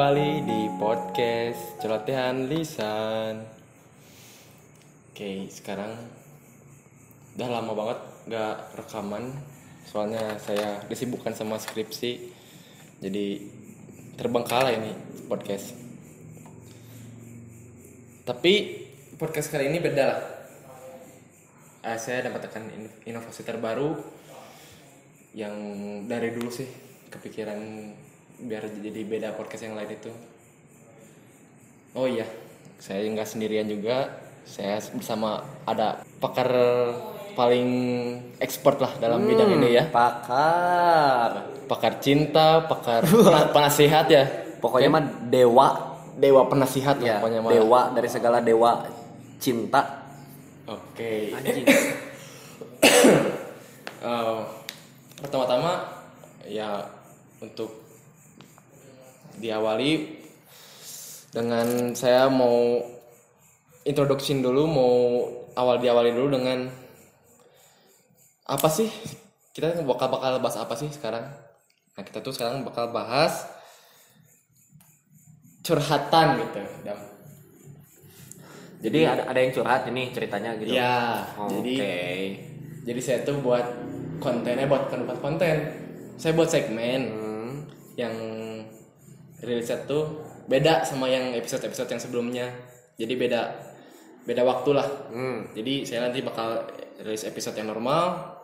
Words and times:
kembali 0.00 0.48
di 0.48 0.60
podcast 0.80 1.76
celotehan 1.76 2.48
lisan. 2.48 3.44
Oke, 5.12 5.44
sekarang 5.52 5.92
udah 7.36 7.48
lama 7.52 7.76
banget 7.76 7.98
gak 8.32 8.80
rekaman, 8.80 9.28
soalnya 9.84 10.40
saya 10.40 10.80
disibukkan 10.88 11.36
sama 11.36 11.60
skripsi, 11.60 12.16
jadi 13.04 13.44
terbengkalai 14.16 14.80
ini 14.80 14.96
podcast. 15.28 15.76
Tapi 18.24 18.52
podcast 19.20 19.52
kali 19.52 19.68
ini 19.68 19.84
beda 19.84 20.04
lah. 20.08 20.20
Eh, 21.92 21.98
saya 22.00 22.24
dapatkan 22.24 22.72
in- 22.72 22.96
inovasi 23.04 23.44
terbaru 23.44 24.00
yang 25.36 25.52
dari 26.08 26.32
dulu 26.32 26.48
sih 26.48 26.72
kepikiran 27.12 27.60
biar 28.40 28.64
jadi 28.70 29.00
beda 29.02 29.28
podcast 29.34 29.64
yang 29.64 29.76
lain 29.76 29.90
itu. 29.90 30.10
Oh 31.92 32.06
iya, 32.06 32.24
saya 32.78 33.02
nggak 33.02 33.26
sendirian 33.26 33.66
juga. 33.66 34.08
Saya 34.46 34.78
bersama 34.94 35.40
ada 35.62 36.00
pakar 36.18 36.50
paling 37.34 37.68
expert 38.38 38.78
lah 38.78 38.92
dalam 38.98 39.22
bidang 39.22 39.54
ini 39.54 39.76
ya. 39.76 39.84
Pakar. 39.86 41.46
Pakar 41.66 42.02
cinta, 42.02 42.66
pakar 42.66 43.02
pen- 43.30 43.50
penasihat 43.50 44.06
ya. 44.06 44.24
Pokoknya 44.58 44.88
mah 44.90 45.02
dewa. 45.26 45.68
Dewa 46.20 46.44
penasihat 46.46 47.00
lah 47.00 47.06
Ya, 47.06 47.16
pokoknya 47.16 47.40
mah. 47.40 47.50
dewa 47.50 47.80
dari 47.96 48.08
segala 48.10 48.38
dewa 48.42 48.84
cinta. 49.38 50.04
Oke. 50.66 51.32
Anjing. 51.32 51.66
Eh, 54.00 54.40
pertama-tama 55.20 55.84
ya 56.48 56.80
untuk 57.36 57.89
diawali 59.40 60.20
dengan 61.32 61.96
saya 61.96 62.28
mau 62.28 62.84
introduction 63.82 64.44
dulu 64.44 64.62
mau 64.68 64.94
awal 65.56 65.80
diawali 65.80 66.12
dulu 66.12 66.36
dengan 66.36 66.68
apa 68.44 68.68
sih 68.68 68.90
kita 69.54 69.80
bakal 69.86 70.10
bakal 70.12 70.38
bahas 70.38 70.56
apa 70.58 70.74
sih 70.76 70.90
sekarang 70.90 71.24
nah 71.94 72.02
kita 72.04 72.20
tuh 72.20 72.34
sekarang 72.34 72.62
bakal 72.62 72.92
bahas 72.92 73.46
curhatan 75.60 76.40
gitu 76.40 76.62
Dam. 76.82 76.98
Jadi 78.80 79.04
ada 79.04 79.28
ada 79.28 79.36
yang 79.36 79.52
curhat 79.52 79.84
ini 79.92 80.08
ceritanya 80.08 80.56
gitu. 80.56 80.72
ya 80.72 81.20
Oke. 81.36 81.60
jadi 81.60 81.76
jadi 82.88 83.00
saya 83.04 83.18
tuh 83.28 83.44
buat 83.44 83.60
kontennya 84.24 84.64
buat 84.64 84.88
bukan 84.88 85.04
buat 85.04 85.20
konten 85.20 85.56
saya 86.16 86.32
buat 86.32 86.48
segmen 86.48 87.00
Hmm. 87.12 87.68
yang 88.00 88.14
rilisnya 89.40 89.84
tuh 89.88 90.24
beda 90.46 90.82
sama 90.84 91.08
yang 91.08 91.32
episode-episode 91.36 91.90
yang 91.90 92.02
sebelumnya. 92.02 92.46
Jadi 92.96 93.14
beda 93.16 93.40
beda 94.20 94.44
waktu 94.44 94.70
lah. 94.76 94.86
Hmm. 95.08 95.48
jadi 95.56 95.88
saya 95.88 96.06
nanti 96.08 96.20
bakal 96.20 96.68
rilis 97.00 97.24
episode 97.24 97.56
yang 97.56 97.72
normal. 97.72 98.36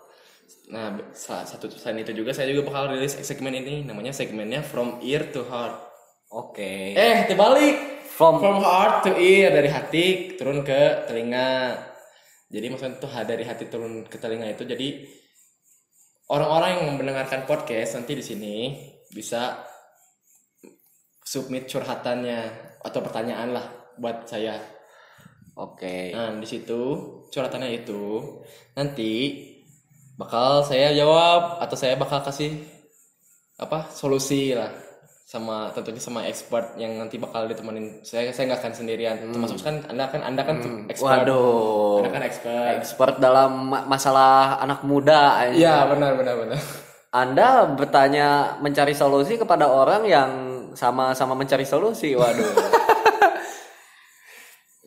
Nah 0.72 0.96
sa- 1.12 1.44
satu 1.44 1.68
selain 1.68 2.00
itu 2.02 2.16
juga 2.16 2.32
saya 2.32 2.48
juga 2.50 2.72
bakal 2.72 2.96
rilis 2.96 3.14
segmen 3.20 3.52
ini 3.52 3.84
namanya 3.84 4.10
segmennya 4.16 4.64
from 4.64 4.98
ear 5.04 5.28
to 5.30 5.44
heart. 5.46 5.76
Oke. 6.32 6.96
eh 6.96 7.28
terbalik. 7.28 8.08
From 8.16 8.40
from 8.40 8.64
heart 8.64 9.04
to 9.04 9.12
ear 9.20 9.52
dari 9.52 9.68
hati 9.68 10.04
turun 10.40 10.64
ke 10.64 11.04
telinga. 11.04 11.76
Jadi 12.48 12.66
maksudnya 12.72 12.96
tuh 12.96 13.12
dari 13.12 13.44
hati 13.44 13.68
turun 13.68 14.08
ke 14.08 14.16
telinga 14.16 14.48
itu 14.48 14.64
jadi 14.64 15.04
orang-orang 16.32 16.70
yang 16.80 16.84
mendengarkan 16.96 17.44
podcast 17.44 18.00
nanti 18.00 18.16
di 18.16 18.24
sini 18.24 18.56
bisa 19.12 19.60
submit 21.26 21.66
curhatannya 21.66 22.38
atau 22.86 23.02
pertanyaan 23.02 23.50
lah 23.50 23.66
buat 23.98 24.30
saya. 24.30 24.62
Oke. 25.56 26.12
nah 26.12 26.36
di 26.36 26.44
situ 26.44 26.80
curhatannya 27.32 27.80
itu 27.80 28.20
nanti 28.76 29.40
bakal 30.20 30.60
saya 30.60 30.92
jawab 30.92 31.64
atau 31.64 31.72
saya 31.72 31.96
bakal 31.96 32.20
kasih 32.20 32.60
apa 33.56 33.88
solusi 33.88 34.52
lah 34.52 34.68
sama 35.26 35.72
tentunya 35.74 35.98
sama 35.98 36.28
expert 36.28 36.78
yang 36.78 37.02
nanti 37.02 37.18
bakal 37.18 37.50
ditemenin. 37.50 38.04
Saya 38.06 38.30
saya 38.30 38.52
nggak 38.52 38.62
akan 38.62 38.74
sendirian. 38.78 39.16
Termasuk 39.32 39.58
kan 39.58 39.82
anda 39.90 40.06
kan 40.06 40.22
anda 40.22 40.46
kan 40.46 40.62
expert. 40.86 41.26
Waduh. 41.26 41.98
anda 42.04 42.10
kan 42.14 42.22
expert. 42.22 42.74
Expert 42.78 43.14
dalam 43.18 43.74
ma- 43.74 43.88
masalah 43.90 44.62
anak 44.62 44.86
muda. 44.86 45.50
iya 45.50 45.82
benar 45.90 46.14
benar 46.14 46.36
benar. 46.38 46.60
Anda 47.10 47.64
bertanya 47.74 48.60
mencari 48.62 48.94
solusi 48.94 49.34
kepada 49.40 49.66
orang 49.66 50.04
yang 50.06 50.30
sama-sama 50.76 51.32
mencari 51.32 51.64
solusi. 51.64 52.12
Waduh. 52.12 52.52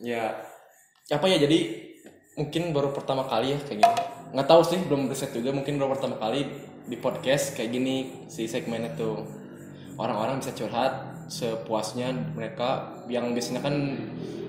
ya 0.00 0.32
apa 1.12 1.26
ya 1.28 1.36
jadi 1.36 1.58
mungkin 2.40 2.72
baru 2.72 2.96
pertama 2.96 3.28
kali 3.28 3.52
ya 3.52 3.58
kayak 3.68 3.84
gini 3.84 3.94
nggak 4.32 4.48
tahu 4.48 4.62
sih 4.64 4.80
belum 4.88 5.12
riset 5.12 5.34
juga 5.36 5.52
mungkin 5.52 5.76
baru 5.76 5.92
pertama 5.92 6.16
kali 6.16 6.48
di 6.88 6.96
podcast 6.96 7.52
kayak 7.52 7.70
gini 7.74 8.24
si 8.32 8.48
segmen 8.48 8.88
itu 8.88 9.20
orang-orang 10.00 10.40
bisa 10.40 10.56
curhat 10.56 11.26
sepuasnya 11.28 12.14
mereka 12.32 12.96
yang 13.12 13.36
biasanya 13.36 13.60
kan 13.60 13.74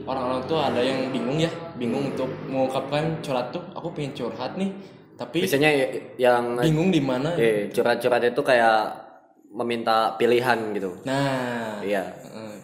orang-orang 0.07 0.41
tuh 0.47 0.57
ada 0.61 0.79
yang 0.79 1.11
bingung 1.11 1.41
ya 1.41 1.51
bingung 1.75 2.15
untuk 2.15 2.31
mengungkapkan 2.47 3.19
curhat 3.19 3.51
tuh 3.51 3.61
aku 3.75 3.91
pengen 3.91 4.13
curhat 4.15 4.55
nih 4.55 4.71
tapi 5.19 5.45
Biasanya 5.45 5.69
yang 6.17 6.57
bingung 6.57 6.89
di 6.89 6.97
mana 6.97 7.37
eh, 7.37 7.69
curhat-curhat 7.69 8.25
itu 8.25 8.41
kayak 8.41 9.10
meminta 9.51 10.15
pilihan 10.15 10.59
gitu. 10.71 10.95
nah 11.03 11.83
Iya. 11.83 12.03
Eh, 12.07 12.55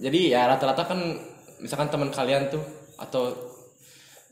jadi 0.00 0.20
ya 0.30 0.40
rata-rata 0.46 0.84
kan 0.84 1.00
misalkan 1.58 1.88
teman 1.88 2.10
kalian 2.10 2.48
tuh 2.48 2.60
atau 2.96 3.32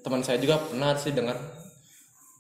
teman 0.01 0.21
saya 0.21 0.37
juga 0.37 0.61
pernah 0.61 0.93
sih 0.95 1.11
dengar 1.11 1.35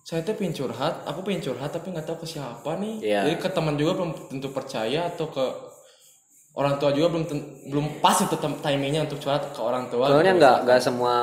saya 0.02 0.20
tuh 0.20 0.34
pengen 0.34 0.52
curhat 0.52 1.06
aku 1.06 1.22
pengen 1.22 1.40
curhat 1.40 1.70
tapi 1.70 1.88
nggak 1.88 2.04
tahu 2.04 2.20
ke 2.20 2.28
siapa 2.28 2.74
nih 2.76 3.00
Iya. 3.00 3.20
jadi 3.24 3.36
ke 3.38 3.48
teman 3.48 3.74
juga 3.74 3.96
belum 3.96 4.10
tentu 4.28 4.50
percaya 4.50 5.06
atau 5.06 5.30
ke 5.30 5.44
orang 6.52 6.76
tua 6.76 6.92
juga 6.92 7.08
belum 7.08 7.24
belum 7.70 7.86
pas 8.02 8.18
itu 8.18 8.34
timingnya 8.36 9.06
untuk 9.06 9.18
curhat 9.18 9.46
ke 9.48 9.60
orang 9.62 9.88
tua 9.88 10.10
Soalnya 10.10 10.34
gitu. 10.34 10.40
nggak 10.42 10.56
nggak 10.66 10.80
semua 10.82 11.14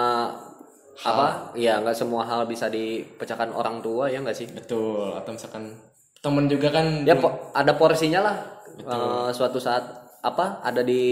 apa? 1.00 1.56
Iya 1.56 1.80
nggak 1.80 1.96
semua 1.96 2.24
hal 2.26 2.44
bisa 2.44 2.68
dipecahkan 2.68 3.54
orang 3.54 3.80
tua 3.80 4.10
ya 4.10 4.20
nggak 4.20 4.36
sih? 4.36 4.48
betul 4.50 5.14
atau 5.14 5.32
misalkan 5.32 5.76
teman 6.20 6.46
juga 6.52 6.72
kan 6.72 7.08
Ya 7.08 7.16
po- 7.16 7.52
ada 7.56 7.76
porsinya 7.76 8.20
lah. 8.24 8.38
Eh, 8.80 9.30
suatu 9.36 9.60
saat 9.60 9.84
apa? 10.20 10.60
Ada 10.64 10.84
di 10.84 11.04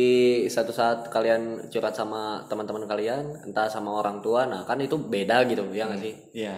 satu 0.51 0.71
saat 0.71 1.07
kalian 1.07 1.71
curhat 1.71 1.95
sama 1.95 2.44
teman-teman 2.51 2.83
kalian, 2.88 3.48
entah 3.48 3.68
sama 3.71 3.95
orang 3.95 4.19
tua. 4.19 4.48
Nah 4.48 4.63
kan 4.68 4.80
itu 4.80 5.00
beda 5.00 5.48
gitu 5.48 5.63
ya 5.71 5.88
nggak 5.88 6.01
sih? 6.04 6.13
Iya. 6.36 6.56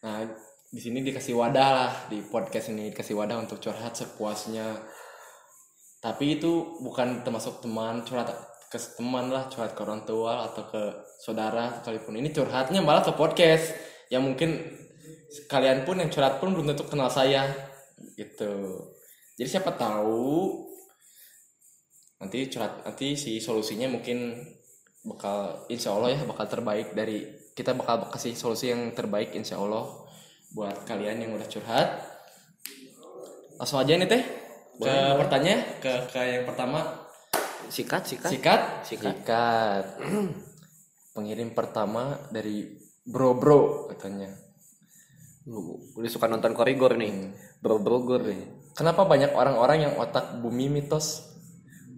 Nah, 0.00 0.24
di 0.70 0.80
sini 0.80 1.04
dikasih 1.04 1.36
wadah 1.36 1.68
lah 1.72 1.92
di 2.08 2.24
podcast 2.24 2.72
ini 2.72 2.92
dikasih 2.92 3.12
wadah 3.16 3.36
untuk 3.44 3.60
curhat 3.60 3.92
sepuasnya. 3.92 4.76
Tapi 6.00 6.40
itu 6.40 6.80
bukan 6.80 7.20
termasuk 7.20 7.60
teman 7.60 8.00
curhat 8.08 8.32
ke 8.72 8.78
teman 8.96 9.28
lah 9.28 9.50
curhat 9.52 9.76
ke 9.76 9.80
orang 9.84 10.06
tua 10.08 10.48
atau 10.48 10.64
ke 10.64 10.82
saudara 11.20 11.80
sekalipun. 11.80 12.16
Ini 12.16 12.32
curhatnya 12.32 12.80
malah 12.80 13.04
ke 13.04 13.12
podcast 13.12 13.76
yang 14.08 14.24
mungkin 14.24 14.56
kalian 15.46 15.86
pun 15.86 16.02
yang 16.02 16.10
curhat 16.10 16.42
pun 16.42 16.50
belum 16.50 16.74
tentu 16.74 16.86
kenal 16.90 17.06
saya 17.06 17.46
gitu. 18.18 18.86
Jadi 19.38 19.48
siapa 19.48 19.72
tahu 19.78 20.66
nanti 22.20 22.50
curhat 22.52 22.84
nanti 22.84 23.16
si 23.16 23.40
solusinya 23.40 23.88
mungkin 23.88 24.36
bakal 25.00 25.64
insya 25.72 25.96
Allah 25.96 26.12
ya 26.12 26.20
bakal 26.28 26.44
terbaik 26.44 26.92
dari 26.92 27.24
kita 27.56 27.72
bakal 27.72 28.12
kasih 28.12 28.36
solusi 28.36 28.68
yang 28.68 28.92
terbaik 28.92 29.32
insya 29.32 29.56
Allah 29.56 29.88
buat 30.52 30.84
kalian 30.84 31.24
yang 31.24 31.32
udah 31.32 31.48
curhat. 31.48 31.88
Langsung 33.56 33.80
aja 33.80 33.96
nih 33.96 34.08
teh 34.10 34.22
ke 34.80 34.94
pertanyaan. 35.16 35.60
Ke 35.78 35.92
ke 36.10 36.20
yang 36.20 36.44
pertama. 36.44 37.06
Sikat 37.70 38.02
sikat. 38.02 38.30
sikat? 38.34 38.60
Sikat. 38.82 39.14
sikat. 39.14 39.84
Pengirim 41.14 41.54
pertama 41.54 42.18
dari 42.34 42.66
bro 43.06 43.38
bro 43.38 43.86
katanya 43.94 44.49
Udah 45.48 46.10
suka 46.12 46.28
nonton 46.28 46.52
korigor 46.52 47.00
nih, 47.00 47.32
bro 47.64 47.80
bro 47.80 48.04
gor 48.04 48.22
nih. 48.24 48.44
kenapa 48.76 49.08
banyak 49.08 49.32
orang-orang 49.32 49.88
yang 49.88 49.94
otak 49.96 50.36
bumi 50.40 50.68
mitos 50.68 51.30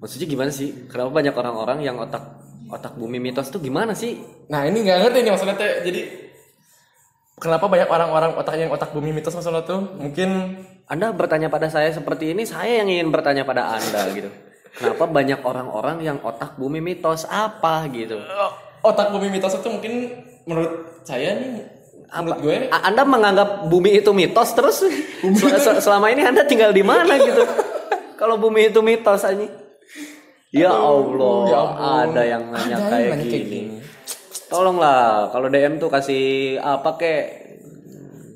Maksudnya 0.02 0.26
gimana 0.26 0.50
sih? 0.50 0.90
Kenapa 0.90 1.14
banyak 1.14 1.30
orang-orang 1.30 1.78
yang 1.86 1.94
otak 2.02 2.42
otak 2.66 2.98
bumi 2.98 3.22
mitos 3.22 3.52
tuh 3.52 3.62
gimana 3.62 3.92
sih? 3.94 4.18
nah 4.48 4.64
ini 4.66 4.82
nggak 4.82 4.98
ngerti 5.04 5.18
nih 5.22 5.30
maksudnya 5.32 5.56
teh 5.56 5.70
jadi 5.84 6.00
kenapa 7.36 7.68
banyak 7.68 7.88
orang-orang 7.88 8.32
otak 8.36 8.54
yang 8.56 8.72
otak 8.72 8.90
bumi 8.96 9.12
mitos 9.12 9.36
masalah 9.36 9.62
tuh 9.64 9.80
mungkin 10.00 10.60
Anda 10.88 11.12
bertanya 11.14 11.48
pada 11.48 11.72
saya 11.72 11.88
seperti 11.88 12.36
ini, 12.36 12.44
saya 12.44 12.82
yang 12.82 12.88
ingin 12.90 13.08
bertanya 13.08 13.48
pada 13.48 13.80
Anda 13.80 14.12
gitu. 14.12 14.28
Kenapa 14.76 15.08
banyak 15.08 15.40
orang-orang 15.40 16.04
yang 16.04 16.18
otak 16.20 16.60
bumi 16.60 16.84
mitos 16.84 17.24
apa 17.32 17.86
gitu? 17.92 18.20
Eh, 18.20 18.50
otak 18.84 19.08
bumi 19.14 19.32
mitos 19.32 19.56
itu 19.56 19.68
mungkin 19.72 20.12
menurut 20.44 21.00
saya 21.06 21.38
nih 21.38 21.64
menurut 22.14 22.40
gue 22.40 22.56
Anda 22.68 23.02
menganggap 23.02 23.48
bumi 23.64 23.96
itu 23.96 24.10
mitos 24.10 24.52
terus 24.52 24.82
sel- 24.82 25.62
sel- 25.64 25.80
selama 25.80 26.08
ini 26.08 26.20
Anda 26.22 26.42
tinggal 26.42 26.70
di 26.70 26.82
mana 26.82 27.16
gitu? 27.16 27.40
Kalau 28.20 28.36
bumi 28.36 28.68
itu 28.68 28.78
mitos 28.78 29.24
aja. 29.24 29.46
Ya 30.52 30.68
Allah, 30.68 31.38
ya 31.48 31.60
ada 32.04 32.22
yang 32.22 32.44
nanya 32.46 32.76
Ada 32.76 32.76
yang 32.76 32.82
kayak 32.86 33.08
nanya 33.08 33.16
gini. 33.18 33.32
kayak 33.32 33.46
gini. 33.48 33.76
Tolonglah, 34.46 35.32
kalau 35.32 35.48
DM 35.48 35.80
tuh 35.80 35.88
kasih 35.88 36.24
apa 36.60 36.94
kek? 36.94 37.24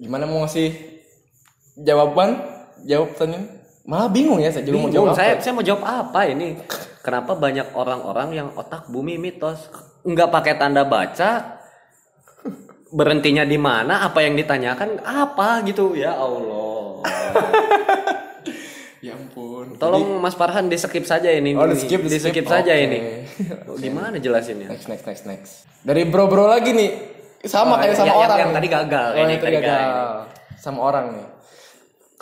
Gimana 0.00 0.24
mau 0.24 0.40
ngasih 0.40 0.72
jawaban? 1.76 2.40
Jawab 2.82 3.12
pertanyaan. 3.12 3.44
Malah 3.84 4.08
bingung 4.08 4.40
ya 4.40 4.48
saya 4.48 4.64
juga 4.64 4.76
mau 4.76 4.88
Bingung, 4.88 5.12
jawab. 5.12 5.14
saya 5.14 5.30
apa. 5.32 5.40
saya 5.40 5.52
mau 5.52 5.62
jawab 5.62 5.82
apa 5.84 6.20
ini? 6.26 6.56
Kenapa 6.98 7.32
banyak 7.32 7.68
orang-orang 7.70 8.28
yang 8.32 8.48
otak 8.52 8.88
bumi 8.88 9.14
mitos 9.14 9.68
nggak 10.02 10.26
pakai 10.26 10.54
tanda 10.56 10.82
baca? 10.82 11.55
Berhentinya 12.88 13.42
di 13.42 13.58
mana? 13.58 14.02
Apa 14.02 14.22
yang 14.22 14.34
ditanyakan? 14.34 15.00
Apa 15.00 15.62
gitu? 15.62 15.92
Ya 15.92 16.14
Allah. 16.14 17.02
Ya 18.96 19.12
ampun. 19.12 19.76
Tolong 19.76 20.18
Mas 20.18 20.34
Farhan 20.34 20.66
di 20.66 20.74
skip 20.74 21.04
saja 21.04 21.30
ini. 21.30 21.54
Oh, 21.54 21.62
di 21.62 21.78
skip, 21.78 22.00
di 22.02 22.10
skip 22.10 22.32
skip. 22.32 22.46
saja 22.48 22.74
Oke. 22.74 22.82
ini. 22.82 22.98
Gimana 23.84 24.18
jelasinnya? 24.18 24.66
Next 24.66 24.88
next 24.88 25.04
next 25.06 25.24
next. 25.24 25.52
Dari 25.78 26.02
bro-bro 26.02 26.48
lagi 26.48 26.74
nih. 26.74 26.90
Sama 27.44 27.76
Oh, 27.76 27.78
kayak 27.78 27.94
sama 27.94 28.08
yang- 28.08 28.18
orang. 28.18 28.38
yang 28.40 28.50
tadi 28.50 28.66
gagal, 28.66 29.08
Oh, 29.08 29.14
ini 29.14 29.22
yang 29.22 29.30
tadi 29.30 29.44
tadi 29.46 29.56
gagal. 29.62 29.78
gagal. 29.78 30.10
Sama 30.58 30.78
orang 30.82 31.06
nih. 31.12 31.26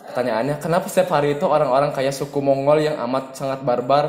Pertanyaannya, 0.05 0.55
kenapa 0.61 0.87
setiap 0.87 1.09
hari 1.15 1.29
itu 1.33 1.47
orang-orang 1.47 1.91
kayak 1.95 2.13
suku 2.13 2.39
Mongol 2.39 2.85
yang 2.85 3.01
amat 3.01 3.33
sangat 3.33 3.65
barbar, 3.65 4.05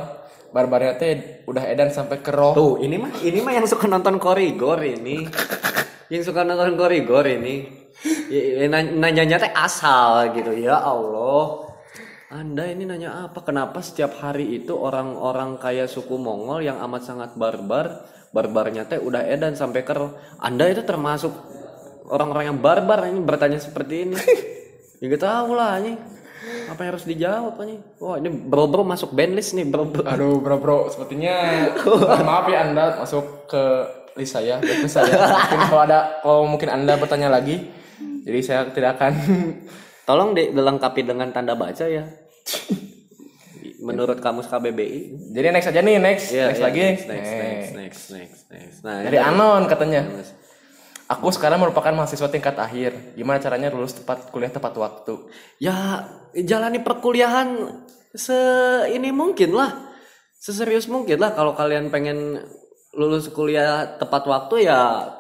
barbarnya 0.52 1.00
teh 1.00 1.12
udah 1.46 1.64
edan 1.64 1.88
sampai 1.90 2.20
ke 2.20 2.34
roh. 2.34 2.52
Tuh, 2.52 2.76
ini 2.84 3.00
mah 3.00 3.14
ini 3.22 3.40
mah 3.40 3.56
yang 3.56 3.64
suka 3.64 3.88
nonton 3.88 4.20
korigor 4.20 4.84
ini. 4.84 5.24
yang 6.12 6.22
suka 6.22 6.46
nonton 6.46 6.78
korigor 6.78 7.26
ini. 7.26 7.86
Ya, 8.30 8.66
ya, 8.66 8.68
nany- 8.70 8.94
Nanyanya 9.00 9.38
teh 9.42 9.52
asal 9.56 10.36
gitu. 10.36 10.52
Ya 10.54 10.78
Allah. 10.78 11.66
Anda 12.30 12.68
ini 12.68 12.84
nanya 12.84 13.30
apa? 13.30 13.46
Kenapa 13.46 13.80
setiap 13.80 14.18
hari 14.20 14.60
itu 14.60 14.76
orang-orang 14.76 15.56
kaya 15.62 15.86
suku 15.88 16.18
Mongol 16.20 16.66
yang 16.68 16.82
amat 16.84 17.08
sangat 17.08 17.32
barbar, 17.38 18.04
barbarnya 18.36 18.90
teh 18.90 19.00
udah 19.00 19.24
edan 19.24 19.56
sampai 19.56 19.86
ke 19.88 19.94
roh. 19.96 20.18
Anda 20.42 20.68
itu 20.68 20.84
termasuk 20.84 21.32
orang-orang 22.10 22.54
yang 22.54 22.60
barbar 22.60 23.08
ini 23.08 23.22
bertanya 23.24 23.62
seperti 23.62 24.10
ini. 24.10 24.18
ya 25.00 25.06
gak 25.16 25.24
tahu 25.24 25.50
lah 25.56 25.80
ini. 25.80 25.96
Apa 26.70 26.86
yang 26.86 26.92
harus 26.98 27.06
dijawab 27.08 27.56
ini? 27.66 27.76
Wah, 27.98 28.22
ini 28.22 28.30
bro-bro 28.30 28.86
masuk 28.86 29.14
bandlist 29.14 29.58
nih, 29.58 29.66
bro-bro. 29.66 30.06
Aduh, 30.06 30.38
bro-bro, 30.42 30.90
sepertinya 30.94 31.66
mohon 31.86 32.26
maaf 32.26 32.46
ya 32.52 32.70
Anda 32.70 33.02
masuk 33.02 33.50
ke 33.50 33.64
list 34.16 34.34
saya, 34.34 34.58
blacklist 34.58 34.96
saya. 34.96 35.12
Mungkin 35.12 35.60
kalau 35.68 35.84
ada 35.84 36.00
kalau 36.20 36.42
mungkin 36.46 36.70
Anda 36.70 36.96
bertanya 36.96 37.28
lagi, 37.28 37.68
jadi 38.24 38.40
saya 38.42 38.60
tidak 38.70 39.00
akan 39.00 39.14
Tolong 40.06 40.38
di- 40.38 40.54
dilengkapi 40.54 41.02
dengan 41.02 41.34
tanda 41.34 41.58
baca 41.58 41.82
ya. 41.82 42.06
Menurut 43.82 44.22
kamus 44.22 44.46
KBBI. 44.46 45.34
Jadi 45.34 45.48
next 45.50 45.70
aja 45.70 45.82
nih, 45.82 45.98
next, 45.98 46.30
Iya, 46.30 46.46
next 46.50 46.62
iya, 46.62 46.66
lagi. 46.66 46.80
Next, 46.80 47.06
next, 47.06 47.32
next, 47.34 47.70
next, 47.74 48.04
next, 48.14 48.42
next. 48.50 48.78
Nah, 48.82 49.02
Dari 49.02 49.18
ini- 49.18 49.26
Anon 49.26 49.66
katanya. 49.66 50.02
Aku 51.06 51.30
sekarang 51.30 51.58
merupakan 51.58 51.90
mahasiswa 51.90 52.30
tingkat 52.30 52.54
akhir. 52.54 53.14
Gimana 53.14 53.38
caranya 53.38 53.70
lulus 53.70 53.94
tepat 53.94 54.30
kuliah 54.30 54.50
tepat 54.50 54.74
waktu? 54.74 55.30
ya 55.58 56.06
jalani 56.34 56.82
perkuliahan 56.82 57.82
se 58.10 58.38
ini 58.90 59.10
mungkin 59.10 59.54
lah. 59.54 59.90
Seserius 60.38 60.86
mungkin 60.86 61.18
lah 61.18 61.34
kalau 61.34 61.54
kalian 61.54 61.90
pengen 61.90 62.42
lulus 62.96 63.28
kuliah 63.30 64.00
tepat 64.00 64.24
waktu 64.26 64.72
ya 64.72 65.12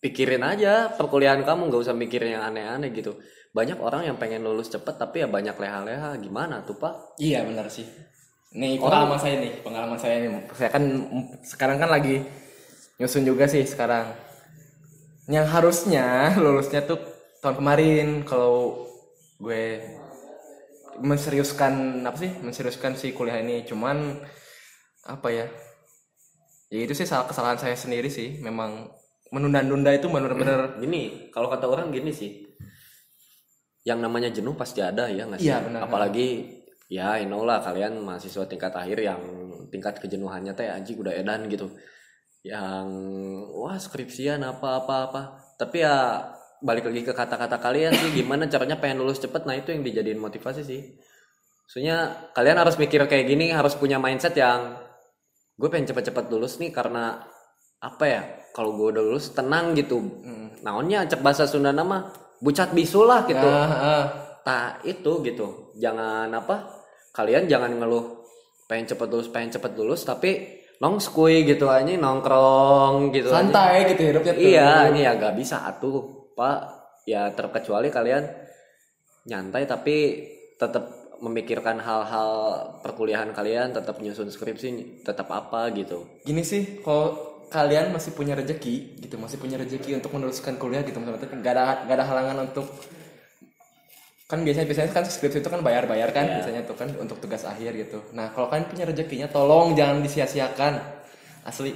pikirin 0.00 0.40
aja 0.40 0.88
perkuliahan 0.96 1.44
kamu 1.44 1.68
nggak 1.68 1.82
usah 1.84 1.94
mikirin 1.94 2.40
yang 2.40 2.44
aneh-aneh 2.46 2.90
gitu. 2.96 3.20
Banyak 3.50 3.82
orang 3.82 4.06
yang 4.06 4.16
pengen 4.16 4.46
lulus 4.46 4.70
cepet 4.70 4.96
tapi 4.96 5.20
ya 5.20 5.28
banyak 5.28 5.58
leha-leha 5.58 6.16
gimana 6.22 6.62
tuh 6.62 6.78
pak? 6.78 7.18
Iya 7.20 7.44
benar 7.44 7.68
sih. 7.68 7.84
Nih 8.54 8.78
pengalaman 8.78 9.18
saya 9.18 9.36
nih, 9.42 9.52
pengalaman 9.62 9.98
saya 9.98 10.16
nih. 10.22 10.30
Saya 10.54 10.70
kan 10.70 10.84
sekarang 11.42 11.76
kan 11.82 11.90
lagi 11.90 12.22
nyusun 12.98 13.26
juga 13.26 13.50
sih 13.50 13.66
sekarang. 13.66 14.14
Yang 15.26 15.46
harusnya 15.50 16.06
lulusnya 16.42 16.86
tuh 16.86 16.98
tahun 17.42 17.58
kemarin 17.58 18.08
kalau 18.24 18.86
gue 19.42 19.82
menseriuskan 21.02 22.06
apa 22.06 22.16
sih? 22.16 22.32
Menseriuskan 22.40 22.94
si 22.94 23.12
kuliah 23.12 23.42
ini 23.42 23.66
cuman 23.66 24.22
apa 25.10 25.28
ya? 25.28 25.46
Ya 26.70 26.86
itu 26.86 26.94
sih 26.94 27.04
salah 27.04 27.26
kesalahan 27.26 27.58
saya 27.58 27.74
sendiri 27.74 28.06
sih. 28.06 28.38
Memang 28.38 28.94
menunda-nunda 29.34 29.90
itu 29.90 30.06
benar-benar 30.06 30.74
Gini, 30.82 31.30
kalau 31.34 31.50
kata 31.50 31.66
orang 31.66 31.90
gini 31.90 32.14
sih, 32.14 32.46
yang 33.82 33.98
namanya 33.98 34.30
jenuh 34.30 34.54
pasti 34.54 34.78
ada 34.78 35.10
ya 35.10 35.26
nggak 35.26 35.42
sih? 35.42 35.50
Iya, 35.50 35.66
benar. 35.66 35.90
Apalagi 35.90 36.62
ya, 36.86 37.18
you 37.18 37.26
know 37.26 37.42
lah 37.42 37.58
kalian 37.62 37.98
mahasiswa 38.02 38.46
tingkat 38.46 38.70
akhir 38.74 38.98
yang 39.02 39.22
tingkat 39.70 39.98
kejenuhannya 39.98 40.54
teh 40.54 40.66
anjing 40.70 40.98
udah 40.98 41.14
edan 41.14 41.46
gitu, 41.50 41.74
yang 42.42 42.86
wah 43.54 43.78
skripsian 43.78 44.42
apa 44.46 44.82
apa 44.86 44.94
apa. 45.10 45.22
Tapi 45.58 45.82
ya 45.82 46.26
balik 46.62 46.86
lagi 46.86 47.02
ke 47.02 47.14
kata-kata 47.14 47.58
kalian 47.58 47.94
sih, 47.94 48.10
gimana 48.14 48.46
caranya 48.46 48.78
pengen 48.78 49.02
lulus 49.02 49.18
cepet? 49.18 49.42
Nah 49.42 49.58
itu 49.58 49.74
yang 49.74 49.82
dijadiin 49.82 50.22
motivasi 50.22 50.62
sih. 50.62 50.98
Maksudnya 51.66 52.30
kalian 52.34 52.58
harus 52.58 52.74
mikir 52.78 52.98
kayak 53.06 53.26
gini, 53.30 53.54
harus 53.54 53.78
punya 53.78 54.02
mindset 54.02 54.34
yang 54.34 54.74
gue 55.60 55.68
pengen 55.68 55.92
cepet-cepet 55.92 56.32
lulus 56.32 56.56
nih 56.56 56.72
karena 56.72 57.20
apa 57.84 58.04
ya 58.08 58.22
kalau 58.56 58.72
gue 58.80 58.96
udah 58.96 59.04
lulus 59.04 59.36
tenang 59.36 59.76
gitu 59.76 60.00
naonnya 60.64 61.04
cek 61.04 61.20
bahasa 61.20 61.44
Sunda 61.44 61.68
nama 61.72 62.08
bucat 62.40 62.72
bisu 62.72 63.04
lah 63.04 63.28
gitu 63.28 63.44
Ah, 63.44 63.68
ah. 63.68 64.04
tak 64.40 64.80
itu 64.88 65.20
gitu 65.20 65.76
jangan 65.76 66.32
apa 66.32 66.80
kalian 67.12 67.44
jangan 67.44 67.76
ngeluh 67.76 68.24
pengen 68.64 68.88
cepet 68.88 69.08
lulus 69.12 69.28
pengen 69.28 69.52
cepet 69.52 69.72
lulus 69.76 70.00
tapi 70.08 70.60
nong 70.80 70.96
skui 70.96 71.44
gitu 71.44 71.68
aja 71.68 71.92
nongkrong 71.92 73.12
gitu 73.12 73.28
aja. 73.28 73.44
santai 73.44 73.84
gitu 73.92 74.00
hidupnya 74.08 74.32
tuh. 74.32 74.40
iya 74.40 74.88
ini 74.88 75.04
ya 75.04 75.12
gak 75.20 75.36
bisa 75.36 75.68
atuh 75.68 76.32
pak 76.32 76.58
ya 77.04 77.28
terkecuali 77.36 77.92
kalian 77.92 78.24
nyantai 79.28 79.68
tapi 79.68 79.96
tetap 80.56 80.99
memikirkan 81.20 81.76
hal-hal 81.78 82.30
perkuliahan 82.80 83.30
kalian 83.36 83.76
tetap 83.76 84.00
nyusun 84.00 84.32
skripsi 84.32 85.04
tetap 85.04 85.28
apa 85.28 85.68
gitu. 85.76 86.08
Gini 86.24 86.40
sih 86.42 86.80
kalau 86.80 87.30
kalian 87.50 87.90
masih 87.90 88.14
punya 88.14 88.38
rezeki 88.38 89.02
gitu 89.02 89.18
masih 89.18 89.36
punya 89.36 89.58
rezeki 89.58 89.98
untuk 89.98 90.14
meneruskan 90.14 90.54
kuliah 90.54 90.86
gitu 90.86 91.02
maksudnya 91.02 91.34
nggak 91.34 91.52
ada 91.58 91.64
nggak 91.82 91.96
ada 91.98 92.06
halangan 92.06 92.36
untuk 92.46 92.66
kan 94.30 94.46
biasanya 94.46 94.70
biasanya 94.70 94.94
kan 94.94 95.02
skripsi 95.02 95.42
itu 95.42 95.50
kan 95.50 95.58
bayar 95.58 95.90
bayar 95.90 96.14
kan 96.14 96.30
biasanya 96.30 96.62
tuh 96.62 96.78
kan 96.78 96.86
untuk 97.02 97.18
tugas 97.18 97.42
akhir 97.42 97.74
gitu. 97.74 97.98
Nah 98.14 98.30
kalau 98.30 98.46
kalian 98.46 98.70
punya 98.70 98.84
rezekinya 98.86 99.26
tolong 99.26 99.74
jangan 99.74 99.98
disia-siakan. 100.06 100.78
Asli 101.42 101.74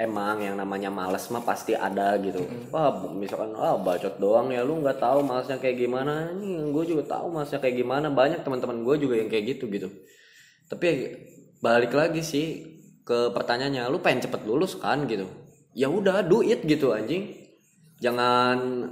emang 0.00 0.40
yang 0.40 0.56
namanya 0.56 0.88
males 0.88 1.28
mah 1.28 1.44
pasti 1.44 1.76
ada 1.76 2.16
gitu. 2.24 2.40
Wah 2.72 2.88
misalkan 3.12 3.52
ah 3.52 3.76
bacot 3.76 4.16
doang 4.16 4.48
ya 4.48 4.64
lu 4.64 4.80
nggak 4.80 4.96
tahu 4.96 5.20
malesnya 5.20 5.60
kayak 5.60 5.76
gimana. 5.76 6.32
Ini 6.32 6.72
gue 6.72 6.84
juga 6.88 7.04
tahu 7.20 7.28
malesnya 7.28 7.60
kayak 7.60 7.76
gimana. 7.76 8.08
Banyak 8.08 8.40
teman-teman 8.40 8.80
gue 8.80 8.96
juga 8.96 9.20
yang 9.20 9.28
kayak 9.28 9.44
gitu 9.56 9.68
gitu. 9.68 9.92
Tapi 10.72 10.88
balik 11.60 11.92
lagi 11.92 12.24
sih 12.24 12.46
ke 13.04 13.28
pertanyaannya 13.36 13.92
lu 13.92 14.00
pengen 14.00 14.24
cepet 14.24 14.40
lulus 14.48 14.80
kan 14.80 15.04
gitu. 15.04 15.28
Ya 15.76 15.92
udah 15.92 16.24
do 16.24 16.40
it 16.40 16.64
gitu 16.64 16.96
anjing. 16.96 17.36
Jangan 18.00 18.88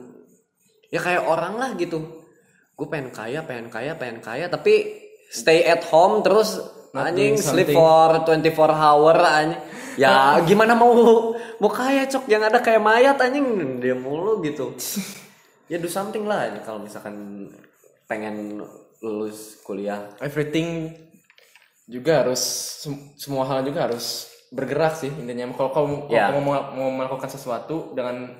ya 0.92 1.00
kayak 1.00 1.24
orang 1.24 1.56
lah 1.56 1.70
gitu. 1.80 2.04
Gue 2.76 2.86
pengen 2.92 3.16
kaya 3.16 3.40
pengen 3.48 3.72
kaya 3.72 3.96
pengen 3.96 4.20
kaya 4.20 4.52
tapi 4.52 5.08
stay 5.32 5.64
at 5.64 5.88
home 5.88 6.20
terus 6.20 6.60
Not 6.92 7.12
anjing 7.12 7.36
sleep 7.36 7.72
for 7.72 8.24
24 8.24 8.48
hour 8.72 9.16
anjing 9.20 9.60
ya 9.98 10.38
gimana 10.48 10.72
mau 10.78 10.94
mau 11.34 11.70
kaya 11.70 12.06
cok? 12.06 12.30
Yang 12.30 12.42
ada 12.54 12.58
kayak 12.62 12.82
mayat 12.82 13.18
anjing. 13.18 13.82
Dia 13.82 13.98
mulu 13.98 14.38
gitu. 14.46 14.72
Ya 15.68 15.76
do 15.76 15.90
something 15.90 16.24
lah 16.24 16.48
ini 16.48 16.62
kalau 16.62 16.80
misalkan 16.80 17.48
pengen 18.08 18.62
lulus 19.04 19.60
kuliah. 19.66 20.08
Everything 20.22 20.96
juga 21.84 22.24
harus 22.24 22.40
sem- 22.84 23.12
semua 23.18 23.44
hal 23.44 23.64
juga 23.66 23.90
harus 23.90 24.30
bergerak 24.48 24.96
sih 24.96 25.12
intinya. 25.12 25.52
Kalau 25.52 25.70
kamu 25.74 25.94
kalau 26.08 26.24
kamu 26.32 26.40
mau, 26.40 26.54
mau 26.72 26.88
melakukan 26.94 27.28
sesuatu 27.28 27.92
dengan 27.92 28.32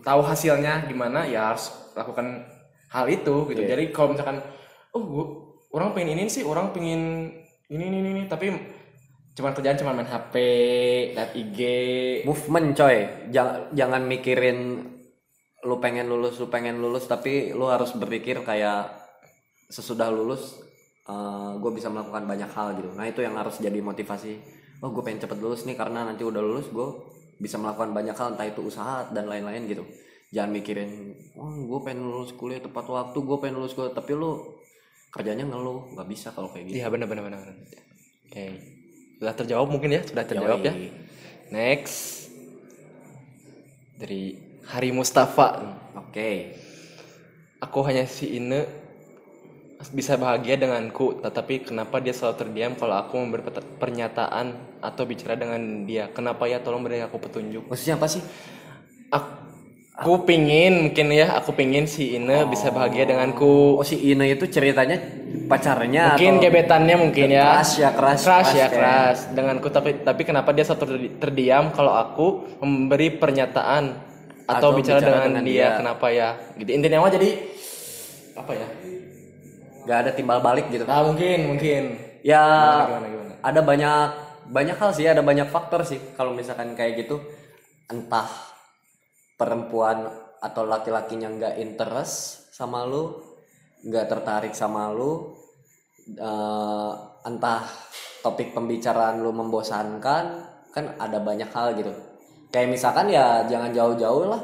tahu 0.00 0.20
hasilnya 0.22 0.86
gimana 0.86 1.26
ya 1.26 1.52
harus 1.52 1.70
lakukan 1.98 2.46
hal 2.90 3.06
itu 3.06 3.46
gitu. 3.50 3.60
Iya. 3.62 3.76
jadi 3.76 3.84
kalau 3.94 4.14
misalkan 4.14 4.42
oh 4.94 5.02
gua, 5.06 5.24
orang 5.74 5.94
pengen 5.94 6.18
ini 6.18 6.30
sih 6.30 6.42
orang 6.42 6.74
pengen 6.74 7.30
ini 7.70 7.84
ini, 7.86 7.98
ini. 8.02 8.22
Tapi 8.26 8.50
cuman 9.30 9.54
kerjaan 9.54 9.78
cuma 9.78 9.94
main 9.94 10.10
HP 10.10 10.34
lihat 11.14 11.30
IG 11.38 11.58
movement 12.26 12.74
coy. 12.76 12.96
Jangan 13.30 13.70
jangan 13.72 14.02
mikirin 14.04 14.58
lu 15.60 15.76
pengen 15.76 16.08
lulus 16.08 16.40
lu 16.40 16.48
pengen 16.48 16.80
lulus 16.80 17.04
tapi 17.04 17.52
lu 17.52 17.68
harus 17.68 17.92
berpikir 17.92 18.40
kayak 18.42 18.90
sesudah 19.70 20.10
lulus 20.10 20.60
gue 21.60 21.70
bisa 21.74 21.90
melakukan 21.90 22.26
banyak 22.26 22.50
hal 22.50 22.74
gitu. 22.78 22.90
Nah 22.94 23.06
itu 23.06 23.22
yang 23.22 23.38
harus 23.38 23.58
jadi 23.58 23.78
motivasi. 23.82 24.38
Oh 24.80 24.90
gue 24.90 25.02
pengen 25.04 25.20
cepet 25.22 25.38
lulus 25.38 25.68
nih 25.68 25.76
karena 25.76 26.06
nanti 26.08 26.24
udah 26.24 26.40
lulus 26.40 26.72
gue 26.72 26.88
bisa 27.40 27.56
melakukan 27.56 27.92
banyak 27.92 28.16
hal 28.16 28.36
entah 28.36 28.48
itu 28.48 28.60
usaha 28.64 29.08
dan 29.14 29.30
lain-lain 29.30 29.66
gitu. 29.70 29.84
Jangan 30.30 30.50
mikirin 30.54 30.90
oh 31.38 31.50
gue 31.54 31.80
pengen 31.86 32.06
lulus 32.06 32.34
kuliah 32.34 32.62
tepat 32.62 32.86
waktu 32.86 33.18
gue 33.18 33.36
pengen 33.42 33.62
lulus 33.62 33.74
kuliah 33.74 33.94
tapi 33.94 34.14
lu 34.14 34.58
kerjanya 35.10 35.42
ngeluh 35.42 35.94
nggak 35.98 36.08
bisa 36.08 36.30
kalau 36.30 36.50
kayak 36.54 36.70
gitu. 36.70 36.82
Iya 36.82 36.86
benar 36.90 37.06
benar 37.10 37.24
benar 37.26 37.40
oke 38.30 38.79
sudah 39.20 39.36
terjawab 39.36 39.68
mungkin 39.68 39.92
ya? 39.92 40.02
Sudah 40.02 40.24
terjawab 40.24 40.64
ya? 40.64 40.72
Next. 41.52 42.32
Dari 44.00 44.40
Hari 44.64 44.90
Mustafa. 44.96 45.76
Oke. 45.92 46.56
aku 47.60 47.84
hanya 47.84 48.08
si 48.08 48.40
Ine 48.40 48.64
bisa 49.92 50.16
bahagia 50.16 50.56
denganku 50.56 51.20
tetapi 51.20 51.68
kenapa 51.68 52.00
dia 52.00 52.16
selalu 52.16 52.36
terdiam 52.40 52.72
kalau 52.72 52.96
aku 52.96 53.20
memberi 53.20 53.44
pernyataan 53.76 54.56
atau 54.80 55.04
bicara 55.04 55.36
dengan 55.36 55.84
dia? 55.84 56.08
Kenapa 56.08 56.48
ya? 56.48 56.64
Tolong 56.64 56.80
beri 56.80 57.04
aku 57.04 57.20
petunjuk. 57.20 57.68
Maksudnya 57.68 58.00
apa 58.00 58.08
sih? 58.08 58.24
aku, 59.12 59.30
aku 59.92 60.12
pingin 60.24 60.88
mungkin 60.88 61.12
ya 61.12 61.36
aku 61.36 61.52
pingin 61.52 61.84
si 61.84 62.16
Ine 62.16 62.48
bisa 62.48 62.72
bahagia 62.72 63.04
denganku. 63.04 63.76
Oh 63.76 63.84
si 63.84 64.00
Ine 64.00 64.32
itu 64.32 64.48
ceritanya 64.48 64.96
pacarnya 65.50 66.14
mungkin 66.14 66.32
atau 66.38 66.42
gebetannya 66.46 66.96
mungkin 66.96 67.28
ya. 67.34 67.44
Keras 67.58 67.70
ya, 67.74 67.90
keras, 67.90 68.18
keras 68.22 68.48
ya 68.54 68.66
keras, 68.70 69.18
denganku 69.34 69.66
tapi 69.74 70.06
tapi 70.06 70.22
kenapa 70.22 70.54
dia 70.54 70.62
terdi- 70.62 71.18
terdiam 71.18 71.74
kalau 71.74 71.98
aku 71.98 72.26
memberi 72.62 73.18
pernyataan 73.18 73.98
atau, 74.46 74.70
Atau 74.74 74.78
bicara, 74.78 75.02
bicara 75.02 75.16
dengan, 75.26 75.42
dengan 75.42 75.44
dia, 75.46 75.58
dia. 75.58 75.70
kenapa 75.78 76.06
ya? 76.14 76.28
Gitu. 76.54 76.70
Intinya 76.70 77.02
mah 77.02 77.10
jadi 77.10 77.30
apa 78.38 78.52
ya? 78.54 78.68
Nggak 79.86 79.98
ada 80.06 80.10
timbal 80.14 80.38
balik 80.38 80.66
gitu. 80.70 80.86
nah 80.86 81.02
mungkin 81.02 81.38
mungkin. 81.50 81.82
Ya 82.20 82.44
gimana 82.86 83.06
gimana? 83.10 83.32
ada 83.40 83.60
banyak 83.64 84.08
banyak 84.50 84.76
hal 84.76 84.90
sih, 84.92 85.06
ada 85.08 85.22
banyak 85.24 85.48
faktor 85.50 85.82
sih. 85.82 85.98
Kalau 86.14 86.30
misalkan 86.36 86.78
kayak 86.78 87.06
gitu. 87.06 87.18
Entah 87.90 88.30
perempuan 89.34 90.06
atau 90.38 90.62
laki-lakinya 90.62 91.26
nggak 91.26 91.54
interest 91.58 92.46
sama 92.54 92.86
lu, 92.86 93.18
nggak 93.82 94.06
tertarik 94.06 94.54
sama 94.54 94.92
lu, 94.94 95.39
eh, 96.16 96.92
entah 97.26 97.62
topik 98.20 98.52
pembicaraan 98.56 99.22
lu 99.22 99.32
membosankan, 99.32 100.24
kan 100.70 100.84
ada 100.98 101.18
banyak 101.20 101.50
hal 101.50 101.74
gitu. 101.76 101.92
Kayak 102.50 102.68
misalkan 102.74 103.06
ya 103.10 103.46
jangan 103.46 103.70
jauh-jauh 103.70 104.26
lah. 104.26 104.42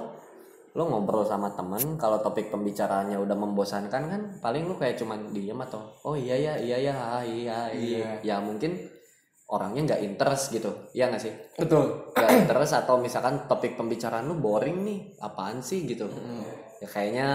Lu 0.76 0.84
ngobrol 0.84 1.24
sama 1.24 1.48
temen 1.56 1.96
kalau 1.96 2.20
topik 2.20 2.52
pembicaraannya 2.52 3.16
udah 3.16 3.32
membosankan 3.32 4.02
kan 4.12 4.22
paling 4.44 4.68
lu 4.68 4.76
kayak 4.76 5.00
cuman 5.00 5.32
diem 5.32 5.56
atau 5.56 5.80
oh 6.04 6.12
iya 6.12 6.36
ya 6.36 6.54
iya 6.60 6.92
ya 6.92 6.94
ah, 6.94 7.24
iya 7.24 7.72
iya. 7.72 8.20
Ya 8.20 8.36
mungkin 8.44 8.76
orangnya 9.48 9.94
nggak 9.94 10.02
interest 10.04 10.52
gitu. 10.52 10.68
Ya 10.92 11.08
nggak 11.08 11.22
sih? 11.24 11.32
Betul. 11.56 12.12
Nggak 12.12 12.32
interest 12.44 12.72
atau 12.76 13.00
misalkan 13.00 13.48
topik 13.48 13.72
pembicaraan 13.80 14.28
lu 14.28 14.36
boring 14.36 14.84
nih 14.84 15.00
apaan 15.24 15.64
sih 15.64 15.88
gitu. 15.88 16.12
Ya 16.84 16.88
kayaknya 16.92 17.28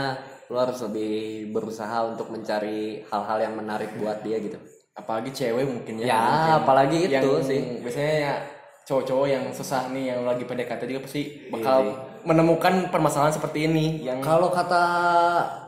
lu 0.51 0.59
harus 0.59 0.83
lebih 0.83 1.47
berusaha 1.55 2.11
untuk 2.11 2.27
mencari 2.27 3.07
hal-hal 3.07 3.39
yang 3.39 3.55
menarik 3.55 3.95
buat 3.95 4.19
dia 4.19 4.35
gitu. 4.43 4.59
Apalagi 4.91 5.31
cewek 5.31 5.63
mungkin 5.63 6.03
ya 6.03 6.11
ya 6.11 6.19
mungkin. 6.19 6.51
apalagi 6.59 6.97
yang 7.07 7.23
itu 7.23 7.31
sih. 7.47 7.59
biasanya 7.79 8.15
ya 8.19 8.33
cowok-cowok 8.83 9.27
yang 9.31 9.43
susah 9.55 9.87
nih 9.95 10.11
yang 10.11 10.27
lagi 10.27 10.43
PDKT 10.43 10.81
juga 10.91 11.01
pasti 11.07 11.23
Iya 11.23 11.47
bakal 11.55 11.79
menemukan 12.27 12.91
permasalahan 12.91 13.31
seperti 13.31 13.71
ini 13.71 14.03
yang 14.03 14.19
kalau 14.19 14.51
kata 14.51 14.83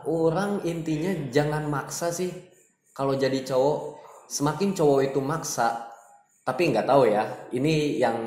orang 0.04 0.60
intinya 0.68 1.16
jangan 1.32 1.64
maksa 1.72 2.12
sih. 2.12 2.52
Kalau 2.92 3.16
jadi 3.16 3.40
cowok 3.48 4.04
semakin 4.28 4.76
cowok 4.76 5.00
itu 5.16 5.20
maksa 5.24 5.88
tapi 6.44 6.76
nggak 6.76 6.84
tahu 6.84 7.08
ya 7.08 7.24
ini 7.56 8.04
yang 8.04 8.20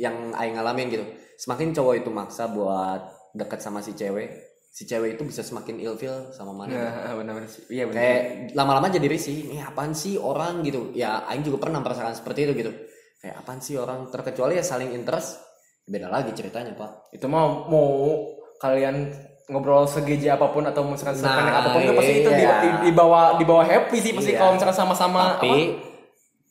yang 0.00 0.32
aing 0.32 0.56
ngalamin 0.56 0.88
gitu. 0.88 1.04
Semakin 1.36 1.76
cowok 1.76 1.94
itu 2.00 2.08
maksa 2.08 2.48
buat 2.48 3.04
deket 3.36 3.60
sama 3.60 3.84
si 3.84 3.92
cewek 3.92 4.53
si 4.74 4.90
cewek 4.90 5.14
itu 5.14 5.22
bisa 5.22 5.46
semakin 5.46 5.78
ilfil 5.78 6.34
sama 6.34 6.50
mana. 6.50 6.74
Nah 6.74 7.14
benar-benar 7.22 7.46
sih. 7.46 7.62
Iya 7.70 7.86
benar. 7.86 7.98
Kayak 8.02 8.22
lama-lama 8.58 8.86
jadi 8.90 9.06
risih 9.06 9.46
ini 9.46 9.62
apaan 9.62 9.94
sih 9.94 10.18
orang? 10.18 10.66
gitu. 10.66 10.90
Ya 10.98 11.22
Aing 11.30 11.46
juga 11.46 11.62
pernah 11.62 11.78
merasakan 11.78 12.10
seperti 12.18 12.50
itu 12.50 12.52
gitu. 12.58 12.72
Kayak 13.22 13.46
apaan 13.46 13.62
sih 13.62 13.78
orang? 13.78 14.10
Terkecuali 14.10 14.58
ya 14.58 14.66
saling 14.66 14.90
interest 14.90 15.38
beda 15.86 16.10
lagi 16.10 16.34
ceritanya 16.34 16.74
pak. 16.74 17.14
Itu 17.14 17.30
mau 17.30 17.70
mau 17.70 17.86
kalian 18.58 19.14
ngobrol 19.46 19.86
segeji 19.86 20.26
apa 20.26 20.50
pun 20.50 20.66
atau 20.66 20.82
misalkan 20.88 21.22
Nah, 21.22 21.60
apa 21.60 21.68
pun 21.70 21.80
itu 21.84 21.94
pasti 21.94 22.14
itu 22.24 22.30
di, 22.32 22.42
iya. 22.42 22.54
di, 22.64 22.68
di 22.88 22.92
bawah 22.96 23.36
di 23.38 23.44
bawah 23.44 23.62
happy 23.62 23.98
sih 24.00 24.10
pasti 24.16 24.32
Iya. 24.34 24.40
kalau 24.42 24.56
misalkan 24.58 24.74
sama-sama 24.74 25.36
tapi 25.38 25.76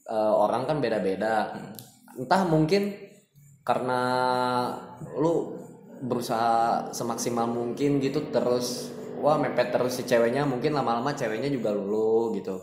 apa, 0.07 0.15
eh, 0.15 0.33
orang 0.39 0.63
kan 0.63 0.77
beda-beda. 0.79 1.59
Entah 2.15 2.47
mungkin 2.47 2.93
karena 3.67 3.99
lu 5.19 5.62
berusaha 6.01 6.89
semaksimal 6.89 7.45
mungkin 7.45 8.01
gitu 8.01 8.33
terus 8.33 8.89
wah 9.21 9.37
mepet 9.39 9.71
terus 9.71 9.95
si 9.99 10.03
ceweknya 10.03 10.43
mungkin 10.43 10.73
lama-lama 10.75 11.13
ceweknya 11.13 11.47
juga 11.51 11.71
lulu 11.71 12.33
gitu. 12.37 12.59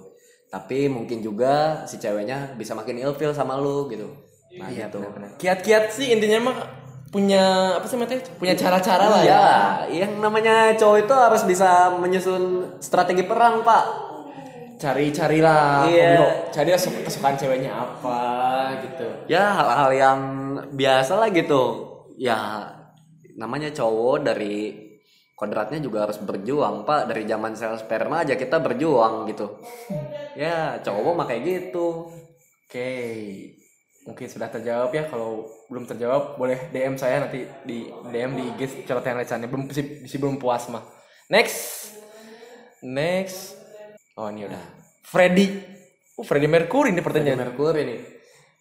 Tapi 0.50 0.90
mungkin 0.90 1.22
juga 1.22 1.86
si 1.86 2.02
ceweknya 2.02 2.58
bisa 2.58 2.74
makin 2.74 2.98
ilfil 2.98 3.30
sama 3.30 3.54
lu 3.54 3.86
gitu. 3.86 4.10
Nah 4.58 4.66
iya 4.66 4.90
gitu. 4.90 4.98
kiat-kiat 5.38 5.94
sih 5.94 6.10
intinya 6.10 6.50
mah 6.50 6.56
punya 7.10 7.74
apa 7.78 7.86
sih 7.90 7.98
matanya 7.98 8.22
punya 8.38 8.54
cara-cara 8.54 9.06
lah 9.10 9.22
ya. 9.22 9.26
Iya, 9.90 10.06
yang 10.06 10.22
namanya 10.22 10.74
cowok 10.78 10.98
itu 11.06 11.14
harus 11.14 11.42
bisa 11.42 11.90
menyusun 11.98 12.42
strategi 12.78 13.26
perang, 13.26 13.62
Pak. 13.66 13.84
cari-carilah 14.80 15.84
Iya. 15.92 16.48
cari 16.48 16.72
kesu- 16.72 17.04
kesukaan 17.04 17.36
ceweknya 17.36 17.68
apa 17.68 18.20
gitu. 18.80 19.06
Ya, 19.28 19.52
hal-hal 19.52 19.90
yang 19.92 20.18
biasa 20.72 21.20
lah 21.20 21.28
gitu. 21.28 21.62
Ya, 22.16 22.64
namanya 23.40 23.72
cowok 23.72 24.16
dari 24.20 24.76
kodratnya 25.32 25.80
juga 25.80 26.04
harus 26.04 26.20
berjuang, 26.20 26.84
Pak. 26.84 27.08
Dari 27.08 27.24
zaman 27.24 27.56
sel 27.56 27.80
sperma 27.80 28.20
aja 28.20 28.36
kita 28.36 28.60
berjuang 28.60 29.24
gitu. 29.32 29.56
Ya, 30.36 30.76
cowok 30.84 31.12
mah 31.16 31.26
kayak 31.26 31.42
gitu. 31.48 32.12
oke. 32.68 32.92
Mungkin 34.04 34.26
sudah 34.28 34.52
terjawab 34.52 34.92
ya. 34.92 35.08
Kalau 35.08 35.48
belum 35.72 35.88
terjawab 35.88 36.36
boleh 36.36 36.68
DM 36.68 37.00
saya 37.00 37.24
nanti 37.24 37.48
di 37.64 37.88
DM 37.88 38.36
di 38.36 38.44
IG 38.52 38.84
celotehan 38.84 39.16
lecannya 39.16 39.48
belum 39.48 39.72
si, 39.72 40.04
si 40.04 40.16
belum 40.20 40.36
puas 40.36 40.68
mah. 40.68 40.84
Next. 41.32 41.96
Next. 42.84 43.56
Oh 44.20 44.28
ini 44.28 44.44
udah. 44.44 44.60
Freddy. 45.00 45.48
Oh 46.20 46.24
Freddy 46.24 46.46
Mercury 46.46 46.92
ini 46.92 47.00
pertanyaan. 47.00 47.48
Merkur 47.48 47.72
ini. 47.80 48.19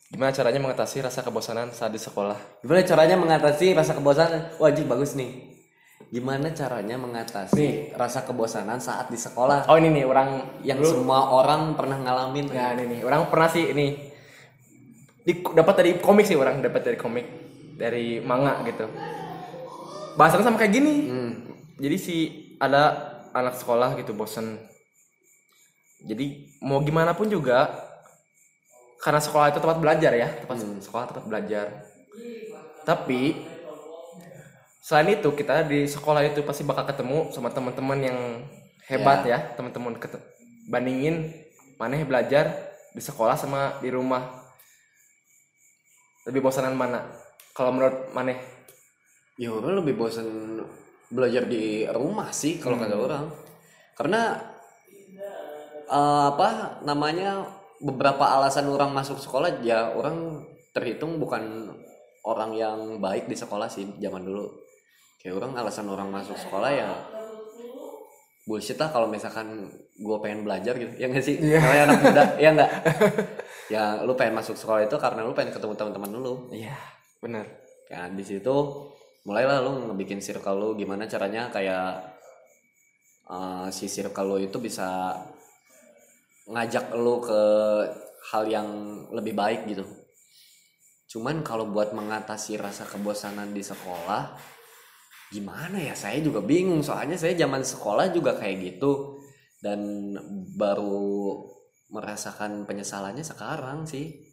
Gimana 0.09 0.33
caranya 0.33 0.57
mengatasi 0.57 1.05
rasa 1.05 1.21
kebosanan 1.21 1.69
saat 1.69 1.93
di 1.93 2.01
sekolah 2.01 2.37
Gimana 2.65 2.81
caranya 2.81 3.15
mengatasi 3.15 3.77
rasa 3.77 3.93
kebosanan? 3.93 4.57
Wajib 4.57 4.89
bagus 4.89 5.13
nih. 5.13 5.53
Gimana 6.09 6.49
caranya 6.57 6.97
mengatasi 6.97 7.93
rasa 7.93 8.25
kebosanan 8.25 8.81
saat 8.81 9.13
di 9.13 9.19
sekolah? 9.21 9.69
oh 9.69 9.77
ini 9.77 10.01
nih 10.01 10.05
orang 10.09 10.29
yang 10.65 10.81
semua 10.81 11.29
orang 11.29 11.77
pernah 11.77 12.01
ngalamin 12.01 12.49
ya 12.49 12.73
ini 12.73 12.97
nih 12.97 12.99
orang 13.05 13.29
pernah 13.29 13.45
sih 13.45 13.69
ini 13.69 14.09
di, 15.21 15.45
dapat 15.45 15.75
dari 15.77 15.91
komik 16.01 16.25
sih 16.25 16.33
orang 16.33 16.65
dapat 16.65 16.81
dari 16.81 16.97
komik 16.97 17.25
dari 17.77 18.17
manga 18.25 18.65
gitu 18.65 18.89
bahasannya 20.17 20.45
sama 20.49 20.57
kayak 20.57 20.73
gini 20.73 20.93
Hmm. 21.05 21.31
jadi 21.77 21.95
si 22.01 22.15
ada 22.57 23.13
anak 23.29 23.53
sekolah 23.61 23.93
gitu 24.01 24.17
bosen 24.17 24.57
jadi 26.01 26.49
mau 26.65 26.81
gimana 26.81 27.13
pun 27.13 27.29
juga 27.29 27.69
karena 28.99 29.19
sekolah 29.23 29.55
itu 29.55 29.59
tempat 29.63 29.79
belajar 29.79 30.11
ya. 30.11 30.27
Tempat 30.43 30.57
sekolah 30.83 31.03
tempat 31.07 31.23
belajar. 31.23 31.65
Tapi 32.83 33.47
selain 34.83 35.15
itu 35.15 35.29
kita 35.31 35.63
di 35.63 35.87
sekolah 35.87 36.27
itu 36.27 36.43
pasti 36.43 36.67
bakal 36.67 36.83
ketemu 36.83 37.31
sama 37.31 37.47
teman-teman 37.51 37.99
yang 38.03 38.19
hebat 38.91 39.23
ya. 39.23 39.55
teman-teman 39.55 39.95
bandingin 40.67 41.31
mana 41.79 41.95
yang 41.95 42.09
belajar 42.09 42.51
di 42.91 42.99
sekolah 42.99 43.39
sama 43.39 43.79
di 43.79 43.87
rumah. 43.87 44.27
Lebih 46.27 46.43
bosanan 46.43 46.75
mana? 46.75 47.07
Kalau 47.55 47.71
menurut 47.71 48.11
maneh? 48.11 48.35
Ya 49.39 49.55
orang 49.55 49.79
lebih 49.79 49.95
bosan 49.95 50.59
belajar 51.07 51.47
di 51.47 51.87
rumah 51.87 52.35
sih 52.35 52.59
kalau 52.59 52.75
kata 52.75 52.95
orang. 52.99 53.25
Karena 53.95 54.35
eh, 55.87 56.23
apa 56.35 56.81
namanya 56.83 57.58
beberapa 57.79 58.23
alasan 58.27 58.67
orang 58.67 58.91
masuk 58.91 59.19
sekolah 59.19 59.63
ya 59.63 59.95
orang 59.95 60.43
terhitung 60.75 61.17
bukan 61.17 61.71
orang 62.27 62.51
yang 62.53 62.77
baik 62.99 63.25
di 63.31 63.35
sekolah 63.35 63.71
sih 63.71 63.87
zaman 63.99 64.23
dulu. 64.27 64.47
Kayak 65.19 65.43
orang 65.43 65.51
alasan 65.59 65.87
orang 65.91 66.09
masuk 66.11 66.35
sekolah 66.39 66.71
ya 66.71 66.91
bullshit 68.49 68.81
lah 68.81 68.89
kalau 68.89 69.05
misalkan 69.05 69.69
gue 69.99 70.17
pengen 70.23 70.43
belajar 70.43 70.73
gitu. 70.75 70.93
Ya 70.97 71.05
nggak 71.07 71.23
sih? 71.23 71.37
Namanya 71.37 71.83
anak 71.85 71.99
muda 72.01 72.23
ya 72.43 72.49
nggak? 72.55 72.71
Ya 73.69 73.83
lu 74.01 74.17
pengen 74.17 74.39
masuk 74.39 74.57
sekolah 74.57 74.87
itu 74.87 74.95
karena 74.97 75.23
lu 75.23 75.35
pengen 75.35 75.53
ketemu 75.53 75.73
teman-teman 75.75 76.11
lu. 76.19 76.35
Iya 76.49 76.75
bener 77.19 77.45
ya 77.91 78.07
di 78.07 78.23
situ 78.23 78.55
mulailah 79.27 79.59
lu 79.59 79.91
ngebikin 79.91 80.23
circle 80.23 80.55
lu 80.55 80.69
gimana 80.79 81.03
caranya 81.09 81.51
kayak 81.51 81.99
eh, 83.27 83.67
si 83.75 83.91
circle 83.91 84.29
lu 84.29 84.37
itu 84.39 84.57
bisa 84.61 85.19
ngajak 86.49 86.91
lu 86.97 87.21
ke 87.21 87.41
hal 88.33 88.43
yang 88.49 88.67
lebih 89.13 89.37
baik 89.37 89.69
gitu. 89.69 89.85
Cuman 91.09 91.41
kalau 91.41 91.69
buat 91.69 91.93
mengatasi 91.93 92.61
rasa 92.61 92.85
kebosanan 92.85 93.49
di 93.53 93.65
sekolah 93.65 94.37
gimana 95.33 95.81
ya? 95.81 95.97
Saya 95.97 96.21
juga 96.21 96.41
bingung. 96.41 96.85
Soalnya 96.85 97.17
saya 97.17 97.33
zaman 97.33 97.65
sekolah 97.65 98.13
juga 98.13 98.37
kayak 98.37 98.57
gitu. 98.61 99.17
Dan 99.61 100.13
baru 100.53 101.35
merasakan 101.89 102.69
penyesalannya 102.69 103.25
sekarang 103.25 103.89
sih. 103.89 104.29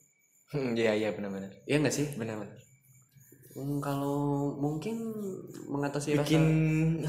Hmm, 0.53 0.77
iya 0.77 0.93
iya 0.93 1.11
benar-benar. 1.17 1.65
Iya 1.65 1.81
nggak 1.81 1.97
sih? 1.97 2.07
Benar-benar. 2.15 2.61
Hmm, 3.57 3.81
kalau 3.81 4.53
mungkin 4.61 5.01
mengatasi 5.73 6.21
bikin 6.21 6.45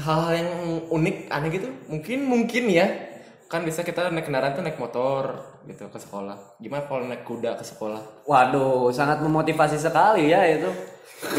hal-hal 0.00 0.32
yang 0.32 0.52
unik 0.88 1.16
aneh 1.28 1.50
gitu? 1.52 1.68
Mungkin 1.92 2.18
mungkin 2.24 2.64
ya 2.72 2.88
kan 3.48 3.64
bisa 3.64 3.80
kita 3.80 4.12
naik 4.12 4.28
kendaraan 4.28 4.52
tuh 4.52 4.60
naik 4.60 4.76
motor 4.76 5.40
gitu 5.64 5.88
ke 5.88 5.98
sekolah. 5.98 6.60
Gimana 6.60 6.84
kalau 6.84 7.08
naik 7.08 7.24
kuda 7.24 7.56
ke 7.56 7.64
sekolah? 7.64 8.28
Waduh 8.28 8.92
sangat 8.92 9.24
memotivasi 9.24 9.80
sekali 9.80 10.28
ya 10.28 10.44
itu. 10.44 10.68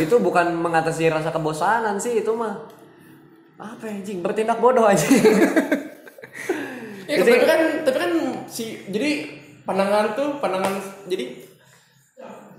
Itu 0.01 0.17
bukan 0.17 0.57
mengatasi 0.57 1.07
rasa 1.13 1.29
kebosanan 1.29 2.01
sih 2.01 2.25
itu 2.25 2.33
mah. 2.33 2.65
Apa 3.61 3.85
ya, 3.85 4.01
anjing? 4.01 4.25
Bertindak 4.25 4.57
bodoh 4.57 4.89
aja. 4.89 5.05
Ya 7.09 7.25
tapi 7.25 7.41
kan 7.41 7.61
tapi 7.85 7.97
kan 7.97 8.11
si 8.45 8.85
jadi 8.85 9.29
pandangan 9.65 10.13
tuh 10.13 10.29
pandangan 10.37 10.77
jadi 11.09 11.45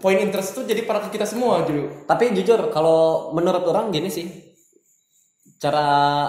poin 0.03 0.19
interest 0.19 0.59
tuh 0.59 0.67
jadi 0.67 0.83
para 0.89 1.07
kita 1.07 1.23
semua 1.29 1.63
gitu 1.69 2.03
tapi 2.09 2.35
jujur 2.35 2.73
kalau 2.75 3.31
menurut 3.31 3.63
orang 3.69 3.95
gini 3.95 4.11
sih 4.11 4.27
cara 5.61 6.27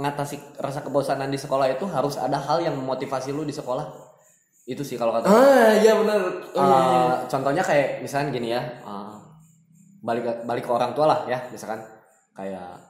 ngatasi 0.00 0.56
rasa 0.56 0.80
kebosanan 0.80 1.28
di 1.28 1.36
sekolah 1.36 1.68
itu 1.68 1.84
harus 1.84 2.16
ada 2.16 2.40
hal 2.40 2.64
yang 2.64 2.72
memotivasi 2.72 3.36
lu 3.36 3.44
di 3.44 3.52
sekolah. 3.52 3.84
Itu 4.64 4.80
sih 4.80 4.96
kalau 4.96 5.12
kata 5.12 5.28
ah 5.28 5.72
iya 5.76 5.92
benar. 5.96 6.20
Uh, 6.56 7.12
contohnya 7.28 7.60
kayak 7.60 8.00
misalnya 8.00 8.32
gini 8.32 8.48
ya 8.56 8.62
uh, 8.86 9.20
balik 10.00 10.48
balik 10.48 10.64
ke 10.64 10.72
orang 10.72 10.96
tua 10.96 11.06
lah 11.10 11.20
ya 11.28 11.36
misalkan. 11.52 11.84
Kayak 12.32 12.80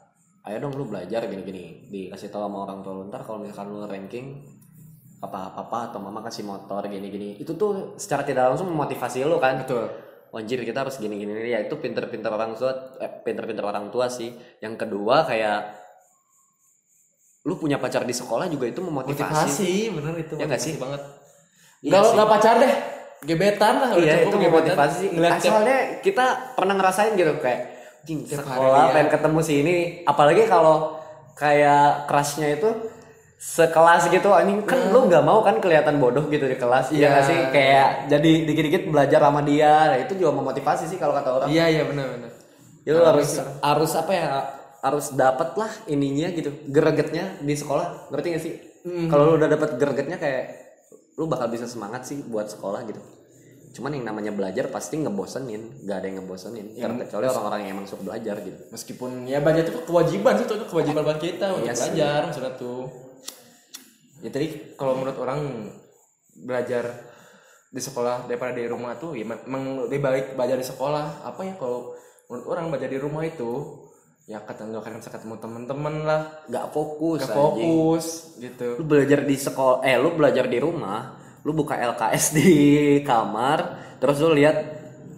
ayo 0.46 0.56
dong 0.62 0.78
lu 0.78 0.86
belajar 0.86 1.26
gini-gini. 1.26 1.90
Dikasih 1.90 2.30
tahu 2.30 2.46
sama 2.46 2.68
orang 2.68 2.86
tua 2.86 2.92
lu 2.94 3.10
ntar 3.10 3.26
kalau 3.26 3.42
misalkan 3.42 3.74
lu 3.74 3.82
ranking 3.88 4.46
apa 5.20 5.52
papa 5.52 5.92
atau 5.92 5.98
mama 5.98 6.22
kasih 6.22 6.46
motor 6.46 6.86
gini-gini. 6.86 7.40
Itu 7.40 7.58
tuh 7.58 7.98
secara 7.98 8.22
tidak 8.22 8.54
langsung 8.54 8.70
memotivasi 8.70 9.26
lu 9.26 9.42
kan. 9.42 9.66
Betul. 9.66 9.88
Anjir 10.30 10.62
kita 10.62 10.86
harus 10.86 10.94
gini-gini 11.02 11.50
ya 11.50 11.58
itu 11.58 11.74
pinter-pinter 11.82 12.30
orang 12.30 12.54
tua 12.54 12.70
eh, 13.02 13.10
pinter-pinter 13.26 13.66
orang 13.66 13.90
tua 13.90 14.06
sih. 14.06 14.30
Yang 14.62 14.86
kedua 14.86 15.26
kayak 15.26 15.79
lu 17.40 17.56
punya 17.56 17.80
pacar 17.80 18.04
di 18.04 18.12
sekolah 18.12 18.46
juga 18.46 18.68
itu 18.68 18.80
memotivasi. 18.80 19.24
Motivasi 19.24 19.72
bener 19.96 20.14
itu 20.20 20.34
Ya 20.36 20.44
nggak 20.44 20.60
sih? 20.60 20.74
banget. 20.76 21.00
Iya 21.80 21.90
nggak 21.90 22.02
sih. 22.04 22.14
nggak 22.14 22.28
pacar 22.28 22.54
deh. 22.60 22.74
Gebetan 23.20 23.74
lah 23.76 23.90
iya 23.96 24.14
itu 24.24 24.36
memotivasi. 24.38 25.04
Nah, 25.14 25.36
soalnya 25.36 25.78
kita 26.00 26.26
pernah 26.56 26.74
ngerasain 26.74 27.12
gitu 27.14 27.36
kayak 27.36 27.60
"Jing, 28.02 28.24
sekolah 28.24 28.56
lihat." 28.88 28.92
pengen 28.92 29.08
ketemu 29.10 29.38
si 29.40 29.52
ini. 29.60 29.76
Apalagi 30.04 30.44
kalau 30.44 30.96
kayak 31.36 32.08
crushnya 32.08 32.56
itu 32.56 32.68
sekelas 33.36 34.08
gitu 34.08 34.28
anjing 34.32 34.60
kan 34.64 34.92
lu 34.92 35.08
nggak 35.08 35.24
mau 35.24 35.40
kan 35.40 35.60
kelihatan 35.60 35.96
bodoh 35.96 36.28
gitu 36.28 36.44
di 36.44 36.56
kelas. 36.56 36.88
Hmm. 36.88 36.96
iya 36.96 37.00
Iya. 37.00 37.08
nggak 37.08 37.24
sih? 37.24 37.38
Kayak 37.52 37.88
jadi 38.08 38.30
dikit-dikit 38.44 38.82
belajar 38.88 39.20
sama 39.20 39.40
dia. 39.40 39.72
Nah, 39.92 39.98
itu 40.00 40.12
juga 40.16 40.32
memotivasi 40.34 40.84
sih 40.84 40.96
kalau 40.96 41.12
kata 41.12 41.28
orang. 41.34 41.48
Iya 41.48 41.64
iya 41.68 41.82
benar 41.84 42.08
benar 42.10 42.30
ya 42.80 42.96
lu 42.96 43.04
harus 43.04 43.36
harus 43.60 43.92
apa 43.92 44.12
ya 44.12 44.28
harus 44.80 45.12
dapat 45.12 45.56
lah 45.60 45.72
ininya 45.88 46.32
gitu 46.32 46.50
gregetnya 46.68 47.40
di 47.40 47.54
sekolah. 47.56 48.12
Ngerti 48.12 48.28
gak 48.32 48.44
sih? 48.44 48.54
Hmm. 48.80 49.12
kalau 49.12 49.28
lu 49.28 49.32
udah 49.36 49.44
dapat 49.52 49.76
gregetnya 49.76 50.16
kayak 50.16 50.56
lu 51.20 51.28
bakal 51.28 51.52
bisa 51.52 51.68
semangat 51.68 52.08
sih 52.08 52.24
buat 52.24 52.48
sekolah 52.48 52.80
gitu. 52.88 53.00
Cuman 53.76 53.92
yang 53.92 54.08
namanya 54.08 54.32
belajar 54.32 54.72
pasti 54.72 54.96
ngebosenin 54.96 55.84
gak 55.84 56.00
ada 56.00 56.06
yang 56.08 56.24
ngebosenin. 56.24 56.80
Karena 56.80 57.04
kecuali 57.04 57.26
orang-orang 57.28 57.60
yang 57.60 57.70
emang 57.76 57.86
suka 57.86 58.02
belajar 58.08 58.40
gitu. 58.40 58.56
Meskipun 58.72 59.28
ya 59.28 59.44
belajar 59.44 59.68
itu 59.68 59.84
kewajiban 59.84 60.32
sih 60.40 60.44
itu 60.48 60.56
kewajiban 60.64 61.02
buat 61.04 61.20
kita 61.20 61.46
untuk 61.60 61.68
Iya 61.68 61.74
sih. 61.76 61.92
belajar 61.92 62.20
maksudnya 62.24 62.52
tuh. 62.56 62.82
Ya 64.24 64.30
tadi 64.32 64.46
kalau 64.80 64.96
menurut 64.96 65.18
orang 65.20 65.40
belajar 66.40 66.84
di 67.70 67.78
sekolah 67.84 68.26
daripada 68.26 68.56
di 68.56 68.66
rumah 68.66 68.98
tuh 68.98 69.14
ya 69.14 69.22
memang 69.28 69.86
lebih 69.86 70.00
baik 70.02 70.26
belajar 70.40 70.56
di 70.56 70.66
sekolah. 70.66 71.20
Apa 71.22 71.44
ya 71.44 71.54
kalau 71.60 71.94
menurut 72.32 72.46
orang 72.48 72.72
belajar 72.72 72.88
di 72.88 72.98
rumah 72.98 73.28
itu 73.28 73.79
ya 74.30 74.38
ketemu 74.46 74.78
kan 74.78 74.94
bisa 74.94 75.10
ketemu 75.10 75.34
teman-teman 75.42 75.94
lah. 76.06 76.22
Gak 76.46 76.70
fokus 76.70 77.26
gak 77.26 77.34
anjing. 77.34 77.66
fokus 77.66 78.06
gitu. 78.38 78.78
Lu 78.78 78.84
belajar 78.86 79.26
di 79.26 79.34
sekolah 79.34 79.82
eh 79.82 79.98
lu 79.98 80.14
belajar 80.14 80.46
di 80.46 80.58
rumah 80.62 81.18
lu 81.42 81.50
buka 81.50 81.74
LKS 81.74 82.38
di 82.38 82.50
kamar 83.08 83.58
terus 83.98 84.22
lu 84.22 84.30
lihat 84.38 84.56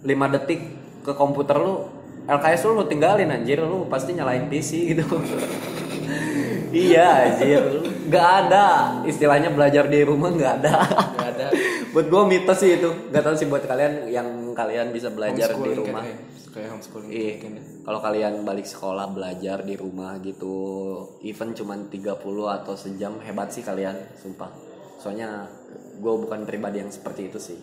5 0.01 0.33
detik 0.33 0.61
ke 1.05 1.13
komputer 1.13 1.61
lu 1.61 1.85
LKS 2.25 2.65
lu 2.65 2.81
lu 2.81 2.83
tinggalin 2.89 3.29
anjir. 3.29 3.61
Lu 3.61 3.85
pasti 3.85 4.17
nyalain 4.17 4.49
PC 4.49 4.97
gitu. 4.97 5.05
Iya 6.73 7.29
anjir. 7.29 7.85
Nggak 8.09 8.27
ada. 8.49 8.65
Istilahnya 9.05 9.53
belajar 9.53 9.85
di 9.85 10.01
rumah 10.01 10.33
nggak 10.33 10.53
ada. 10.57 10.75
Gak 10.89 11.29
ada. 11.37 11.47
Buat 11.93 12.09
gua 12.09 12.25
mitos 12.25 12.57
sih 12.57 12.81
itu. 12.81 12.89
Nggak 13.13 13.29
tahu 13.29 13.35
sih 13.37 13.45
buat 13.45 13.61
kalian 13.61 14.09
yang 14.09 14.25
kalian 14.57 14.89
bisa 14.89 15.13
belajar 15.13 15.53
di 15.53 15.69
rumah 15.69 16.01
kayak, 16.53 16.69
homeschooling 16.71 17.09
Iya, 17.09 17.31
mungkin 17.35 17.53
ya. 17.57 17.63
kalau 17.83 17.99
kalian 17.99 18.33
balik 18.45 18.67
sekolah 18.69 19.09
belajar 19.09 19.65
di 19.65 19.75
rumah 19.75 20.21
gitu, 20.21 20.55
even 21.25 21.57
cuman 21.57 21.89
30 21.89 22.13
atau 22.47 22.73
sejam 22.77 23.17
hebat 23.25 23.49
sih 23.49 23.65
kalian, 23.65 23.97
sumpah. 24.21 24.53
Soalnya 25.01 25.49
gue 25.99 26.13
bukan 26.13 26.45
pribadi 26.45 26.79
yang 26.79 26.93
seperti 26.93 27.33
itu 27.33 27.41
sih. 27.41 27.59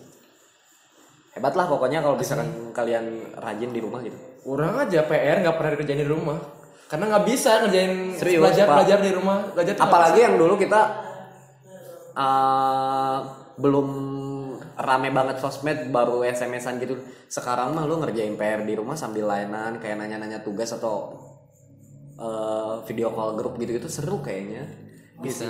Hebat 1.31 1.55
lah 1.55 1.71
pokoknya 1.71 2.03
kalau 2.03 2.19
misalkan 2.19 2.75
kalian 2.75 3.31
rajin 3.39 3.71
di 3.71 3.79
rumah 3.79 4.03
gitu. 4.03 4.19
Orang 4.43 4.75
aja 4.75 5.07
PR 5.07 5.39
nggak 5.39 5.55
pernah 5.55 5.71
dikerjain 5.79 6.03
di 6.03 6.09
rumah 6.11 6.39
karena 6.91 7.07
nggak 7.07 7.23
bisa 7.23 7.63
ngerjain 7.63 8.19
Serius, 8.19 8.43
belajar 8.43 8.65
Pak. 8.67 8.75
belajar 8.75 8.97
di 8.99 9.11
rumah 9.15 9.37
belajar 9.55 9.73
Apalagi 9.79 10.19
yang 10.27 10.35
dulu 10.35 10.59
kita 10.59 10.81
uh, 12.19 13.19
belum 13.55 13.87
rame 14.81 15.09
banget 15.13 15.37
sosmed 15.37 15.93
baru 15.93 16.25
SMS-an 16.25 16.81
gitu. 16.81 16.97
Sekarang 17.29 17.77
mah 17.77 17.85
lu 17.85 18.01
ngerjain 18.01 18.33
PR 18.35 18.65
di 18.65 18.73
rumah 18.75 18.97
sambil 18.97 19.29
lainan 19.29 19.77
kayak 19.77 20.01
nanya-nanya 20.01 20.41
tugas 20.41 20.73
atau 20.73 21.15
uh, 22.17 22.81
video 22.89 23.13
call 23.13 23.37
grup 23.37 23.55
gitu 23.61 23.77
itu 23.77 23.89
seru 23.89 24.19
kayaknya. 24.19 24.65
bisa. 25.21 25.45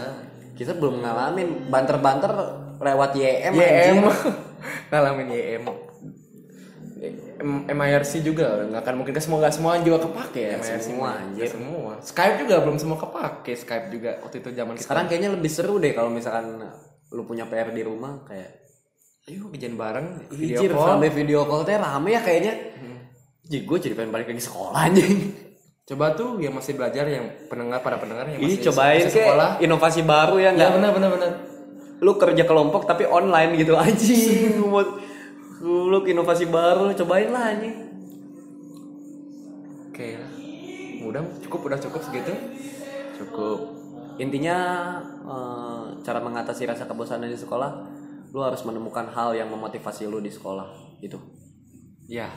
Kita 0.53 0.75
belum 0.75 0.99
ngalamin. 0.99 1.71
Banter-banter 1.71 2.31
lewat 2.77 3.15
YM 3.15 3.53
YM 3.55 3.97
ngalamin 4.91 5.27
YM 5.31 5.63
MIRC 7.65 8.21
juga 8.21 8.61
nggak 8.69 8.81
akan 8.85 8.95
mungkin. 9.01 9.13
Semua 9.17 9.37
nggak 9.41 9.55
semua 9.57 9.81
juga 9.81 10.05
kepake 10.05 10.41
ya 10.41 10.55
MIRC 10.61 10.83
semua, 10.85 11.09
anjir. 11.17 11.49
Nggak 11.49 11.55
semua. 11.57 11.93
Skype 12.05 12.35
juga 12.45 12.55
belum 12.61 12.77
semua 12.77 12.97
kepake. 13.01 13.51
Skype 13.57 13.87
juga 13.89 14.11
waktu 14.21 14.37
itu 14.45 14.49
zaman 14.53 14.73
Sekarang 14.77 15.05
kayaknya 15.09 15.33
lebih 15.33 15.49
seru 15.49 15.81
deh 15.81 15.97
kalau 15.97 16.13
misalkan 16.13 16.61
lu 17.11 17.25
punya 17.25 17.49
PR 17.49 17.73
di 17.73 17.81
rumah 17.81 18.21
kayak 18.23 18.60
ayo 19.31 19.47
kerjain 19.47 19.79
bareng 19.79 20.07
video 20.27 20.59
Video 20.59 20.75
call 20.75 20.87
sampai 20.91 21.09
video 21.09 21.39
call 21.47 21.63
teh 21.63 21.79
rame 21.79 22.09
ya 22.11 22.21
kayaknya. 22.21 22.53
Jadi 23.47 23.63
gue 23.63 23.77
jadi 23.79 23.93
pengen 23.95 24.11
balik 24.11 24.27
lagi 24.27 24.43
sekolah 24.43 24.79
anjing. 24.91 25.15
coba 25.81 26.15
tuh 26.15 26.39
yang 26.39 26.55
masih 26.55 26.79
belajar 26.79 27.03
yang 27.03 27.25
pendengar 27.51 27.83
para 27.83 27.99
pendengar 27.99 28.23
yang 28.23 28.39
Ih 28.39 28.55
masih 28.55 28.63
cobain 28.71 29.01
masih 29.03 29.11
ke 29.11 29.23
sekolah 29.27 29.49
inovasi 29.59 30.01
baru 30.07 30.35
ya 30.39 30.43
ya 30.43 30.49
nggak? 30.55 30.69
benar 30.79 30.91
benar 30.95 31.09
benar 31.11 31.31
Lu 31.99 32.11
kerja 32.15 32.43
kelompok 32.47 32.87
tapi 32.87 33.03
online 33.03 33.59
gitu 33.59 33.75
anjing. 33.75 34.55
Buat 34.71 34.87
lu 35.91 35.99
inovasi 36.01 36.47
baru 36.47 36.95
cobain 36.95 37.29
lah 37.29 37.43
anjing. 37.51 37.75
oke 39.91 40.07
lah 40.15 40.31
udah 41.01 41.21
cukup 41.43 41.59
udah 41.67 41.79
cukup 41.81 42.01
segitu 42.03 42.31
Cukup. 43.19 43.59
Intinya 44.17 44.57
eh, 45.27 45.85
cara 46.01 46.19
mengatasi 46.23 46.65
rasa 46.65 46.87
kebosanan 46.87 47.27
di 47.27 47.37
sekolah, 47.37 47.69
lu 48.31 48.39
harus 48.39 48.63
menemukan 48.63 49.11
hal 49.11 49.35
yang 49.35 49.51
memotivasi 49.51 50.07
lu 50.07 50.23
di 50.23 50.31
sekolah 50.31 50.97
gitu. 51.03 51.19
ya. 52.07 52.31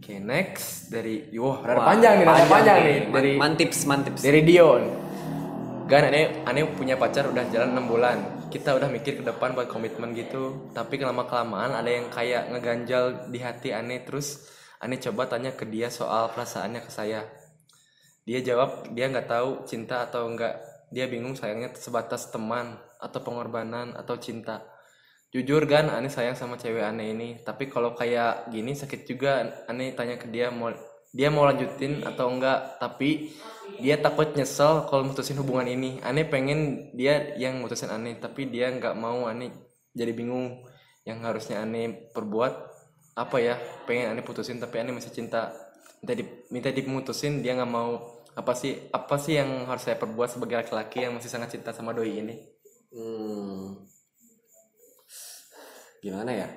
Oke 0.00 0.20
next. 0.20 0.92
Dari 0.92 1.32
wah 1.40 1.64
rada 1.64 1.80
panjang 1.80 2.20
nih 2.20 2.26
rada 2.28 2.46
panjang 2.48 2.76
nih. 2.84 2.98
dari 3.08 3.32
mantips 3.40 3.78
mantips. 3.88 4.20
dari 4.20 4.40
Dion 4.44 4.82
Gan 5.84 6.08
aneh 6.08 6.44
aneh 6.48 6.64
punya 6.72 6.96
pacar 6.96 7.28
udah 7.28 7.44
jalan 7.52 7.76
6 7.76 7.92
bulan. 7.92 8.16
Kita 8.48 8.72
udah 8.72 8.88
mikir 8.88 9.20
ke 9.20 9.24
depan 9.24 9.52
buat 9.52 9.68
komitmen 9.68 10.16
gitu. 10.16 10.72
Tapi 10.72 10.96
kelama 10.96 11.28
kelamaan 11.28 11.76
ada 11.76 11.88
yang 11.92 12.08
kayak 12.08 12.48
ngeganjal 12.56 13.28
di 13.28 13.38
hati 13.44 13.76
aneh 13.76 14.00
terus 14.00 14.48
aneh 14.80 14.96
coba 14.96 15.28
tanya 15.28 15.52
ke 15.52 15.68
dia 15.68 15.92
soal 15.92 16.32
perasaannya 16.32 16.80
ke 16.80 16.88
saya. 16.88 17.28
Dia 18.24 18.40
jawab 18.40 18.96
dia 18.96 19.12
nggak 19.12 19.28
tahu 19.28 19.68
cinta 19.68 20.08
atau 20.08 20.24
enggak 20.24 20.56
dia 20.88 21.04
bingung 21.04 21.36
sayangnya 21.36 21.76
sebatas 21.76 22.32
teman 22.32 22.80
atau 22.96 23.20
pengorbanan 23.20 23.92
atau 23.92 24.16
cinta 24.16 24.73
jujur 25.34 25.66
kan 25.66 25.90
aneh 25.90 26.06
sayang 26.06 26.38
sama 26.38 26.54
cewek 26.54 26.86
aneh 26.86 27.10
ini. 27.10 27.28
Tapi 27.42 27.66
kalau 27.66 27.98
kayak 27.98 28.54
gini 28.54 28.78
sakit 28.78 29.02
juga 29.02 29.42
aneh 29.66 29.90
tanya 29.98 30.14
ke 30.14 30.30
dia 30.30 30.54
mau 30.54 30.70
dia 31.10 31.28
mau 31.34 31.42
lanjutin 31.42 32.06
atau 32.06 32.30
enggak. 32.30 32.78
Tapi 32.78 33.34
dia 33.82 33.98
takut 33.98 34.30
nyesel 34.38 34.86
kalau 34.86 35.10
mutusin 35.10 35.34
hubungan 35.42 35.66
ini. 35.66 35.98
Aneh 36.06 36.22
pengen 36.22 36.94
dia 36.94 37.34
yang 37.34 37.58
mutusin 37.58 37.90
aneh 37.90 38.14
tapi 38.22 38.46
dia 38.46 38.70
nggak 38.70 38.94
mau 38.94 39.26
aneh 39.26 39.50
jadi 39.90 40.14
bingung 40.14 40.62
yang 41.02 41.18
harusnya 41.26 41.66
aneh 41.66 42.10
perbuat 42.14 42.52
apa 43.14 43.36
ya 43.38 43.54
pengen 43.86 44.14
aneh 44.14 44.22
putusin 44.22 44.62
tapi 44.62 44.78
aneh 44.78 44.94
masih 44.94 45.10
cinta. 45.10 45.50
Minta 45.98 46.14
di, 46.20 46.24
minta 46.54 46.70
diputusin 46.70 47.42
dia 47.42 47.58
nggak 47.58 47.72
mau. 47.74 48.22
Apa 48.38 48.54
sih 48.54 48.86
apa 48.94 49.18
sih 49.18 49.38
yang 49.38 49.66
harus 49.66 49.82
saya 49.82 49.98
perbuat 49.98 50.38
sebagai 50.38 50.62
laki-laki 50.62 51.06
yang 51.06 51.18
masih 51.18 51.30
sangat 51.30 51.58
cinta 51.58 51.74
sama 51.74 51.90
doi 51.90 52.22
ini? 52.22 52.34
Hmm. 52.94 53.93
Gimana 56.04 56.30
ya? 56.36 56.48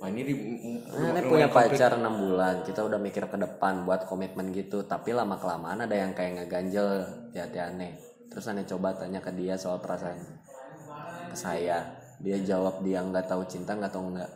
Wah 0.00 0.08
ini 0.12 0.22
di, 0.28 0.34
Nah, 0.36 1.12
ini 1.16 1.20
punya 1.24 1.48
pacar 1.48 1.96
6 1.96 2.04
bulan, 2.04 2.64
kita 2.64 2.84
udah 2.84 3.00
mikir 3.00 3.28
ke 3.32 3.36
depan 3.40 3.88
buat 3.88 4.04
komitmen 4.04 4.52
gitu, 4.52 4.84
tapi 4.84 5.16
lama 5.16 5.40
kelamaan 5.40 5.84
ada 5.84 5.96
yang 5.96 6.12
kayak 6.12 6.40
ngeganjel 6.40 7.04
di 7.32 7.40
hati 7.40 7.60
aneh. 7.60 7.96
Terus 8.28 8.48
aneh 8.48 8.68
coba 8.68 8.96
tanya 8.96 9.20
ke 9.24 9.32
dia 9.32 9.56
soal 9.56 9.80
perasaan 9.80 10.20
ke 11.32 11.36
saya. 11.36 11.96
Dia 12.20 12.36
jawab 12.44 12.84
dia 12.84 13.00
nggak 13.00 13.28
tahu 13.28 13.44
cinta 13.48 13.72
nggak 13.76 13.92
tahu 13.92 14.16
nggak. 14.16 14.30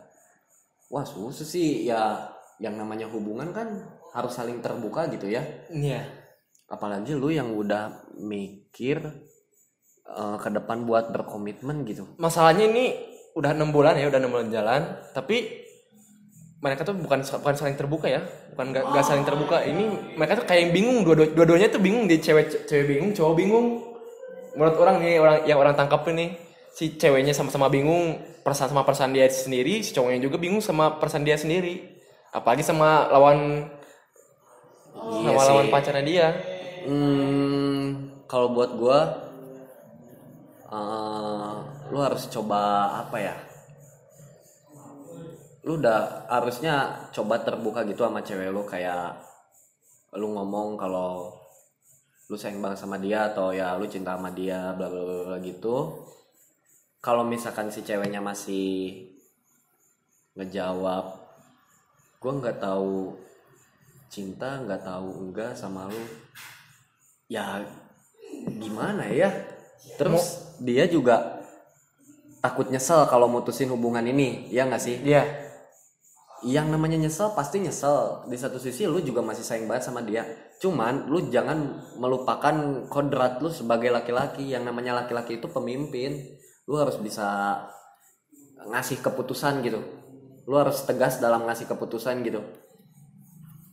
Wah 0.89 1.05
susah 1.05 1.45
sih 1.45 1.85
ya 1.85 2.29
yang 2.61 2.77
namanya 2.77 3.09
hubungan 3.09 3.49
kan 3.53 3.69
harus 4.13 4.33
saling 4.37 4.61
terbuka 4.61 5.09
gitu 5.13 5.29
ya. 5.29 5.41
Iya. 5.69 6.05
Apalagi 6.69 7.13
lu 7.17 7.33
yang 7.33 7.53
udah 7.53 8.05
mikir 8.21 9.01
eh, 10.05 10.37
ke 10.41 10.49
depan 10.49 10.85
buat 10.85 11.09
berkomitmen 11.09 11.85
gitu. 11.89 12.05
Masalahnya 12.21 12.69
ini 12.69 13.14
udah 13.35 13.51
enam 13.51 13.69
bulan 13.75 13.99
ya, 13.99 14.07
udah 14.07 14.19
enam 14.19 14.31
bulan 14.31 14.47
jalan, 14.47 14.81
tapi 15.11 15.67
mereka 16.63 16.87
tuh 16.87 16.95
bukan 16.97 17.19
bukan 17.21 17.53
saling 17.53 17.77
terbuka 17.77 18.07
ya, 18.07 18.23
bukan 18.55 18.71
nggak 18.73 18.83
nggak 18.89 19.05
saling 19.05 19.27
terbuka. 19.27 19.61
Ini 19.61 20.15
mereka 20.15 20.39
tuh 20.41 20.45
kayak 20.47 20.61
yang 20.65 20.73
bingung, 20.73 20.97
dua 21.03 21.27
dua-duanya 21.35 21.67
tuh 21.69 21.83
bingung, 21.83 22.07
di 22.07 22.17
cewek 22.17 22.65
cewek 22.65 22.85
bingung, 22.95 23.11
cowok 23.11 23.33
bingung. 23.35 23.67
Menurut 24.55 24.75
orang 24.79 25.03
nih 25.03 25.19
orang 25.19 25.43
yang 25.43 25.59
orang 25.59 25.75
tangkap 25.75 26.07
ini 26.09 26.39
si 26.71 26.95
ceweknya 26.95 27.35
sama-sama 27.35 27.67
bingung 27.67 28.23
perasaan 28.41 28.71
sama 28.71 28.87
perasaan 28.87 29.11
dia 29.11 29.27
sendiri, 29.27 29.83
si 29.83 29.91
cowoknya 29.91 30.23
juga 30.23 30.39
bingung 30.39 30.63
sama 30.63 30.95
perasaan 30.95 31.27
dia 31.27 31.35
sendiri. 31.35 31.91
Apalagi 32.31 32.63
sama 32.63 33.11
lawan 33.11 33.67
Iya 34.95 35.35
sama 35.35 35.41
sih. 35.43 35.49
lawan 35.51 35.67
pacarnya 35.69 36.03
dia. 36.07 36.27
Hmm, 36.87 38.09
kalau 38.31 38.55
buat 38.55 38.73
gua 38.79 38.99
eh, 40.71 41.55
lu 41.91 41.97
harus 42.01 42.25
coba 42.29 42.89
apa 43.05 43.17
ya? 43.21 43.35
Lu 45.65 45.81
udah 45.81 46.29
harusnya 46.29 47.09
coba 47.09 47.41
terbuka 47.41 47.85
gitu 47.85 48.05
sama 48.05 48.21
cewek 48.21 48.53
lu 48.53 48.65
kayak 48.65 49.17
lu 50.15 50.31
ngomong 50.33 50.77
kalau 50.77 51.33
lu 52.29 52.35
sayang 52.37 52.61
banget 52.61 52.81
sama 52.81 52.97
dia 52.97 53.29
atau 53.29 53.53
ya 53.53 53.77
lu 53.77 53.85
cinta 53.85 54.17
sama 54.17 54.33
dia 54.33 54.73
bla 54.73 54.89
bla 54.89 55.01
bla 55.01 55.23
bla 55.29 55.37
gitu. 55.41 56.05
Kalau 57.01 57.21
misalkan 57.21 57.69
si 57.69 57.85
ceweknya 57.85 58.21
masih 58.21 59.05
ngejawab 60.35 61.21
gua 62.17 62.33
nggak 62.41 62.57
tahu 62.57 63.13
cinta 64.09 64.57
nggak 64.63 64.81
tahu 64.81 65.09
enggak 65.27 65.53
sama 65.53 65.85
lu 65.91 66.03
ya 67.29 67.61
gimana 68.61 69.09
ya 69.09 69.29
terus 69.99 70.55
dia 70.61 70.87
juga 70.87 71.34
takut 72.45 72.69
nyesel 72.69 73.09
kalau 73.09 73.25
mutusin 73.25 73.73
hubungan 73.73 74.05
ini 74.05 74.53
ya 74.53 74.69
nggak 74.69 74.81
sih? 74.81 75.01
Iya. 75.01 75.25
yang 76.45 76.69
namanya 76.69 77.01
nyesel 77.01 77.33
pasti 77.33 77.57
nyesel. 77.57 78.29
Di 78.29 78.37
satu 78.37 78.61
sisi 78.61 78.85
lu 78.85 79.01
juga 79.01 79.25
masih 79.25 79.41
sayang 79.41 79.65
banget 79.65 79.89
sama 79.89 80.05
dia. 80.05 80.21
Cuman 80.61 81.09
lu 81.09 81.33
jangan 81.33 81.81
melupakan 81.97 82.85
kodrat 82.85 83.41
lu 83.41 83.49
sebagai 83.49 83.89
laki-laki. 83.89 84.53
Yang 84.53 84.69
namanya 84.69 84.93
laki-laki 84.93 85.41
itu 85.41 85.49
pemimpin. 85.49 86.21
Lu 86.69 86.77
harus 86.77 87.01
bisa 87.01 87.57
ngasih 88.61 89.01
keputusan 89.01 89.65
gitu. 89.65 89.81
Lu 90.45 90.53
harus 90.61 90.85
tegas 90.85 91.17
dalam 91.17 91.49
ngasih 91.49 91.65
keputusan 91.65 92.21
gitu. 92.21 92.45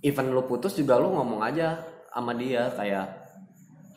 Even 0.01 0.33
lu 0.33 0.49
putus 0.49 0.73
juga 0.73 0.97
lu 0.97 1.13
ngomong 1.13 1.45
aja 1.45 1.77
sama 2.09 2.33
dia 2.33 2.73
kayak 2.73 3.05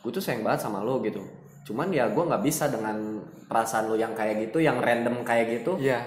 gue 0.04 0.10
tuh 0.12 0.20
sayang 0.20 0.44
banget 0.44 0.68
sama 0.68 0.84
lu 0.84 1.00
gitu 1.00 1.24
cuman 1.66 1.90
ya 1.90 2.06
gue 2.08 2.24
nggak 2.24 2.44
bisa 2.46 2.70
dengan 2.70 3.26
perasaan 3.46 3.90
lu 3.90 3.96
yang 3.98 4.14
kayak 4.14 4.50
gitu 4.50 4.58
yang 4.62 4.78
random 4.82 5.22
kayak 5.22 5.62
gitu. 5.62 5.78
Iya. 5.78 6.02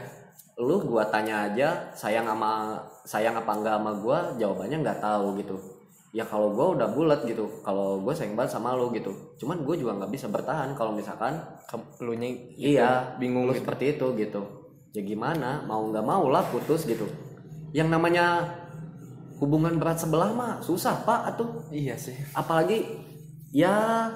lu 0.60 0.76
gua 0.84 1.08
tanya 1.08 1.48
aja 1.48 1.88
sayang 1.96 2.28
sama 2.28 2.76
sayang 3.08 3.32
apa 3.32 3.48
enggak 3.48 3.80
sama 3.80 3.96
gua? 3.96 4.36
Jawabannya 4.36 4.84
nggak 4.84 5.00
tahu 5.00 5.40
gitu. 5.40 5.56
Ya 6.12 6.28
kalau 6.28 6.52
gua 6.52 6.76
udah 6.76 6.92
bulat 6.92 7.24
gitu 7.24 7.64
kalau 7.64 8.04
gue 8.04 8.12
sayang 8.12 8.36
banget 8.36 8.60
sama 8.60 8.76
lu 8.76 8.92
gitu. 8.92 9.16
Cuman 9.40 9.64
gue 9.64 9.80
juga 9.80 9.96
nggak 9.96 10.12
bisa 10.12 10.28
bertahan 10.28 10.76
kalau 10.76 10.92
misalkan 10.92 11.40
Lu 12.04 12.12
nya 12.12 12.28
iya 12.60 13.16
bingung 13.16 13.48
lu 13.48 13.56
gitu. 13.56 13.64
seperti 13.64 13.96
itu 13.96 14.08
gitu. 14.20 14.42
Ya 14.92 15.00
gimana 15.00 15.64
mau 15.64 15.80
nggak 15.88 16.04
mau 16.04 16.28
lah 16.28 16.44
putus 16.52 16.84
gitu. 16.84 17.08
Yang 17.72 17.96
namanya 17.96 18.52
hubungan 19.40 19.80
berat 19.80 20.04
sebelah 20.04 20.36
mah 20.36 20.60
susah 20.60 21.08
pak 21.08 21.24
atuh. 21.36 21.72
Iya 21.72 21.96
sih. 21.96 22.20
apalagi 22.36 22.84
ya 23.56 24.12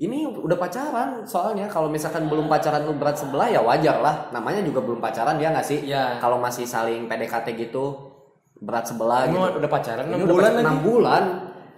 ini 0.00 0.24
udah 0.24 0.56
pacaran 0.56 1.28
soalnya 1.28 1.68
kalau 1.68 1.92
misalkan 1.92 2.24
belum 2.24 2.48
pacaran 2.48 2.88
lu 2.88 2.96
berat 2.96 3.20
sebelah 3.20 3.52
ya 3.52 3.60
wajar 3.60 4.00
lah. 4.00 4.32
Namanya 4.32 4.64
juga 4.64 4.80
belum 4.80 4.96
pacaran 4.96 5.36
dia 5.36 5.52
nggak 5.52 5.66
sih? 5.66 5.84
Iya. 5.84 6.16
kalau 6.16 6.40
masih 6.40 6.64
saling 6.64 7.04
PDKT 7.04 7.52
gitu 7.60 8.08
berat 8.56 8.88
sebelah 8.88 9.28
gitu. 9.28 9.36
Emang 9.36 9.60
udah 9.60 9.70
pacaran 9.70 10.04
ini 10.08 10.16
6 10.16 10.24
udah 10.24 10.34
bulan 10.34 10.52
enam 10.56 10.78
bulan. 10.80 11.22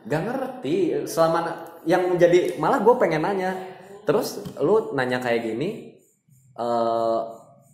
Gak 0.07 0.23
ngerti. 0.23 0.77
Selama 1.07 1.51
yang 1.83 2.15
menjadi 2.15 2.59
malah 2.59 2.79
gue 2.79 2.95
pengen 2.95 3.27
nanya. 3.27 3.59
Terus 4.07 4.43
lu 4.59 4.95
nanya 4.95 5.19
kayak 5.19 5.43
gini 5.43 5.99
eh 6.55 7.21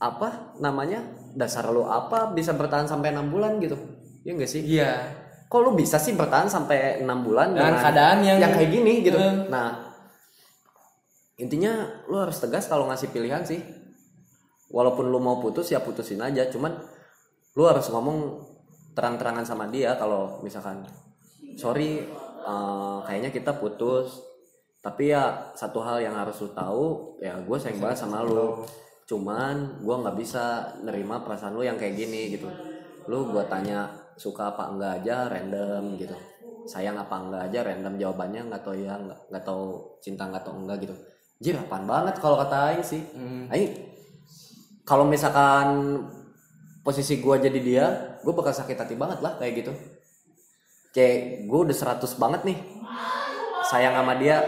apa 0.00 0.56
namanya? 0.60 1.04
Dasar 1.36 1.68
lu 1.68 1.84
apa 1.84 2.32
bisa 2.32 2.56
bertahan 2.56 2.88
sampai 2.88 3.12
enam 3.12 3.28
bulan 3.28 3.60
gitu? 3.60 3.76
Ya 4.24 4.32
enggak 4.32 4.48
sih? 4.48 4.64
Iya. 4.64 4.92
kok 5.48 5.64
lu 5.64 5.72
bisa 5.72 5.96
sih 5.96 6.12
bertahan 6.12 6.44
sampai 6.44 7.00
enam 7.00 7.24
bulan 7.24 7.56
Dengan 7.56 7.80
keadaan 7.80 8.20
yang- 8.20 8.52
kayak 8.52 8.68
gini 8.68 9.00
gitu? 9.00 9.16
Eh. 9.16 9.48
nah 9.48 9.87
intinya 11.38 11.86
lu 12.10 12.18
harus 12.18 12.42
tegas 12.42 12.66
kalau 12.66 12.90
ngasih 12.90 13.14
pilihan 13.14 13.46
sih. 13.46 13.62
Walaupun 14.68 15.08
lu 15.08 15.22
mau 15.22 15.40
putus 15.40 15.70
ya 15.72 15.80
putusin 15.80 16.20
aja. 16.20 16.50
Cuman 16.50 16.74
lu 17.56 17.64
harus 17.64 17.88
ngomong 17.88 18.42
terang-terangan 18.92 19.46
sama 19.46 19.70
dia 19.70 19.94
kalau 19.94 20.42
misalkan 20.42 20.82
sorry 21.54 22.04
eh, 22.42 22.98
kayaknya 23.06 23.30
kita 23.30 23.56
putus. 23.56 24.26
Tapi 24.78 25.10
ya 25.10 25.54
satu 25.58 25.82
hal 25.82 26.02
yang 26.02 26.14
harus 26.14 26.38
lu 26.38 26.50
tahu 26.54 27.18
ya 27.18 27.38
gue 27.38 27.56
sayang 27.58 27.80
banget 27.80 27.98
sama 28.02 28.20
lu. 28.26 28.66
Cuman 29.08 29.80
gue 29.80 29.94
nggak 29.94 30.16
bisa 30.18 30.74
nerima 30.84 31.22
perasaan 31.22 31.54
lu 31.54 31.62
yang 31.62 31.78
kayak 31.78 31.94
gini 31.96 32.34
gitu. 32.34 32.50
Lu 33.06 33.30
gue 33.30 33.46
tanya 33.46 33.88
suka 34.18 34.52
apa 34.52 34.74
enggak? 34.74 35.02
aja 35.02 35.30
random 35.30 35.94
gitu. 35.98 36.14
Sayang 36.66 36.98
apa 36.98 37.14
enggak? 37.14 37.42
aja 37.50 37.58
random. 37.62 37.94
Jawabannya 37.96 38.42
nggak 38.50 38.62
tahu 38.62 38.76
ya 38.78 38.94
nggak 38.98 39.20
nggak 39.30 39.44
tahu 39.46 39.64
cinta 40.02 40.26
nggak 40.30 40.44
tahu 40.46 40.56
enggak 40.66 40.78
gitu 40.82 40.94
jir 41.38 41.54
apaan 41.54 41.84
banget 41.84 42.18
kalau 42.18 42.36
kata 42.36 42.56
Aing 42.68 42.82
sih 42.82 43.02
Hmm. 43.14 43.46
Aing 43.48 43.74
kalau 44.82 45.04
misalkan 45.04 46.00
posisi 46.82 47.18
gue 47.18 47.34
jadi 47.38 47.60
dia 47.60 47.86
gue 48.18 48.32
bakal 48.32 48.50
sakit 48.50 48.74
hati 48.74 48.94
banget 48.94 49.20
lah 49.20 49.36
kayak 49.36 49.62
gitu 49.62 49.72
kayak 50.90 51.44
gue 51.44 51.58
udah 51.62 51.76
100 51.76 52.00
banget 52.16 52.40
nih 52.44 52.58
sayang 53.64 53.94
sama 53.94 54.16
dia 54.16 54.42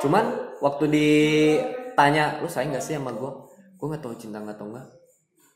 cuman 0.00 0.24
waktu 0.58 0.84
ditanya 0.88 2.40
lu 2.40 2.48
sayang 2.48 2.72
gak 2.72 2.82
sih 2.82 2.96
sama 2.96 3.12
gue 3.12 3.30
gue 3.76 3.86
nggak 3.86 4.00
tahu 4.00 4.14
cinta 4.16 4.38
nggak 4.38 4.56
tahu 4.56 4.72
enggak 4.72 4.86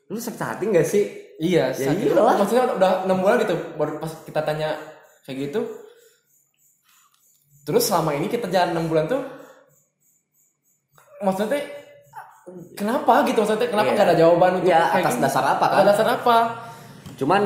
lu 0.06 0.18
sakit 0.18 0.38
hati 0.40 0.64
gak 0.70 0.86
sih 0.86 1.04
Iya, 1.36 1.68
Ya 1.68 1.92
sakit. 1.92 2.16
iyalah. 2.16 2.32
Maksudnya 2.40 2.64
udah 2.80 2.92
enam 3.04 3.20
bulan 3.20 3.44
gitu, 3.44 3.52
baru 3.76 4.00
pas 4.00 4.08
kita 4.24 4.40
tanya 4.40 4.72
kayak 5.20 5.52
gitu. 5.52 5.68
Terus 7.68 7.84
selama 7.84 8.16
ini 8.16 8.30
kita 8.30 8.48
jalan 8.48 8.72
enam 8.72 8.88
bulan 8.88 9.04
tuh, 9.04 9.20
maksudnya 11.18 11.60
kenapa 12.72 13.24
gitu 13.24 13.40
maksudnya 13.40 13.66
kenapa 13.66 13.88
Iya. 13.88 13.94
nggak 13.94 14.06
ada 14.06 14.16
jawaban 14.16 14.52
untuk 14.56 14.68
Ya, 14.68 14.80
atas 14.92 15.14
gini? 15.14 15.22
dasar 15.22 15.44
apa, 15.48 15.64
kan? 15.66 15.76
Atas 15.80 15.88
dasar 15.94 16.08
apa? 16.14 16.36
cuman 17.16 17.42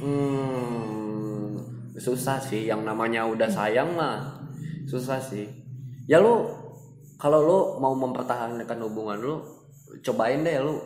hmm, 0.00 1.50
susah 1.94 2.40
sih 2.40 2.64
yang 2.64 2.82
namanya 2.82 3.22
udah 3.24 3.46
sayang 3.46 3.92
mah 3.92 4.40
susah 4.84 5.20
sih 5.20 5.44
ya 6.04 6.18
lu 6.18 6.48
kalau 7.16 7.38
lu 7.38 7.58
mau 7.78 7.92
mempertahankan 7.92 8.78
hubungan 8.80 9.18
lu 9.18 9.34
cobain 10.00 10.40
deh 10.40 10.56
lu 10.58 10.80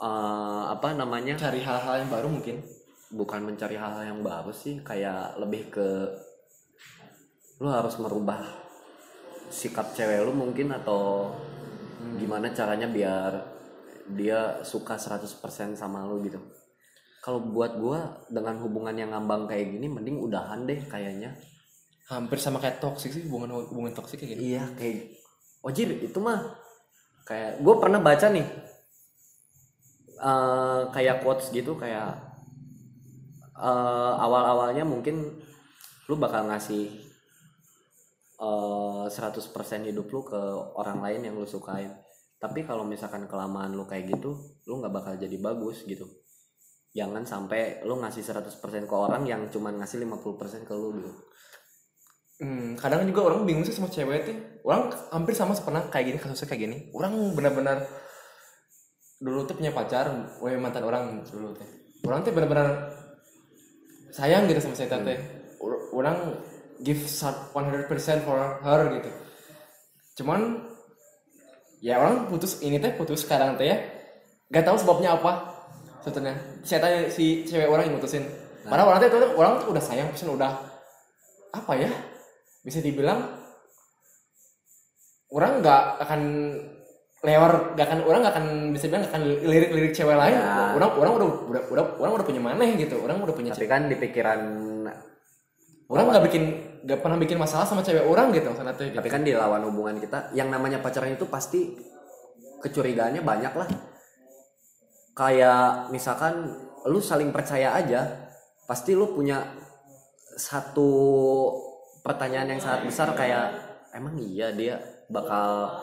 eh, 0.00 0.62
apa 0.66 0.92
namanya 0.92 1.36
Cari 1.36 1.60
hal-hal 1.60 2.00
yang 2.00 2.10
baru 2.10 2.28
mungkin. 2.28 2.58
bukan 3.12 3.46
mencari 3.46 3.76
hal 3.76 4.02
yang 4.02 4.20
baru 4.20 4.50
sih 4.50 4.82
kayak 4.82 5.38
lebih 5.38 5.70
ke 5.70 5.86
lu 7.60 7.68
harus 7.68 7.94
merubah 8.00 8.42
sikap 9.54 9.94
cewek 9.94 10.26
lu 10.26 10.34
mungkin 10.34 10.74
atau 10.74 11.30
gimana 12.18 12.50
caranya 12.50 12.90
biar 12.90 13.32
dia 14.10 14.66
suka 14.66 14.98
100% 14.98 15.78
sama 15.78 16.02
lu 16.10 16.18
gitu? 16.26 16.42
Kalau 17.22 17.40
buat 17.40 17.78
gua 17.78 18.26
dengan 18.28 18.58
hubungan 18.60 18.92
yang 18.98 19.14
ngambang 19.14 19.46
kayak 19.46 19.78
gini 19.78 19.86
mending 19.86 20.18
udahan 20.18 20.66
deh 20.66 20.82
kayaknya. 20.90 21.38
Hampir 22.10 22.36
sama 22.36 22.60
kayak 22.60 22.82
toxic 22.82 23.14
sih 23.14 23.24
hubungan 23.30 23.64
hubungan 23.70 23.94
toxic 23.96 24.20
kayak 24.20 24.36
gitu. 24.36 24.42
iya 24.44 24.68
kayak 24.76 25.16
ojir 25.64 25.88
itu 26.04 26.18
mah 26.20 26.52
kayak 27.24 27.64
gue 27.64 27.74
pernah 27.80 27.96
baca 28.04 28.28
nih 28.28 28.44
eh, 30.20 30.80
kayak 30.92 31.24
quotes 31.24 31.48
gitu 31.48 31.72
kayak 31.80 32.12
eh, 33.56 34.12
awal-awalnya 34.20 34.84
mungkin 34.84 35.40
lu 36.04 36.14
bakal 36.20 36.44
ngasih 36.52 37.03
eh, 38.44 39.04
100% 39.08 39.88
hidup 39.88 40.06
lu 40.12 40.20
ke 40.22 40.40
orang 40.76 41.00
lain 41.00 41.20
yang 41.32 41.34
lu 41.40 41.48
sukain 41.48 41.92
tapi 42.36 42.60
kalau 42.68 42.84
misalkan 42.84 43.24
kelamaan 43.24 43.72
lu 43.72 43.88
kayak 43.88 44.12
gitu 44.12 44.36
lu 44.68 44.74
nggak 44.84 44.92
bakal 44.92 45.12
jadi 45.16 45.36
bagus 45.40 45.88
gitu 45.88 46.04
jangan 46.92 47.24
sampai 47.24 47.82
lu 47.88 47.98
ngasih 47.98 48.22
100% 48.22 48.84
ke 48.90 48.94
orang 48.94 49.24
yang 49.24 49.42
cuman 49.48 49.80
ngasih 49.80 50.04
50% 50.04 50.68
ke 50.68 50.74
lu 50.76 50.88
gitu 51.00 51.12
Hmm, 52.34 52.74
kadang 52.74 53.06
juga 53.06 53.30
orang 53.30 53.46
bingung 53.46 53.62
sih 53.62 53.70
sama 53.70 53.86
cewek 53.86 54.26
tuh. 54.26 54.36
Orang 54.66 54.90
hampir 55.14 55.38
sama 55.38 55.54
pernah 55.54 55.86
kayak 55.86 56.04
gini 56.10 56.18
kasusnya 56.18 56.50
kayak 56.50 56.62
gini. 56.66 56.76
Orang 56.90 57.14
benar-benar 57.30 57.86
dulu 59.22 59.46
tuh 59.46 59.54
punya 59.54 59.70
pacar, 59.70 60.10
weh 60.42 60.58
mantan 60.58 60.82
orang 60.82 61.22
dulu 61.22 61.54
teh. 61.54 61.68
Orang 62.02 62.26
tuh 62.26 62.34
benar-benar 62.34 62.90
sayang 64.10 64.50
gitu 64.50 64.66
sama 64.66 64.74
saya 64.74 64.98
teh. 64.98 65.18
Ur- 65.62 65.94
Orang 65.94 66.34
give 66.82 67.04
sa- 67.06 67.50
100% 67.52 68.24
for 68.24 68.38
her 68.64 68.80
gitu. 68.94 69.10
Cuman 70.18 70.64
ya 71.78 72.00
orang 72.00 72.26
putus 72.26 72.58
ini 72.64 72.80
teh 72.80 72.94
putus 72.96 73.22
sekarang 73.22 73.54
teh 73.54 73.68
ya. 73.70 73.78
Gak 74.50 74.64
tahu 74.64 74.76
sebabnya 74.78 75.14
apa. 75.14 75.54
Sebetulnya 76.02 76.34
saya 76.64 76.78
tanya 76.80 77.00
si 77.08 77.44
cewek 77.44 77.68
orang 77.68 77.86
yang 77.88 77.96
mutusin. 78.00 78.24
Padahal 78.64 78.96
orang 78.96 79.00
tuh 79.04 79.32
orang 79.36 79.52
tuh 79.60 79.68
udah 79.76 79.82
sayang, 79.84 80.08
pisan 80.10 80.32
udah 80.32 80.52
apa 81.52 81.74
ya? 81.76 81.90
bisa 82.64 82.80
dibilang 82.80 83.20
orang 85.28 85.60
nggak 85.60 85.82
akan 86.00 86.20
lewat 87.20 87.52
nggak 87.76 87.86
akan 87.88 88.00
orang 88.08 88.20
nggak 88.24 88.34
akan 88.36 88.46
bisa 88.72 88.84
bilang 88.88 89.00
nggak 89.04 89.12
akan 89.12 89.24
lirik-lirik 89.44 89.92
cewek 89.92 90.16
lain 90.16 90.32
Ya. 90.32 90.72
orang 90.72 90.90
orang 90.96 91.12
udah, 91.20 91.28
udah 91.44 91.62
udah 91.68 91.84
orang 92.00 92.12
udah 92.20 92.26
punya 92.26 92.40
mana 92.40 92.64
gitu 92.72 92.96
orang 93.04 93.20
udah 93.20 93.36
punya 93.36 93.52
tapi 93.52 93.64
cewek 93.64 93.70
kan 93.72 93.82
di 93.88 93.96
pikiran 94.00 94.40
orang 95.88 96.04
nggak 96.10 96.24
bikin 96.28 96.44
nggak 96.84 97.00
pernah 97.00 97.18
bikin 97.20 97.36
masalah 97.40 97.64
sama 97.64 97.80
cewek 97.80 98.04
orang 98.04 98.28
gitu 98.32 98.52
sana 98.52 98.76
tuh 98.76 98.88
gitu. 98.88 98.96
tapi 99.00 99.08
kan 99.08 99.24
di 99.24 99.32
lawan 99.32 99.64
hubungan 99.68 99.96
kita 100.00 100.32
yang 100.36 100.52
namanya 100.52 100.80
pacaran 100.84 101.16
itu 101.16 101.24
pasti 101.28 101.76
kecurigaannya 102.64 103.20
banyak 103.20 103.52
lah. 103.52 103.68
Kayak 105.12 105.92
misalkan 105.92 106.56
lu 106.88 106.98
saling 107.04 107.28
percaya 107.28 107.76
aja 107.76 108.32
pasti 108.64 108.96
lu 108.96 109.12
punya 109.12 109.44
satu 110.34 110.90
pertanyaan 112.00 112.56
yang 112.56 112.60
sangat 112.64 112.88
besar 112.88 113.12
kayak 113.12 113.52
emang 113.92 114.16
iya 114.16 114.50
dia 114.56 114.80
bakal 115.12 115.76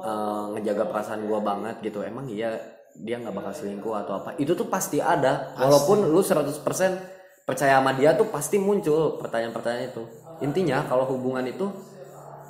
eh, 0.00 0.44
ngejaga 0.56 0.88
perasaan 0.88 1.28
gua 1.28 1.44
banget 1.44 1.76
gitu? 1.84 2.00
Emang 2.00 2.24
iya 2.32 2.56
dia 2.96 3.20
nggak 3.20 3.36
bakal 3.36 3.52
selingkuh 3.52 3.94
atau 4.00 4.24
apa? 4.24 4.34
Itu 4.40 4.56
tuh 4.56 4.66
pasti 4.66 4.98
ada 4.98 5.54
walaupun 5.60 6.08
lu 6.08 6.24
100% 6.24 7.19
percaya 7.50 7.82
sama 7.82 7.90
dia 7.98 8.14
tuh 8.14 8.30
pasti 8.30 8.62
muncul 8.62 9.18
pertanyaan-pertanyaan 9.18 9.90
itu. 9.90 10.06
Intinya 10.46 10.86
kalau 10.86 11.02
hubungan 11.10 11.42
itu 11.50 11.66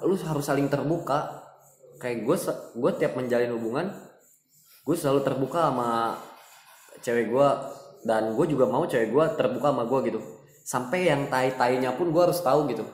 lu 0.05 0.13
harus 0.21 0.45
saling 0.45 0.69
terbuka. 0.69 1.41
Kayak 1.97 2.29
gue 2.29 2.37
gue 2.77 2.91
tiap 3.01 3.17
menjalin 3.17 3.57
hubungan 3.57 3.89
gue 4.85 4.97
selalu 4.97 5.21
terbuka 5.25 5.69
sama 5.69 6.17
cewek 7.01 7.33
gue 7.33 7.49
dan 8.05 8.33
gue 8.33 8.47
juga 8.49 8.65
mau 8.69 8.85
cewek 8.85 9.09
gue 9.09 9.25
terbuka 9.41 9.73
sama 9.73 9.89
gue 9.89 10.13
gitu. 10.13 10.21
Sampai 10.69 11.09
yang 11.09 11.33
tai 11.33 11.57
tainya 11.57 11.97
pun 11.97 12.13
gue 12.13 12.21
harus 12.21 12.41
tahu 12.45 12.69
gitu. 12.69 12.85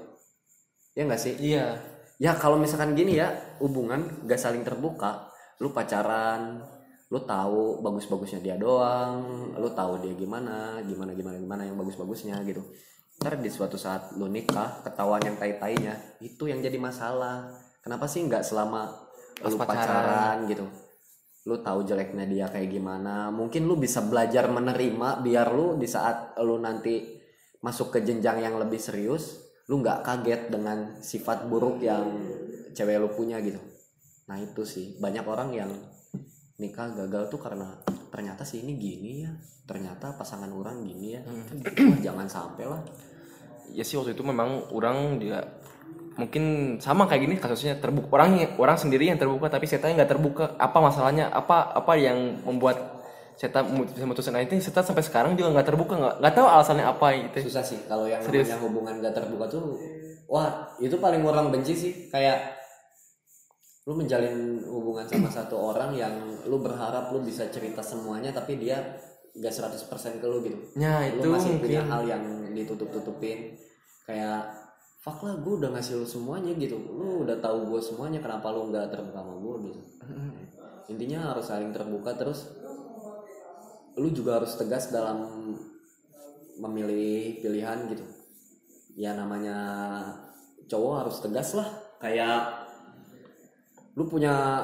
Ya 0.94 1.10
nggak 1.10 1.18
sih? 1.18 1.34
Iya. 1.42 1.82
Ya 2.22 2.38
kalau 2.38 2.56
misalkan 2.56 2.94
gini 2.94 3.18
ya 3.18 3.34
hubungan 3.60 4.24
gak 4.24 4.40
saling 4.40 4.64
terbuka 4.64 5.28
lu 5.60 5.68
pacaran 5.76 6.64
lu 7.06 7.22
tahu 7.22 7.86
bagus-bagusnya 7.86 8.42
dia 8.42 8.56
doang 8.58 9.54
lu 9.54 9.70
tahu 9.70 10.02
dia 10.02 10.10
gimana 10.18 10.82
gimana 10.82 11.14
gimana 11.14 11.36
gimana 11.38 11.62
yang 11.62 11.78
bagus-bagusnya 11.78 12.42
gitu. 12.42 12.62
Ntar 13.22 13.40
di 13.40 13.48
suatu 13.48 13.80
saat 13.80 14.12
lu 14.18 14.28
nikah 14.28 14.84
ketahuan 14.84 15.22
yang 15.24 15.38
tai-tainya 15.40 16.20
itu 16.20 16.50
yang 16.50 16.60
jadi 16.60 16.76
masalah. 16.76 17.48
Kenapa 17.80 18.04
sih 18.10 18.26
nggak 18.26 18.42
selama 18.42 18.90
Pas 19.38 19.48
lu 19.48 19.56
pacaran. 19.56 19.86
pacaran 19.86 20.36
gitu? 20.50 20.66
Lu 21.46 21.62
tahu 21.62 21.86
jeleknya 21.86 22.26
dia 22.26 22.46
kayak 22.50 22.68
gimana. 22.68 23.30
Mungkin 23.30 23.64
lu 23.64 23.78
bisa 23.78 24.02
belajar 24.02 24.50
menerima 24.50 25.22
biar 25.22 25.48
lu 25.54 25.78
di 25.78 25.86
saat 25.86 26.34
lu 26.42 26.58
nanti 26.58 27.16
masuk 27.62 27.94
ke 27.94 28.04
jenjang 28.04 28.42
yang 28.42 28.58
lebih 28.60 28.82
serius 28.82 29.46
lu 29.66 29.82
nggak 29.82 30.06
kaget 30.06 30.42
dengan 30.50 30.98
sifat 31.02 31.50
buruk 31.50 31.82
yang 31.82 32.06
cewek 32.74 32.98
lu 32.98 33.08
punya 33.14 33.40
gitu. 33.40 33.58
Nah 34.28 34.42
itu 34.42 34.66
sih. 34.66 34.98
Banyak 34.98 35.24
orang 35.24 35.50
yang 35.54 35.70
nikah 36.56 36.88
gagal 36.96 37.28
tuh 37.28 37.40
karena 37.40 37.68
ternyata 38.08 38.42
sih 38.48 38.64
ini 38.64 38.80
gini 38.80 39.10
ya 39.28 39.32
ternyata 39.66 40.14
pasangan 40.14 40.48
orang 40.54 40.86
gini 40.86 41.18
ya. 41.18 41.20
Kan 41.26 41.58
gitu 41.58 41.82
lah, 41.90 41.98
jangan 42.00 42.26
sampai 42.30 42.64
lah. 42.64 42.80
Ya 43.74 43.82
sih 43.82 43.98
waktu 43.98 44.14
itu 44.14 44.22
memang 44.22 44.70
orang 44.70 45.18
juga 45.18 45.42
mungkin 46.16 46.76
sama 46.80 47.04
kayak 47.04 47.22
gini 47.28 47.34
kasusnya 47.36 47.76
terbuka 47.76 48.08
orang 48.16 48.56
orang 48.56 48.78
sendiri 48.80 49.10
yang 49.10 49.20
terbuka 49.20 49.50
tapi 49.50 49.66
saya 49.66 49.82
nggak 49.82 50.10
terbuka. 50.10 50.54
Apa 50.56 50.78
masalahnya? 50.78 51.28
Apa 51.34 51.76
apa 51.76 51.92
yang 51.98 52.40
membuat 52.46 52.96
saya 53.36 53.52
bisa 53.68 54.08
mutusin 54.08 54.32
nah 54.32 54.40
itu 54.40 54.56
saya 54.64 54.80
sampai 54.80 55.04
sekarang 55.04 55.36
juga 55.36 55.52
nggak 55.52 55.68
terbuka 55.68 55.92
nggak 55.92 56.14
nggak 56.24 56.34
tahu 56.40 56.46
alasannya 56.48 56.86
apa 56.88 57.06
gitu. 57.20 57.52
Susah 57.52 57.60
sih 57.60 57.76
kalau 57.84 58.08
yang 58.08 58.24
Serius. 58.24 58.48
namanya 58.48 58.64
hubungan 58.64 58.94
gak 59.04 59.12
terbuka 59.12 59.44
tuh 59.52 59.76
wah 60.24 60.72
itu 60.80 60.96
paling 60.96 61.20
orang 61.20 61.52
benci 61.52 61.76
sih. 61.76 61.92
Kayak 62.08 62.64
lu 63.86 63.94
menjalin 63.94 64.66
hubungan 64.66 65.06
sama 65.06 65.30
satu 65.30 65.54
orang 65.54 65.94
yang 65.94 66.14
lu 66.50 66.58
berharap 66.58 67.14
lu 67.14 67.22
bisa 67.22 67.46
cerita 67.46 67.78
semuanya 67.86 68.34
tapi 68.34 68.58
dia 68.58 68.82
gak 69.38 69.54
100% 69.54 70.18
ke 70.18 70.26
lu 70.26 70.42
gitu. 70.42 70.58
Ya 70.74 71.06
lu 71.14 71.22
itu 71.22 71.28
masih 71.30 71.62
punya 71.62 71.86
mungkin. 71.86 71.92
hal 71.94 72.02
yang 72.10 72.24
ditutup-tutupin. 72.50 73.54
Kayak 74.02 74.50
fuck 74.98 75.22
lah 75.22 75.38
gue 75.38 75.54
udah 75.62 75.70
ngasih 75.70 76.02
lu 76.02 76.06
semuanya 76.08 76.50
gitu. 76.58 76.74
Lu 76.82 77.22
udah 77.22 77.38
tahu 77.38 77.70
gue 77.70 77.78
semuanya 77.78 78.18
kenapa 78.18 78.50
lu 78.50 78.74
nggak 78.74 78.90
terbuka 78.90 79.22
sama 79.22 79.34
gue 79.38 79.54
gitu. 79.70 79.80
Intinya 80.92 81.30
harus 81.30 81.46
saling 81.46 81.70
terbuka 81.70 82.10
terus 82.18 82.50
lu 83.94 84.10
juga 84.10 84.42
harus 84.42 84.58
tegas 84.58 84.90
dalam 84.90 85.30
memilih 86.58 87.38
pilihan 87.38 87.86
gitu. 87.92 88.02
Ya 88.98 89.14
namanya 89.14 89.56
cowok 90.66 91.06
harus 91.06 91.16
tegas 91.22 91.54
lah. 91.54 91.70
Kayak 92.02 92.65
lu 93.96 94.04
punya 94.04 94.60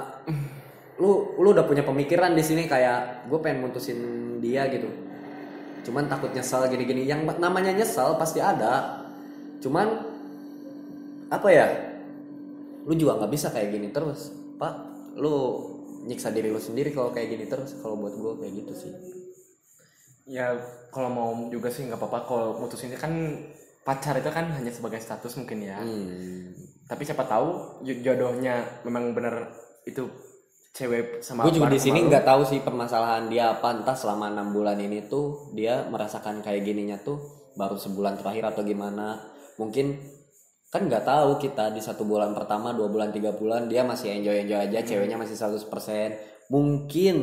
lu 1.00 1.40
lu 1.40 1.48
udah 1.56 1.64
punya 1.64 1.80
pemikiran 1.82 2.36
di 2.36 2.44
sini 2.44 2.68
kayak 2.68 3.26
gue 3.32 3.38
pengen 3.40 3.64
mutusin 3.64 3.98
dia 4.44 4.68
gitu. 4.68 4.92
Cuman 5.82 6.06
takut 6.06 6.30
nyesal 6.30 6.68
gini-gini. 6.68 7.08
Yang 7.08 7.40
namanya 7.40 7.72
nyesal 7.72 8.20
pasti 8.20 8.38
ada. 8.38 9.02
Cuman 9.64 9.88
apa 11.32 11.48
ya? 11.48 11.66
Lu 12.84 12.92
juga 12.92 13.18
nggak 13.18 13.32
bisa 13.32 13.48
kayak 13.50 13.72
gini 13.72 13.88
terus 13.88 14.30
pak. 14.60 14.74
Lu 15.16 15.64
nyiksa 16.04 16.30
diri 16.34 16.52
lu 16.52 16.60
sendiri 16.60 16.92
kalau 16.92 17.10
kayak 17.10 17.32
gini 17.32 17.44
terus 17.48 17.78
kalau 17.80 17.96
buat 17.96 18.14
gue 18.14 18.32
kayak 18.44 18.52
gitu 18.62 18.72
sih. 18.76 18.92
Ya 20.28 20.54
kalau 20.92 21.08
mau 21.08 21.30
juga 21.48 21.72
sih 21.72 21.88
nggak 21.88 21.98
apa-apa. 21.98 22.18
Kalau 22.28 22.48
mutusin 22.60 22.92
kan 23.00 23.16
pacar 23.82 24.14
itu 24.18 24.30
kan 24.30 24.46
hanya 24.54 24.70
sebagai 24.70 25.02
status 25.02 25.34
mungkin 25.38 25.58
ya. 25.66 25.78
Hmm. 25.78 26.54
tapi 26.82 27.08
siapa 27.08 27.24
tahu 27.24 27.80
jo- 27.88 28.00
jodohnya 28.04 28.84
memang 28.84 29.16
bener 29.16 29.48
itu 29.88 30.04
cewek 30.76 31.24
sama 31.24 31.48
gue 31.48 31.56
juga 31.56 31.72
di 31.72 31.80
sini 31.80 32.04
nggak 32.04 32.24
tahu 32.26 32.42
sih 32.44 32.60
permasalahan 32.60 33.32
dia 33.32 33.56
apa. 33.58 33.80
Entah 33.80 33.96
selama 33.96 34.28
enam 34.28 34.52
bulan 34.52 34.76
ini 34.76 35.08
tuh 35.08 35.52
dia 35.56 35.88
merasakan 35.88 36.44
kayak 36.44 36.64
gininya 36.64 37.00
tuh 37.00 37.20
baru 37.56 37.76
sebulan 37.80 38.20
terakhir 38.20 38.52
atau 38.52 38.62
gimana. 38.64 39.20
Mungkin 39.56 40.00
kan 40.72 40.88
nggak 40.88 41.04
tahu 41.04 41.36
kita 41.36 41.68
di 41.76 41.84
satu 41.84 42.08
bulan 42.08 42.32
pertama 42.32 42.72
dua 42.72 42.88
bulan 42.88 43.12
tiga 43.12 43.36
bulan 43.36 43.68
dia 43.68 43.84
masih 43.84 44.08
enjoy 44.08 44.40
enjoy 44.40 44.56
aja 44.56 44.80
ceweknya 44.80 45.20
masih 45.20 45.36
100% 45.36 45.68
mungkin 46.48 47.16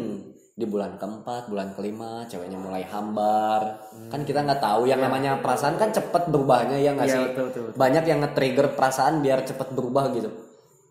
di 0.60 0.68
bulan 0.68 1.00
keempat 1.00 1.48
bulan 1.48 1.72
kelima 1.72 2.28
ceweknya 2.28 2.60
mulai 2.60 2.84
hambar. 2.84 3.80
Kan 4.12 4.28
kita 4.28 4.44
nggak 4.44 4.60
tahu 4.60 4.86
yang 4.86 5.00
namanya 5.00 5.40
perasaan 5.40 5.80
kan 5.80 5.88
cepet 5.90 6.28
berubahnya 6.28 6.76
ya 6.76 6.92
nggak 6.92 7.08
Iya, 7.08 7.16
sih? 7.16 7.24
betul, 7.32 7.44
betul, 7.48 7.62
betul. 7.72 7.78
banyak 7.80 8.04
yang 8.04 8.20
nge-trigger 8.20 8.68
perasaan 8.76 9.24
biar 9.24 9.40
cepet 9.42 9.68
berubah 9.72 10.12
gitu. 10.12 10.28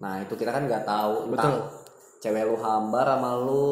Nah 0.00 0.24
itu 0.24 0.32
kita 0.32 0.50
kan 0.50 0.64
nggak 0.64 0.88
tahu. 0.88 1.14
Entah 1.28 1.44
Betul. 1.44 1.60
cewek 2.18 2.44
lu 2.48 2.56
hambar 2.56 3.06
sama 3.06 3.30
lu 3.36 3.66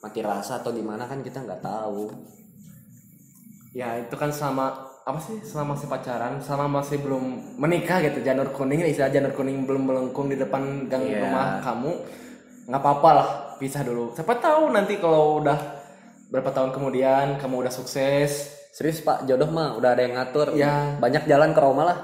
mati 0.00 0.24
rasa 0.24 0.64
atau 0.64 0.72
gimana 0.72 1.04
kan 1.04 1.20
kita 1.20 1.44
nggak 1.44 1.60
tahu. 1.60 2.08
Ya 3.70 4.00
itu 4.00 4.14
kan 4.16 4.32
selama 4.32 4.72
apa 5.00 5.20
sih 5.20 5.36
selama 5.42 5.76
masih 5.76 5.86
pacaran 5.86 6.40
selama 6.40 6.80
masih 6.80 6.96
belum 6.96 7.24
menikah 7.60 8.00
gitu. 8.00 8.24
Janur 8.24 8.48
kuning 8.50 8.80
istilah 8.82 9.12
janur 9.12 9.36
kuning 9.36 9.68
belum 9.68 9.84
melengkung 9.84 10.32
di 10.32 10.40
depan 10.40 10.88
gang 10.88 11.04
Iya. 11.04 11.28
rumah 11.28 11.60
kamu 11.60 11.90
nggak 12.72 12.80
apa-apa 12.80 13.10
lah 13.12 13.28
pisah 13.60 13.84
dulu. 13.84 14.16
Siapa 14.16 14.40
tahu 14.40 14.72
nanti 14.72 14.96
kalau 14.96 15.44
udah 15.44 15.58
berapa 16.32 16.48
tahun 16.48 16.72
kemudian 16.72 17.36
kamu 17.36 17.68
udah 17.68 17.72
sukses. 17.72 18.56
Serius 18.72 19.04
pak 19.04 19.28
jodoh 19.28 19.52
mah 19.52 19.76
udah 19.76 19.92
ada 19.92 20.00
yang 20.00 20.16
ngatur. 20.16 20.56
Ya. 20.56 20.96
banyak 20.96 21.28
jalan 21.28 21.52
ke 21.52 21.60
Roma 21.60 21.82
lah. 21.84 21.98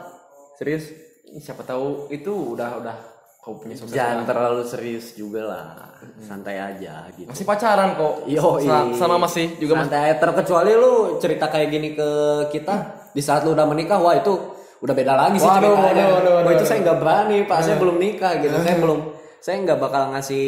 Serius. 0.61 0.92
Siapa 1.40 1.64
tahu 1.64 2.12
itu 2.12 2.53
udah 2.53 2.85
udah 2.85 2.97
kau 3.40 3.62
punya 3.62 3.79
sukses 3.79 3.95
jangan 3.95 4.27
terlalu 4.27 4.66
serius 4.66 5.16
juga 5.16 5.47
lah. 5.49 5.97
Santai 6.21 6.61
aja 6.61 7.09
gitu. 7.16 7.31
Masih 7.33 7.47
pacaran 7.49 7.97
kok. 7.97 8.29
Yo, 8.29 8.61
selama 8.92 9.25
masih 9.25 9.57
juga 9.57 9.81
masih 9.81 9.97
santai 9.97 10.12
terkecuali 10.21 10.73
lu 10.77 11.16
cerita 11.23 11.49
kayak 11.49 11.69
gini 11.73 11.88
ke 11.97 12.09
kita 12.53 13.09
di 13.16 13.23
saat 13.25 13.49
lu 13.49 13.57
udah 13.57 13.64
menikah 13.64 13.97
wah 13.97 14.12
itu 14.12 14.35
udah 14.77 14.92
beda 14.92 15.14
lagi 15.16 15.40
sih 15.40 15.49
Waduh, 15.49 15.73
ceritanya. 15.73 16.05
waduh, 16.05 16.07
waduh, 16.21 16.33
wah 16.45 16.53
itu 16.53 16.59
waduh. 16.61 16.69
saya 16.69 16.79
nggak 16.85 16.99
berani 17.01 17.38
pak. 17.49 17.59
Saya 17.64 17.77
belum 17.81 17.97
nikah 17.97 18.33
gitu. 18.45 18.57
Saya 18.61 18.77
belum 18.77 18.99
saya 19.40 19.57
nggak 19.62 19.79
bakal 19.79 20.03
ngasih 20.11 20.47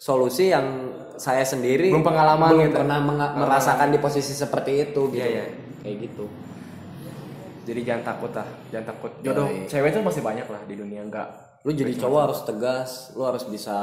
solusi 0.00 0.48
yang 0.48 0.64
saya 1.14 1.44
sendiri 1.44 1.92
Belum 1.92 2.00
pengalaman 2.00 2.48
belum 2.50 2.64
gitu. 2.66 2.76
pernah 2.80 2.98
menga- 2.98 3.36
merasakan 3.36 3.92
di 3.92 4.00
posisi 4.00 4.32
seperti 4.32 4.72
itu 4.82 5.12
gitu. 5.12 5.20
Iya, 5.20 5.26
iya. 5.28 5.44
Kayak 5.80 5.96
gitu. 6.02 6.24
jadi 7.60 7.80
jangan 7.84 8.04
takut 8.06 8.32
lah 8.32 8.48
jangan 8.68 8.86
takut 8.88 9.12
jodoh 9.20 9.46
Yoi. 9.46 9.68
cewek 9.68 9.92
tuh 9.92 10.00
masih 10.00 10.22
banyak 10.22 10.44
lah 10.44 10.60
di 10.64 10.74
dunia 10.74 11.02
enggak 11.02 11.28
Lu 11.60 11.70
jadi 11.70 11.92
cowok 11.92 12.20
harus 12.22 12.40
tegas, 12.42 12.90
lu 13.12 13.22
harus 13.22 13.44
bisa 13.44 13.76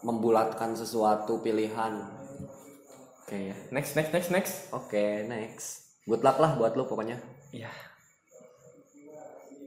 membulatkan 0.00 0.72
sesuatu 0.72 1.42
pilihan. 1.42 2.06
oke 3.20 3.34
ya 3.34 3.56
next 3.68 3.92
next 3.92 4.14
next 4.14 4.30
next 4.30 4.54
Oke, 4.70 5.26
next. 5.26 5.90
Good 6.02 6.22
luck 6.22 6.38
lah 6.38 6.54
buat 6.54 6.72
lu 6.72 6.86
pokoknya. 6.86 7.18
iya 7.50 7.70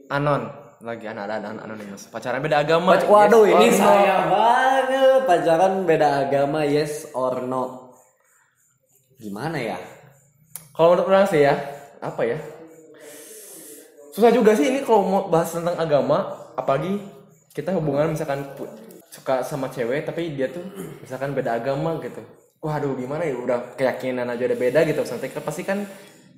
anon 0.06 0.48
lagi 0.84 1.08
anak 1.08 1.32
ada 1.32 1.34
anak 1.40 1.64
anonimus 1.64 2.12
pacaran 2.12 2.44
beda 2.44 2.60
agama 2.60 2.92
Pac- 2.92 3.08
Waduh, 3.08 3.48
yes 3.48 3.56
ini 3.56 3.68
no? 3.72 3.76
saya 3.80 4.16
banget. 4.28 5.20
Pacaran 5.24 5.74
beda 5.88 6.08
agama, 6.28 6.60
yes 6.68 7.08
or 7.16 7.40
no. 7.40 7.88
Gimana 9.16 9.56
ya? 9.56 9.78
kalau 10.74 10.92
menurut 10.98 11.06
orang 11.06 11.26
sih 11.30 11.46
ya 11.46 11.54
apa 12.02 12.22
ya 12.26 12.38
susah 14.10 14.34
juga 14.34 14.58
sih 14.58 14.74
ini 14.74 14.82
kalau 14.82 15.06
mau 15.06 15.22
bahas 15.30 15.54
tentang 15.54 15.78
agama 15.78 16.34
apalagi 16.58 16.98
kita 17.54 17.70
hubungan 17.78 18.10
misalkan 18.10 18.42
suka 19.06 19.46
sama 19.46 19.70
cewek 19.70 20.02
tapi 20.02 20.34
dia 20.34 20.50
tuh 20.50 20.66
misalkan 20.98 21.30
beda 21.30 21.62
agama 21.62 22.02
gitu 22.02 22.18
waduh 22.58 22.90
gimana 22.98 23.22
ya 23.22 23.38
udah 23.38 23.78
keyakinan 23.78 24.26
aja 24.26 24.50
udah 24.50 24.58
beda 24.58 24.80
gitu 24.82 25.06
nanti 25.06 25.30
kan 25.30 25.42
pasti 25.46 25.62
kan 25.62 25.78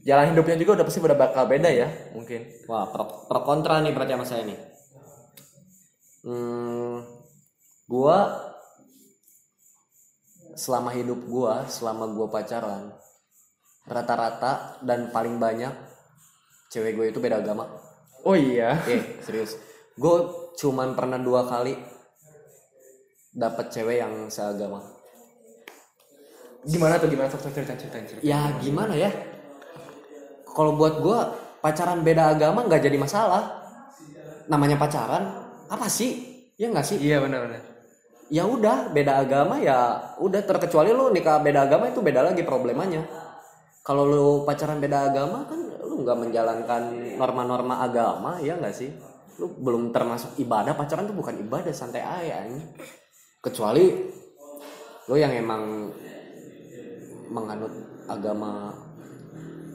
jalan 0.06 0.30
hidupnya 0.32 0.56
juga 0.62 0.72
udah 0.80 0.86
pasti 0.86 1.02
udah 1.02 1.18
bakal 1.18 1.44
beda 1.50 1.66
ya 1.68 1.88
mungkin 2.14 2.46
Wah, 2.70 2.86
pro, 2.94 3.26
pro 3.26 3.40
kontra 3.42 3.82
nih 3.82 3.90
berarti 3.90 4.12
sama 4.14 4.26
saya 4.26 4.42
nih. 4.46 4.58
Hmm, 6.26 7.06
gua 7.86 8.18
selama 10.56 10.90
hidup 10.94 11.20
gua, 11.30 11.68
selama 11.68 12.10
gua 12.10 12.26
pacaran, 12.32 12.90
rata-rata 13.86 14.82
dan 14.82 15.10
paling 15.14 15.36
banyak 15.38 15.70
cewek 16.72 16.98
gue 16.98 17.06
itu 17.14 17.18
beda 17.22 17.38
agama. 17.38 17.70
oh 18.26 18.34
iya 18.34 18.74
Eh, 18.90 19.22
serius. 19.22 19.54
Gue 19.94 20.16
cuman 20.58 20.98
pernah 20.98 21.16
dua 21.22 21.46
kali 21.46 21.78
dapet 23.30 23.70
cewek 23.70 24.02
yang 24.02 24.26
seagama. 24.26 24.82
gimana 26.66 26.98
tuh 26.98 27.06
gimana 27.06 27.30
cerita 27.30 27.50
cerita 27.54 27.98
cerita 28.02 28.22
Ya 28.26 28.50
gimana 28.58 28.98
ya? 28.98 29.14
Kalau 30.56 30.72
buat 30.72 31.04
gue 31.04 31.18
pacaran 31.60 32.00
beda 32.00 32.32
agama 32.32 32.64
nggak 32.64 32.88
jadi 32.88 32.96
masalah. 32.96 33.60
Namanya 34.48 34.80
pacaran 34.80 35.28
apa 35.68 35.84
sih? 35.92 36.24
Ya 36.56 36.72
nggak 36.72 36.86
sih? 36.88 36.96
iya 36.96 37.20
benar 37.20 37.44
benar 37.44 37.60
Ya 38.32 38.48
udah 38.48 38.88
beda 38.88 39.20
agama 39.20 39.60
ya 39.60 40.00
udah 40.16 40.40
terkecuali 40.40 40.96
lu 40.96 41.12
nikah 41.12 41.44
beda 41.44 41.68
agama 41.68 41.92
itu 41.92 42.00
beda 42.00 42.24
lagi 42.24 42.40
problemanya. 42.40 43.04
Kalau 43.84 44.08
lu 44.08 44.26
pacaran 44.48 44.80
beda 44.80 45.12
agama 45.12 45.44
kan 45.44 45.60
lu 45.84 46.00
nggak 46.02 46.18
menjalankan 46.24 46.82
norma-norma 47.20 47.84
agama 47.84 48.40
ya 48.40 48.56
nggak 48.56 48.74
sih? 48.74 48.90
Lu 49.36 49.52
belum 49.60 49.92
termasuk 49.92 50.40
ibadah 50.40 50.72
pacaran 50.72 51.04
tuh 51.04 51.14
bukan 51.14 51.36
ibadah 51.38 51.70
santai 51.70 52.00
aja 52.00 52.48
anjing. 52.48 52.66
Kecuali 53.44 53.84
lu 55.06 55.14
yang 55.14 55.30
emang 55.36 55.92
menganut 57.30 57.70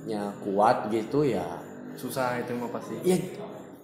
agamanya 0.01 0.33
kuat 0.41 0.77
gitu 0.89 1.21
ya. 1.21 1.45
Susah 1.97 2.41
itu 2.41 2.57
mah 2.57 2.69
pasti. 2.73 2.97
Ya 3.05 3.17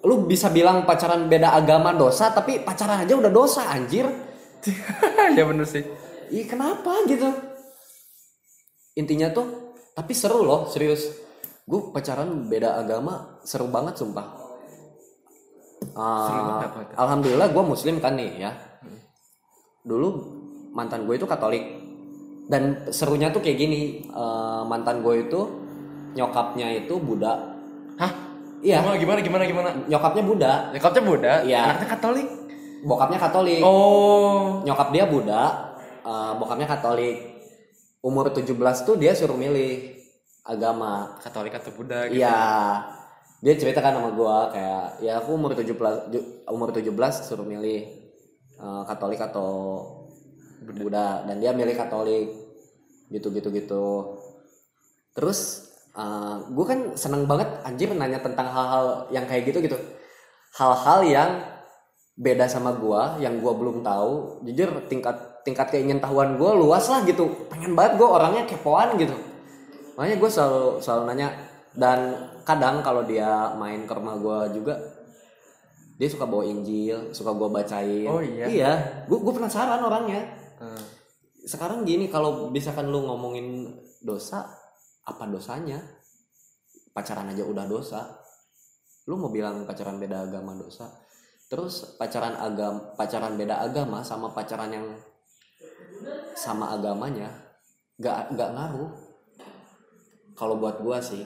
lu 0.05 0.29
bisa 0.29 0.49
bilang 0.53 0.85
pacaran 0.85 1.27
beda 1.27 1.57
agama 1.57 1.91
dosa 1.91 2.31
tapi 2.31 2.61
pacaran 2.61 3.05
aja 3.05 3.13
udah 3.17 3.31
dosa 3.31 3.69
anjir. 3.69 4.07
Ya 5.37 5.45
benar 5.45 5.69
sih. 5.69 5.85
Iya 6.33 6.43
kenapa 6.49 7.05
gitu? 7.05 7.29
Intinya 8.97 9.29
tuh 9.29 9.77
tapi 9.93 10.17
seru 10.17 10.41
loh 10.41 10.65
serius. 10.71 11.13
Gue 11.67 11.91
pacaran 11.91 12.47
beda 12.47 12.79
agama 12.79 13.37
seru 13.43 13.69
banget 13.69 13.99
sumpah. 13.99 14.47
Ah, 15.93 16.65
tuh? 16.65 16.97
alhamdulillah 16.97 17.53
gue 17.53 17.63
muslim 17.63 18.01
kan 18.01 18.17
nih 18.17 18.49
ya. 18.49 18.51
Dulu 19.85 20.07
mantan 20.73 21.05
gue 21.05 21.15
itu 21.19 21.27
katolik. 21.29 21.85
Dan 22.47 22.87
serunya 22.95 23.29
tuh 23.29 23.43
kayak 23.43 23.59
gini 23.59 24.07
eh, 24.07 24.61
mantan 24.65 25.03
gue 25.03 25.27
itu 25.27 25.66
nyokapnya 26.13 26.67
itu 26.77 26.95
Buddha. 26.99 27.57
Hah? 27.97 28.11
Iya. 28.61 28.81
Gimana 28.81 28.97
gimana 28.97 29.19
gimana 29.21 29.43
gimana? 29.45 29.69
Nyokapnya 29.85 30.23
Buddha. 30.23 30.53
Nyokapnya 30.71 31.03
Buddha? 31.03 31.33
Iya. 31.43 31.59
anaknya 31.67 31.87
Katolik? 31.89 32.27
Bokapnya 32.85 33.19
Katolik. 33.19 33.61
Oh. 33.65 34.61
Nyokap 34.63 34.89
dia 34.93 35.05
Buddha 35.05 35.43
eh, 36.01 36.31
bokapnya 36.37 36.67
Katolik. 36.67 37.17
Umur 38.01 38.29
17 38.29 38.53
tuh 38.85 38.95
dia 38.95 39.11
suruh 39.11 39.35
milih 39.35 39.97
agama. 40.45 41.17
Katolik 41.19 41.53
atau 41.53 41.73
Buddha 41.73 42.07
gitu? 42.07 42.21
Iya. 42.21 42.39
Dia 43.37 43.53
cerita 43.53 43.85
kan 43.85 43.93
sama 43.93 44.09
gua 44.13 44.49
kayak 44.49 45.01
ya 45.05 45.21
aku 45.21 45.37
umur 45.37 45.53
17 45.53 46.09
ju- 46.09 46.27
umur 46.49 46.73
17 46.73 46.89
suruh 47.21 47.45
milih 47.45 47.81
eh, 48.57 48.83
Katolik 48.87 49.21
atau 49.21 49.81
Buddha. 50.63 51.21
dan 51.25 51.37
dia 51.37 51.53
milih 51.53 51.77
Katolik. 51.77 52.33
Gitu 53.07 53.29
gitu 53.31 53.49
gitu. 53.53 53.85
Terus 55.13 55.66
gue 56.53 56.65
kan 56.65 56.79
seneng 56.93 57.25
banget 57.25 57.49
anjir 57.65 57.89
nanya 57.89 58.21
tentang 58.21 58.45
hal-hal 58.49 59.09
yang 59.09 59.25
kayak 59.25 59.49
gitu 59.49 59.65
gitu. 59.65 59.77
Hal-hal 60.53 60.99
yang 61.05 61.29
beda 62.17 62.49
sama 62.49 62.73
gua 62.73 63.15
yang 63.21 63.37
gua 63.37 63.53
belum 63.53 63.85
tahu. 63.85 64.41
Jujur 64.49 64.73
tingkat 64.89 65.45
tingkat 65.45 65.69
keingintahuan 65.69 66.35
gua 66.35 66.57
luas 66.57 66.89
lah 66.89 67.05
gitu. 67.05 67.29
Pengen 67.47 67.77
banget 67.77 68.01
gua 68.01 68.17
orangnya 68.17 68.49
kepoan 68.49 68.97
gitu. 68.97 69.13
Makanya 69.95 70.17
gue 70.17 70.29
selalu 70.29 70.65
selalu 70.81 71.03
nanya. 71.13 71.29
Dan 71.77 72.29
kadang 72.41 72.81
kalau 72.81 73.05
dia 73.05 73.53
main 73.53 73.85
ke 73.85 73.93
rumah 73.93 74.17
gua 74.17 74.49
juga 74.49 74.81
dia 75.97 76.09
suka 76.09 76.25
bawa 76.25 76.45
Injil 76.45 77.13
suka 77.13 77.33
gua 77.37 77.49
bacain. 77.53 78.09
Oh, 78.09 78.21
iya? 78.21 78.45
iya. 78.49 78.71
Gue 79.05 79.21
gue 79.21 79.33
penasaran 79.33 79.81
orangnya. 79.81 80.21
Hmm. 80.57 80.81
sekarang 81.47 81.85
gini 81.85 82.09
kalau 82.09 82.49
misalkan 82.49 82.89
lu 82.89 83.05
ngomongin 83.05 83.71
dosa 84.01 84.56
apa 85.07 85.23
dosanya? 85.31 85.79
Pacaran 86.91 87.31
aja 87.31 87.47
udah 87.47 87.63
dosa. 87.63 88.19
Lu 89.07 89.15
mau 89.15 89.31
bilang 89.31 89.63
pacaran 89.63 89.95
beda 89.95 90.27
agama 90.27 90.51
dosa. 90.59 90.91
Terus 91.47 91.95
pacaran 91.95 92.35
agama 92.35 92.91
pacaran 92.99 93.39
beda 93.39 93.63
agama 93.63 94.03
sama 94.03 94.35
pacaran 94.35 94.67
yang 94.67 94.87
sama 96.35 96.75
agamanya 96.75 97.31
gak 97.95 98.35
gak 98.35 98.51
ngaruh. 98.51 98.91
Kalau 100.35 100.59
buat 100.59 100.83
gua 100.83 100.99
sih 100.99 101.23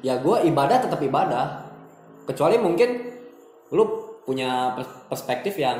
ya 0.00 0.16
gua 0.24 0.40
ibadah 0.40 0.80
tetap 0.80 0.98
ibadah. 1.04 1.68
Kecuali 2.24 2.56
mungkin 2.56 3.14
lu 3.70 3.84
punya 4.24 4.74
pers- 4.74 5.06
perspektif 5.12 5.54
yang 5.60 5.78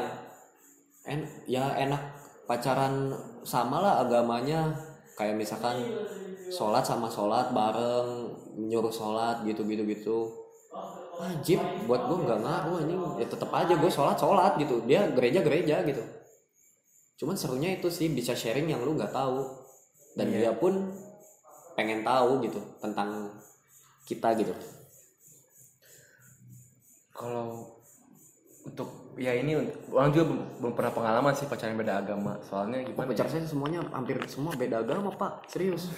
en 1.09 1.25
ya 1.49 1.73
enak 1.73 2.03
pacaran 2.45 3.17
sama 3.49 3.81
lah 3.81 4.05
agamanya. 4.05 4.77
Kayak 5.17 5.41
misalkan 5.41 5.81
sholat 6.53 6.85
sama 6.87 7.11
sholat 7.11 7.51
bareng 7.51 8.33
nyuruh 8.67 8.93
sholat 8.93 9.43
gitu 9.47 9.63
gitu 9.67 9.83
gitu. 9.87 10.19
Wajib 11.17 11.59
buat 11.89 12.07
gue 12.13 12.19
nggak 12.29 12.41
ngaruh 12.45 12.77
anjing 12.85 13.03
ya 13.17 13.27
tetap 13.27 13.49
aja 13.55 13.73
gue 13.73 13.91
sholat 13.91 14.17
sholat 14.21 14.61
gitu. 14.61 14.85
Dia 14.85 15.09
gereja 15.13 15.41
gereja 15.41 15.81
gitu. 15.87 16.03
Cuman 17.17 17.33
serunya 17.33 17.73
itu 17.81 17.89
sih 17.89 18.13
bisa 18.13 18.37
sharing 18.37 18.69
yang 18.69 18.85
lu 18.85 18.93
nggak 18.95 19.13
tahu. 19.15 19.41
Dan 20.17 20.33
Iya. 20.33 20.37
dia 20.37 20.53
pun 20.57 20.93
pengen 21.77 22.05
tahu 22.05 22.41
gitu 22.45 22.61
tentang 22.81 23.33
kita 24.09 24.33
gitu. 24.37 24.53
Kalau 27.17 27.81
untuk 28.65 29.06
ya 29.17 29.33
ini 29.33 29.57
orang 29.89 30.13
juga 30.13 30.25
belum, 30.29 30.43
belum 30.61 30.73
pernah 30.77 30.93
pengalaman 30.93 31.33
sih 31.33 31.49
pacaran 31.49 31.77
beda 31.77 32.05
agama. 32.05 32.37
Soalnya 32.45 32.85
gimana 32.85 33.09
pacar 33.09 33.27
saya 33.33 33.49
semuanya 33.49 33.81
hampir 33.91 34.21
semua 34.29 34.53
beda 34.53 34.85
agama 34.85 35.13
pak. 35.17 35.49
Serius. 35.49 35.89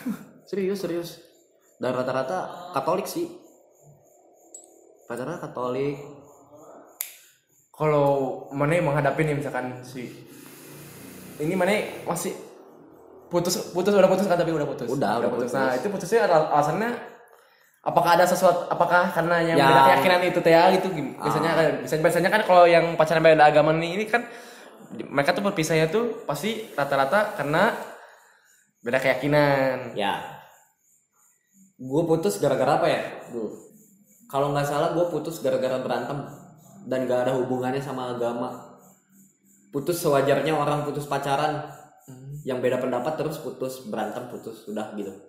Serius 0.46 0.78
serius. 0.80 1.10
Dan 1.82 1.94
rata-rata 1.94 2.70
katolik 2.72 3.10
sih. 3.10 3.26
Pacarnya 5.10 5.42
katolik. 5.42 5.98
Kalau 7.74 8.08
mana 8.50 8.74
yang 8.74 8.90
menghadapi 8.90 9.22
nih 9.22 9.36
misalkan 9.38 9.82
si 9.86 10.10
ini 11.38 11.54
mana 11.54 11.78
masih 12.02 12.34
putus 13.30 13.70
putus 13.70 13.94
udah 13.94 14.10
putus 14.10 14.26
kan 14.26 14.34
tapi 14.34 14.50
udah 14.50 14.66
putus? 14.66 14.88
Udah, 14.90 15.22
udah 15.22 15.30
putus. 15.30 15.54
nah 15.54 15.70
itu 15.76 15.86
putusnya 15.86 16.26
al- 16.26 16.50
alasannya 16.58 17.17
apakah 17.78 18.18
ada 18.18 18.26
sesuatu 18.26 18.66
apakah 18.66 19.08
karena 19.14 19.38
yang 19.38 19.58
Yang- 19.58 19.70
beda 19.70 19.82
keyakinan 19.86 20.20
itu 20.26 20.40
teh 20.42 20.54
gitu 20.78 20.88
gim- 20.90 21.14
biasanya 21.14 21.50
kan 21.54 21.66
biasanya, 21.82 22.02
biasanya 22.02 22.30
kan 22.34 22.42
kalau 22.42 22.64
yang 22.66 22.84
pacaran 22.98 23.22
beda 23.22 23.44
agama 23.46 23.70
nih 23.76 23.90
ini 23.94 24.04
kan 24.10 24.26
mereka 25.08 25.36
tuh 25.36 25.44
berpisahnya 25.44 25.92
tuh 25.92 26.24
pasti 26.24 26.72
rata-rata 26.72 27.36
karena 27.36 27.76
beda 28.80 28.98
keyakinan. 29.04 29.92
Ya. 29.92 30.16
Gue 31.76 32.02
putus 32.08 32.40
gara-gara 32.40 32.80
apa 32.80 32.88
ya? 32.88 33.02
Dulu 33.28 33.52
kalau 34.32 34.56
nggak 34.56 34.64
salah 34.64 34.96
gue 34.96 35.04
putus 35.12 35.44
gara-gara 35.44 35.76
berantem 35.84 36.24
dan 36.88 37.04
gak 37.04 37.28
ada 37.28 37.36
hubungannya 37.36 37.84
sama 37.84 38.16
agama. 38.16 38.80
Putus 39.68 40.00
sewajarnya 40.00 40.56
orang 40.56 40.88
putus 40.88 41.04
pacaran. 41.04 41.68
Yang 42.48 42.58
beda 42.64 42.76
pendapat 42.80 43.20
terus 43.20 43.36
putus 43.44 43.84
berantem 43.92 44.32
putus 44.32 44.64
sudah 44.64 44.96
gitu 44.96 45.27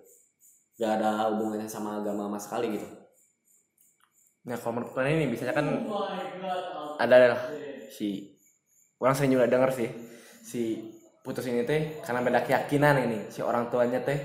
gak 0.80 0.92
ada 0.98 1.10
hubungannya 1.30 1.68
sama 1.68 2.00
agama 2.00 2.26
sama 2.26 2.38
sekali 2.40 2.66
gitu. 2.80 2.86
Nah 4.48 4.56
kalau 4.56 4.72
menurut 4.80 4.92
kalian 4.96 5.16
ini 5.20 5.26
biasanya 5.32 5.54
kan 5.54 5.66
ada 7.00 7.16
si 7.92 8.36
orang 9.00 9.14
sering 9.16 9.32
juga 9.36 9.48
denger 9.48 9.70
sih 9.72 9.88
si 10.44 10.62
putus 11.24 11.44
ini 11.48 11.64
teh 11.68 12.00
karena 12.04 12.20
beda 12.24 12.40
keyakinan 12.44 12.96
ini 13.04 13.18
si 13.32 13.40
orang 13.44 13.68
tuanya 13.72 14.00
teh. 14.00 14.18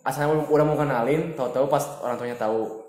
Asalnya 0.00 0.32
udah- 0.32 0.48
udah 0.48 0.64
mau 0.64 0.76
kenalin 0.80 1.36
tahu-tahu 1.36 1.66
pas 1.68 1.84
orang 2.00 2.16
tuanya 2.16 2.36
tahu 2.40 2.80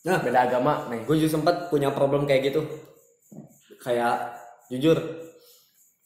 nah 0.00 0.16
beda 0.16 0.48
agama 0.48 0.88
nih. 0.88 1.04
gue 1.04 1.16
juga 1.20 1.36
sempat 1.36 1.68
punya 1.68 1.92
problem 1.92 2.24
kayak 2.24 2.50
gitu. 2.50 2.60
Kayak 3.80 4.36
jujur 4.70 4.96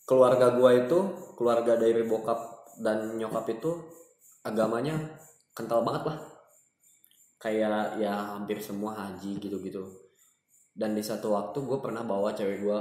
keluarga 0.09 0.53
gue 0.57 0.71
itu 0.85 0.99
keluarga 1.39 1.75
dari 1.81 2.03
bokap 2.05 2.39
dan 2.85 3.17
nyokap 3.17 3.45
itu 3.51 3.71
agamanya 4.45 4.95
kental 5.53 5.83
banget 5.83 6.05
lah. 6.07 6.19
Kayak 7.41 7.99
ya 7.99 8.37
hampir 8.37 8.57
semua 8.61 8.93
haji 8.95 9.37
gitu-gitu. 9.37 9.85
Dan 10.75 10.93
di 10.93 11.03
satu 11.05 11.33
waktu 11.33 11.61
gue 11.61 11.79
pernah 11.79 12.03
bawa 12.03 12.33
cewek 12.33 12.63
gue 12.63 12.79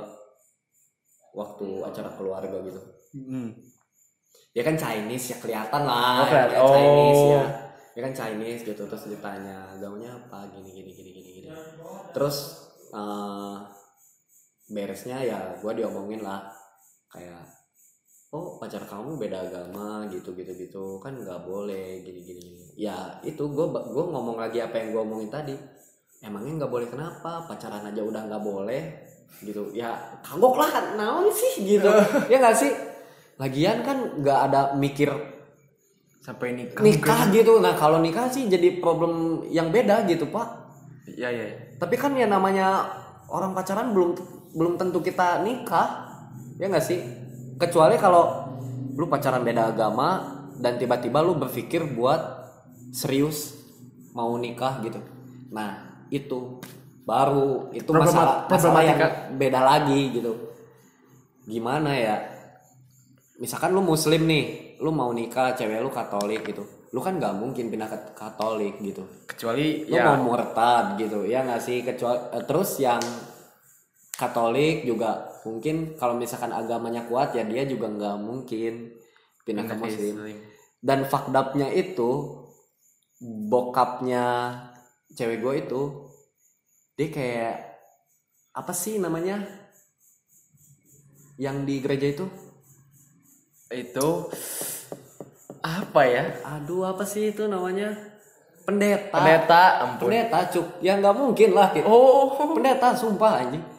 waktu 1.33 1.67
acara 1.81 2.09
keluarga 2.13 2.57
gitu. 2.61 2.81
Ya 4.53 4.61
kan 4.61 4.77
Chinese 4.77 5.33
ya 5.33 5.37
kelihatan 5.41 5.81
lah 5.83 6.21
Oh, 6.21 6.25
kelihatan. 6.29 6.53
ya. 6.53 6.61
Chinese 6.69 7.23
Oh. 7.23 7.31
ya 7.33 7.45
ya 7.93 8.01
kan 8.01 8.13
Chinese 8.13 8.61
gitu 8.65 8.81
terus 8.89 9.05
ditanya 9.05 9.69
agamanya 9.69 10.17
apa? 10.17 10.49
Gini 10.49 10.69
gini 10.71 10.91
gini 10.91 11.09
gini 11.11 11.29
gini. 11.41 11.49
Terus 12.09 12.37
eh, 12.89 13.55
beresnya 14.67 15.17
ya 15.21 15.39
gue 15.57 15.71
diomongin 15.73 16.21
lah. 16.21 16.49
Kayak 17.09 17.45
oh 18.33 18.57
pacar 18.57 18.81
kamu 18.89 19.21
beda 19.21 19.45
agama 19.45 20.09
gitu 20.09 20.33
gitu 20.33 20.51
gitu. 20.57 20.85
Kan 20.97 21.21
nggak 21.21 21.45
boleh 21.45 22.01
gini 22.01 22.21
gini 22.25 22.45
ya 22.73 23.21
itu 23.21 23.45
gue 23.45 23.65
gue 23.69 24.05
ngomong 24.09 24.41
lagi 24.41 24.57
apa 24.57 24.81
yang 24.81 24.97
gue 24.97 25.01
omongin 25.05 25.29
tadi. 25.29 25.55
Emangnya 26.23 26.65
nggak 26.65 26.73
boleh 26.73 26.87
kenapa? 26.89 27.45
Pacaran 27.45 27.85
aja 27.85 28.01
udah 28.01 28.21
nggak 28.25 28.43
boleh 28.43 28.81
gitu. 29.45 29.69
Ya 29.77 30.17
kagok 30.25 30.57
lah 30.57 30.97
naon 30.97 31.29
sih 31.29 31.77
gitu. 31.77 31.93
Ya 32.31 32.41
nggak 32.41 32.57
sih? 32.57 32.73
Lagian 33.37 33.85
kan 33.85 34.17
nggak 34.17 34.39
ada 34.49 34.61
mikir 34.73 35.13
sampai 36.25 36.57
nikah 36.57 36.81
nikah 36.81 37.21
gitu. 37.29 37.61
Nah 37.61 37.77
kalau 37.77 38.01
nikah 38.01 38.33
sih 38.33 38.49
jadi 38.49 38.81
problem 38.81 39.45
yang 39.53 39.69
beda 39.69 40.09
gitu 40.09 40.25
pak. 40.33 40.65
Ya 41.13 41.29
ya. 41.29 41.45
tapi 41.77 41.99
kan 41.99 42.15
ya 42.15 42.25
namanya 42.25 42.87
orang 43.27 43.51
pacaran 43.51 43.91
belum 43.93 44.17
belum 44.57 44.73
tentu 44.81 45.05
kita 45.05 45.45
nikah. 45.45 46.09
Ya 46.57 46.71
nggak 46.71 46.85
sih 46.85 47.22
kecuali 47.59 47.95
kalau 47.97 48.49
lu 48.93 49.05
pacaran 49.09 49.41
beda 49.41 49.73
agama 49.73 50.37
dan 50.57 50.77
tiba-tiba 50.77 51.19
lu 51.25 51.37
berpikir 51.37 51.83
buat 51.97 52.21
serius 52.93 53.57
mau 54.13 54.33
nikah 54.37 54.81
gitu. 54.85 55.01
Nah 55.49 56.05
itu 56.13 56.61
baru 57.03 57.73
itu 57.73 57.89
masalah 57.89 58.47
masalah 58.47 58.81
yang 58.85 58.99
beda 59.35 59.59
lagi 59.59 60.13
gitu. 60.13 60.33
Gimana 61.49 61.91
ya? 61.97 62.15
Misalkan 63.41 63.73
lu 63.73 63.81
muslim 63.81 64.23
nih 64.29 64.77
lu 64.79 64.93
mau 64.93 65.09
nikah 65.09 65.57
cewek 65.57 65.81
lu 65.81 65.89
katolik 65.89 66.45
gitu. 66.45 66.63
Lu 66.93 67.01
kan 67.01 67.17
nggak 67.17 67.33
mungkin 67.33 67.73
pindah 67.73 67.89
ke 67.89 67.97
katolik 68.13 68.77
gitu. 68.79 69.01
Kecuali 69.25 69.89
lu 69.89 69.97
ya 69.97 70.13
mau 70.13 70.31
murtad 70.31 71.01
gitu 71.01 71.25
ya 71.25 71.41
nggak 71.41 71.61
sih? 71.61 71.81
Kecuali 71.81 72.45
terus 72.45 72.77
yang 72.77 73.01
Katolik 74.13 74.85
juga 74.85 75.32
mungkin 75.43 75.99
kalau 75.99 76.15
misalkan 76.15 76.55
agamanya 76.55 77.03
kuat 77.07 77.35
ya 77.35 77.43
dia 77.43 77.67
juga 77.67 77.91
nggak 77.91 78.17
mungkin 78.23 78.95
pindah 79.43 79.65
ke 79.67 79.75
Muslim. 79.75 80.15
Dan 80.83 81.07
fakdapnya 81.07 81.71
itu 81.71 82.43
bokapnya 83.23 84.25
cewek 85.15 85.39
gue 85.39 85.53
itu 85.67 85.81
dia 86.99 87.07
kayak 87.11 87.55
apa 88.55 88.73
sih 88.75 88.99
namanya? 88.99 89.43
Yang 91.39 91.57
di 91.67 91.75
gereja 91.83 92.07
itu? 92.13 92.25
Itu 93.71 94.29
apa 95.63 96.01
ya? 96.07 96.23
Aduh 96.59 96.87
apa 96.87 97.03
sih 97.03 97.31
itu 97.31 97.47
namanya? 97.47 97.95
Pendeta. 98.63 99.11
Pendeta 99.11 99.63
ampun. 99.83 100.07
Pendeta 100.07 100.39
cuk. 100.51 100.67
Ya 100.79 100.95
nggak 100.99 101.15
mungkin 101.15 101.49
lah. 101.51 101.75
Oh. 101.83 102.55
Pendeta 102.55 102.95
sumpah 102.95 103.43
anjing 103.43 103.72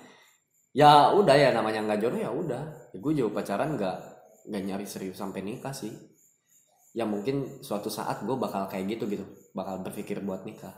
ya 0.74 1.14
udah 1.14 1.36
ya 1.38 1.54
namanya 1.54 1.86
nggak 1.86 2.00
jodoh 2.02 2.20
ya 2.20 2.30
udah. 2.34 2.90
Ya, 2.90 2.98
gue 2.98 3.12
juga 3.14 3.40
pacaran 3.40 3.78
nggak 3.78 3.96
nggak 4.50 4.62
nyari 4.66 4.86
serius 4.90 5.22
sampai 5.22 5.46
nikah 5.46 5.70
sih. 5.70 5.94
Ya 6.94 7.06
mungkin 7.06 7.62
suatu 7.62 7.88
saat 7.88 8.26
gue 8.26 8.34
bakal 8.34 8.66
kayak 8.66 8.98
gitu 8.98 9.06
gitu. 9.06 9.24
Bakal 9.54 9.86
berpikir 9.86 10.18
buat 10.20 10.42
nikah. 10.42 10.74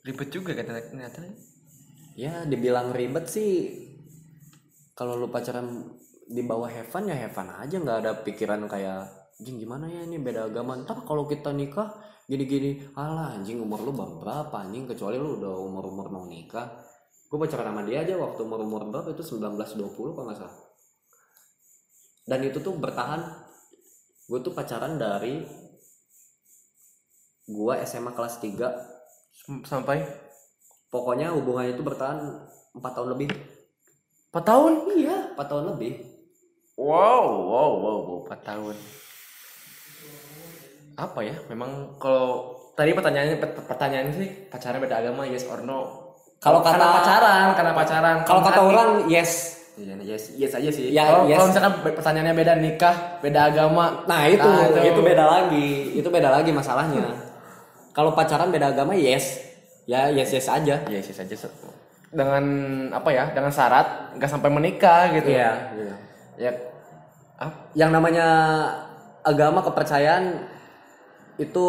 Ribet 0.00 0.32
juga 0.32 0.56
kata 0.56 0.80
ternyata. 0.88 1.20
Ya 2.16 2.48
dibilang 2.48 2.96
ribet 2.96 3.28
sih. 3.28 3.52
Kalau 4.96 5.16
lu 5.16 5.28
pacaran 5.28 5.96
di 6.24 6.44
bawah 6.44 6.68
Heaven 6.68 7.12
ya 7.12 7.16
Heaven 7.16 7.48
aja. 7.52 7.76
Nggak 7.76 7.98
ada 8.00 8.12
pikiran 8.24 8.64
kayak 8.64 9.08
anjing 9.40 9.60
gimana 9.60 9.88
ya 9.88 10.04
ini 10.08 10.16
beda 10.20 10.48
agama? 10.48 10.76
Ntar 10.76 11.04
kalau 11.04 11.24
kita 11.28 11.52
nikah 11.52 11.96
gini-gini 12.28 12.92
alah 12.96 13.36
anjing 13.36 13.60
umur 13.60 13.80
lu 13.84 13.92
baru 13.92 14.20
berapa 14.20 14.56
anjing? 14.68 14.88
Kecuali 14.88 15.16
lu 15.16 15.40
udah 15.40 15.52
umur-umur 15.64 16.12
mau 16.12 16.24
nikah 16.28 16.89
gue 17.30 17.38
pacaran 17.38 17.70
sama 17.70 17.86
dia 17.86 18.02
aja 18.02 18.18
waktu 18.18 18.42
umur-umur 18.42 18.90
berapa 18.90 19.14
itu? 19.14 19.22
19-20 19.22 19.94
kalau 19.94 20.26
nggak 20.26 20.38
salah. 20.42 20.56
Dan 22.26 22.42
itu 22.42 22.58
tuh 22.58 22.74
bertahan. 22.74 23.22
Gue 24.26 24.42
tuh 24.42 24.50
pacaran 24.50 24.98
dari 24.98 25.46
gua 27.50 27.82
SMA 27.82 28.14
kelas 28.14 28.38
3 28.42 29.66
sampai? 29.66 30.02
Pokoknya 30.90 31.30
hubungannya 31.34 31.78
itu 31.78 31.82
bertahan 31.86 32.18
4 32.74 32.82
tahun 32.98 33.14
lebih. 33.14 33.30
4 34.30 34.42
tahun? 34.42 34.72
Iya, 34.94 35.34
4 35.34 35.46
tahun 35.46 35.64
lebih. 35.74 35.92
wow 36.80 37.26
wow 37.26 37.70
wow 37.78 37.98
wow 38.06 38.18
4 38.26 38.42
tahun. 38.42 38.74
Apa 40.98 41.20
ya? 41.22 41.34
Memang 41.50 41.98
kalau 41.98 42.58
tadi 42.74 42.96
pertanyaannya 42.96 43.36
pert- 43.36 43.66
pertanyaan 43.68 44.08
sih 44.14 44.30
pacaran 44.48 44.80
beda 44.80 45.04
agama 45.04 45.28
yes 45.28 45.44
or 45.50 45.60
no 45.60 45.99
Kalau 46.40 46.64
karena 46.64 46.88
kata- 46.88 46.96
pacaran 46.96 47.46
karena 47.52 47.72
pacaran 47.76 48.16
Kalau 48.24 48.40
kata 48.40 48.60
orang 48.64 48.88
yes. 49.06 49.60
Iya, 49.80 49.96
yes, 50.04 50.36
yes 50.36 50.52
aja 50.52 50.68
sih. 50.68 50.92
Ya, 50.92 51.08
kalau, 51.08 51.24
yes. 51.24 51.40
misalkan 51.40 51.72
pertanyaannya 51.80 52.34
beda 52.36 52.52
nikah, 52.60 52.96
beda 53.24 53.48
agama, 53.48 54.04
Nah, 54.04 54.28
itu 54.28 54.44
Nah, 54.44 54.84
itu. 54.84 55.00
beda 55.00 55.24
lagi. 55.24 55.68
Itu 55.96 56.08
beda 56.12 56.28
lagi 56.28 56.52
masalahnya. 56.52 57.00
Kalau 57.96 58.12
pacaran 58.12 58.52
beda 58.52 58.76
agama 58.76 58.92
yes. 58.92 59.40
Ya 59.88 60.12
yes 60.12 60.32
yes 60.32 60.48
aja. 60.48 60.84
Yes, 60.84 61.08
yes 61.08 61.20
aja. 61.20 61.48
Dengan 62.12 62.44
apa 62.92 63.08
ya? 63.08 63.32
Dengan 63.32 63.48
syarat 63.48 64.16
nggak 64.20 64.28
sampai 64.28 64.52
menikah 64.52 65.16
gitu. 65.16 65.32
Iya. 65.32 65.56
Ya, 66.36 66.52
ah, 67.36 67.52
Yang 67.72 67.90
namanya 67.92 68.26
agama 69.20 69.60
kepercayaan 69.60 70.44
itu 71.36 71.66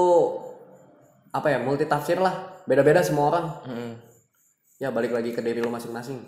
apa 1.32 1.48
ya 1.48 1.60
multi 1.60 1.88
tafsir 1.88 2.20
lah 2.20 2.60
beda-beda 2.64 3.00
semua 3.00 3.32
orang 3.32 3.46
mm, 3.64 3.92
ya 4.82 4.90
balik 4.90 5.14
lagi 5.14 5.30
ke 5.30 5.46
diri 5.46 5.62
lu 5.62 5.70
masing-masing 5.70 6.26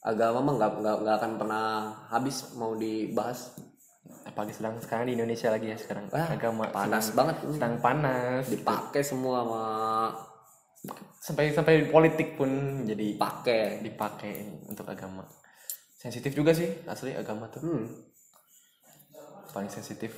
agama 0.00 0.40
mah 0.40 0.54
nggak 0.56 0.70
nggak 0.80 0.96
nggak 1.04 1.16
akan 1.20 1.32
pernah 1.36 1.66
habis 2.08 2.56
mau 2.56 2.72
dibahas 2.72 3.52
apalagi 4.24 4.56
sedang 4.56 4.80
sekarang 4.80 5.12
di 5.12 5.14
Indonesia 5.14 5.52
lagi 5.52 5.68
ya 5.68 5.76
sekarang 5.76 6.08
Wah, 6.08 6.32
agama 6.32 6.64
panas 6.72 7.12
sedang, 7.12 7.28
banget 7.28 7.36
sedang 7.52 7.74
panas. 7.78 8.42
dipakai 8.48 9.02
semua 9.04 9.44
sama 9.44 9.62
Sampai 11.22 11.54
sampai 11.54 11.86
politik 11.86 12.34
pun 12.34 12.82
jadi 12.82 13.14
pakai 13.14 13.86
dipakai 13.86 14.66
untuk 14.66 14.82
agama. 14.90 15.22
Sensitif 15.94 16.34
juga 16.34 16.50
sih 16.50 16.66
asli 16.90 17.14
agama 17.14 17.46
tuh. 17.46 17.62
hmm. 17.62 17.86
paling 19.54 19.70
sensitif. 19.70 20.10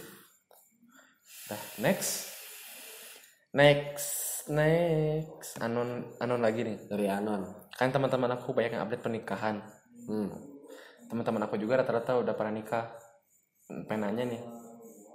Dah, 1.44 1.60
next. 1.84 2.32
Next, 3.52 4.23
next. 4.50 5.60
Anon 5.60 6.16
anon 6.20 6.40
lagi 6.40 6.64
nih. 6.64 6.76
dari 6.90 7.06
Anon 7.08 7.44
Kan 7.74 7.90
teman-teman 7.90 8.30
aku 8.34 8.54
banyak 8.54 8.78
yang 8.78 8.82
update 8.86 9.02
pernikahan. 9.02 9.62
hmm. 10.06 10.30
Teman-teman 11.10 11.42
aku 11.44 11.58
juga 11.60 11.82
rata-rata 11.82 12.18
udah 12.22 12.34
pernah 12.38 12.54
nikah. 12.54 12.94
Pengen 13.90 14.08
nanya 14.08 14.24
nih. 14.30 14.40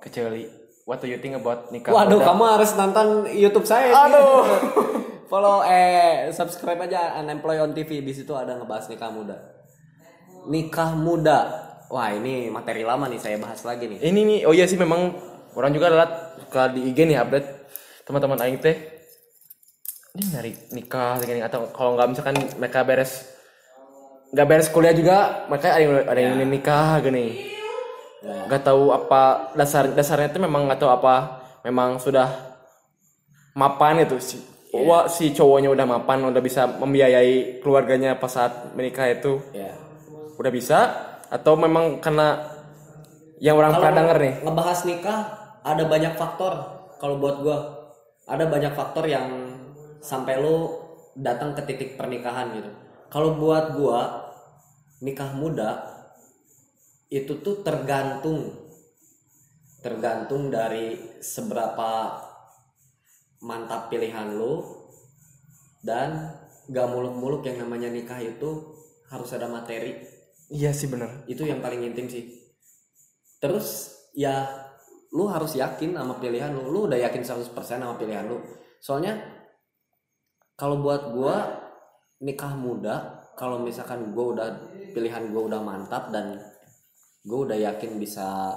Kecuali 0.04 0.44
what 0.84 1.00
do 1.00 1.08
you 1.08 1.22
think 1.22 1.40
about 1.40 1.72
nikah? 1.72 1.94
Waduh, 1.94 2.20
muda? 2.20 2.28
kamu 2.30 2.44
harus 2.58 2.70
nonton 2.76 3.08
YouTube 3.32 3.68
saya. 3.68 3.94
Aduh. 3.94 4.44
Follow 5.30 5.62
eh 5.62 6.34
subscribe 6.34 6.90
aja 6.90 7.22
Unemployed 7.22 7.62
on 7.62 7.72
TV 7.78 8.02
di 8.02 8.10
situ 8.18 8.34
ada 8.34 8.58
ngebahas 8.58 8.90
nikah 8.90 9.14
muda. 9.14 9.38
Nikah 10.50 10.98
muda. 10.98 11.40
Wah, 11.90 12.14
ini 12.14 12.50
materi 12.54 12.86
lama 12.86 13.10
nih 13.10 13.22
saya 13.22 13.38
bahas 13.38 13.62
lagi 13.66 13.90
nih. 13.90 13.98
Ini 14.02 14.22
nih, 14.22 14.40
oh 14.46 14.54
iya 14.54 14.70
sih 14.70 14.78
memang 14.78 15.14
orang 15.58 15.74
juga 15.74 15.90
adalah 15.90 16.38
suka 16.38 16.70
di 16.74 16.86
IG 16.90 17.06
nih 17.06 17.18
update 17.18 17.48
teman-teman 18.06 18.42
aing 18.42 18.62
teh. 18.62 18.99
Ini 20.18 20.24
nyari 20.34 20.52
nikah 20.74 21.22
gini 21.22 21.42
atau 21.46 21.70
kalau 21.70 21.94
nggak 21.94 22.08
misalkan 22.10 22.38
mereka 22.58 22.82
beres 22.82 23.30
nggak 24.34 24.48
beres 24.50 24.70
kuliah 24.70 24.94
juga 24.94 25.46
mereka 25.50 25.74
ada 25.74 25.82
yang 25.82 25.94
ada 26.06 26.20
yang 26.22 26.34
nikah 26.50 27.02
gini. 27.02 27.58
Ya. 28.20 28.52
nggak 28.52 28.68
tahu 28.68 28.92
apa 28.92 29.56
dasar 29.56 29.96
dasarnya 29.96 30.28
itu 30.36 30.44
memang 30.44 30.68
nggak 30.68 30.84
tahu 30.84 30.92
apa 30.92 31.40
memang 31.64 32.04
sudah 32.04 32.28
mapan 33.56 34.04
itu 34.04 34.20
si 34.20 34.44
wah, 34.76 35.08
si 35.08 35.32
cowoknya 35.32 35.72
udah 35.72 35.86
mapan 35.88 36.28
udah 36.28 36.42
bisa 36.44 36.68
membiayai 36.68 37.64
keluarganya 37.64 38.20
pas 38.20 38.30
saat 38.30 38.76
menikah 38.78 39.10
itu. 39.10 39.42
Ya. 39.56 39.74
Udah 40.38 40.52
bisa 40.54 40.80
atau 41.30 41.54
memang 41.56 42.02
karena 42.04 42.44
yang 43.40 43.56
orang 43.56 43.80
pernah 43.80 44.04
denger 44.04 44.18
nih? 44.20 44.34
ngebahas 44.44 44.80
nikah 44.84 45.20
ada 45.64 45.84
banyak 45.88 46.14
faktor. 46.20 46.54
Kalau 47.00 47.16
buat 47.16 47.40
gua 47.40 47.58
ada 48.28 48.46
banyak 48.46 48.76
faktor 48.76 49.08
yang 49.08 49.49
sampai 50.00 50.40
lu 50.40 50.74
datang 51.16 51.56
ke 51.56 51.62
titik 51.68 52.00
pernikahan 52.00 52.56
gitu. 52.56 52.72
Kalau 53.10 53.36
buat 53.36 53.76
gua 53.76 54.32
nikah 55.00 55.32
muda 55.36 56.00
itu 57.10 57.42
tuh 57.42 57.66
tergantung 57.66 58.54
tergantung 59.80 60.52
dari 60.52 61.18
seberapa 61.24 62.20
mantap 63.40 63.88
pilihan 63.88 64.36
lu 64.36 64.60
dan 65.80 66.36
gak 66.68 66.92
muluk-muluk 66.92 67.48
yang 67.48 67.64
namanya 67.64 67.88
nikah 67.88 68.20
itu 68.20 68.76
harus 69.10 69.32
ada 69.32 69.48
materi. 69.48 69.96
Iya 70.52 70.76
sih 70.76 70.92
bener. 70.92 71.24
Itu 71.26 71.48
yang 71.48 71.64
paling 71.64 71.82
intim 71.88 72.12
sih. 72.12 72.28
Terus 73.40 73.96
ya 74.12 74.46
lu 75.16 75.32
harus 75.32 75.56
yakin 75.56 75.96
sama 75.96 76.20
pilihan 76.20 76.52
lu. 76.52 76.68
Lu 76.70 76.80
udah 76.92 77.00
yakin 77.00 77.24
100% 77.24 77.56
sama 77.56 77.96
pilihan 77.96 78.28
lu. 78.28 78.44
Soalnya 78.84 79.39
kalau 80.60 80.84
buat 80.84 81.16
gua 81.16 81.56
nikah 82.20 82.52
muda 82.60 83.24
kalau 83.40 83.64
misalkan 83.64 84.12
gua 84.12 84.36
udah 84.36 84.48
pilihan 84.92 85.32
gua 85.32 85.48
udah 85.48 85.62
mantap 85.64 86.12
dan 86.12 86.36
gua 87.24 87.48
udah 87.48 87.56
yakin 87.56 87.96
bisa 87.96 88.52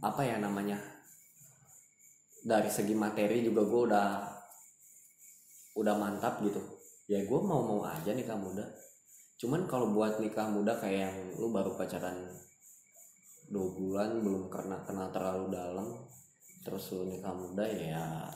apa 0.00 0.22
ya 0.22 0.38
namanya 0.38 0.78
dari 2.46 2.70
segi 2.70 2.94
materi 2.94 3.42
juga 3.42 3.66
gua 3.66 3.82
udah 3.90 4.08
udah 5.82 5.94
mantap 5.98 6.38
gitu. 6.46 6.62
Ya 7.10 7.26
gua 7.26 7.42
mau 7.42 7.66
mau 7.66 7.82
aja 7.82 8.14
nikah 8.14 8.38
muda. 8.38 8.62
Cuman 9.42 9.66
kalau 9.66 9.90
buat 9.90 10.22
nikah 10.22 10.46
muda 10.46 10.78
kayak 10.78 11.10
yang 11.10 11.16
lu 11.34 11.50
baru 11.50 11.74
pacaran 11.74 12.30
dua 13.50 13.66
bulan 13.74 14.22
belum 14.22 14.46
karena 14.46 14.78
kenal 14.86 15.10
terlalu 15.10 15.50
dalam 15.50 16.06
terus 16.62 16.94
lu 16.94 17.10
nikah 17.10 17.34
muda 17.34 17.66
ya 17.66 18.30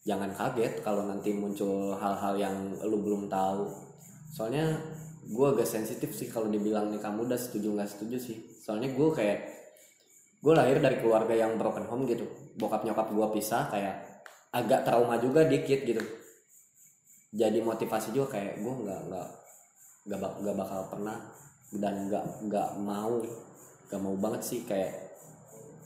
jangan 0.00 0.32
kaget 0.32 0.80
kalau 0.80 1.04
nanti 1.04 1.36
muncul 1.36 1.92
hal-hal 1.96 2.34
yang 2.40 2.56
lu 2.80 3.04
belum 3.04 3.28
tahu. 3.28 3.68
Soalnya 4.32 4.80
gue 5.28 5.46
agak 5.46 5.68
sensitif 5.68 6.16
sih 6.16 6.32
kalau 6.32 6.48
dibilang 6.48 6.88
nikah 6.88 7.12
muda 7.12 7.36
setuju 7.36 7.76
nggak 7.76 7.90
setuju 7.90 8.16
sih. 8.16 8.36
Soalnya 8.64 8.90
gue 8.96 9.08
kayak 9.12 9.38
gue 10.40 10.52
lahir 10.56 10.80
dari 10.80 10.96
keluarga 11.04 11.36
yang 11.36 11.60
broken 11.60 11.84
home 11.84 12.08
gitu. 12.08 12.24
Bokap 12.56 12.84
nyokap 12.88 13.12
gue 13.12 13.26
pisah 13.36 13.68
kayak 13.68 14.24
agak 14.56 14.88
trauma 14.88 15.20
juga 15.20 15.44
dikit 15.44 15.84
gitu. 15.84 16.02
Jadi 17.30 17.62
motivasi 17.62 18.10
juga 18.16 18.40
kayak 18.40 18.64
gue 18.64 18.74
nggak 18.86 19.00
nggak 19.12 19.28
nggak 20.08 20.18
bak- 20.18 20.38
nggak 20.40 20.56
bakal 20.56 20.80
pernah 20.88 21.18
dan 21.76 22.08
nggak 22.08 22.24
nggak 22.48 22.68
mau 22.82 23.20
nggak 23.86 24.00
mau 24.00 24.16
banget 24.18 24.42
sih 24.42 24.60
kayak 24.66 25.10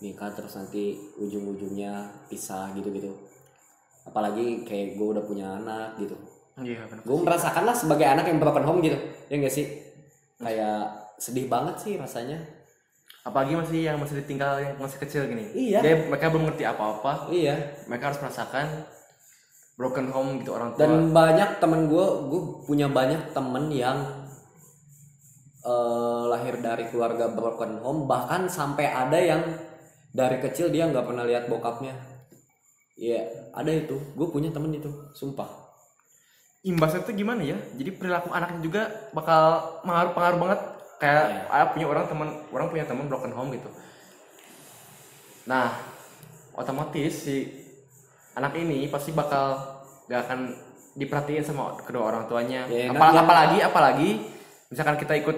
nikah 0.01 0.33
terus 0.33 0.57
nanti 0.57 0.97
ujung-ujungnya 1.17 2.25
pisah 2.29 2.73
gitu-gitu 2.77 3.13
apalagi 4.05 4.63
kayak 4.69 5.01
gue 5.01 5.09
udah 5.17 5.25
punya 5.25 5.47
anak 5.59 5.97
gitu. 5.99 6.17
Iya 6.55 6.87
gue 6.87 7.19
merasakan 7.19 7.67
lah 7.67 7.75
sebagai 7.75 8.07
anak 8.07 8.31
yang 8.31 8.39
broken 8.39 8.63
home 8.63 8.81
gitu. 8.85 8.99
Ya 9.27 9.35
enggak 9.41 9.55
sih? 9.55 9.67
Kayak 10.39 11.11
sedih 11.19 11.51
banget 11.51 11.81
sih 11.83 11.99
rasanya. 11.99 12.39
Apalagi 13.25 13.57
masih 13.57 13.81
yang 13.89 13.97
masih 13.97 14.21
ditinggal 14.23 14.61
yang 14.61 14.77
masih 14.77 15.01
kecil 15.01 15.27
gini. 15.27 15.51
Iya. 15.51 15.81
dia 15.81 15.95
mereka 16.07 16.31
belum 16.31 16.53
ngerti 16.53 16.65
apa-apa. 16.69 17.33
Iya. 17.33 17.57
Mereka 17.91 18.13
harus 18.13 18.21
merasakan 18.21 18.67
broken 19.75 20.13
home 20.15 20.31
gitu 20.45 20.55
orang 20.55 20.77
tua. 20.77 20.85
Dan 20.85 21.11
banyak 21.11 21.59
temen 21.59 21.91
gue 21.91 22.07
gue 22.31 22.43
punya 22.69 22.87
banyak 22.87 23.35
temen 23.35 23.73
yang 23.75 23.99
eh, 25.65 26.23
lahir 26.31 26.61
dari 26.61 26.87
keluarga 26.93 27.33
broken 27.33 27.83
home. 27.83 28.07
Bahkan 28.07 28.47
sampai 28.47 28.87
ada 28.87 29.19
yang 29.19 29.43
dari 30.15 30.39
kecil 30.39 30.71
dia 30.71 30.87
nggak 30.87 31.03
pernah 31.11 31.27
lihat 31.27 31.51
bokapnya 31.51 32.14
Iya 32.95 33.21
ada 33.51 33.71
itu. 33.71 33.97
Gue 34.15 34.27
punya 34.29 34.51
temen 34.51 34.71
itu 34.71 34.87
sumpah. 35.13 35.51
Imbasnya 36.63 37.05
tuh 37.05 37.13
gimana 37.13 37.43
ya? 37.43 37.59
Jadi 37.75 37.91
perilaku 37.93 38.31
anaknya 38.31 38.61
juga 38.61 38.83
bakal 39.11 39.43
pengaruh 39.83 40.13
pengaruh 40.13 40.39
banget. 40.41 40.61
Kayak 40.95 41.25
Iya. 41.27 41.41
ah, 41.51 41.69
punya 41.69 41.87
orang 41.91 42.05
teman 42.07 42.29
orang 42.49 42.67
punya 42.71 42.85
teman 42.87 43.07
broken 43.07 43.35
home 43.35 43.51
gitu. 43.53 43.69
Nah 45.45 45.75
otomatis 46.55 47.13
si 47.27 47.51
anak 48.35 48.55
ini 48.55 48.87
pasti 48.89 49.11
bakal 49.11 49.59
gak 50.07 50.31
akan 50.31 50.41
diperhatiin 50.95 51.43
sama 51.43 51.75
kedua 51.83 52.15
orang 52.15 52.31
tuanya. 52.31 52.65
Ya, 52.71 52.89
Apal- 52.89 53.11
enak 53.11 53.15
ya. 53.15 53.23
apalagi 53.27 53.59
apalagi 53.61 54.09
misalkan 54.71 54.97
kita 54.97 55.19
ikut 55.19 55.37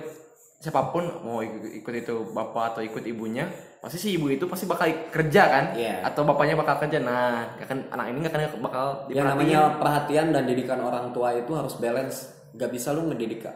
siapa 0.56 0.92
pun 0.92 1.04
mau 1.20 1.40
ikut, 1.40 1.72
ikut 1.80 1.94
itu 1.96 2.14
bapak 2.32 2.76
atau 2.76 2.82
ikut 2.82 3.04
ibunya 3.04 3.48
pasti 3.86 4.02
si 4.02 4.08
ibu 4.18 4.26
itu 4.26 4.50
pasti 4.50 4.66
bakal 4.66 4.90
kerja 5.14 5.42
kan? 5.46 5.64
Iya. 5.78 6.02
atau 6.02 6.26
bapaknya 6.26 6.58
bakal 6.58 6.82
kerja? 6.82 6.98
Nah 6.98 7.54
akan 7.62 7.86
anak 7.94 8.06
ini 8.10 8.18
gak 8.26 8.34
akan 8.34 8.42
bakal 8.58 8.86
yang 9.06 9.22
diperhatiin. 9.22 9.30
namanya 9.30 9.60
perhatian 9.78 10.26
dan 10.34 10.42
didikan 10.42 10.82
orang 10.82 11.14
tua 11.14 11.30
itu 11.38 11.54
harus 11.54 11.78
balance. 11.78 12.34
Gak 12.58 12.74
bisa 12.74 12.90
lu 12.90 13.06
ngedidik 13.06 13.46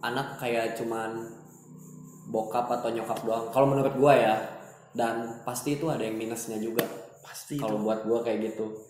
anak 0.00 0.40
kayak 0.40 0.80
cuman 0.80 1.28
bokap 2.32 2.72
atau 2.72 2.88
nyokap 2.88 3.20
doang. 3.20 3.52
Kalau 3.52 3.66
menurut 3.68 3.92
gua 4.00 4.16
ya 4.16 4.36
dan 4.96 5.44
pasti 5.44 5.76
itu 5.76 5.92
ada 5.92 6.00
yang 6.00 6.16
minusnya 6.16 6.56
juga. 6.56 6.88
Pasti 7.20 7.60
kalau 7.60 7.84
buat 7.84 8.08
gua 8.08 8.24
kayak 8.24 8.48
gitu. 8.48 8.80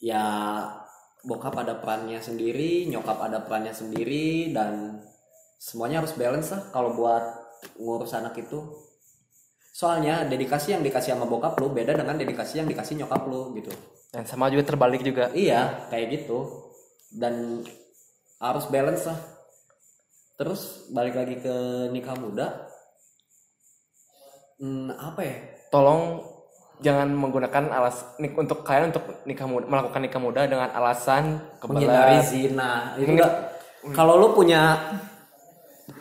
Ya 0.00 0.24
bokap 1.20 1.52
ada 1.60 1.84
perannya 1.84 2.20
sendiri 2.20 2.88
nyokap 2.88 3.20
ada 3.20 3.44
perannya 3.44 3.76
sendiri 3.76 4.56
dan 4.56 5.04
semuanya 5.60 6.00
harus 6.00 6.16
balance 6.16 6.48
lah. 6.48 6.64
Kalau 6.72 6.96
buat 6.96 7.24
ngurus 7.76 8.16
anak 8.16 8.40
itu 8.40 8.60
soalnya 9.74 10.22
dedikasi 10.22 10.78
yang 10.78 10.86
dikasih 10.86 11.18
sama 11.18 11.26
bokap 11.26 11.58
lu 11.58 11.74
beda 11.74 11.98
dengan 11.98 12.14
dedikasi 12.14 12.62
yang 12.62 12.70
dikasih 12.70 13.02
nyokap 13.02 13.26
lu 13.26 13.50
gitu 13.58 13.74
dan 14.14 14.22
sama 14.30 14.46
juga 14.46 14.62
terbalik 14.62 15.02
juga 15.02 15.26
Iya, 15.34 15.90
kayak 15.90 16.06
gitu. 16.14 16.70
Dan 17.10 17.66
harus 18.38 18.70
balance 18.70 19.10
lah. 19.10 19.18
Terus 20.38 20.86
balik 20.94 21.18
lagi 21.18 21.42
ke 21.42 21.54
nikah 21.90 22.14
muda. 22.14 22.70
Hmm, 24.62 24.94
apa 24.94 25.20
ya? 25.26 25.34
tolong 25.74 26.22
jangan 26.78 27.10
menggunakan 27.10 27.74
alas 27.74 28.06
nik- 28.22 28.38
untuk 28.38 28.62
kalian 28.62 28.94
untuk 28.94 29.26
nikah 29.26 29.50
muda 29.50 29.66
melakukan 29.66 29.98
nikah 30.06 30.22
muda 30.22 30.46
dengan 30.46 30.70
alasan 30.70 31.42
Menghindari 31.66 32.22
kebelet 32.22 32.30
zina. 32.30 32.94
Itu 32.94 33.10
enggak. 33.18 33.32
Kalau 33.90 34.14
lu 34.22 34.30
punya 34.30 34.94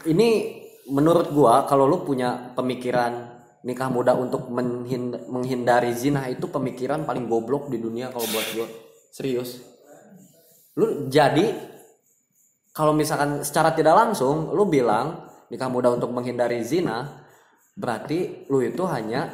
ini 0.05 0.61
menurut 0.85 1.33
gua 1.33 1.65
kalau 1.65 1.89
lu 1.89 2.05
punya 2.05 2.53
pemikiran 2.53 3.32
nikah 3.63 3.87
muda 3.87 4.11
untuk 4.13 4.51
menghindari 5.31 5.95
zina 5.95 6.27
itu 6.27 6.51
pemikiran 6.51 7.07
paling 7.07 7.31
goblok 7.31 7.71
di 7.71 7.79
dunia 7.79 8.11
kalau 8.11 8.27
buat 8.27 8.47
gua. 8.55 8.67
Serius. 9.09 9.63
Lu 10.75 11.07
jadi 11.07 11.53
kalau 12.75 12.91
misalkan 12.91 13.39
secara 13.45 13.71
tidak 13.71 13.95
langsung 13.95 14.51
lu 14.51 14.67
bilang 14.67 15.31
nikah 15.47 15.71
muda 15.71 15.95
untuk 15.95 16.11
menghindari 16.11 16.59
zina 16.65 17.23
berarti 17.77 18.49
lu 18.49 18.61
itu 18.61 18.83
hanya 18.89 19.31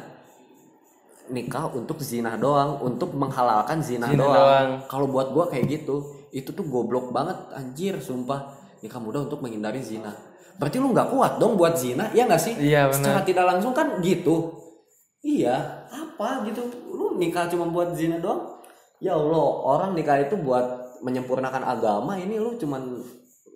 nikah 1.32 1.72
untuk 1.72 2.02
zina 2.02 2.34
doang 2.34 2.82
untuk 2.82 3.14
menghalalkan 3.14 3.80
zina, 3.80 4.10
Zina 4.10 4.18
doang, 4.18 4.34
doang. 4.34 4.70
kalau 4.90 5.06
buat 5.06 5.30
gua 5.30 5.46
kayak 5.48 5.66
gitu 5.80 6.28
itu 6.30 6.50
tuh 6.54 6.66
goblok 6.66 7.10
banget 7.10 7.38
anjir 7.54 7.98
sumpah 7.98 8.54
nikah 8.82 9.00
muda 9.02 9.26
untuk 9.26 9.42
menghindari 9.42 9.82
zina 9.82 10.14
berarti 10.58 10.76
lu 10.80 10.90
nggak 10.90 11.08
kuat 11.12 11.32
dong 11.38 11.54
buat 11.54 11.76
zina 11.76 12.10
ya 12.16 12.26
nggak 12.26 12.42
sih? 12.42 12.54
Iya, 12.56 12.90
benar. 12.90 12.98
secara 12.98 13.20
tidak 13.22 13.44
langsung 13.46 13.72
kan 13.76 14.00
gitu. 14.00 14.56
Iya 15.20 15.86
apa 15.92 16.48
gitu? 16.48 16.64
Lu 16.88 17.20
nikah 17.20 17.46
cuma 17.52 17.68
buat 17.68 17.92
zina 17.92 18.16
doang? 18.18 18.58
Ya 19.00 19.16
allah 19.16 19.46
orang 19.64 19.96
nikah 19.96 20.20
itu 20.20 20.36
buat 20.36 20.98
menyempurnakan 21.00 21.64
agama 21.64 22.16
ini 22.20 22.36
lu 22.36 22.56
cuman 22.60 23.00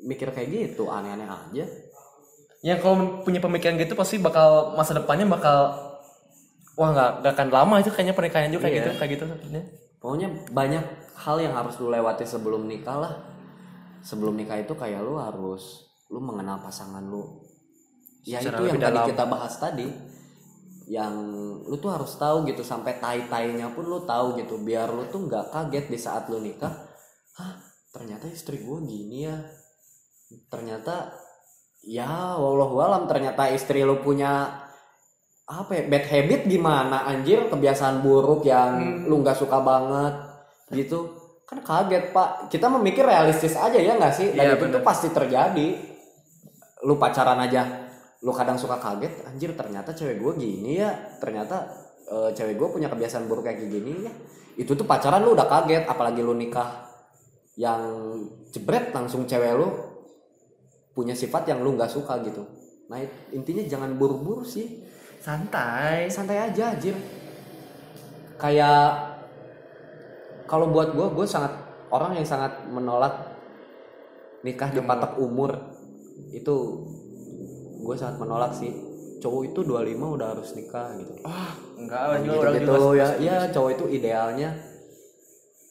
mikir 0.04 0.32
kayak 0.32 0.48
gitu 0.72 0.88
aneh-aneh 0.88 1.28
aja. 1.28 1.64
Ya 2.64 2.80
kalau 2.80 3.20
punya 3.24 3.40
pemikiran 3.44 3.76
gitu 3.76 3.92
pasti 3.92 4.16
bakal 4.16 4.72
masa 4.72 4.96
depannya 4.96 5.28
bakal 5.28 5.76
wah 6.80 6.90
nggak 6.92 7.10
nggak 7.20 7.32
akan 7.36 7.48
lama 7.52 7.74
itu 7.84 7.92
kayaknya 7.92 8.16
pernikahan 8.16 8.48
juga 8.48 8.64
kayak 8.66 8.72
Iya. 8.74 8.80
gitu 8.80 8.90
kayak 8.96 9.10
gitu 9.14 9.24
pokoknya 10.00 10.28
banyak 10.52 10.84
hal 11.16 11.36
yang 11.40 11.56
harus 11.56 11.80
lu 11.80 11.88
lewati 11.88 12.24
sebelum 12.28 12.64
nikah 12.68 12.96
lah. 13.00 13.14
Sebelum 14.04 14.36
nikah 14.36 14.60
itu 14.60 14.76
kayak 14.76 15.00
lu 15.00 15.16
harus 15.16 15.83
lu 16.08 16.20
mengenal 16.20 16.60
pasangan 16.60 17.04
lu. 17.04 17.40
Ya 18.24 18.40
Secara 18.40 18.56
itu 18.56 18.62
yang 18.68 18.76
lebih 18.76 18.84
tadi 18.84 18.96
dalam. 18.96 19.08
kita 19.12 19.24
bahas 19.28 19.54
tadi. 19.56 19.88
Yang 20.84 21.14
lu 21.64 21.76
tuh 21.80 21.90
harus 21.92 22.12
tahu 22.16 22.44
gitu 22.44 22.60
sampai 22.60 23.00
tai 23.00 23.24
tainya 23.24 23.72
pun 23.72 23.84
lu 23.84 24.04
tahu 24.04 24.36
gitu. 24.36 24.60
Biar 24.60 24.92
lu 24.92 25.08
tuh 25.08 25.24
nggak 25.24 25.52
kaget 25.52 25.86
di 25.88 25.98
saat 25.98 26.28
lu 26.28 26.40
nikah. 26.40 26.72
Hah 27.36 27.54
ternyata 27.92 28.28
istri 28.28 28.60
gue 28.60 28.78
gini 28.84 29.24
ya. 29.24 29.36
Ternyata 30.50 31.14
ya 31.84 32.36
wallahu 32.36 32.80
alam 32.80 33.04
ternyata 33.04 33.52
istri 33.52 33.84
lu 33.84 34.00
punya 34.00 34.60
apa 35.44 35.70
ya 35.76 35.84
bad 35.88 36.04
habit 36.08 36.40
gimana? 36.48 37.04
Anjir 37.04 37.48
kebiasaan 37.48 38.00
buruk 38.00 38.44
yang 38.44 39.04
lu 39.04 39.20
nggak 39.20 39.36
suka 39.36 39.60
banget. 39.60 40.14
Gitu. 40.72 41.00
Kan 41.44 41.60
kaget 41.60 42.12
pak. 42.12 42.48
Kita 42.48 42.72
memikir 42.72 43.04
realistis 43.04 43.52
aja 43.52 43.76
ya 43.76 43.96
nggak 43.96 44.14
sih? 44.16 44.32
Dan 44.32 44.48
Iya, 44.48 44.54
itu 44.56 44.64
bener. 44.64 44.74
tuh 44.80 44.82
pasti 44.84 45.08
terjadi 45.12 45.68
lu 46.84 47.00
pacaran 47.00 47.40
aja. 47.40 47.88
Lu 48.24 48.32
kadang 48.32 48.56
suka 48.56 48.80
kaget 48.80 49.24
anjir 49.28 49.52
ternyata 49.56 49.92
cewek 49.92 50.20
gue 50.20 50.32
gini 50.36 50.80
ya. 50.80 50.92
Ternyata 51.18 51.56
eh, 52.08 52.30
cewek 52.36 52.54
gue 52.60 52.68
punya 52.68 52.88
kebiasaan 52.92 53.26
buruk 53.26 53.48
kayak 53.48 53.64
gini 53.64 54.04
ya. 54.04 54.12
Itu 54.60 54.76
tuh 54.78 54.86
pacaran 54.86 55.24
lu 55.24 55.34
udah 55.34 55.48
kaget 55.48 55.84
apalagi 55.88 56.20
lu 56.20 56.36
nikah. 56.36 56.84
Yang 57.56 57.82
jebret 58.52 58.92
langsung 58.92 59.24
cewek 59.24 59.52
lu 59.56 59.68
punya 60.94 61.16
sifat 61.16 61.50
yang 61.50 61.64
lu 61.64 61.74
nggak 61.74 61.90
suka 61.90 62.20
gitu. 62.22 62.44
Nah 62.92 63.00
intinya 63.32 63.64
jangan 63.64 63.96
buru-buru 63.96 64.44
sih. 64.44 64.84
Santai. 65.24 66.12
Santai 66.12 66.52
aja 66.52 66.76
anjir. 66.76 66.94
Kayak 68.36 69.16
kalau 70.44 70.68
buat 70.68 70.92
gue 70.92 71.06
gue 71.16 71.26
sangat 71.26 71.50
orang 71.88 72.16
yang 72.20 72.26
sangat 72.26 72.68
menolak 72.68 73.32
nikah 74.44 74.68
di 74.68 74.80
patok 74.84 75.16
umur 75.18 75.73
itu 76.34 76.56
gue 77.84 77.96
sangat 77.96 78.16
menolak 78.22 78.52
sih. 78.56 78.72
Cowok 79.20 79.42
itu 79.52 79.60
25 79.64 80.16
udah 80.20 80.28
harus 80.36 80.52
nikah 80.52 80.92
gitu. 81.00 81.12
Wah 81.24 81.52
enggak 81.80 82.02
lah 82.04 82.18
gitu, 82.20 82.36
orang 82.36 82.54
gitu 82.60 82.72
juga 82.72 82.92
ya. 82.96 83.08
ya 83.18 83.36
cowok 83.48 83.70
itu 83.72 83.84
idealnya 84.00 84.50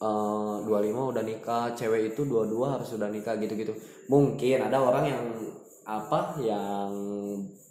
eh 0.04 0.56
25 0.66 1.12
udah 1.14 1.22
nikah 1.22 1.64
cewek 1.78 2.12
itu 2.12 2.26
dua-dua 2.26 2.78
harus 2.78 2.90
udah 2.98 3.08
nikah 3.08 3.38
gitu-gitu. 3.38 3.72
Mungkin 4.10 4.58
ada 4.66 4.82
orang 4.82 5.04
yang 5.06 5.24
apa 5.84 6.40
yang 6.40 6.90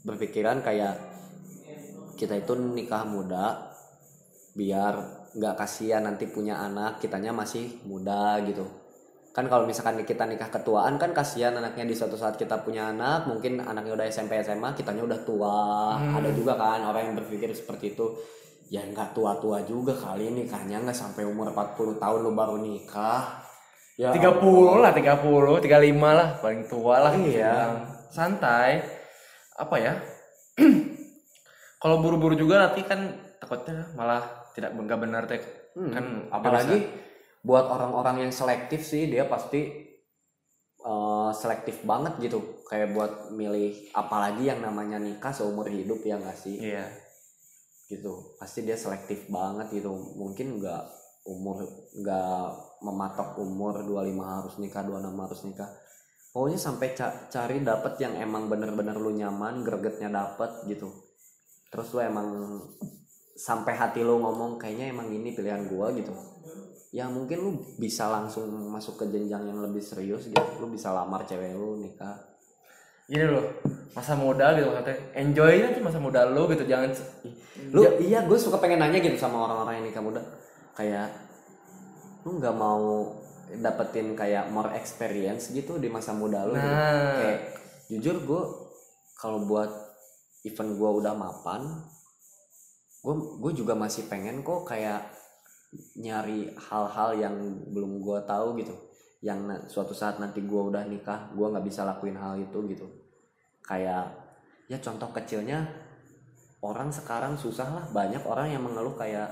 berpikiran 0.05 0.61
kayak 0.61 0.95
kita 2.15 2.38
itu 2.39 2.53
nikah 2.55 3.03
muda 3.09 3.74
biar 4.53 4.93
nggak 5.34 5.57
kasihan 5.57 6.05
nanti 6.05 6.30
punya 6.30 6.61
anak 6.61 7.01
kitanya 7.01 7.34
masih 7.34 7.82
muda 7.89 8.38
gitu 8.45 8.82
kan 9.34 9.49
kalau 9.49 9.65
misalkan 9.65 9.97
kita 10.05 10.29
nikah 10.29 10.45
ketuaan 10.47 11.01
kan 11.01 11.09
kasihan 11.09 11.57
anaknya 11.57 11.89
di 11.89 11.97
suatu 11.97 12.13
saat 12.13 12.38
kita 12.38 12.61
punya 12.61 12.93
anak 12.93 13.25
mungkin 13.25 13.57
anaknya 13.57 13.97
udah 13.97 14.05
SMP 14.05 14.38
SMA 14.39 14.77
kitanya 14.77 15.01
udah 15.01 15.19
tua. 15.25 15.57
Hmm. 15.97 16.21
ada 16.21 16.29
juga 16.29 16.53
kan 16.53 16.86
orang 16.86 17.09
yang 17.09 17.15
berpikir 17.17 17.49
seperti 17.49 17.97
itu. 17.97 18.13
Ya 18.69 18.86
nggak 18.86 19.13
tua-tua 19.13 19.65
juga 19.65 19.93
kali 19.93 20.29
nikahnya 20.29 20.81
nggak 20.81 20.93
sampai 20.93 21.25
umur 21.25 21.49
40 21.49 21.97
tahun 21.97 22.19
lu 22.21 22.31
baru 22.34 22.61
nikah. 22.61 23.41
Ya 23.97 24.13
30 24.13 24.81
lah 24.81 24.93
30 24.93 25.65
35 25.65 25.65
lah 25.97 26.29
paling 26.38 26.61
tua 26.69 26.95
lah 27.01 27.13
Iya. 27.17 27.89
santai. 28.13 28.86
Apa 29.57 29.75
ya? 29.81 29.93
Kalau 31.81 31.99
buru-buru 31.99 32.38
juga 32.38 32.69
nanti 32.69 32.86
kan 32.86 33.01
takutnya 33.41 33.81
malah 33.97 34.21
tidak 34.53 34.77
nggak 34.77 34.99
benar 35.01 35.25
teh. 35.25 35.41
Hmm, 35.73 35.89
kan 35.89 36.05
apalagi 36.29 36.86
buat 37.43 37.65
orang-orang 37.67 38.27
yang 38.27 38.33
selektif 38.33 38.87
sih 38.87 39.11
dia 39.11 39.27
pasti 39.27 39.61
eh, 40.83 41.31
selektif 41.35 41.83
banget 41.83 42.13
gitu. 42.23 42.39
Kayak 42.67 42.95
buat 42.95 43.13
milih 43.35 43.91
apalagi 43.93 44.49
yang 44.49 44.63
namanya 44.63 44.97
nikah 44.97 45.35
seumur 45.35 45.67
hidup 45.67 45.99
ya 46.07 46.15
nggak 46.17 46.37
sih? 46.39 46.55
Iya. 46.57 46.87
Gitu. 47.91 48.39
Pasti 48.39 48.63
dia 48.63 48.79
selektif 48.79 49.27
banget 49.27 49.67
gitu. 49.75 49.91
Mungkin 49.91 50.63
nggak 50.63 50.83
umur 51.23 51.63
nggak 51.99 52.45
mematok 52.83 53.39
umur 53.39 53.79
25 53.79 54.23
harus 54.23 54.55
nikah 54.59 54.83
26 54.87 55.19
harus 55.27 55.41
nikah. 55.47 55.69
Pokoknya 56.33 56.57
sampai 56.57 56.97
ca- 56.97 57.29
cari 57.29 57.61
dapet 57.61 57.93
yang 58.01 58.17
emang 58.17 58.49
bener-bener 58.49 58.97
lu 58.97 59.13
nyaman 59.13 59.61
gregetnya 59.61 60.09
dapet 60.09 60.65
gitu. 60.65 60.89
Terus 61.69 61.87
lu 61.93 61.99
emang 62.01 62.27
sampai 63.37 63.73
hati 63.77 64.01
lu 64.01 64.21
ngomong 64.21 64.61
kayaknya 64.61 64.93
emang 64.93 65.09
ini 65.09 65.33
pilihan 65.33 65.65
gua 65.69 65.89
gitu 65.93 66.13
ya 66.93 67.09
mungkin 67.09 67.41
lu 67.41 67.51
bisa 67.81 68.05
langsung 68.05 68.45
masuk 68.69 69.01
ke 69.01 69.05
jenjang 69.09 69.49
yang 69.49 69.59
lebih 69.65 69.81
serius 69.81 70.29
gitu 70.29 70.45
lu 70.61 70.69
bisa 70.69 70.93
lamar 70.93 71.25
cewek 71.25 71.57
lu 71.57 71.81
nikah 71.81 72.13
gini 73.09 73.25
loh 73.33 73.49
masa 73.97 74.13
muda 74.13 74.53
gitu 74.53 74.69
maksudnya 74.69 74.97
enjoy 75.17 75.53
aja 75.57 75.79
masa 75.81 75.97
muda 75.97 76.21
lu 76.29 76.45
gitu 76.53 76.69
jangan 76.69 76.93
lu 77.73 77.81
iya 77.97 78.21
gue 78.23 78.37
suka 78.37 78.61
pengen 78.61 78.77
nanya 78.77 79.01
gitu 79.01 79.17
sama 79.17 79.41
orang-orang 79.49 79.81
yang 79.81 79.85
nikah 79.89 80.03
muda 80.05 80.21
kayak 80.77 81.09
lu 82.23 82.37
nggak 82.37 82.55
mau 82.55 83.17
dapetin 83.53 84.17
kayak 84.17 84.49
more 84.49 84.73
experience 84.73 85.53
gitu 85.53 85.77
di 85.77 85.89
masa 85.89 86.13
muda 86.13 86.45
lu 86.45 86.57
gitu. 86.57 86.61
Nah. 86.61 87.17
kayak 87.17 87.39
jujur 87.89 88.15
gue 88.21 88.43
kalau 89.17 89.45
buat 89.45 89.69
event 90.45 90.71
gue 90.77 90.89
udah 91.03 91.13
mapan 91.17 91.61
gue 93.03 93.15
gue 93.41 93.51
juga 93.61 93.73
masih 93.77 94.07
pengen 94.09 94.41
kok 94.41 94.63
kayak 94.65 95.12
nyari 95.97 96.51
hal-hal 96.57 97.09
yang 97.17 97.36
belum 97.71 98.01
gue 98.01 98.19
tahu 98.26 98.59
gitu 98.59 98.76
yang 99.24 99.47
suatu 99.71 99.95
saat 99.95 100.19
nanti 100.19 100.43
gue 100.43 100.61
udah 100.61 100.84
nikah 100.84 101.32
gue 101.32 101.47
nggak 101.47 101.63
bisa 101.63 101.88
lakuin 101.88 102.19
hal 102.19 102.36
itu 102.36 102.59
gitu 102.67 102.88
kayak 103.63 104.11
ya 104.67 104.78
contoh 104.84 105.09
kecilnya 105.15 105.63
orang 106.63 106.91
sekarang 106.91 107.36
susah 107.39 107.67
lah 107.71 107.86
banyak 107.91 108.24
orang 108.28 108.51
yang 108.51 108.63
mengeluh 108.63 108.95
kayak 108.95 109.32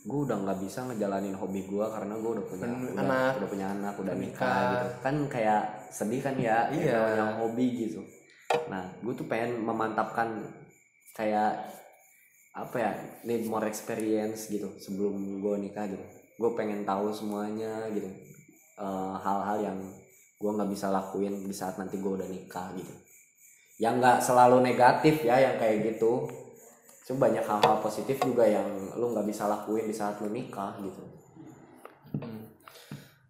gue 0.00 0.20
udah 0.24 0.36
nggak 0.44 0.58
bisa 0.64 0.88
ngejalanin 0.88 1.36
hobi 1.36 1.68
gue 1.68 1.84
karena 1.84 2.14
gue 2.16 2.30
udah 2.40 2.44
punya 2.48 2.66
udah, 2.72 3.04
anak. 3.04 3.32
udah 3.36 3.48
punya 3.52 3.66
anak 3.68 3.94
udah 4.00 4.14
nikah 4.16 4.48
nikah. 4.48 4.68
gitu 4.72 4.88
kan 5.04 5.14
kayak 5.28 5.62
sedih 5.92 6.20
kan 6.24 6.34
ya 6.40 6.72
Iya. 6.72 7.00
yang 7.20 7.32
hobi 7.44 7.66
gitu 7.84 8.00
nah 8.72 8.88
gue 9.04 9.12
tuh 9.12 9.28
pengen 9.28 9.60
memantapkan 9.60 10.40
kayak 11.12 11.52
apa 12.50 12.76
ya 12.82 12.92
need 13.22 13.46
more 13.46 13.62
experience 13.70 14.50
gitu 14.50 14.74
sebelum 14.82 15.38
gue 15.38 15.54
nikah 15.70 15.86
gitu. 15.86 16.02
Gue 16.40 16.50
pengen 16.58 16.82
tahu 16.82 17.14
semuanya 17.14 17.86
gitu. 17.94 18.10
Eh, 18.80 19.14
hal-hal 19.22 19.58
yang 19.62 19.78
gue 20.40 20.50
nggak 20.50 20.70
bisa 20.72 20.90
lakuin 20.90 21.46
di 21.46 21.54
saat 21.54 21.78
nanti 21.78 22.00
gue 22.00 22.10
udah 22.10 22.26
nikah 22.26 22.74
gitu. 22.74 22.94
Yang 23.78 23.94
nggak 24.02 24.18
selalu 24.24 24.56
negatif 24.64 25.22
ya 25.22 25.38
yang 25.38 25.56
kayak 25.60 25.94
gitu. 25.94 26.26
Cuma 27.06 27.30
banyak 27.30 27.44
hal-hal 27.46 27.78
positif 27.78 28.18
juga 28.18 28.46
yang 28.46 28.66
lu 28.98 29.14
nggak 29.14 29.26
bisa 29.30 29.46
lakuin 29.46 29.86
di 29.86 29.94
saat 29.94 30.18
lu 30.18 30.32
nikah 30.32 30.74
gitu. 30.82 31.02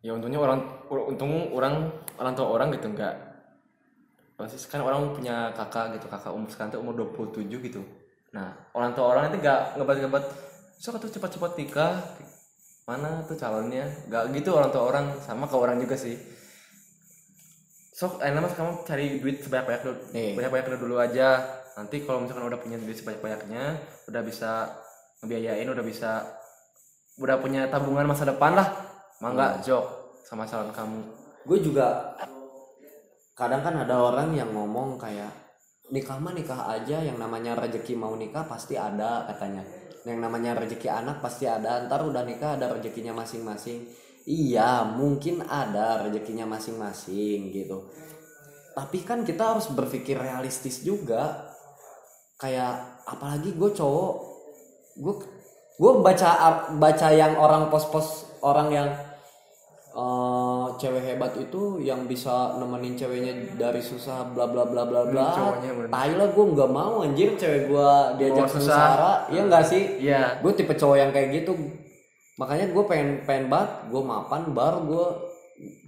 Ya 0.00 0.16
untungnya 0.16 0.40
orang 0.40 0.64
untung 0.88 1.52
orang 1.52 1.92
orang 2.16 2.32
tua 2.32 2.48
orang 2.56 2.72
gitu 2.72 2.88
enggak 2.88 3.30
pasti 4.40 4.56
kan 4.72 4.80
orang 4.80 5.12
punya 5.12 5.52
kakak 5.52 6.00
gitu 6.00 6.08
kakak 6.08 6.32
umur 6.32 6.48
sekarang 6.48 6.72
tuh 6.72 6.80
umur 6.80 6.96
27 7.12 7.44
gitu 7.44 7.84
nah 8.30 8.54
orang 8.78 8.94
tua 8.94 9.06
orang 9.10 9.34
itu 9.34 9.42
enggak 9.42 9.74
ngebat-ngebat 9.74 10.24
sok 10.80 10.96
tuh 11.02 11.10
cepat-cepat 11.12 11.52
nikah? 11.60 11.94
Mana 12.88 13.22
tuh 13.28 13.36
calonnya? 13.36 13.84
Enggak 14.08 14.32
gitu 14.32 14.56
orang 14.56 14.70
tua 14.72 14.84
orang 14.88 15.06
sama 15.20 15.44
ke 15.44 15.56
orang 15.58 15.76
juga 15.76 16.00
sih. 16.00 16.16
Sok 17.92 18.24
enak 18.24 18.40
mas 18.40 18.56
kamu 18.56 18.72
cari 18.88 19.06
duit 19.20 19.44
sebanyak-banyak 19.44 19.82
dulu 19.84 19.96
Nih. 20.16 20.32
banyak-banyak 20.32 20.80
dulu 20.80 20.96
aja. 20.96 21.28
Nanti 21.76 22.00
kalau 22.08 22.24
misalkan 22.24 22.48
udah 22.48 22.58
punya 22.58 22.80
duit 22.80 22.96
sebanyak-banyaknya 22.96 23.64
udah 24.08 24.22
bisa 24.24 24.72
ngebiayain 25.20 25.68
udah 25.68 25.84
bisa 25.84 26.24
udah 27.20 27.36
punya 27.36 27.68
tabungan 27.68 28.08
masa 28.08 28.24
depan 28.24 28.56
lah. 28.56 28.72
Mangga 29.20 29.60
jok? 29.60 30.16
Sama 30.24 30.48
calon 30.48 30.72
kamu. 30.72 31.00
Gue 31.44 31.58
juga 31.60 32.16
kadang 33.36 33.60
kan 33.60 33.84
ada 33.84 33.96
orang 34.00 34.32
yang 34.32 34.48
ngomong 34.52 34.96
kayak 34.96 35.28
nikah 35.90 36.18
mah 36.22 36.34
nikah 36.34 36.70
aja 36.70 37.02
yang 37.02 37.18
namanya 37.18 37.58
rezeki 37.58 37.98
mau 37.98 38.14
nikah 38.14 38.46
pasti 38.46 38.78
ada 38.78 39.26
katanya. 39.26 39.66
Yang 40.06 40.18
namanya 40.22 40.56
rezeki 40.56 40.88
anak 40.88 41.20
pasti 41.20 41.44
ada 41.44 41.84
ntar 41.84 42.06
udah 42.06 42.24
nikah 42.24 42.56
ada 42.56 42.72
rezekinya 42.72 43.12
masing-masing. 43.12 43.84
Iya 44.24 44.86
mungkin 44.86 45.44
ada 45.44 46.06
rezekinya 46.06 46.46
masing-masing 46.46 47.50
gitu. 47.52 47.90
Tapi 48.72 49.02
kan 49.02 49.26
kita 49.26 49.54
harus 49.54 49.68
berpikir 49.74 50.16
realistis 50.16 50.80
juga. 50.80 51.52
Kayak 52.40 53.04
apalagi 53.04 53.52
gue 53.52 53.70
cowok 53.76 54.14
gue 54.96 55.14
gue 55.80 55.92
baca 56.00 56.30
baca 56.76 57.08
yang 57.12 57.36
orang 57.36 57.68
pos-pos 57.68 58.40
orang 58.40 58.68
yang 58.72 58.88
eh, 59.90 60.66
cewek 60.78 61.02
hebat 61.02 61.32
itu 61.34 61.78
yang 61.78 62.06
bisa 62.06 62.54
nemenin 62.56 62.94
ceweknya 62.94 63.32
dari 63.58 63.82
susah 63.82 64.30
bla 64.30 64.46
bla 64.46 64.62
bla 64.64 64.86
bla 64.86 65.02
bla. 65.04 65.26
tai 65.90 66.14
lah 66.14 66.30
gue 66.30 66.44
nggak 66.46 66.70
mau 66.70 67.02
anjir 67.02 67.34
cewek 67.34 67.66
gue 67.66 67.90
diajak 68.16 68.46
Bawa 68.46 68.54
susah. 68.54 68.78
susah 68.86 69.14
iya 69.28 69.42
nggak 69.44 69.64
sih? 69.66 69.82
Iya. 69.98 70.22
Gue 70.38 70.52
tipe 70.54 70.72
cowok 70.72 70.96
yang 70.96 71.10
kayak 71.10 71.42
gitu. 71.42 71.52
Makanya 72.38 72.70
gue 72.70 72.84
pengen 72.86 73.08
pengen 73.26 73.50
banget 73.50 73.70
gue 73.90 74.02
mapan 74.02 74.42
baru 74.50 74.78
gue 74.86 75.06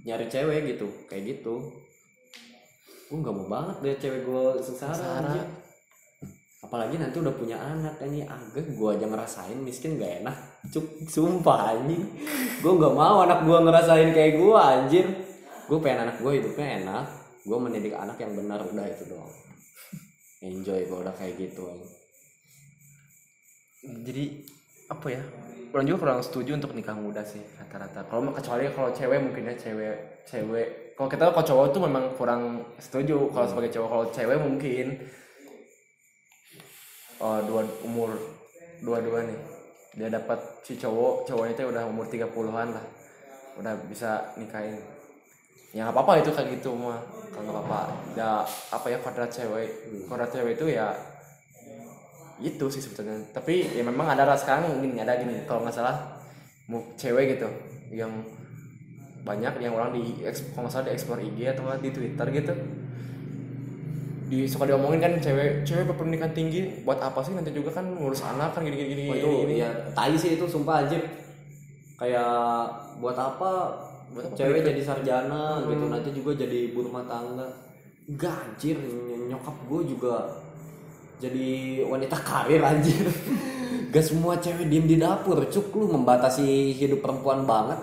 nyari 0.03 0.27
cewek 0.27 0.75
gitu. 0.75 0.87
Kayak 1.07 1.39
gitu. 1.39 1.55
Gue 3.07 3.17
nggak 3.17 3.33
mau 3.33 3.47
banget 3.47 3.75
deh 3.79 3.95
cewek 3.97 4.21
gue 4.23 4.43
sengsara 4.59 4.93
Sengsara. 4.93 5.31
anjir. 5.31 5.47
Apalagi 6.63 6.95
nanti 6.95 7.19
udah 7.19 7.35
punya 7.35 7.59
anak 7.59 7.99
ini 8.07 8.23
agak 8.23 8.65
gue 8.73 8.89
aja 8.89 9.05
ngerasain 9.05 9.59
miskin 9.59 9.99
gak 9.99 10.23
enak. 10.23 10.35
Cuk 10.71 11.05
sumpah 11.11 11.75
anjing. 11.75 12.07
Gue 12.63 12.73
nggak 12.79 12.95
mau 12.95 13.27
anak 13.27 13.43
gue 13.43 13.57
ngerasain 13.59 14.09
kayak 14.15 14.39
gue 14.39 14.55
anjir. 14.57 15.05
Gue 15.67 15.77
pengen 15.83 16.09
anak 16.09 16.23
gue 16.23 16.31
hidupnya 16.39 16.81
enak 16.81 17.05
gue 17.43 17.57
mendidik 17.59 17.91
anak 17.91 18.15
yang 18.23 18.31
benar 18.39 18.63
udah 18.63 18.87
itu 18.87 19.03
doang. 19.11 19.33
Enjoy 20.39 20.79
kalau 20.87 21.03
udah 21.03 21.15
kayak 21.15 21.35
gitu 21.35 21.67
jadi 23.83 24.23
apa 24.87 25.07
ya? 25.11 25.21
Orang 25.73 25.89
juga 25.89 25.99
kurang 26.07 26.19
setuju 26.21 26.55
untuk 26.55 26.71
nikah 26.77 26.95
muda 26.95 27.25
sih 27.25 27.41
rata-rata. 27.57 28.05
Kalau 28.07 28.31
kecuali 28.31 28.69
kalau 28.71 28.89
cewek 28.93 29.19
mungkin 29.19 29.49
ya 29.49 29.55
cewek 29.57 30.23
cewek. 30.23 30.95
Kalau 30.95 31.09
kita 31.09 31.33
kalau 31.33 31.43
cowok 31.43 31.65
tuh 31.73 31.81
memang 31.83 32.03
kurang 32.15 32.41
setuju. 32.77 33.27
Kalau 33.33 33.47
sebagai 33.49 33.73
cowok 33.73 33.89
kalau 33.89 34.05
cewek 34.13 34.37
mungkin 34.39 34.87
oh, 37.23 37.39
dua 37.47 37.63
umur 37.87 38.19
dua-dua 38.83 39.23
nih. 39.23 39.39
Dia 39.95 40.09
dapat 40.11 40.59
si 40.65 40.75
cowok 40.75 41.23
cowoknya 41.23 41.53
itu 41.55 41.63
udah 41.71 41.83
umur 41.87 42.05
30-an 42.11 42.69
lah. 42.75 42.85
Udah 43.55 43.73
bisa 43.87 44.35
nikahin. 44.35 44.75
Ya 45.71 45.87
nggak 45.87 45.95
apa-apa 45.95 46.21
itu 46.21 46.29
kayak 46.35 46.59
gitu 46.59 46.75
mah. 46.75 46.99
Kalau 47.31 47.47
nggak 47.47 47.55
apa-apa. 47.55 47.81
Ya 48.19 48.43
apa 48.73 48.85
ya 48.91 48.97
kodrat 48.99 49.31
cewek. 49.31 49.69
Kodrat 50.11 50.29
cewek 50.35 50.59
itu 50.59 50.75
ya 50.75 50.91
itu 52.43 52.65
sih 52.67 52.81
sebetulnya. 52.83 53.21
Tapi 53.31 53.71
ya 53.71 53.85
memang 53.85 54.11
ada 54.11 54.27
ras 54.27 54.43
sekarang 54.43 54.83
gini 54.83 54.99
ada 54.99 55.15
gini. 55.15 55.47
Kalau 55.47 55.63
nggak 55.63 55.73
salah 55.73 55.95
cewek 56.97 57.37
gitu 57.37 57.47
yang 57.93 58.09
banyak 59.23 59.53
yang 59.63 59.73
orang 59.77 59.95
di 59.95 60.25
kalau 60.51 60.67
nggak 60.67 60.73
salah 60.73 60.85
di 60.89 60.93
explore 60.97 61.21
IG 61.23 61.39
atau 61.55 61.63
di 61.79 61.89
Twitter 61.93 62.27
gitu 62.33 62.53
di 64.23 64.43
suka 64.43 64.65
diomongin 64.65 64.99
kan 64.99 65.13
cewek 65.17 65.61
cewek 65.61 65.85
berpendidikan 65.85 66.31
tinggi 66.31 66.81
buat 66.81 66.97
apa 66.97 67.19
sih 67.19 67.31
nanti 67.31 67.49
juga 67.49 67.73
kan 67.73 67.85
ngurus 67.87 68.21
anak 68.21 68.51
kan 68.51 68.61
gini 68.61 68.75
gini 68.75 68.89
gini 68.89 69.03
Oh, 69.05 69.15
itu 69.15 69.27
gini, 69.27 69.41
gini. 69.43 69.55
ya 69.59 69.69
tai 69.91 70.13
sih 70.13 70.35
itu 70.35 70.45
sumpah 70.45 70.81
anjir 70.81 71.01
kayak 71.93 72.33
buat 72.97 73.13
apa? 73.13 73.51
Buat 74.09 74.23
apa 74.25 74.35
cewek 74.35 74.59
pendidikan? 74.59 74.69
jadi 74.69 74.81
sarjana 74.83 75.43
gitu 75.63 75.85
nanti 75.87 76.09
juga 76.11 76.31
jadi 76.35 76.57
ibu 76.67 76.79
rumah 76.83 77.03
tangga. 77.03 77.47
Enggak 78.03 78.35
anjir 78.35 78.75
ny- 78.77 79.27
nyokap 79.27 79.55
gue 79.63 79.81
juga 79.87 80.15
jadi 81.17 81.49
wanita 81.83 82.17
karir 82.19 82.59
anjir. 82.61 83.05
Gak 83.93 84.01
semua 84.03 84.33
cewek 84.35 84.67
diem 84.67 84.89
di 84.89 84.97
dapur 84.97 85.37
cuk. 85.45 85.69
Lu 85.71 85.85
membatasi 85.87 86.73
hidup 86.73 86.99
perempuan 86.99 87.45
banget. 87.45 87.77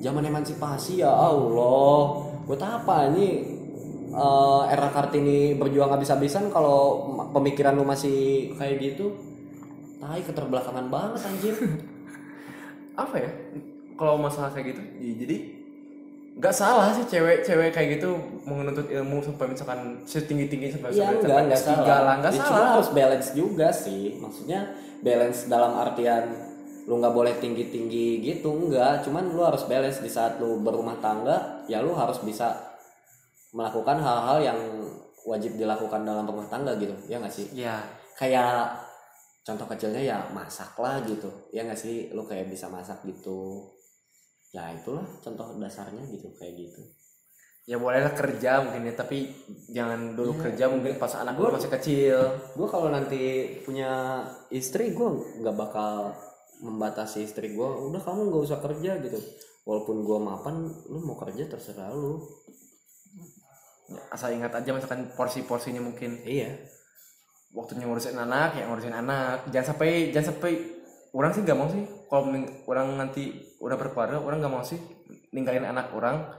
Zaman 0.00 0.24
emansipasi 0.24 0.98
ya 0.98 1.12
Allah. 1.12 2.24
Buat 2.42 2.58
apa 2.58 3.12
ini 3.12 3.44
eh, 4.14 4.62
era 4.68 4.88
kartini 4.88 5.38
berjuang 5.54 5.90
habis-habisan 5.90 6.48
kalau 6.48 7.00
pemikiran 7.30 7.72
lu 7.72 7.82
masih 7.82 8.16
kayak 8.54 8.76
gitu 8.78 9.16
tai 9.96 10.20
keterbelakangan 10.20 10.86
banget 10.86 11.20
anjir 11.22 11.54
apa 12.94 13.14
ya 13.16 13.30
kalau 13.94 14.16
masalah 14.16 14.50
kayak 14.50 14.74
gitu 14.74 14.82
ya 14.98 15.14
jadi 15.16 15.36
nggak 16.32 16.54
salah 16.54 16.88
sih 16.90 17.04
cewek-cewek 17.06 17.70
kayak 17.70 17.88
gitu 17.96 18.16
menuntut 18.42 18.88
ilmu 18.88 19.20
sampai 19.20 19.52
misalkan 19.52 20.00
setinggi 20.02 20.48
tinggi 20.48 20.68
sampai 20.70 20.88
Iya 20.90 21.12
sampai- 21.12 21.20
enggak 21.20 21.28
sampai 21.28 21.44
enggak 21.44 21.60
S3 21.60 21.68
salah. 21.68 22.00
lah 22.00 22.14
nggak 22.16 22.32
Ya, 22.32 22.38
salah 22.38 22.48
Cuma 22.48 22.72
harus 22.72 22.88
balance 22.90 23.28
juga 23.32 23.68
sih. 23.68 24.02
Maksudnya 24.16 24.60
balance 24.98 25.44
dalam 25.44 25.72
artian 25.76 26.24
lu 26.82 26.94
nggak 26.96 27.12
boleh 27.12 27.34
tinggi 27.36 27.68
tinggi 27.68 28.08
gitu 28.18 28.48
enggak. 28.50 29.04
Cuman 29.04 29.28
lu 29.28 29.44
harus 29.44 29.60
balance 29.66 30.00
di 30.00 30.08
saat 30.08 30.40
lu 30.40 30.56
berumah 30.58 30.96
tangga 30.98 31.36
ya 31.68 31.78
lu 31.78 31.92
harus 31.92 32.16
bisa 32.18 32.71
melakukan 33.52 33.96
hal-hal 33.96 34.38
yang 34.42 34.58
wajib 35.22 35.54
dilakukan 35.54 36.02
dalam 36.02 36.24
rumah 36.24 36.48
tangga 36.48 36.72
gitu. 36.76 36.92
Ya 37.06 37.20
nggak 37.20 37.30
sih? 37.30 37.46
ya 37.52 37.78
Kayak 38.12 38.76
contoh 39.42 39.66
kecilnya 39.66 40.02
ya 40.02 40.18
masak 40.30 40.74
lah 40.76 40.98
gitu. 41.02 41.28
Ya 41.50 41.62
nggak 41.62 41.76
sih? 41.76 42.10
Lu 42.10 42.22
kayak 42.22 42.48
bisa 42.48 42.66
masak 42.66 43.00
gitu. 43.04 43.70
Ya 44.50 44.68
itulah 44.68 45.04
contoh 45.18 45.56
dasarnya 45.56 46.02
gitu 46.08 46.28
kayak 46.34 46.54
gitu. 46.58 46.82
ya 47.62 47.78
bolehlah 47.78 48.10
kerja 48.10 48.58
mungkin 48.58 48.90
ya 48.90 48.94
tapi 48.98 49.30
jangan 49.70 50.18
dulu 50.18 50.34
Iya. 50.34 50.42
kerja 50.50 50.64
mungkin 50.66 50.98
pas 50.98 51.14
anak 51.14 51.38
Gua- 51.38 51.46
lu 51.46 51.62
masih 51.62 51.70
kecil 51.70 52.18
gue 52.58 52.66
kalau 52.66 52.90
nanti 52.90 53.22
punya 53.62 54.18
istri 54.50 54.90
gue 54.90 55.08
nggak 55.38 55.54
bakal 55.54 56.10
membatasi 56.58 57.22
istri 57.22 57.54
gue 57.54 57.62
udah 57.62 58.02
kamu 58.02 58.34
nggak 58.34 58.42
usah 58.50 58.58
kerja 58.58 58.98
gitu 58.98 59.14
walaupun 59.62 60.02
gue 60.02 60.18
mapan 60.18 60.54
lu 60.90 61.06
mau 61.06 61.14
kerja 61.14 61.46
terserah 61.46 61.94
lu 61.94 62.18
asal 64.12 64.32
ingat 64.32 64.52
aja 64.54 64.70
misalkan 64.72 65.10
porsi-porsinya 65.16 65.82
mungkin. 65.82 66.22
Iya. 66.22 66.56
Waktunya 67.52 67.84
ngurusin 67.84 68.16
anak 68.16 68.56
ya 68.56 68.64
ngurusin 68.68 68.94
anak. 68.94 69.48
Jangan 69.52 69.76
sampai 69.76 70.14
jangan 70.14 70.32
sampai 70.32 70.52
orang 71.12 71.30
sih 71.36 71.42
gak 71.44 71.58
mau 71.58 71.68
sih. 71.68 71.84
Kalau 72.08 72.32
orang 72.68 72.86
nanti 72.96 73.54
udah 73.60 73.76
berkeluarga 73.76 74.20
orang 74.20 74.40
gak 74.40 74.52
mau 74.52 74.64
sih 74.64 74.80
ninggalin 75.32 75.68
anak 75.68 75.92
orang 75.92 76.32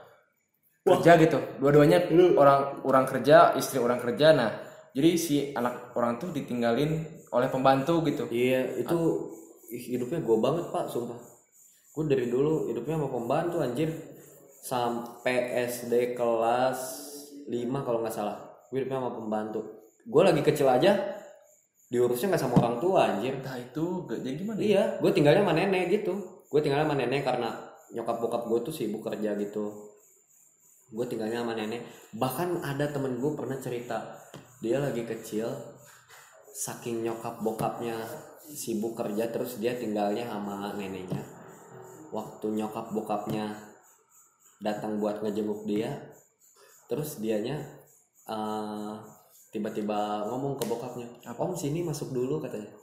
kerja 0.84 1.12
gitu. 1.22 1.39
Dua-duanya 1.62 2.10
orang 2.38 2.84
orang 2.84 3.06
kerja 3.06 3.54
istri 3.56 3.78
orang 3.78 4.02
kerja. 4.02 4.34
Nah 4.34 4.52
jadi 4.94 5.10
si 5.18 5.36
anak 5.54 5.94
orang 5.98 6.18
tuh 6.18 6.34
ditinggalin 6.34 7.06
oleh 7.34 7.50
pembantu 7.50 8.02
gitu. 8.06 8.30
Iya 8.30 8.78
itu 8.82 8.98
ih, 9.74 9.98
hidupnya 9.98 10.22
gue 10.22 10.38
banget 10.38 10.70
pak 10.70 10.89
sumpah. 10.89 11.18
Gue 11.94 12.10
dari 12.10 12.26
dulu 12.26 12.70
hidupnya 12.74 12.98
sama 12.98 13.10
pembantu 13.10 13.62
anjir. 13.62 13.89
Sampai 14.64 15.68
SD 15.68 16.16
kelas 16.16 16.80
5 17.48 17.86
kalau 17.86 18.00
nggak 18.02 18.16
salah 18.16 18.38
gue 18.72 18.78
hidupnya 18.82 19.00
sama 19.00 19.12
pembantu 19.14 19.62
gue 20.04 20.22
lagi 20.24 20.41
kecil 20.44 20.68
aja 20.68 21.24
diurusnya 21.94 22.34
nggak 22.34 22.41
sama 22.41 22.58
orang 22.58 22.82
tua 22.82 23.00
anjir 23.06 23.38
nah 23.46 23.54
itu 23.54 24.10
jadi 24.10 24.34
gimana 24.34 24.58
ya? 24.58 24.66
Iya, 24.66 24.84
gue 24.98 25.12
tinggalnya 25.14 25.46
sama 25.46 25.54
nenek 25.54 25.84
gitu. 25.94 26.14
Gue 26.50 26.60
tinggalnya 26.66 26.89
sama 26.89 26.98
nenek 26.98 27.22
karena 27.22 27.50
nyokap 27.94 28.18
bokap 28.18 28.44
gue 28.50 28.60
tuh 28.66 28.74
sibuk 28.74 29.06
kerja 29.06 29.38
gitu. 29.38 29.94
Gue 30.89 31.06
tinggalnya 31.06 31.46
sama 31.46 31.54
nenek. 31.54 31.86
Bahkan 32.18 32.66
ada 32.66 32.89
temen 32.89 33.22
gue 33.22 33.32
pernah 33.38 33.62
cerita, 33.62 34.18
dia 34.58 34.82
lagi 34.82 35.06
kecil, 35.06 35.54
saking 36.58 37.06
nyokap 37.06 37.46
bokapnya 37.46 38.02
sibuk 38.50 38.98
kerja 38.98 39.30
terus 39.30 39.62
dia 39.62 39.78
tinggalnya 39.78 40.26
sama 40.26 40.74
neneknya. 40.74 41.22
Waktu 42.10 42.58
nyokap 42.58 42.89
bokapnya 42.89 43.54
datang 44.62 44.98
buat 44.98 45.22
ngejenguk 45.22 45.70
dia, 45.70 46.12
terus 46.88 47.17
dianya 47.17 47.59
eh, 48.25 48.93
tiba-tiba 49.49 50.25
ngomong 50.27 50.57
ke 50.57 50.65
bokapnya, 50.65 51.07
om 51.38 51.53
sini 51.53 51.86
masuk 51.86 52.09
dulu 52.09 52.41
katanya. 52.41 52.73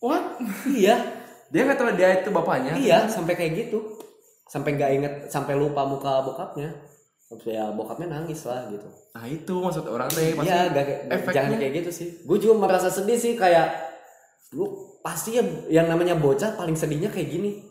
what 0.00 0.40
Iya, 0.64 0.96
dia 1.50 1.60
nggak 1.66 1.76
tahu 1.76 1.92
dia 1.98 2.22
itu 2.22 2.30
bapaknya 2.32 2.72
Iya, 2.78 3.04
sampai 3.10 3.34
kayak 3.36 3.66
gitu. 3.66 3.98
Sampai 4.48 4.78
nggak 4.78 4.90
inget, 4.96 5.14
sampai 5.28 5.58
lupa 5.58 5.84
muka 5.84 6.24
bokapnya. 6.24 6.70
Ya 7.44 7.68
bokapnya 7.68 8.08
nangis 8.08 8.48
lah 8.48 8.72
gitu. 8.72 8.88
nah 9.12 9.28
itu 9.28 9.52
maksud 9.52 9.84
orang 9.84 10.08
teh 10.08 10.32
pasti 10.32 10.48
Iya, 10.48 10.72
gak, 10.72 10.86
efeknya. 11.12 11.34
jangan 11.36 11.56
kayak 11.60 11.74
gitu 11.84 11.90
sih. 11.92 12.08
Gue 12.24 12.40
juga 12.40 12.54
merasa 12.56 12.88
sedih 12.88 13.20
sih 13.20 13.36
kayak 13.36 13.68
lu 14.56 14.64
pasti 15.04 15.36
ya 15.36 15.44
yang 15.68 15.92
namanya 15.92 16.16
bocah 16.16 16.56
paling 16.56 16.72
sedihnya 16.72 17.12
kayak 17.12 17.28
gini. 17.28 17.67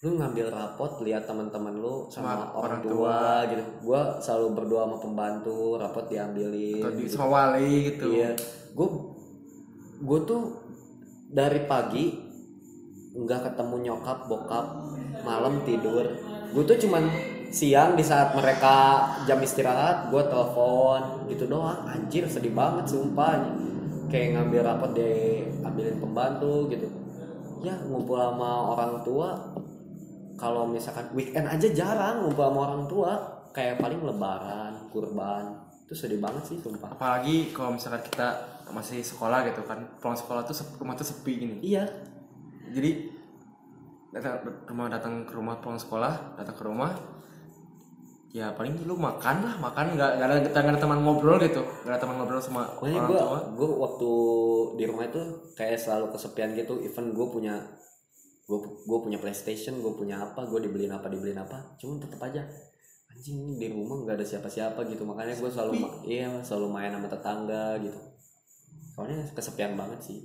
Lu 0.00 0.16
ngambil 0.16 0.48
rapot 0.48 1.04
lihat 1.04 1.28
teman-teman 1.28 1.76
lu 1.76 2.08
sama 2.08 2.32
Sama 2.32 2.56
orang 2.56 2.80
orang 2.80 2.80
tua, 2.80 3.20
gitu. 3.52 3.62
Gue 3.84 4.00
selalu 4.24 4.46
berdoa 4.56 4.82
sama 4.88 4.96
pembantu, 4.96 5.76
rapot 5.76 6.08
diambilin. 6.08 6.80
atau 6.80 6.96
di 6.96 7.04
gitu. 7.04 7.20
sama 7.20 7.26
wali 7.28 7.92
gitu 7.92 8.08
Iya, 8.08 8.32
gue 8.72 8.88
gue 10.00 10.18
tuh 10.24 10.42
dari 11.28 11.68
pagi 11.68 12.16
nggak 13.12 13.52
ketemu 13.52 13.76
nyokap 13.92 14.24
bokap 14.24 14.66
malam 15.20 15.60
tidur. 15.68 16.08
Gue 16.56 16.64
tuh 16.64 16.80
cuman 16.80 17.04
siang 17.52 17.92
di 17.92 18.00
saat 18.00 18.32
mereka 18.32 19.04
jam 19.28 19.36
istirahat 19.44 20.08
gue 20.08 20.22
telepon 20.32 21.28
gitu 21.28 21.44
doang. 21.44 21.84
Anjir 21.84 22.24
sedih 22.24 22.56
banget 22.56 22.88
sumpah. 22.88 23.52
Kayak 24.08 24.40
ngambil 24.40 24.64
rapot 24.64 24.96
diambilin 24.96 26.00
pembantu 26.00 26.72
gitu. 26.72 26.88
Ya 27.60 27.76
ngumpul 27.84 28.16
sama 28.16 28.72
orang 28.72 29.04
tua. 29.04 29.36
Kalau 30.40 30.64
misalkan 30.64 31.12
weekend 31.12 31.44
aja 31.44 31.68
jarang 31.68 32.24
ngumpul 32.24 32.48
sama 32.48 32.60
orang 32.72 32.84
tua. 32.88 33.12
Kayak 33.52 33.82
paling 33.82 34.00
lebaran, 34.00 34.88
kurban. 34.88 35.44
Itu 35.84 35.92
sedih 35.92 36.22
banget 36.22 36.54
sih 36.54 36.56
sumpah. 36.62 36.94
apalagi 36.94 37.50
kalau 37.50 37.74
misalkan 37.74 38.00
kita 38.06 38.28
masih 38.70 39.02
sekolah 39.02 39.42
gitu 39.50 39.66
kan 39.66 39.82
pulang 39.98 40.14
sekolah 40.14 40.46
tuh 40.46 40.54
rumah 40.78 40.94
tuh 40.94 41.02
sepi 41.02 41.42
gini 41.42 41.56
Iya, 41.58 41.82
jadi 42.70 43.10
datang 44.14 44.38
rumah 44.70 44.86
datang 44.86 45.26
ke 45.26 45.34
rumah 45.34 45.58
pulang 45.58 45.78
sekolah 45.78 46.38
datang 46.38 46.54
ke 46.54 46.62
rumah 46.62 46.94
ya 48.30 48.54
paling 48.54 48.78
lu 48.86 48.94
makan 48.94 49.42
lah 49.42 49.54
makan 49.58 49.98
nggak 49.98 50.10
nggak 50.22 50.26
ada 50.30 50.36
nggak 50.46 50.74
ada 50.74 50.78
teman 50.78 51.02
ngobrol 51.02 51.34
gitu 51.42 51.66
nggak 51.82 51.94
ada 51.94 51.98
teman 51.98 52.14
ngobrol 52.22 52.38
sama 52.38 52.62
Makanya 52.78 53.02
orang 53.02 53.10
gue 53.10 53.18
tua 53.18 53.38
gue 53.58 53.68
waktu 53.74 54.10
di 54.78 54.84
rumah 54.86 55.04
itu 55.10 55.22
kayak 55.58 55.78
selalu 55.82 56.14
kesepian 56.14 56.54
gitu. 56.54 56.78
Even 56.78 57.10
gue 57.10 57.26
punya 57.26 57.58
gue 58.50 58.58
gue 58.90 58.98
punya 59.04 59.18
PlayStation, 59.22 59.74
gue 59.84 59.92
punya 60.00 60.16
apa, 60.26 60.40
gue 60.50 60.60
dibeliin 60.66 60.90
apa 60.98 61.06
dibeliin 61.12 61.38
apa. 61.46 61.58
Cuman 61.80 62.02
tetap 62.02 62.20
aja 62.26 62.42
anjing 63.12 63.36
ini 63.46 63.54
di 63.62 63.68
rumah 63.74 63.96
nggak 64.02 64.16
ada 64.18 64.26
siapa-siapa 64.26 64.80
gitu. 64.90 65.02
Makanya 65.10 65.34
gue 65.38 65.50
selalu 65.54 65.74
ma- 65.82 65.96
iya 66.06 66.26
selalu 66.42 66.68
main 66.74 66.92
sama 66.94 67.08
tetangga 67.14 67.78
gitu. 67.84 67.98
Soalnya 68.94 69.18
kesepian 69.36 69.74
banget 69.80 70.00
sih. 70.02 70.18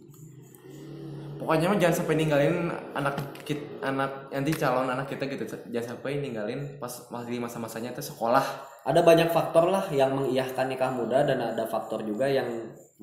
pokoknya 1.35 1.67
mah 1.67 1.79
jangan 1.79 1.95
sampai 2.03 2.15
ninggalin 2.15 2.71
anak 2.95 3.15
kit 3.43 3.59
anak 3.83 4.31
nanti 4.31 4.55
calon 4.55 4.87
anak 4.87 5.11
kita 5.11 5.27
gitu 5.27 5.43
jangan 5.67 5.99
sampai 5.99 6.23
ninggalin 6.23 6.79
pas 6.79 7.11
masih 7.11 7.43
masa-masanya 7.43 7.91
itu 7.91 8.03
sekolah 8.07 8.43
ada 8.87 9.01
banyak 9.03 9.29
faktor 9.35 9.67
lah 9.67 9.83
yang 9.91 10.15
mengiyahkan 10.15 10.71
nikah 10.71 10.95
muda 10.95 11.27
dan 11.27 11.43
ada 11.43 11.67
faktor 11.67 12.07
juga 12.07 12.31
yang 12.31 12.47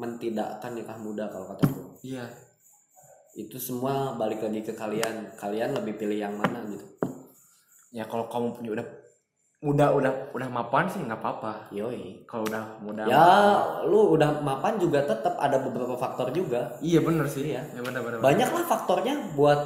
mentidakkan 0.01 0.73
nikah 0.73 0.97
muda 0.97 1.29
kalau 1.29 1.53
kata 1.53 1.65
gue 1.69 1.87
iya 2.09 2.25
itu 3.33 3.57
semua 3.57 4.13
balik 4.21 4.45
lagi 4.45 4.61
ke 4.61 4.73
kalian. 4.77 5.33
Kalian 5.41 5.73
lebih 5.73 5.97
pilih 5.97 6.19
yang 6.21 6.37
mana 6.37 6.61
gitu. 6.69 6.85
Ya 7.93 8.05
kalau 8.09 8.29
kamu 8.29 8.57
punya 8.57 8.71
udah 8.77 8.87
udah 9.63 9.89
udah 9.95 10.13
udah 10.35 10.49
mapan 10.53 10.85
sih 10.93 11.01
nggak 11.01 11.21
apa-apa. 11.21 11.73
Yoi. 11.73 12.29
Kalau 12.29 12.45
udah 12.45 12.65
muda 12.85 13.09
ya 13.09 13.29
lu 13.89 14.13
udah 14.17 14.45
mapan 14.45 14.77
juga 14.77 15.05
tetap 15.09 15.41
ada 15.41 15.57
beberapa 15.65 15.97
faktor 15.97 16.29
juga. 16.35 16.77
Iya 16.85 17.01
bener 17.01 17.25
sih. 17.29 17.57
Iya. 17.57 17.65
ya 17.73 17.81
bener 17.81 18.05
bener, 18.05 18.19
bener. 18.21 18.25
banyak 18.25 18.51
lah 18.53 18.65
faktornya 18.69 19.15
buat 19.33 19.61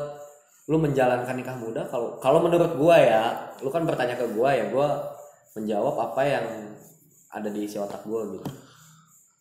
lu 0.70 0.78
menjalankan 0.78 1.34
nikah 1.34 1.58
muda. 1.58 1.82
Kalau 1.90 2.22
kalau 2.22 2.38
menurut 2.46 2.78
gua 2.78 2.96
ya 3.02 3.22
lu 3.62 3.70
kan 3.74 3.82
bertanya 3.82 4.14
ke 4.14 4.30
gua 4.30 4.54
ya 4.54 4.70
gua 4.70 5.10
menjawab 5.58 5.94
apa 6.12 6.22
yang 6.22 6.46
ada 7.34 7.48
di 7.50 7.66
isi 7.66 7.82
otak 7.82 8.06
gua 8.06 8.30
gitu. 8.30 8.46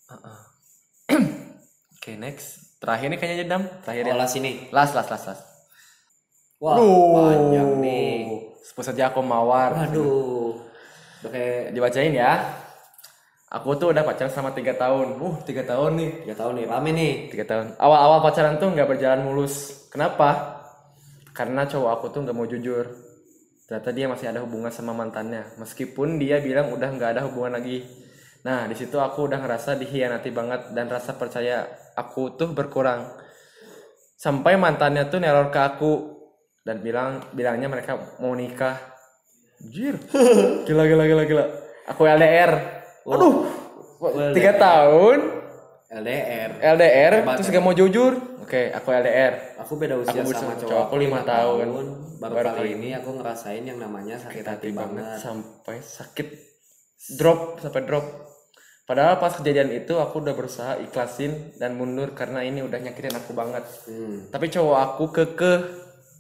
Oke 1.99 2.13
next 2.17 2.64
terakhir 2.85 3.07
nih 3.09 3.17
kayaknya 3.17 3.37
jedam 3.41 3.61
terakhir 3.81 4.05
ya. 4.05 4.13
olah 4.13 4.29
sini 4.29 4.51
las 4.69 4.93
las 4.93 5.09
las 5.09 5.23
las 5.25 5.39
wah 6.61 6.77
panjang 6.77 7.81
nih. 7.81 8.45
Sebut 8.65 8.81
saja 8.81 9.13
aku 9.13 9.21
mawar. 9.21 9.77
Waduh. 9.77 10.57
Kayak 11.29 11.73
dibacain 11.77 12.13
ya. 12.17 12.33
Aku 13.53 13.77
tuh 13.77 13.93
udah 13.93 14.01
pacaran 14.01 14.33
selama 14.33 14.57
tiga 14.57 14.73
tahun. 14.73 15.21
Uh 15.21 15.37
tiga 15.45 15.61
tahun 15.61 16.01
nih. 16.01 16.11
Tiga 16.25 16.35
tahun 16.41 16.53
nih 16.57 16.65
rame 16.65 16.89
nih. 16.97 17.13
Tiga 17.29 17.45
tahun. 17.45 17.77
Awal-awal 17.77 18.19
pacaran 18.25 18.57
tuh 18.57 18.73
nggak 18.73 18.89
berjalan 18.89 19.21
mulus. 19.21 19.85
Kenapa? 19.93 20.59
Karena 21.37 21.69
cowok 21.69 21.89
aku 21.93 22.05
tuh 22.09 22.19
nggak 22.25 22.35
mau 22.35 22.49
jujur. 22.49 22.89
Ternyata 23.69 23.89
dia 23.93 24.05
masih 24.09 24.27
ada 24.33 24.41
hubungan 24.41 24.73
sama 24.73 24.97
mantannya. 24.97 25.45
Meskipun 25.61 26.17
dia 26.17 26.41
bilang 26.41 26.73
udah 26.73 26.89
nggak 26.89 27.09
ada 27.15 27.21
hubungan 27.29 27.61
lagi. 27.61 27.85
Nah 28.41 28.65
di 28.65 28.73
situ 28.73 28.97
aku 28.97 29.29
udah 29.29 29.41
ngerasa 29.45 29.77
dihianati 29.77 30.29
banget 30.33 30.73
dan 30.73 30.89
rasa 30.89 31.13
percaya 31.13 31.69
aku 31.95 32.35
tuh 32.35 32.51
berkurang. 32.51 33.07
Sampai 34.15 34.55
mantannya 34.55 35.07
tuh 35.07 35.19
neror 35.19 35.51
ke 35.51 35.59
aku 35.59 35.91
dan 36.63 36.79
bilang 36.83 37.23
bilangnya 37.31 37.67
mereka 37.71 38.19
mau 38.19 38.35
nikah. 38.35 38.77
Jir, 39.71 39.95
gila 40.67 40.83
gila 40.85 41.03
gila 41.07 41.23
gila. 41.23 41.45
Aku 41.89 42.03
LDR. 42.03 42.51
Aduh, 43.07 43.47
tiga 44.35 44.57
tahun? 44.59 45.45
LDR 45.85 46.49
LDR 46.59 47.13
Hebat, 47.21 47.35
terus 47.39 47.47
gak 47.53 47.63
mau 47.63 47.71
jujur. 47.71 48.17
Oke 48.41 48.69
aku 48.73 48.89
LDR 48.91 49.57
aku 49.61 49.73
beda 49.79 49.95
usia 50.01 50.21
Aku 50.21 50.33
sama 50.33 50.53
cowok 50.57 50.67
cowok 50.67 50.83
aku 50.89 50.95
lima 50.99 51.19
tahun. 51.23 51.67
baru 52.19 52.33
Baru 52.35 52.49
kali 52.51 52.57
kali. 52.57 52.69
ini 52.81 52.89
aku 52.97 53.09
ngerasain 53.21 53.63
yang 53.63 53.79
namanya 53.79 54.17
sakit 54.19 54.43
hati 54.43 54.69
banget. 54.73 55.05
Sampai 55.21 55.77
sakit 55.79 56.27
drop 57.15 57.61
sampai 57.61 57.81
drop 57.85 58.05
padahal 58.85 59.17
pas 59.17 59.33
kejadian 59.33 59.73
itu 59.73 59.97
aku 59.97 60.21
udah 60.21 60.33
berusaha 60.37 60.77
ikhlasin 60.81 61.57
dan 61.57 61.73
mundur 61.73 62.13
karena 62.13 62.45
ini 62.45 62.61
udah 62.61 62.77
nyakitin 62.81 63.17
aku 63.17 63.33
banget. 63.33 63.65
Hmm. 63.89 64.29
tapi 64.29 64.49
cowok 64.49 64.77
aku 64.77 65.03
kekeh. 65.11 65.59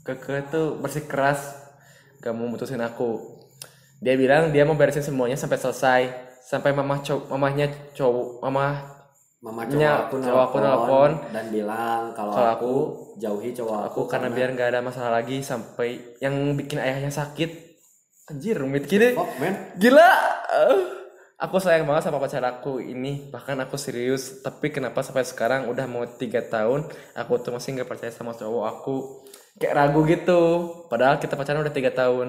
Kekeh 0.05 0.53
tuh 0.53 0.77
bersikeras 0.77 1.57
gak 2.21 2.33
mau 2.37 2.45
mutusin 2.45 2.81
aku. 2.81 3.41
Dia 3.97 4.13
bilang 4.13 4.53
dia 4.53 4.61
mau 4.61 4.77
beresin 4.77 5.01
semuanya 5.01 5.33
sampai 5.33 5.57
selesai. 5.57 6.01
Sampai 6.45 6.77
mamah 6.77 7.01
cowok 7.01 7.25
mamahnya 7.33 7.73
cowok 7.97 8.45
mamah 8.45 8.95
Mama 9.45 9.61
Nya, 9.69 10.09
cowok 10.09 10.09
aku 10.09 10.15
cowok 10.25 10.41
aku 10.41 10.57
nelpon. 10.57 11.11
dan 11.29 11.45
bilang 11.53 12.01
kalau 12.17 12.33
Kalau 12.33 12.49
aku, 12.49 12.73
jauhi 13.21 13.53
cowok 13.53 13.77
aku, 13.77 13.99
aku 14.01 14.01
karena 14.09 14.33
biar 14.33 14.49
nggak 14.57 14.69
ada 14.73 14.81
masalah 14.81 15.21
lagi 15.21 15.45
sampai 15.45 16.17
yang 16.17 16.33
bikin 16.57 16.81
ayahnya 16.81 17.13
sakit. 17.13 17.77
Anjir 18.33 18.57
rumit 18.57 18.89
gini. 18.89 19.13
Oh 19.13 19.29
gila 19.77 20.09
aku 21.35 21.57
sayang 21.59 21.85
banget 21.89 22.07
sama 22.07 22.17
pacar 22.23 22.43
aku 22.47 22.79
ini 22.79 23.27
bahkan 23.33 23.57
aku 23.59 23.75
serius. 23.79 24.41
Tapi 24.45 24.71
kenapa 24.75 24.99
sampai 25.05 25.25
sekarang 25.27 25.67
udah 25.71 25.85
mau 25.89 26.03
tiga 26.07 26.41
tahun 26.43 26.87
aku 27.17 27.31
tuh 27.43 27.51
masih 27.55 27.75
nggak 27.79 27.89
percaya 27.91 28.11
sama 28.13 28.31
cowok 28.35 28.63
aku. 28.71 28.95
Kayak 29.59 29.73
ragu 29.79 30.01
gitu. 30.07 30.41
Padahal 30.91 31.15
kita 31.21 31.33
pacaran 31.39 31.63
udah 31.63 31.75
tiga 31.75 31.91
tahun. 31.91 32.27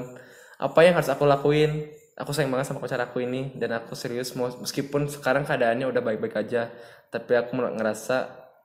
Apa 0.58 0.78
yang 0.86 0.94
harus 0.98 1.10
aku 1.12 1.24
lakuin? 1.28 1.92
Aku 2.16 2.32
sayang 2.32 2.48
banget 2.48 2.72
sama 2.72 2.80
pacar 2.80 2.96
aku 3.04 3.20
ini 3.20 3.52
dan 3.60 3.76
aku 3.76 3.92
serius 3.92 4.32
mau 4.32 4.48
meskipun 4.48 5.04
sekarang 5.12 5.44
keadaannya 5.44 5.84
udah 5.84 6.00
baik-baik 6.00 6.32
aja 6.48 6.72
tapi 7.12 7.36
aku 7.36 7.60
ngerasa 7.60 8.16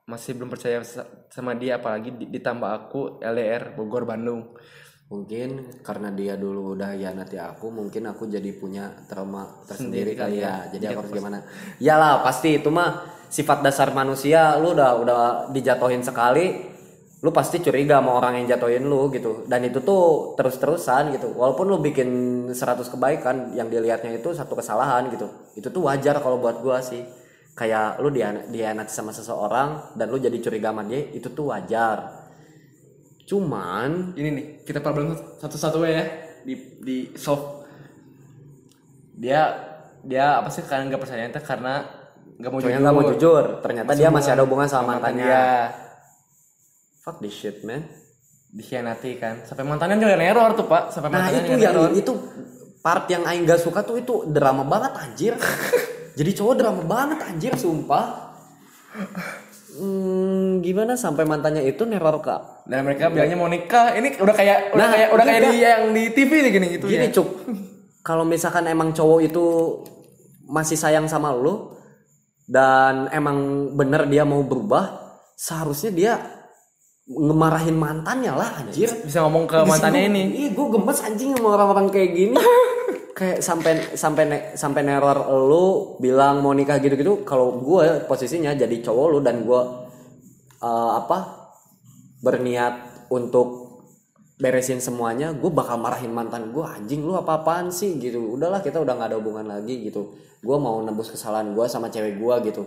masih 0.08 0.40
belum 0.40 0.48
percaya 0.48 0.80
sa- 0.88 1.04
sama 1.28 1.52
dia 1.60 1.76
apalagi 1.76 2.16
di- 2.16 2.32
ditambah 2.32 2.70
aku 2.72 3.20
LDR 3.20 3.76
Bogor 3.76 4.08
Bandung 4.08 4.56
mungkin 5.12 5.50
karena 5.84 6.08
dia 6.16 6.40
dulu 6.40 6.72
udah 6.80 6.96
hianati 6.96 7.36
aku 7.36 7.68
mungkin 7.68 8.08
aku 8.08 8.32
jadi 8.32 8.48
punya 8.56 8.96
trauma 9.12 9.44
tersendiri 9.68 10.16
Sendiri 10.16 10.20
kali 10.20 10.38
ya. 10.40 10.72
ya. 10.72 10.80
jadi 10.80 10.86
Iya, 10.88 10.92
aku 10.96 11.00
harus 11.04 11.12
gimana? 11.12 11.38
Ya 11.84 11.96
lah 12.00 12.24
pasti. 12.24 12.64
Itu 12.64 12.72
mah 12.72 13.04
sifat 13.28 13.60
dasar 13.60 13.92
manusia. 13.92 14.56
Lu 14.56 14.72
udah 14.72 14.92
udah 15.04 15.20
dijatuhin 15.52 16.02
sekali 16.02 16.72
lu 17.22 17.30
pasti 17.30 17.62
curiga 17.62 18.02
sama 18.02 18.18
orang 18.18 18.42
yang 18.42 18.58
jatuhin 18.58 18.82
lu 18.90 19.12
gitu. 19.14 19.46
Dan 19.46 19.62
itu 19.68 19.84
tuh 19.86 20.34
terus-terusan 20.40 21.14
gitu. 21.14 21.30
Walaupun 21.38 21.70
lu 21.70 21.78
bikin 21.78 22.10
100 22.50 22.82
kebaikan 22.90 23.54
yang 23.54 23.70
dilihatnya 23.70 24.18
itu 24.18 24.34
satu 24.34 24.58
kesalahan 24.58 25.06
gitu. 25.14 25.30
Itu 25.54 25.70
tuh 25.70 25.86
wajar 25.86 26.18
kalau 26.24 26.42
buat 26.42 26.64
gua 26.66 26.82
sih. 26.82 27.06
Kayak 27.54 28.00
lu 28.02 28.10
dia 28.10 28.34
dihianati 28.48 28.90
sama 28.90 29.14
seseorang 29.14 29.94
dan 29.94 30.10
lu 30.10 30.18
jadi 30.18 30.34
curiga 30.42 30.72
sama 30.74 30.88
dia 30.88 31.04
itu 31.14 31.30
tuh 31.30 31.52
wajar 31.52 32.21
cuman 33.32 34.12
ini 34.20 34.30
nih 34.36 34.46
kita 34.68 34.84
problem 34.84 35.16
satu-satu 35.16 35.88
ya. 35.88 36.04
Di 36.44 36.84
di 36.84 36.98
solve. 37.16 37.64
Dia 39.16 39.56
dia 40.04 40.44
apa 40.44 40.52
sih 40.52 40.68
karena 40.68 40.92
nggak 40.92 41.02
percaya 41.02 41.32
itu 41.32 41.40
karena 41.40 41.88
nggak 42.42 42.52
mau 42.52 42.60
cowoknya 42.60 42.80
nggak 42.84 42.96
mau 43.00 43.06
jujur. 43.16 43.46
Ternyata 43.64 43.92
dia 43.96 44.12
masih 44.12 44.36
ada 44.36 44.44
hubungan 44.44 44.68
sama 44.68 45.00
mantan 45.00 45.16
mantannya. 45.16 45.26
dia. 45.32 45.46
Fuck 47.08 47.24
this 47.24 47.32
shit 47.32 47.64
man. 47.64 47.88
Dikhianati 48.52 49.16
kan. 49.16 49.48
Sampai 49.48 49.64
mantannya 49.64 49.96
juga 49.96 50.20
neror 50.20 50.52
tuh 50.60 50.68
pak. 50.68 50.92
Sampai 50.92 51.08
nah 51.16 51.32
itu 51.32 51.56
yang 51.56 51.72
neror. 51.72 51.96
itu 51.96 52.12
part 52.84 53.08
yang 53.08 53.24
aing 53.24 53.48
gak 53.48 53.62
suka 53.64 53.86
tuh 53.88 53.96
itu 53.96 54.28
drama 54.28 54.68
banget 54.68 54.92
anjir. 55.00 55.34
Jadi 56.20 56.32
cowok 56.36 56.54
drama 56.60 56.84
banget 56.84 57.24
anjir 57.24 57.56
sumpah 57.56 58.36
hmm, 59.78 60.66
gimana 60.66 60.94
sampai 61.00 61.24
mantannya 61.24 61.64
itu 61.64 61.88
neror 61.88 62.20
kak? 62.20 62.68
Dan 62.68 62.84
mereka 62.84 63.08
bilangnya 63.12 63.38
mau 63.38 63.48
nikah. 63.48 63.96
Ini 63.96 64.20
udah 64.20 64.36
kayak 64.36 64.58
udah 64.76 64.80
Nah, 64.80 64.90
kayak 64.92 65.10
udah 65.16 65.26
kayak 65.26 65.42
di 65.48 65.58
yang 65.62 65.84
di 65.96 66.04
TV 66.12 66.32
nih 66.44 66.52
gini 66.52 66.68
gitu 66.76 66.86
gini 66.88 67.08
ya. 67.08 67.16
Cuk. 67.16 67.28
Kalau 68.02 68.24
misalkan 68.26 68.66
emang 68.68 68.92
cowok 68.92 69.20
itu 69.22 69.46
masih 70.50 70.76
sayang 70.76 71.08
sama 71.08 71.32
lu 71.32 71.72
dan 72.50 73.08
emang 73.16 73.72
bener 73.78 74.10
dia 74.12 74.28
mau 74.28 74.44
berubah 74.44 75.00
seharusnya 75.40 75.92
dia 75.94 76.14
ngemarahin 77.08 77.76
mantannya 77.76 78.34
lah 78.36 78.50
anjir. 78.62 78.92
Bisa 79.04 79.24
ngomong 79.26 79.50
ke 79.50 79.58
mantannya 79.66 80.08
ini. 80.08 80.24
Ih, 80.48 80.50
gue 80.54 80.68
gemes 80.72 81.00
anjing 81.04 81.36
sama 81.36 81.60
orang-orang 81.60 81.88
kayak 81.92 82.12
gini. 82.14 82.36
kayak 83.22 83.46
sampai 83.46 83.94
sampai 83.94 84.24
ne- 84.26 84.48
sampai 84.58 84.82
neror 84.82 85.30
lu 85.46 85.94
bilang 86.02 86.42
mau 86.42 86.58
nikah 86.58 86.82
gitu-gitu. 86.82 87.22
Kalau 87.22 87.62
gue 87.62 88.10
posisinya 88.10 88.58
jadi 88.58 88.82
cowok 88.82 89.08
lu 89.14 89.20
dan 89.22 89.46
gue 89.46 89.62
eh, 90.58 90.92
apa 90.98 91.18
berniat 92.26 93.06
untuk 93.14 93.62
beresin 94.42 94.82
semuanya, 94.82 95.38
gue 95.38 95.54
bakal 95.54 95.78
marahin 95.78 96.10
mantan 96.10 96.50
gue 96.50 96.66
anjing 96.66 97.06
lu 97.06 97.14
apa-apaan 97.14 97.70
sih 97.70 98.02
gitu. 98.02 98.18
Udahlah 98.18 98.66
kita 98.66 98.82
udah 98.82 98.98
nggak 98.98 99.10
ada 99.14 99.18
hubungan 99.22 99.46
lagi 99.46 99.86
gitu. 99.86 100.18
Gue 100.42 100.58
mau 100.58 100.82
nebus 100.82 101.14
kesalahan 101.14 101.54
gue 101.54 101.66
sama 101.70 101.94
cewek 101.94 102.18
gue 102.18 102.36
gitu. 102.50 102.64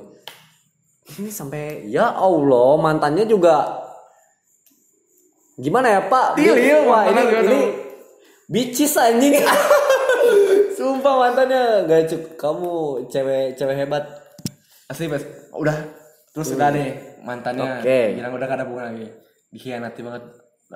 Ini 1.19 1.35
sampai 1.35 1.91
ya 1.91 2.15
Allah 2.15 2.79
mantannya 2.79 3.27
juga 3.27 3.83
gimana 5.59 5.99
ya 5.99 6.01
Pak? 6.07 6.39
Tilil, 6.39 6.87
Wah 6.87 7.11
ini 7.11 7.23
ini 7.43 7.61
bicis 8.47 8.95
anjing. 8.95 9.35
Sumpah 10.85 11.15
mantannya 11.17 11.89
gak 11.89 12.13
cuk 12.13 12.23
kamu 12.37 12.73
cewek 13.09 13.57
cewek 13.57 13.77
hebat. 13.81 14.05
asli 14.85 15.09
bes 15.09 15.25
udah 15.57 15.73
terus 16.37 16.53
udah 16.53 16.69
nih 16.69 17.17
mantannya 17.25 17.81
Oke. 17.81 18.21
bilang 18.21 18.37
udah 18.37 18.47
gak 18.53 18.59
ada 18.61 18.65
hubungan 18.69 18.93
lagi 18.93 19.09
dikhianati 19.49 20.01
banget 20.05 20.23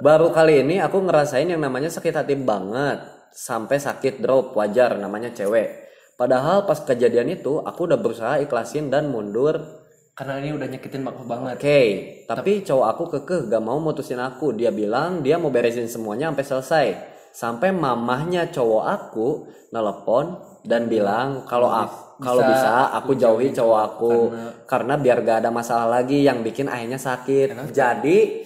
Baru 0.01 0.33
kali 0.33 0.65
ini 0.65 0.81
aku 0.81 1.05
ngerasain 1.05 1.45
yang 1.45 1.61
namanya 1.61 1.93
sakit 1.93 2.15
hati 2.17 2.41
banget 2.41 3.05
sampai 3.37 3.77
sakit 3.77 4.25
drop 4.25 4.55
wajar 4.57 4.97
namanya 4.97 5.29
cewek. 5.35 5.91
Padahal 6.17 6.65
pas 6.65 6.81
kejadian 6.81 7.29
itu 7.35 7.61
aku 7.61 7.89
udah 7.89 7.99
berusaha 7.99 8.35
ikhlasin 8.41 8.89
dan 8.89 9.13
mundur. 9.13 9.85
karena 10.19 10.43
ini 10.43 10.51
udah 10.51 10.67
nyakitin 10.67 11.07
aku 11.07 11.23
banget 11.31 11.55
Oke, 11.63 11.81
tapi 12.27 12.67
cowok 12.67 12.87
aku 12.91 13.03
kekeh 13.07 13.41
gak 13.55 13.63
mau 13.63 13.79
mutusin 13.79 14.19
aku. 14.19 14.51
Dia 14.51 14.75
bilang 14.75 15.23
dia 15.23 15.39
mau 15.39 15.47
beresin 15.47 15.87
semuanya 15.87 16.35
sampai 16.35 16.47
selesai. 16.47 16.87
Sampai 17.31 17.70
mamahnya 17.70 18.49
cowok 18.49 18.85
aku 18.85 19.29
nelpon 19.70 20.26
dan 20.62 20.87
bilang 20.87 21.45
kalau 21.45 21.68
aku 21.68 21.97
kalau 22.18 22.43
bisa 22.43 22.51
bisa 22.51 22.99
aku 22.99 23.14
jauhi 23.14 23.55
cowok 23.55 23.79
aku 23.81 24.11
karena- 24.11 24.53
karena 24.66 24.95
biar 24.97 25.18
gak 25.22 25.39
ada 25.39 25.51
masalah 25.51 25.87
lagi 25.89 26.20
yang 26.20 26.43
bikin 26.43 26.66
ayahnya 26.66 26.99
sakit. 26.99 27.55
Jadi 27.70 28.43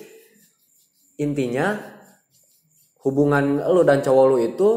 intinya 1.17 1.73
hubungan 3.01 3.65
lu 3.65 3.83
dan 3.83 3.99
cowok 3.99 4.25
lu 4.27 4.39
itu 4.39 4.71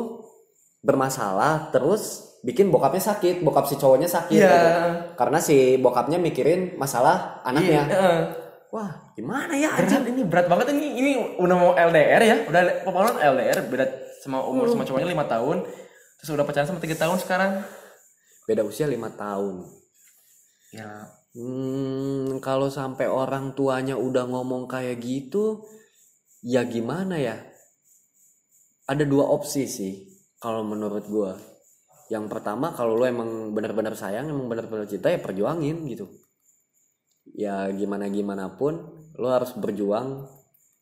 bermasalah 0.79 1.69
terus 1.69 2.23
bikin 2.39 2.69
bokapnya 2.69 3.01
sakit 3.03 3.41
bokap 3.41 3.65
si 3.65 3.75
cowoknya 3.75 4.05
sakit 4.05 4.37
Iya. 4.37 4.45
gitu. 4.47 4.69
karena 5.17 5.37
si 5.41 5.57
bokapnya 5.75 6.21
mikirin 6.21 6.77
masalah 6.77 7.41
anaknya 7.41 7.81
Iya, 7.81 7.83
heeh. 7.89 8.19
Wah 8.75 9.15
gimana 9.15 9.55
ya 9.55 9.71
berat 9.71 10.03
ini 10.03 10.21
berat 10.27 10.51
banget 10.51 10.75
ini. 10.75 10.87
Ini 10.99 11.11
udah 11.39 11.55
mau 11.55 11.71
LDR 11.71 12.19
ya. 12.19 12.37
Udah 12.43 12.83
paparan 12.83 13.15
LDR 13.23 13.63
beda 13.71 13.85
sama 14.19 14.43
umur 14.43 14.67
sama 14.67 14.83
cowoknya 14.83 15.15
lima 15.15 15.23
tahun. 15.23 15.63
Terus 16.19 16.29
udah 16.35 16.43
pacaran 16.43 16.67
sama 16.67 16.83
tiga 16.83 16.99
tahun 16.99 17.15
sekarang. 17.23 17.63
Beda 18.43 18.67
usia 18.67 18.83
lima 18.91 19.07
tahun. 19.15 19.63
Ya. 20.75 21.07
Hmm, 21.35 22.39
kalau 22.39 22.71
sampai 22.71 23.07
orang 23.11 23.55
tuanya 23.55 23.99
udah 23.99 24.23
ngomong 24.27 24.71
kayak 24.71 25.03
gitu, 25.03 25.67
ya 26.39 26.63
gimana 26.63 27.19
ya? 27.19 27.35
Ada 28.87 29.03
dua 29.03 29.27
opsi 29.27 29.67
sih, 29.67 29.93
kalau 30.39 30.63
menurut 30.63 31.03
gua. 31.11 31.35
Yang 32.07 32.31
pertama, 32.31 32.71
kalau 32.71 32.95
lo 32.95 33.03
emang 33.03 33.51
benar-benar 33.51 33.99
sayang, 33.99 34.31
emang 34.31 34.47
benar-benar 34.47 34.87
cinta, 34.87 35.11
ya 35.11 35.19
perjuangin 35.19 35.83
gitu. 35.91 36.07
Ya 37.35 37.67
gimana 37.67 38.07
gimana 38.07 38.55
pun, 38.55 38.79
lo 39.19 39.27
harus 39.27 39.51
berjuang 39.51 40.23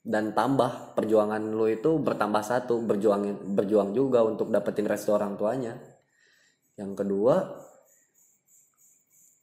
dan 0.06 0.38
tambah 0.38 0.94
perjuangan 0.94 1.42
lo 1.50 1.66
itu 1.66 1.98
bertambah 1.98 2.46
satu, 2.46 2.78
berjuangin 2.86 3.58
berjuang 3.58 3.90
juga 3.92 4.22
untuk 4.22 4.54
dapetin 4.54 4.86
restu 4.86 5.10
orang 5.10 5.34
tuanya. 5.34 5.74
Yang 6.78 6.92
kedua, 6.94 7.36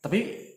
tapi 0.00 0.48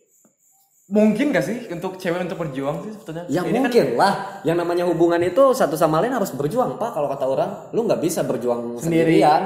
mungkin 0.84 1.32
gak 1.32 1.44
sih 1.44 1.58
untuk 1.72 1.96
cewek 1.96 2.28
untuk 2.28 2.38
berjuang 2.44 2.84
sih 2.84 2.92
sebetulnya 2.92 3.24
Ya 3.26 3.40
Ini 3.40 3.50
kan- 3.50 3.62
mungkin 3.66 3.84
lah. 3.96 4.14
Yang 4.44 4.56
namanya 4.60 4.84
hubungan 4.86 5.20
itu 5.24 5.42
satu 5.56 5.74
sama 5.74 5.98
lain 5.98 6.12
harus 6.12 6.30
berjuang 6.30 6.76
pak. 6.76 6.94
Kalau 6.94 7.08
kata 7.08 7.24
orang, 7.26 7.50
lu 7.72 7.82
nggak 7.82 7.98
bisa 7.98 8.22
berjuang 8.22 8.78
Sendiri. 8.78 9.18
sendirian. 9.18 9.42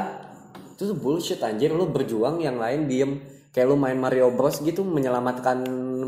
Itu 0.75 0.93
bullshit 0.93 1.41
anjir. 1.41 1.71
Lu 1.73 1.89
berjuang 1.89 2.43
yang 2.43 2.59
lain 2.59 2.85
diem. 2.85 3.23
Kayak 3.49 3.67
lu 3.71 3.77
main 3.79 3.97
Mario 3.97 4.29
Bros 4.31 4.61
gitu 4.61 4.83
menyelamatkan 4.83 5.63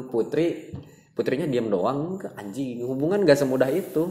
putri. 0.08 0.72
Putrinya 1.12 1.44
diem 1.44 1.68
doang. 1.68 2.16
Anjing 2.38 2.86
hubungan 2.86 3.26
gak 3.26 3.36
semudah 3.36 3.68
itu. 3.68 4.08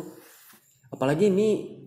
Apalagi 0.94 1.32
ini. 1.32 1.80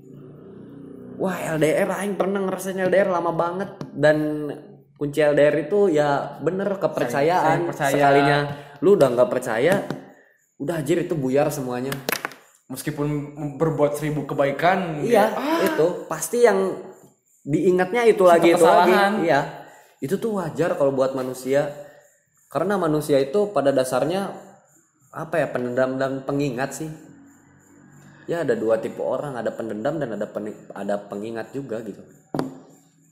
Wah 1.20 1.38
LDR 1.54 1.86
aing 2.02 2.18
pernah 2.18 2.42
ngerasain 2.42 2.74
LDR 2.82 3.06
lama 3.06 3.30
banget 3.30 3.70
dan 3.94 4.48
kunci 4.98 5.18
LDR 5.18 5.66
itu 5.66 5.90
ya 5.90 6.38
bener 6.38 6.78
kepercayaan 6.78 7.10
Sayang- 7.10 7.42
sayang 7.42 7.62
percaya. 7.66 7.90
sekalinya 7.90 8.38
lu 8.82 8.94
udah 8.94 9.08
nggak 9.14 9.30
percaya 9.34 9.74
udah 10.62 10.74
anjir 10.78 11.02
itu 11.02 11.18
buyar 11.18 11.50
semuanya 11.50 11.90
meskipun 12.70 13.06
berbuat 13.58 13.98
seribu 13.98 14.30
kebaikan 14.30 15.02
iya 15.02 15.34
ah, 15.34 15.58
itu 15.66 16.06
pasti 16.06 16.46
yang 16.46 16.74
diingatnya 17.42 18.06
itu 18.06 18.22
lagi 18.22 18.54
itu 18.54 18.62
lagi 18.62 18.94
kesalahan. 18.94 19.12
iya 19.26 19.40
itu 19.98 20.14
tuh 20.22 20.38
wajar 20.38 20.78
kalau 20.78 20.94
buat 20.94 21.18
manusia 21.18 21.66
karena 22.52 22.76
manusia 22.76 23.16
itu 23.16 23.48
pada 23.48 23.72
dasarnya 23.72 24.28
apa 25.08 25.40
ya 25.40 25.48
pendendam 25.48 25.96
dan 25.96 26.20
pengingat 26.28 26.76
sih. 26.76 26.90
Ya 28.28 28.44
ada 28.44 28.52
dua 28.52 28.76
tipe 28.76 29.00
orang 29.00 29.40
ada 29.40 29.48
pendendam 29.56 29.96
dan 29.96 30.12
ada 30.14 30.28
peni- 30.28 30.68
ada 30.76 31.00
pengingat 31.00 31.56
juga 31.56 31.80
gitu. 31.80 32.04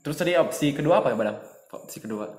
Terus 0.05 0.15
tadi 0.17 0.37
opsi 0.37 0.77
kedua 0.77 1.01
apa 1.01 1.09
ya 1.09 1.17
badam 1.17 1.37
opsi 1.73 1.97
kedua. 1.97 2.29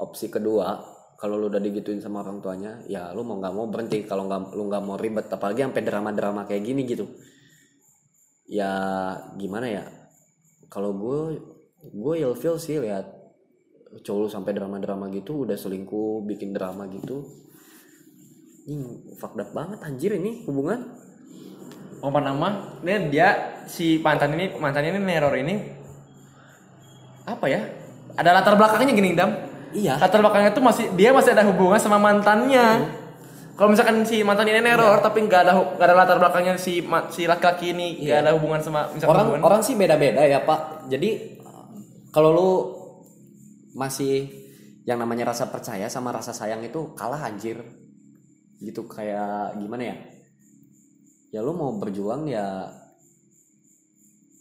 Opsi 0.00 0.32
kedua 0.32 0.80
kalau 1.20 1.36
lu 1.36 1.52
udah 1.52 1.60
digituin 1.60 2.00
sama 2.00 2.24
orang 2.24 2.40
tuanya 2.40 2.80
ya 2.88 3.12
lu 3.12 3.20
mau 3.20 3.36
nggak 3.36 3.52
mau 3.52 3.68
berhenti. 3.68 4.08
Kalau 4.08 4.24
nggak 4.24 4.56
lu 4.56 4.72
nggak 4.72 4.82
mau 4.88 4.96
ribet 4.96 5.28
apalagi 5.28 5.68
sampai 5.68 5.84
drama-drama 5.84 6.48
kayak 6.48 6.64
gini 6.64 6.88
gitu. 6.88 7.04
Ya 8.48 8.72
gimana 9.36 9.68
ya? 9.68 9.84
Kalau 10.72 10.96
gue 10.96 11.44
gue 11.92 12.14
ilfeel 12.24 12.56
sih 12.56 12.80
lihat 12.80 13.19
cowok 13.90 14.18
lu 14.22 14.28
sampai 14.30 14.54
drama-drama 14.54 15.10
gitu 15.10 15.42
udah 15.42 15.58
selingkuh 15.58 16.22
bikin 16.22 16.54
drama 16.54 16.86
gitu. 16.86 17.26
Ini 18.70 19.18
fucked 19.18 19.42
up 19.42 19.50
banget 19.50 19.82
anjir 19.82 20.14
ini 20.14 20.46
hubungan. 20.46 20.94
Oh 22.00 22.08
nama 22.14 22.80
ini 22.86 23.10
dia 23.10 23.60
si 23.66 23.98
mantan 23.98 24.38
ini 24.38 24.54
mantan 24.56 24.86
ini 24.86 24.98
neror 25.02 25.34
ini. 25.34 25.54
Apa 27.26 27.50
ya? 27.50 27.66
Ada 28.14 28.30
latar 28.30 28.54
belakangnya 28.54 28.94
gini 28.94 29.18
dam. 29.18 29.34
Iya. 29.74 29.98
Latar 29.98 30.22
belakangnya 30.22 30.54
tuh 30.54 30.62
masih 30.62 30.86
dia 30.94 31.10
masih 31.10 31.34
ada 31.34 31.42
hubungan 31.50 31.82
sama 31.82 31.98
mantannya. 31.98 32.94
Kalau 33.58 33.76
misalkan 33.76 34.06
si 34.08 34.22
mantan 34.24 34.48
ini 34.48 34.64
neror 34.64 35.02
tapi 35.04 35.20
nggak 35.26 35.40
ada 35.44 35.52
nggak 35.76 35.86
ada 35.90 35.96
latar 35.98 36.16
belakangnya 36.22 36.56
si 36.56 36.80
si 37.12 37.26
laki-laki 37.28 37.76
ini 37.76 38.06
nggak 38.06 38.16
Iya. 38.16 38.24
ada 38.24 38.30
hubungan 38.38 38.62
sama 38.62 38.88
misalkan 38.94 39.12
orang 39.18 39.26
hubungan. 39.28 39.42
orang 39.50 39.60
sih 39.66 39.74
beda-beda 39.76 40.22
ya 40.24 40.40
pak. 40.46 40.88
Jadi 40.88 41.42
kalau 42.14 42.30
lu 42.32 42.50
masih 43.74 44.28
yang 44.88 44.98
namanya 44.98 45.30
rasa 45.30 45.46
percaya 45.46 45.86
sama 45.86 46.10
rasa 46.10 46.32
sayang 46.34 46.64
itu 46.64 46.94
kalah 46.96 47.20
anjir. 47.20 47.60
Gitu 48.60 48.84
kayak 48.90 49.56
gimana 49.56 49.94
ya? 49.94 49.96
Ya 51.30 51.40
lu 51.46 51.54
mau 51.54 51.70
berjuang 51.78 52.26
ya 52.26 52.66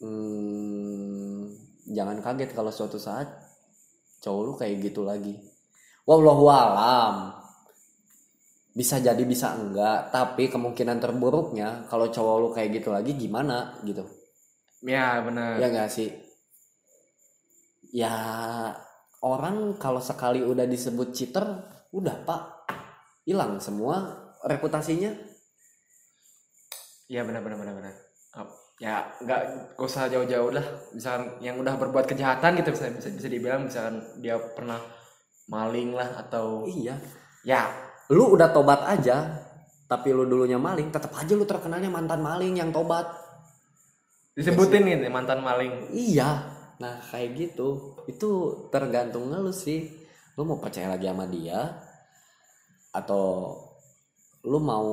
hmm, 0.02 1.54
jangan 1.94 2.18
kaget 2.24 2.52
kalau 2.56 2.72
suatu 2.74 2.98
saat 2.98 3.30
cowok 4.24 4.42
lu 4.42 4.54
kayak 4.58 4.76
gitu 4.90 5.06
lagi. 5.06 5.38
Wallahu 6.10 6.50
alam. 6.50 7.38
Bisa 8.74 8.98
jadi 8.98 9.22
bisa 9.28 9.54
enggak 9.54 10.10
tapi 10.10 10.50
kemungkinan 10.50 10.98
terburuknya 10.98 11.86
kalau 11.92 12.10
cowok 12.10 12.36
lu 12.42 12.50
kayak 12.56 12.80
gitu 12.82 12.90
lagi 12.90 13.14
gimana 13.14 13.78
gitu. 13.86 14.08
Ya 14.82 15.20
benar. 15.22 15.60
Ya 15.60 15.68
enggak 15.68 15.92
sih? 15.92 16.10
Ya 17.94 18.14
orang 19.24 19.76
kalau 19.76 20.00
sekali 20.00 20.40
udah 20.44 20.64
disebut 20.64 21.12
cheater 21.12 21.46
udah 21.92 22.16
pak. 22.24 22.42
Hilang 23.28 23.60
semua 23.60 24.16
reputasinya. 24.46 25.12
Iya 27.10 27.26
benar 27.26 27.42
benar 27.42 27.58
benar 27.60 27.74
benar. 27.76 27.94
Ap- 28.38 28.58
Ya 28.80 29.12
nggak 29.20 29.76
nggak 29.76 29.88
usah 29.92 30.08
jauh-jauh 30.08 30.56
lah. 30.56 30.64
Misalkan 30.96 31.36
yang 31.44 31.60
udah 31.60 31.76
berbuat 31.76 32.08
kejahatan 32.08 32.56
gitu 32.64 32.72
bisa 32.72 32.88
bisa, 32.96 33.12
bisa 33.12 33.28
dibilang 33.28 33.68
misalkan 33.68 34.00
dia 34.24 34.40
pernah 34.56 34.80
maling 35.52 35.92
lah 35.92 36.16
atau 36.16 36.64
iya. 36.64 36.96
Ya. 37.44 37.68
Lu 38.10 38.32
udah 38.34 38.56
tobat 38.56 38.88
aja 38.88 39.46
tapi 39.90 40.14
lu 40.14 40.24
dulunya 40.30 40.62
maling 40.62 40.94
tetap 40.94 41.10
aja 41.18 41.34
lu 41.34 41.44
terkenalnya 41.50 41.92
mantan 41.92 42.24
maling 42.24 42.56
yang 42.56 42.72
tobat. 42.72 43.10
Disebutin 44.38 44.88
gitu 44.88 45.12
mantan 45.12 45.44
maling. 45.44 45.92
iya 45.92 46.59
nah 46.80 47.04
kayak 47.12 47.36
gitu 47.36 48.00
itu 48.08 48.30
tergantung 48.72 49.28
lu 49.28 49.52
sih. 49.52 50.08
Lu 50.40 50.48
mau 50.48 50.58
percaya 50.64 50.88
lagi 50.88 51.06
sama 51.12 51.28
dia 51.28 51.76
atau 52.96 53.56
lu 54.48 54.58
mau 54.64 54.88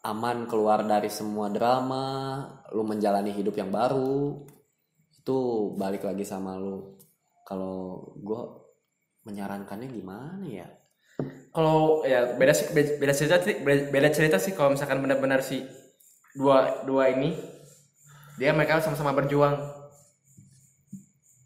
aman 0.00 0.48
keluar 0.48 0.80
dari 0.88 1.12
semua 1.12 1.52
drama 1.52 2.40
lu 2.72 2.88
menjalani 2.88 3.36
hidup 3.36 3.52
yang 3.60 3.68
baru 3.68 4.40
itu 5.20 5.38
balik 5.76 6.08
lagi 6.08 6.24
sama 6.24 6.56
lu. 6.56 6.96
Kalau 7.44 8.16
gue 8.16 8.42
menyarankannya 9.28 9.88
gimana 9.92 10.48
ya? 10.48 10.68
Kalau 11.52 12.06
ya 12.08 12.32
beda 12.40 12.56
sih 12.56 12.72
beda, 12.72 13.12
cerita 13.12 13.36
sih 13.44 13.60
beda 13.64 14.08
cerita 14.08 14.40
sih 14.40 14.56
kalau 14.56 14.72
misalkan 14.72 15.04
benar-benar 15.04 15.44
si 15.44 15.60
dua 16.32 16.86
dua 16.86 17.12
ini 17.12 17.36
dia 18.38 18.54
mereka 18.56 18.80
sama-sama 18.80 19.12
berjuang 19.12 19.79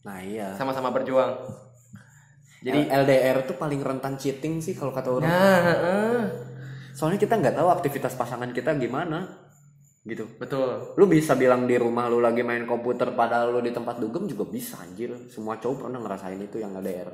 nah 0.04 0.20
iya 0.20 0.52
sama-sama 0.54 0.92
berjuang. 0.92 1.32
jadi 2.64 2.88
LDR 2.88 3.44
tuh 3.44 3.56
paling 3.56 3.80
rentan 3.80 4.16
cheating 4.16 4.60
sih 4.60 4.76
kalau 4.76 4.92
kata 4.92 5.08
orang 5.12 5.28
nah 5.28 5.58
heeh. 5.64 6.20
soalnya 6.96 7.20
kita 7.20 7.40
nggak 7.40 7.56
tahu 7.56 7.68
aktivitas 7.72 8.16
pasangan 8.16 8.52
kita 8.52 8.76
gimana 8.76 9.44
gitu 10.04 10.28
betul. 10.36 10.92
lu 11.00 11.08
bisa 11.08 11.32
bilang 11.32 11.64
di 11.64 11.80
rumah 11.80 12.12
lu 12.12 12.20
lagi 12.20 12.44
main 12.44 12.68
komputer 12.68 13.16
padahal 13.16 13.56
lu 13.56 13.60
di 13.64 13.72
tempat 13.72 13.96
dugem 13.96 14.28
juga 14.28 14.44
bisa 14.44 14.76
anjir 14.84 15.16
semua 15.32 15.56
cowok 15.56 15.88
pernah 15.88 16.00
ngerasain 16.04 16.40
itu 16.40 16.60
yang 16.60 16.76
LDR 16.76 17.08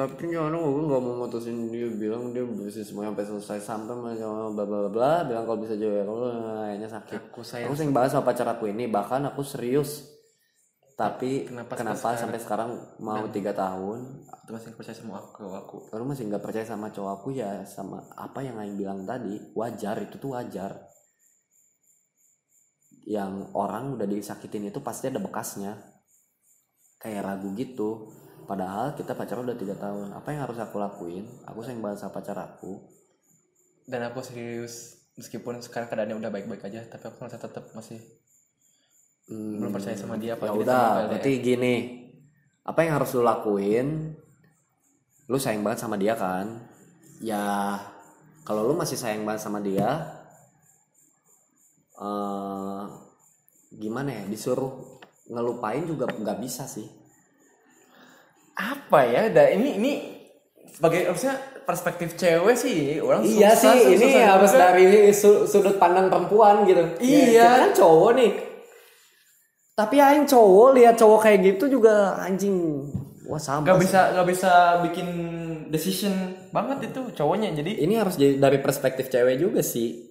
tapi 0.00 0.32
gimana 0.32 0.56
gue 0.56 0.84
nggak 0.88 1.02
mau 1.04 1.14
mutusin 1.28 1.68
dia 1.68 1.92
bilang 1.92 2.32
dia 2.32 2.40
bisa 2.40 2.80
semuanya 2.80 3.12
sampai 3.12 3.26
selesai 3.28 3.58
sampai 3.60 4.16
sama 4.16 4.48
bla 4.56 4.64
bla 4.64 4.88
bla 4.88 5.12
bilang 5.28 5.44
kalau 5.44 5.60
bisa 5.60 5.76
juga 5.76 6.08
kalau 6.08 6.24
kayaknya 6.64 6.88
sakit 6.88 7.20
Aku 7.28 7.44
sayang 7.44 7.68
aku 7.68 7.76
sering 7.76 7.92
bahas 7.92 8.16
sama 8.16 8.24
pacar 8.24 8.48
aku 8.48 8.64
ini 8.72 8.88
bahkan 8.88 9.20
aku 9.28 9.44
serius 9.44 10.08
tapi 11.00 11.48
Kenapa 11.48 11.80
kenapa, 11.80 12.12
sampai 12.12 12.20
sampai 12.20 12.40
sekarang 12.44 12.70
mau 13.00 13.24
tiga 13.32 13.56
tahun 13.56 14.28
Itu 14.44 14.52
masih 14.52 14.76
percaya 14.76 14.96
sama 15.00 15.16
aku 15.16 15.48
aku. 15.48 15.76
Kalau 15.88 16.04
masih 16.04 16.28
nggak 16.28 16.44
percaya 16.44 16.66
sama 16.68 16.92
cowok 16.92 17.12
aku 17.16 17.28
ya 17.32 17.64
sama 17.64 18.04
apa 18.20 18.44
yang 18.44 18.60
Aing 18.60 18.76
bilang 18.76 19.08
tadi 19.08 19.32
wajar 19.56 19.96
itu 20.04 20.20
tuh 20.20 20.36
wajar. 20.36 20.76
Yang 23.08 23.48
orang 23.56 23.96
udah 23.96 24.04
disakitin 24.04 24.68
itu 24.68 24.84
pasti 24.84 25.08
ada 25.08 25.16
bekasnya. 25.22 25.72
Kayak 27.00 27.32
ragu 27.32 27.48
gitu. 27.56 28.12
Padahal 28.48 28.86
kita 28.98 29.12
pacaran 29.18 29.44
udah 29.48 29.58
tiga 29.62 29.74
tahun. 29.84 30.12
Apa 30.18 30.28
yang 30.32 30.40
harus 30.46 30.58
aku 30.60 30.76
lakuin? 30.80 31.24
Aku 31.48 31.60
sayang 31.64 31.80
banget 31.84 31.98
sama 32.04 32.12
pacar 32.16 32.36
aku. 32.38 32.72
dan 33.90 34.00
aku 34.08 34.20
serius 34.24 34.74
meskipun 35.18 35.60
sekarang 35.60 35.88
keadaannya 35.90 36.16
udah 36.20 36.30
baik-baik 36.32 36.62
aja 36.64 36.80
tapi 36.88 37.04
aku 37.10 37.16
merasa 37.20 37.38
tetap 37.40 37.64
masih 37.76 38.00
Hmm, 39.30 39.62
belum 39.62 39.70
percaya 39.70 39.94
sama 39.94 40.18
dia 40.18 40.34
ya 40.34 40.50
udah 40.50 41.06
berarti 41.06 41.38
gini 41.38 41.74
apa 42.66 42.82
yang 42.82 42.98
harus 42.98 43.14
lu 43.14 43.22
lakuin 43.22 44.10
lu 45.30 45.38
sayang 45.38 45.62
banget 45.62 45.86
sama 45.86 45.96
dia 46.02 46.14
kan 46.18 46.46
ya 47.22 47.78
kalau 48.42 48.66
lu 48.66 48.74
masih 48.74 48.98
sayang 48.98 49.22
banget 49.22 49.42
sama 49.46 49.62
dia 49.62 49.88
eh 52.00 52.84
gimana 53.82 54.10
ya 54.18 54.24
disuruh 54.26 54.72
ngelupain 55.30 55.84
juga 55.86 56.04
nggak 56.10 56.38
bisa 56.42 56.64
sih 56.66 56.86
apa 58.60 59.00
ya 59.04 59.22
da, 59.28 59.48
ini 59.48 59.80
ini 59.80 59.92
sebagai 60.70 61.08
harusnya 61.08 61.34
perspektif 61.64 62.12
cewek 62.14 62.56
sih 62.56 62.98
orang 62.98 63.22
iya 63.22 63.52
susah, 63.52 63.72
sih 63.72 63.80
ini 63.94 64.06
susah 64.10 64.26
harus 64.26 64.50
juga. 64.50 64.60
dari 64.60 64.86
su- 65.12 65.44
sudut 65.46 65.76
pandang 65.76 66.08
perempuan 66.08 66.64
gitu 66.64 66.82
Iya. 66.98 67.24
ya, 67.26 67.48
kita 67.48 67.58
kan 67.58 67.72
cowok 67.74 68.10
nih 68.14 68.32
tapi 69.72 69.96
aing 69.96 70.26
cowok 70.26 70.68
lihat 70.76 70.94
cowok 70.94 71.20
kayak 71.22 71.40
gitu 71.46 71.64
juga 71.72 72.20
anjing 72.20 72.56
wah 73.24 73.38
sama 73.38 73.64
nggak 73.64 73.76
sih. 73.76 73.82
bisa 73.86 74.00
nggak 74.12 74.28
bisa 74.28 74.52
bikin 74.84 75.08
decision 75.70 76.14
banget 76.50 76.90
itu 76.90 77.00
cowoknya 77.14 77.54
jadi 77.54 77.72
ini 77.80 77.94
harus 77.96 78.18
jadi 78.18 78.36
dari 78.36 78.58
perspektif 78.58 79.08
cewek 79.08 79.38
juga 79.38 79.62
sih 79.62 80.10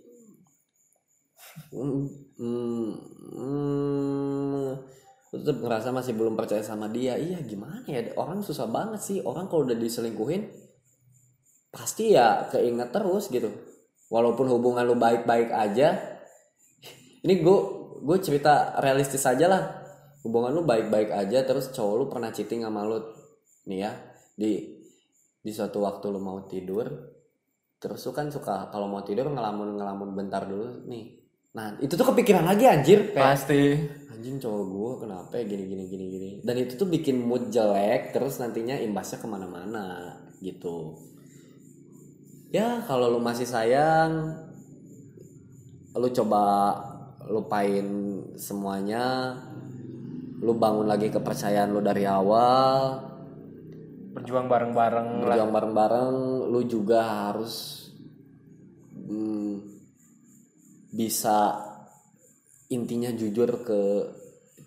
hmm, 1.69 2.03
hmm, 2.39 2.89
hmm, 3.35 4.67
tetap 5.29 5.61
ngerasa 5.61 5.93
masih 5.93 6.17
belum 6.17 6.33
percaya 6.33 6.65
sama 6.65 6.89
dia. 6.89 7.13
Iya 7.15 7.41
gimana 7.45 7.85
ya? 7.85 8.13
Orang 8.17 8.41
susah 8.41 8.65
banget 8.65 9.01
sih. 9.01 9.17
Orang 9.21 9.45
kalau 9.45 9.65
udah 9.65 9.77
diselingkuhin 9.77 10.49
pasti 11.69 12.17
ya 12.17 12.49
keinget 12.49 12.89
terus 12.89 13.29
gitu. 13.29 13.49
Walaupun 14.09 14.49
hubungan 14.49 14.85
lu 14.89 14.97
baik-baik 14.97 15.53
aja. 15.53 16.17
Ini 17.21 17.33
gue 17.45 17.59
gue 18.01 18.17
cerita 18.23 18.81
realistis 18.81 19.21
aja 19.29 19.45
lah. 19.45 19.63
Hubungan 20.25 20.49
lu 20.49 20.65
baik-baik 20.65 21.13
aja 21.13 21.45
terus 21.45 21.69
cowok 21.69 21.95
lu 21.95 22.05
pernah 22.09 22.33
cheating 22.33 22.65
sama 22.65 22.89
lu. 22.89 22.97
Nih 23.69 23.85
ya 23.85 23.91
di 24.33 24.79
di 25.39 25.51
suatu 25.51 25.85
waktu 25.85 26.05
lu 26.09 26.19
mau 26.19 26.43
tidur 26.49 26.87
terus 27.79 28.03
lu 28.03 28.11
kan 28.11 28.27
suka 28.27 28.67
kalau 28.71 28.91
mau 28.91 29.03
tidur 29.07 29.31
ngelamun 29.31 29.79
ngelamun 29.79 30.11
bentar 30.11 30.43
dulu 30.43 30.83
nih 30.87 31.18
nah 31.59 31.75
itu 31.83 31.91
tuh 31.99 32.07
kepikiran 32.15 32.47
lagi 32.47 32.63
anjir. 32.71 33.11
Kayak 33.11 33.35
pasti. 33.35 33.63
Anjing 34.15 34.39
cowok 34.39 34.63
gue 34.63 34.91
kenapa 35.03 35.33
ya 35.35 35.43
gini 35.43 35.63
gini 35.67 35.83
gini 35.91 36.05
gini? 36.07 36.29
Dan 36.39 36.55
itu 36.55 36.79
tuh 36.79 36.87
bikin 36.87 37.19
mood 37.19 37.51
jelek 37.51 38.15
terus 38.15 38.39
nantinya 38.39 38.79
imbasnya 38.79 39.19
ke 39.19 39.27
mana-mana 39.27 40.15
gitu. 40.39 40.95
Ya 42.55 42.79
kalau 42.87 43.11
lu 43.11 43.19
masih 43.19 43.43
sayang 43.43 44.39
lu 45.99 46.07
coba 46.15 46.43
lupain 47.27 47.83
semuanya 48.39 49.35
lu 50.39 50.55
bangun 50.55 50.87
lagi 50.87 51.11
kepercayaan 51.11 51.75
lu 51.75 51.83
dari 51.83 52.07
awal. 52.07 53.03
Berjuang 54.15 54.47
bareng-bareng 54.47 55.27
berjuang 55.27 55.51
bareng-bareng 55.51 56.15
lu 56.47 56.63
juga 56.63 57.29
harus 57.29 57.85
hmm, 58.95 59.48
bisa 60.89 61.57
intinya 62.69 63.09
jujur 63.13 63.65
ke 63.65 63.81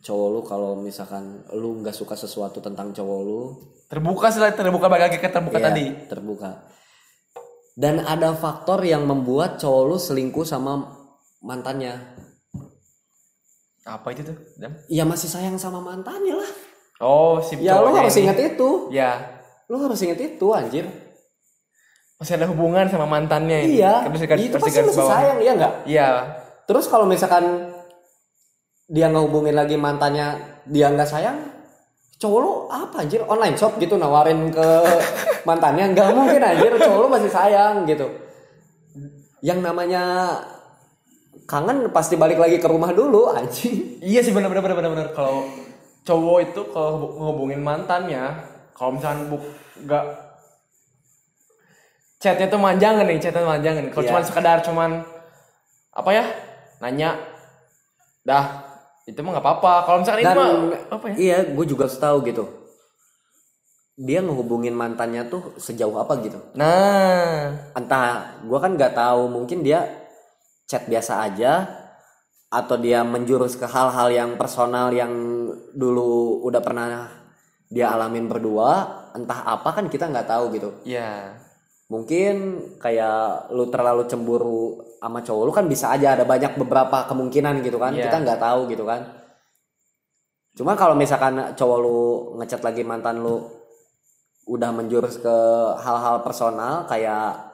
cowok 0.03 0.29
lu 0.35 0.41
kalau 0.43 0.71
misalkan 0.83 1.47
lu 1.55 1.79
nggak 1.79 1.95
suka 1.95 2.19
sesuatu 2.19 2.59
tentang 2.59 2.91
cowok 2.91 3.21
lu. 3.23 3.41
Terbuka 3.87 4.33
sih 4.33 4.41
lah, 4.41 4.57
terbuka 4.57 4.89
lagi 4.89 5.21
ke 5.21 5.29
terbuka 5.29 5.61
ya, 5.61 5.69
tadi. 5.71 5.85
terbuka. 6.09 6.65
Dan 7.73 8.05
ada 8.05 8.33
faktor 8.37 8.83
yang 8.85 9.07
membuat 9.07 9.61
cowok 9.61 9.83
lu 9.87 9.97
selingkuh 9.97 10.45
sama 10.45 10.81
mantannya. 11.45 12.01
Apa 13.83 14.15
itu 14.15 14.23
tuh 14.23 14.39
dan 14.63 14.79
ya 14.87 15.03
masih 15.03 15.27
sayang 15.27 15.59
sama 15.59 15.83
mantannya 15.83 16.39
lah. 16.39 16.53
Oh 17.03 17.43
si 17.43 17.59
ya 17.59 17.83
lu 17.83 17.91
harus 17.95 18.15
ini. 18.15 18.31
ingat 18.31 18.39
itu. 18.39 18.71
Ya. 18.95 19.43
Lu 19.67 19.83
harus 19.83 19.99
ingat 19.99 20.19
itu 20.23 20.47
anjir 20.55 20.87
masih 22.23 22.39
ada 22.39 22.47
hubungan 22.47 22.87
sama 22.87 23.03
mantannya 23.05 23.59
ini 23.61 23.75
iya 23.77 24.07
Harus 24.07 24.23
digaris- 24.23 24.47
itu 24.47 24.57
pasti 24.57 24.79
masih 24.79 24.95
bawah. 24.97 25.11
sayang 25.11 25.39
ya 25.39 25.53
nggak 25.53 25.75
iya 25.85 26.09
Terus 26.63 26.87
kalau 26.87 27.05
misalkan 27.05 27.75
dia 28.87 29.09
ngehubungin 29.09 29.53
lagi 29.53 29.75
mantannya 29.75 30.39
dia 30.65 30.87
nggak 30.87 31.05
sayang, 31.05 31.37
cowok 32.17 32.39
lu 32.39 32.53
apa 32.69 33.03
anjir 33.03 33.21
online 33.25 33.57
shop 33.57 33.75
gitu 33.77 33.97
nawarin 33.97 34.47
ke 34.49 34.69
mantannya 35.49 35.91
nggak 35.91 36.07
mungkin 36.13 36.39
anjir 36.41 36.71
cowok 36.73 36.99
lu 37.01 37.09
masih 37.09 37.29
sayang 37.29 37.83
gitu. 37.85 38.07
Yang 39.41 39.59
namanya 39.61 40.03
kangen 41.45 41.91
pasti 41.91 42.15
balik 42.15 42.39
lagi 42.39 42.57
ke 42.57 42.69
rumah 42.69 42.95
dulu 42.95 43.33
anjing. 43.33 43.99
iya 43.99 44.23
sih 44.23 44.31
benar-benar 44.31 44.63
benar-benar 44.63 45.11
kalau 45.11 45.43
cowok 46.03 46.39
itu 46.45 46.61
kalau 46.71 46.93
ngehubungin 47.13 47.59
mantannya 47.59 48.39
kalau 48.73 48.95
misalkan 48.95 49.27
buk 49.29 49.43
nggak 49.81 50.05
chatnya 52.23 52.47
tuh 52.47 52.63
manjangan 52.63 53.03
nih 53.03 53.19
chatnya 53.19 53.43
manjangan 53.43 53.91
kalau 53.91 54.07
Iya. 54.07 54.11
cuma 54.15 54.21
sekedar 54.23 54.59
cuman 54.63 54.91
apa 55.93 56.11
ya 56.15 56.25
nanya 56.79 57.19
dah 58.23 58.63
itu 59.11 59.19
mah 59.19 59.35
nggak 59.35 59.43
apa-apa 59.43 59.73
kalau 59.83 59.99
misalkan 60.07 60.23
Dan 60.23 60.35
itu 60.39 60.41
mah 60.41 60.51
apa 60.95 61.05
ya 61.11 61.15
iya 61.19 61.39
gue 61.51 61.67
juga 61.67 61.91
tahu 61.91 62.23
gitu. 62.31 62.45
Dia 63.93 64.25
ngehubungin 64.25 64.73
mantannya 64.73 65.29
tuh 65.29 65.53
sejauh 65.61 65.99
apa 66.01 66.17
gitu. 66.25 66.39
nah 66.55 67.53
entah 67.75 68.41
gue 68.41 68.59
kan 68.63 68.73
nggak 68.79 68.95
tahu 68.95 69.27
mungkin 69.29 69.67
dia 69.67 69.85
chat 70.71 70.87
biasa 70.89 71.27
aja 71.29 71.69
atau 72.49 72.77
dia 72.81 73.03
menjurus 73.05 73.59
ke 73.59 73.67
hal-hal 73.69 74.09
yang 74.15 74.31
personal 74.41 74.95
yang 74.95 75.13
dulu 75.75 76.41
udah 76.47 76.63
pernah 76.65 77.09
dia 77.69 77.93
alamin 77.93 78.29
berdua 78.29 79.03
entah 79.13 79.45
apa 79.45 79.73
kan 79.73 79.89
kita 79.89 80.09
nggak 80.09 80.29
tahu 80.29 80.45
gitu 80.57 80.71
ya 80.85 81.42
mungkin 81.93 82.35
kayak 82.81 83.53
lu 83.53 83.69
terlalu 83.69 84.09
cemburu 84.09 84.81
sama 84.97 85.21
cowok 85.21 85.45
lu 85.45 85.53
kan 85.53 85.69
bisa 85.69 85.93
aja 85.93 86.17
ada 86.17 86.25
banyak 86.25 86.57
beberapa 86.57 87.05
kemungkinan 87.05 87.61
gitu 87.61 87.77
kan. 87.77 87.93
Iya. 87.93 88.09
kita 88.09 88.17
nggak 88.25 88.41
tahu 88.41 88.61
gitu 88.73 88.89
kan. 88.89 89.21
Cuma 90.57 90.73
kalau 90.73 90.97
misalkan 90.97 91.53
cowok 91.53 91.79
lu 91.85 92.01
ngechat 92.41 92.65
lagi 92.65 92.81
mantan 92.81 93.21
lu 93.21 93.45
udah 94.49 94.73
menjurus 94.73 95.21
ke 95.21 95.37
hal-hal 95.85 96.25
personal 96.25 96.89
kayak 96.89 97.53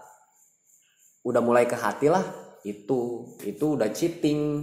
udah 1.27 1.43
mulai 1.43 1.67
ke 1.67 1.75
hati 1.75 2.07
lah 2.07 2.23
itu 2.63 3.35
itu 3.43 3.75
udah 3.75 3.91
cheating. 3.91 4.63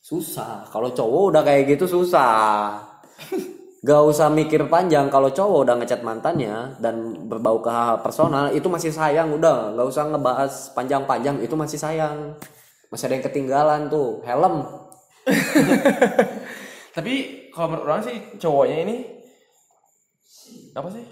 Susah. 0.00 0.64
Kalau 0.72 0.96
cowok 0.96 1.22
udah 1.36 1.42
kayak 1.44 1.76
gitu 1.76 1.84
susah 1.84 2.80
gak 3.78 4.02
usah 4.10 4.26
mikir 4.26 4.66
panjang 4.66 5.06
kalau 5.06 5.30
cowok 5.30 5.58
udah 5.62 5.74
ngechat 5.78 6.02
mantannya 6.02 6.74
dan 6.82 7.14
berbau 7.30 7.62
ke 7.62 7.70
hal 7.70 8.02
personal 8.02 8.50
itu 8.50 8.66
masih 8.66 8.90
sayang 8.90 9.30
udah. 9.30 9.74
Nggak 9.74 9.86
usah 9.86 10.04
ngebahas 10.10 10.52
panjang-panjang 10.74 11.38
itu 11.38 11.54
masih 11.54 11.78
sayang. 11.78 12.34
Masih 12.90 13.06
ada 13.06 13.14
yang 13.14 13.26
ketinggalan 13.30 13.80
tuh 13.86 14.18
helm. 14.26 14.66
Tapi 16.96 17.14
kalau 17.54 17.66
menurut 17.70 17.86
orang 17.86 18.02
sih 18.02 18.16
cowoknya 18.42 18.76
ini 18.82 18.96
apa 20.74 20.88
sih? 20.90 21.04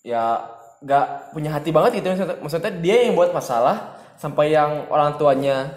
Ya 0.00 0.48
nggak 0.80 1.36
punya 1.36 1.50
hati 1.52 1.68
banget 1.76 2.00
gitu. 2.00 2.08
Maksudnya, 2.08 2.36
maksudnya 2.40 2.72
dia 2.80 2.96
yang 3.04 3.12
buat 3.12 3.36
masalah 3.36 4.00
sampai 4.16 4.56
yang 4.56 4.88
orang 4.88 5.20
tuanya 5.20 5.76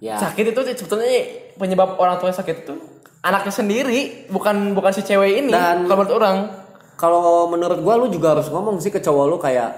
ya. 0.00 0.16
sakit 0.16 0.56
itu 0.56 0.60
sebetulnya 0.80 1.12
penyebab 1.60 2.00
orang 2.00 2.16
tua 2.16 2.32
sakit 2.32 2.64
itu 2.64 2.91
anaknya 3.22 3.52
sendiri 3.54 4.26
bukan 4.28 4.74
bukan 4.74 4.92
si 4.92 5.02
cewek 5.06 5.46
ini 5.46 5.52
Dan- 5.54 5.86
kalau 5.86 6.02
menurut 6.02 6.14
orang. 6.18 6.36
kalau 6.98 7.50
menurut 7.50 7.78
gua 7.82 7.94
lu 7.98 8.06
juga 8.10 8.34
harus 8.38 8.46
ngomong 8.50 8.78
sih 8.78 8.90
ke 8.90 8.98
cowok 9.02 9.24
lu 9.26 9.36
kayak 9.38 9.70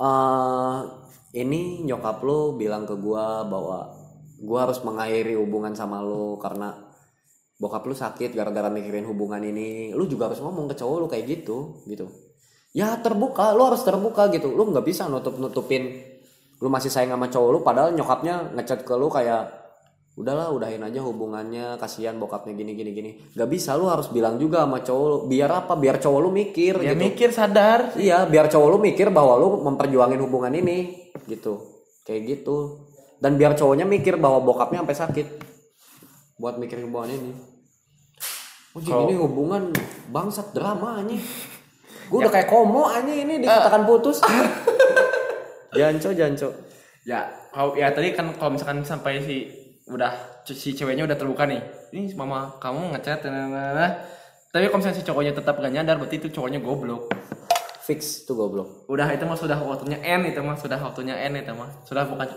eh 0.00 0.76
ini 1.38 1.86
nyokap 1.86 2.22
lu 2.26 2.58
bilang 2.58 2.86
ke 2.86 2.94
gua 2.98 3.46
bahwa 3.46 3.94
gua 4.40 4.58
harus 4.66 4.82
mengakhiri 4.82 5.38
hubungan 5.38 5.76
sama 5.76 6.02
lu 6.02 6.40
karena 6.40 6.74
bokap 7.60 7.84
lu 7.84 7.92
sakit 7.92 8.32
gara-gara 8.32 8.72
mikirin 8.72 9.04
hubungan 9.04 9.44
ini. 9.44 9.92
Lu 9.92 10.08
juga 10.08 10.32
harus 10.32 10.40
ngomong 10.40 10.72
ke 10.72 10.80
cowok 10.80 10.96
lu 10.96 11.06
kayak 11.12 11.28
gitu 11.28 11.84
gitu. 11.84 12.08
Ya 12.72 12.96
terbuka 13.04 13.52
lu 13.52 13.68
harus 13.68 13.84
terbuka 13.84 14.32
gitu. 14.32 14.48
Lu 14.48 14.72
nggak 14.72 14.80
bisa 14.80 15.04
nutup 15.12 15.36
nutupin 15.36 16.00
lu 16.60 16.68
masih 16.68 16.88
sayang 16.92 17.16
sama 17.16 17.28
cowok 17.28 17.50
lu 17.52 17.58
padahal 17.64 17.92
nyokapnya 17.96 18.52
ngechat 18.56 18.84
ke 18.84 18.92
lu 18.96 19.08
kayak 19.08 19.48
udahlah 20.18 20.50
udahin 20.50 20.82
aja 20.82 21.00
hubungannya 21.06 21.78
kasihan 21.78 22.18
bokapnya 22.18 22.52
gini 22.58 22.72
gini 22.74 22.90
gini. 22.90 23.10
Nggak 23.34 23.48
bisa 23.50 23.78
lu 23.78 23.86
harus 23.86 24.10
bilang 24.10 24.36
juga 24.36 24.66
sama 24.66 24.82
cowok 24.82 25.06
lu 25.06 25.16
biar 25.30 25.50
apa? 25.50 25.72
Biar 25.78 25.96
cowok 26.02 26.20
lu 26.20 26.30
mikir 26.34 26.74
ya 26.82 26.92
gitu. 26.92 27.02
mikir 27.06 27.28
sadar. 27.30 27.94
Iya 27.94 28.26
biar 28.26 28.50
cowok 28.50 28.68
lu 28.74 28.78
mikir 28.82 29.08
bahwa 29.14 29.38
lu 29.38 29.48
memperjuangin 29.64 30.20
hubungan 30.20 30.52
ini 30.52 31.08
gitu. 31.30 31.84
Kayak 32.02 32.38
gitu. 32.38 32.88
Dan 33.20 33.36
biar 33.36 33.54
cowoknya 33.54 33.84
mikir 33.84 34.16
bahwa 34.16 34.40
bokapnya 34.42 34.82
sampai 34.82 34.96
sakit 34.96 35.26
buat 36.40 36.56
mikir 36.56 36.80
hubungan 36.82 37.12
ini. 37.12 37.32
Oh, 38.70 38.80
jadi 38.80 39.02
ini 39.10 39.14
hubungan 39.18 39.74
bangsat 40.14 40.54
drama 40.54 41.02
anjing. 41.02 41.20
Gue 42.06 42.18
udah 42.22 42.32
kayak 42.32 42.48
komo 42.48 42.86
anjing 42.86 43.28
ini 43.28 43.42
dikatakan 43.42 43.82
putus. 43.82 44.22
janco 45.78 46.10
janco. 46.16 46.48
Ya 47.04 47.28
kalau 47.50 47.74
ya 47.74 47.90
tadi 47.90 48.14
kan 48.14 48.34
kalau 48.38 48.54
misalkan 48.54 48.82
sampai 48.86 49.22
si 49.26 49.59
udah 49.90 50.42
si 50.46 50.72
ceweknya 50.72 51.04
udah 51.04 51.18
terbuka 51.18 51.44
nih. 51.44 51.60
Ini 51.90 52.14
mama 52.14 52.56
kamu 52.62 52.94
ngechat 52.94 53.26
nah, 53.26 53.50
nah, 53.50 53.70
nah. 53.74 53.90
tapi 54.54 54.70
kalau 54.70 54.78
misalnya 54.78 54.98
si 54.98 55.04
cowoknya 55.04 55.32
tetap 55.34 55.58
gak 55.58 55.72
nyadar 55.74 55.98
berarti 55.98 56.16
itu 56.22 56.28
cowoknya 56.30 56.62
goblok. 56.62 57.10
Fix 57.82 58.22
tuh 58.22 58.38
goblok. 58.38 58.86
Udah 58.86 59.10
itu 59.10 59.26
mah 59.26 59.34
sudah 59.34 59.58
waktunya 59.58 59.98
N 59.98 60.30
itu 60.30 60.38
mah 60.38 60.54
sudah 60.54 60.78
waktunya 60.78 61.18
N 61.26 61.42
itu 61.42 61.50
mah. 61.50 61.70
Sudah 61.82 62.06
bukan 62.06 62.30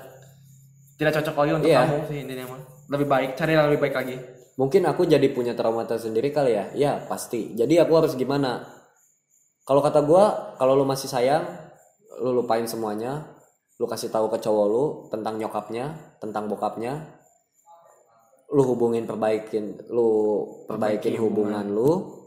tidak 0.97 1.13
cocok 1.21 1.35
lagi 1.45 1.51
untuk 1.61 1.69
Iya. 1.69 1.81
kamu 1.85 1.97
sih 2.09 2.17
intinya 2.25 2.45
mah. 2.57 2.61
Lebih 2.89 3.07
baik 3.09 3.30
cari 3.38 3.51
yang 3.53 3.69
lebih 3.69 3.81
baik 3.85 3.95
lagi. 3.97 4.15
Mungkin 4.57 4.81
aku 4.85 5.05
jadi 5.09 5.27
punya 5.34 5.53
trauma 5.57 5.85
tersendiri 5.85 6.30
kali 6.34 6.57
ya? 6.57 6.65
Ya 6.73 6.91
pasti. 7.05 7.53
Jadi 7.53 7.77
aku 7.81 7.93
harus 7.97 8.13
gimana? 8.17 8.65
Kalau 9.65 9.81
kata 9.81 10.01
gua 10.05 10.57
kalau 10.57 10.73
lu 10.73 10.85
masih 10.85 11.09
sayang 11.09 11.45
lu 12.21 12.34
lupain 12.34 12.65
semuanya. 12.65 13.34
Lu 13.81 13.89
kasih 13.89 14.13
tahu 14.13 14.30
ke 14.30 14.38
cowok 14.38 14.65
lu 14.69 14.85
tentang 15.09 15.38
nyokapnya 15.41 16.17
tentang 16.21 16.45
bokapnya 16.45 17.22
lu 18.53 18.61
hubungin 18.69 19.09
perbaikin 19.09 19.81
lu 19.89 20.45
perbaikin 20.69 21.17
Perbaiki 21.17 21.19
hubungan 21.19 21.65
lu. 21.73 22.21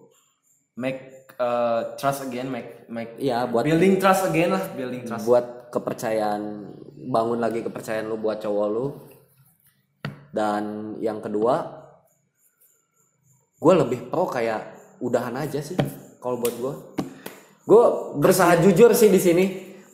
Make 0.76 1.30
uh, 1.38 1.94
trust 1.96 2.26
again 2.26 2.50
make 2.50 2.90
make 2.90 3.14
iya 3.16 3.46
buat 3.46 3.62
building 3.62 3.96
trust 4.02 4.28
again 4.28 4.52
lah 4.52 4.60
building 4.74 5.06
trust. 5.06 5.24
buat 5.24 5.70
kepercayaan 5.72 6.42
bangun 7.08 7.38
lagi 7.38 7.62
kepercayaan 7.62 8.10
lu 8.10 8.18
buat 8.18 8.42
cowok 8.42 8.66
lu. 8.68 8.86
Dan 10.34 10.94
yang 11.00 11.22
kedua 11.22 11.86
gue 13.56 13.72
lebih 13.72 14.12
pro 14.12 14.28
kayak 14.28 14.76
udahan 15.00 15.32
aja 15.40 15.64
sih 15.64 15.78
kalau 16.20 16.36
buat 16.36 16.52
gue 16.60 16.74
gue 17.64 17.84
berusaha 18.20 18.60
jujur 18.66 18.90
sih 18.92 19.08
di 19.08 19.22
sini. 19.22 19.44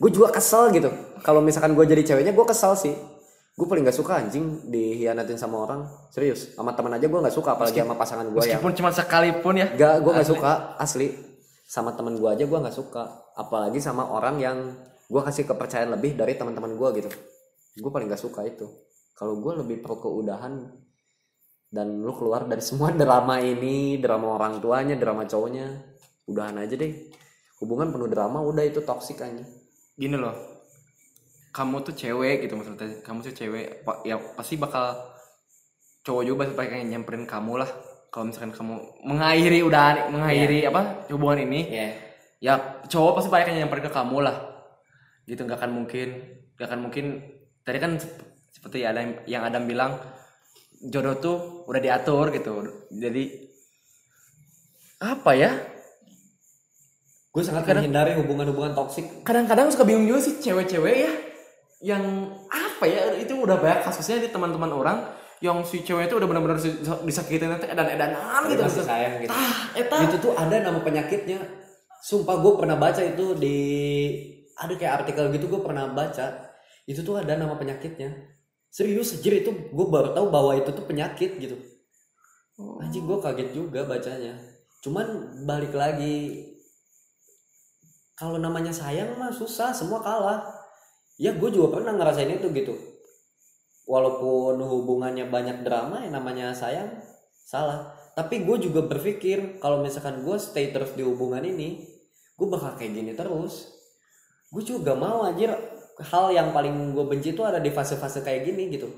Gue 0.01 0.11
juga 0.11 0.35
kesel 0.35 0.73
gitu. 0.75 0.91
Kalau 1.23 1.39
misalkan 1.39 1.77
gue 1.77 1.85
jadi 1.87 2.03
ceweknya 2.03 2.35
gue 2.35 2.45
kesel 2.49 2.75
sih 2.75 3.12
gue 3.53 3.67
paling 3.69 3.85
gak 3.85 3.93
suka 3.93 4.17
anjing 4.17 4.65
dihianatin 4.65 5.37
sama 5.37 5.61
orang 5.61 5.85
serius 6.09 6.57
sama 6.57 6.73
teman 6.73 6.97
aja 6.97 7.05
gue 7.05 7.19
nggak 7.21 7.37
suka 7.37 7.53
apalagi 7.53 7.85
sama 7.85 7.93
pasangan 7.93 8.25
gue 8.25 8.41
yang 8.41 8.57
meskipun 8.57 8.73
cuma 8.73 8.89
sekalipun 8.89 9.53
ya 9.61 9.67
Gak, 9.77 9.95
gue 10.01 10.11
nggak 10.13 10.29
suka 10.29 10.51
asli. 10.77 11.07
Sama 11.63 11.97
temen 11.97 12.13
gue 12.21 12.29
aja 12.29 12.45
gue 12.45 12.59
nggak 12.59 12.75
suka. 12.75 13.33
Apalagi 13.33 13.81
sama 13.81 14.05
orang 14.13 14.37
yang 14.37 14.57
gue 15.09 15.21
kasih 15.25 15.49
kepercayaan 15.49 15.89
lebih 15.97 16.13
dari 16.13 16.37
teman-teman 16.37 16.77
gue 16.77 16.89
gitu. 17.01 17.09
Gue 17.81 17.89
paling 17.89 18.05
gak 18.05 18.21
suka 18.21 18.45
itu. 18.45 18.69
Kalau 19.17 19.41
gue 19.41 19.53
lebih 19.65 19.81
pro 19.81 19.97
keudahan 19.97 20.69
dan 21.73 21.87
lu 22.05 22.13
keluar 22.13 22.45
dari 22.45 22.61
semua 22.61 22.93
drama 23.01 23.41
ini, 23.41 23.97
drama 23.97 24.37
orang 24.37 24.61
tuanya, 24.61 24.93
drama 24.93 25.25
cowoknya, 25.25 25.65
udahan 26.29 26.61
aja 26.61 26.77
deh. 26.77 26.93
Hubungan 27.57 27.89
penuh 27.89 28.09
drama 28.11 28.45
udah 28.45 28.61
itu 28.61 28.85
toksik 28.85 29.25
aja. 29.25 29.41
gini 29.93 30.17
loh 30.17 30.52
kamu 31.53 31.85
tuh 31.85 31.93
cewek 31.93 32.49
gitu 32.49 32.57
maksudnya. 32.57 32.99
Kamu 33.05 33.21
tuh 33.21 33.31
cewek 33.31 33.85
ya 34.03 34.17
pasti 34.33 34.57
bakal 34.57 34.97
cowok 36.01 36.23
juga 36.25 36.37
pasti 36.43 36.53
pengen 36.57 36.89
nyamperin 36.89 37.29
kamu 37.29 37.61
lah. 37.61 37.69
Kalau 38.09 38.29
misalkan 38.29 38.53
kamu 38.53 38.75
mengakhiri 39.05 39.61
udah 39.61 40.09
mengakhiri 40.09 40.65
apa 40.69 41.05
hubungan 41.13 41.45
ini 41.49 41.61
Iya. 41.69 41.89
ya 42.41 42.53
cowok 42.89 43.21
pasti 43.21 43.29
yang 43.53 43.65
nyamperin 43.65 43.85
ke 43.85 43.91
kamu 43.93 44.17
lah. 44.25 44.35
Gitu 45.29 45.39
nggak 45.45 45.61
akan 45.61 45.71
mungkin 45.71 46.07
nggak 46.57 46.67
akan 46.67 46.79
mungkin. 46.89 47.05
Tadi 47.63 47.77
kan 47.79 47.95
sep- 48.01 48.51
seperti 48.51 48.83
ada 48.83 48.99
yang, 48.99 49.13
yang 49.29 49.41
Adam 49.47 49.63
bilang 49.69 49.95
jodoh 50.83 51.15
tuh 51.21 51.37
udah 51.69 51.79
diatur 51.79 52.33
gitu. 52.33 52.53
Jadi 52.91 53.23
apa 54.99 55.31
ya? 55.37 55.51
Gue 57.33 57.41
sangat 57.41 57.65
menghindari 57.65 58.13
hubungan-hubungan 58.13 58.77
toksik. 58.77 59.25
kadang-kadang 59.25 59.73
suka 59.73 59.89
bingung 59.89 60.05
juga 60.05 60.21
sih 60.21 60.37
cewek-cewek 60.37 60.95
ya 61.01 61.13
yang 61.83 62.31
apa 62.47 62.87
ya 62.87 63.11
itu 63.19 63.35
udah 63.35 63.59
banyak 63.59 63.83
kasusnya 63.83 64.23
di 64.23 64.31
teman-teman 64.31 64.71
orang 64.71 64.97
yang 65.43 65.59
si 65.67 65.83
cewek 65.83 66.07
itu 66.07 66.15
udah 66.15 66.27
benar-benar 66.31 66.55
dis- 66.55 66.79
disakitin 67.03 67.51
nanti 67.51 67.67
edan-edanan 67.67 68.47
gitu. 68.47 68.63
Masih 68.63 68.87
sayang 68.87 69.19
gitu. 69.19 69.35
ah 69.35 69.75
eta. 69.75 69.95
Itu 70.07 70.15
tuh 70.23 70.31
ada 70.39 70.55
nama 70.63 70.79
penyakitnya. 70.79 71.43
Sumpah 71.99 72.39
gue 72.39 72.51
pernah 72.55 72.79
baca 72.79 73.03
itu 73.03 73.35
di 73.35 73.57
ada 74.55 74.71
kayak 74.79 75.03
artikel 75.03 75.27
gitu 75.35 75.51
gue 75.51 75.59
pernah 75.59 75.91
baca. 75.91 76.55
Itu 76.87 77.03
tuh 77.03 77.19
ada 77.19 77.35
nama 77.35 77.59
penyakitnya. 77.59 78.31
Serius 78.71 79.19
anjir 79.19 79.43
itu 79.43 79.51
gue 79.51 79.87
baru 79.91 80.15
tahu 80.15 80.31
bahwa 80.31 80.55
itu 80.55 80.71
tuh 80.71 80.87
penyakit 80.87 81.35
gitu. 81.35 81.59
Anjing 82.79 83.03
gue 83.03 83.19
kaget 83.19 83.49
juga 83.51 83.83
bacanya. 83.83 84.39
Cuman 84.79 85.35
balik 85.43 85.75
lagi 85.75 86.47
kalau 88.15 88.39
namanya 88.39 88.71
sayang 88.71 89.19
mah 89.19 89.35
susah 89.35 89.75
semua 89.75 89.99
kalah 89.99 90.62
ya 91.23 91.31
gue 91.31 91.49
juga 91.55 91.79
pernah 91.79 91.95
ngerasain 91.95 92.35
itu 92.35 92.51
gitu. 92.51 92.75
Walaupun 93.87 94.59
hubungannya 94.59 95.31
banyak 95.31 95.63
drama 95.63 96.03
yang 96.03 96.19
namanya 96.19 96.51
sayang 96.51 96.99
salah. 97.47 97.95
Tapi 98.11 98.43
gue 98.43 98.67
juga 98.67 98.83
berpikir 98.83 99.63
kalau 99.63 99.79
misalkan 99.79 100.27
gue 100.27 100.35
stay 100.35 100.75
terus 100.75 100.91
di 100.99 101.07
hubungan 101.07 101.41
ini 101.47 101.87
gue 102.35 102.47
bakal 102.51 102.75
kayak 102.75 102.91
gini 102.91 103.15
terus. 103.15 103.71
Gue 104.51 104.67
juga 104.67 104.99
mau 104.99 105.23
anjir. 105.23 105.55
Hal 105.93 106.33
yang 106.33 106.51
paling 106.51 106.91
gue 106.91 107.05
benci 107.05 107.37
itu 107.37 107.45
ada 107.45 107.61
di 107.61 107.69
fase-fase 107.71 108.25
kayak 108.25 108.49
gini 108.49 108.67
gitu. 108.73 108.91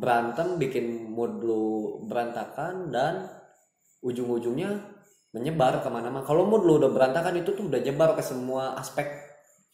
Berantem 0.00 0.56
bikin 0.56 1.12
mood 1.12 1.44
lu 1.44 2.00
berantakan 2.08 2.88
dan 2.88 3.28
ujung-ujungnya 4.00 4.78
menyebar 5.34 5.82
ke 5.82 5.88
mana-mana. 5.90 6.22
Kalau 6.22 6.46
mood 6.46 6.62
lu 6.62 6.78
udah 6.78 6.90
berantakan 6.90 7.42
itu 7.42 7.50
tuh 7.52 7.66
udah 7.66 7.82
nyebar 7.82 8.14
ke 8.14 8.22
semua 8.22 8.78
aspek 8.78 9.10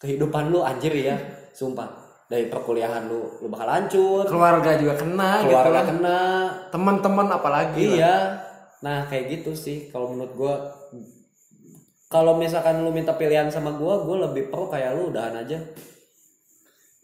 kehidupan 0.01 0.49
lu 0.49 0.65
anjir 0.65 0.97
ya 0.97 1.21
sumpah 1.55 2.11
dari 2.31 2.47
perkuliahan 2.47 3.11
lu 3.11 3.43
lu 3.43 3.51
bakal 3.51 3.67
hancur 3.67 4.23
keluarga 4.31 4.79
juga 4.79 4.95
kena 4.95 5.43
gitu 5.43 5.51
keluarga 5.51 5.71
lah 5.75 5.85
kena 5.91 6.19
teman-teman 6.71 7.27
apalagi 7.35 7.85
lah. 7.91 7.99
Iya. 7.99 8.17
Nah, 8.81 9.05
kayak 9.13 9.25
gitu 9.29 9.53
sih 9.53 9.93
kalau 9.93 10.15
menurut 10.15 10.33
gua 10.39 10.55
kalau 12.11 12.39
misalkan 12.39 12.81
lu 12.83 12.91
minta 12.91 13.15
pilihan 13.15 13.53
sama 13.53 13.77
gua, 13.77 14.03
gua 14.03 14.31
lebih 14.31 14.49
pro 14.49 14.71
kayak 14.71 14.97
lu 14.97 15.13
udahan 15.13 15.37
aja. 15.37 15.59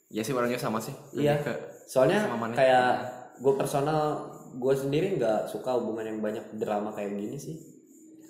ya 0.06 0.22
sih 0.22 0.30
orangnya 0.30 0.56
sama 0.56 0.78
sih 0.78 0.94
Iya. 1.18 1.42
Lebih 1.42 1.44
ke 1.50 1.54
Soalnya 1.86 2.26
Sama 2.26 2.50
kayak 2.50 2.90
gue 3.38 3.54
personal 3.54 4.26
gue 4.58 4.74
sendiri 4.74 5.14
nggak 5.18 5.46
suka 5.46 5.78
hubungan 5.78 6.02
yang 6.02 6.18
banyak 6.18 6.42
drama 6.58 6.90
kayak 6.90 7.14
gini 7.14 7.38
sih. 7.38 7.54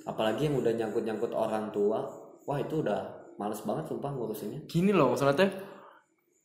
Apalagi 0.04 0.52
yang 0.52 0.60
udah 0.60 0.72
nyangkut-nyangkut 0.76 1.32
orang 1.32 1.72
tua. 1.72 2.04
Wah, 2.44 2.58
itu 2.60 2.84
udah 2.84 3.32
males 3.40 3.60
banget 3.64 3.84
sumpah 3.88 4.12
ngurusinnya. 4.12 4.64
gini 4.64 4.92
loh 4.96 5.12
maksudnya 5.12 5.36
teh 5.36 5.50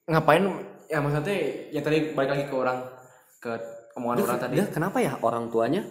ngapain 0.06 0.44
ya 0.88 0.98
maksudnya 1.00 1.24
teh, 1.24 1.42
yang 1.72 1.84
tadi 1.84 2.12
balik 2.12 2.30
lagi 2.36 2.46
ke 2.48 2.56
orang 2.56 2.78
ke 3.38 3.52
omongan 3.96 4.18
orang 4.22 4.40
tadi 4.40 4.54
Dia 4.60 4.66
kenapa 4.68 4.98
ya 5.00 5.14
orang 5.20 5.48
tuanya 5.48 5.82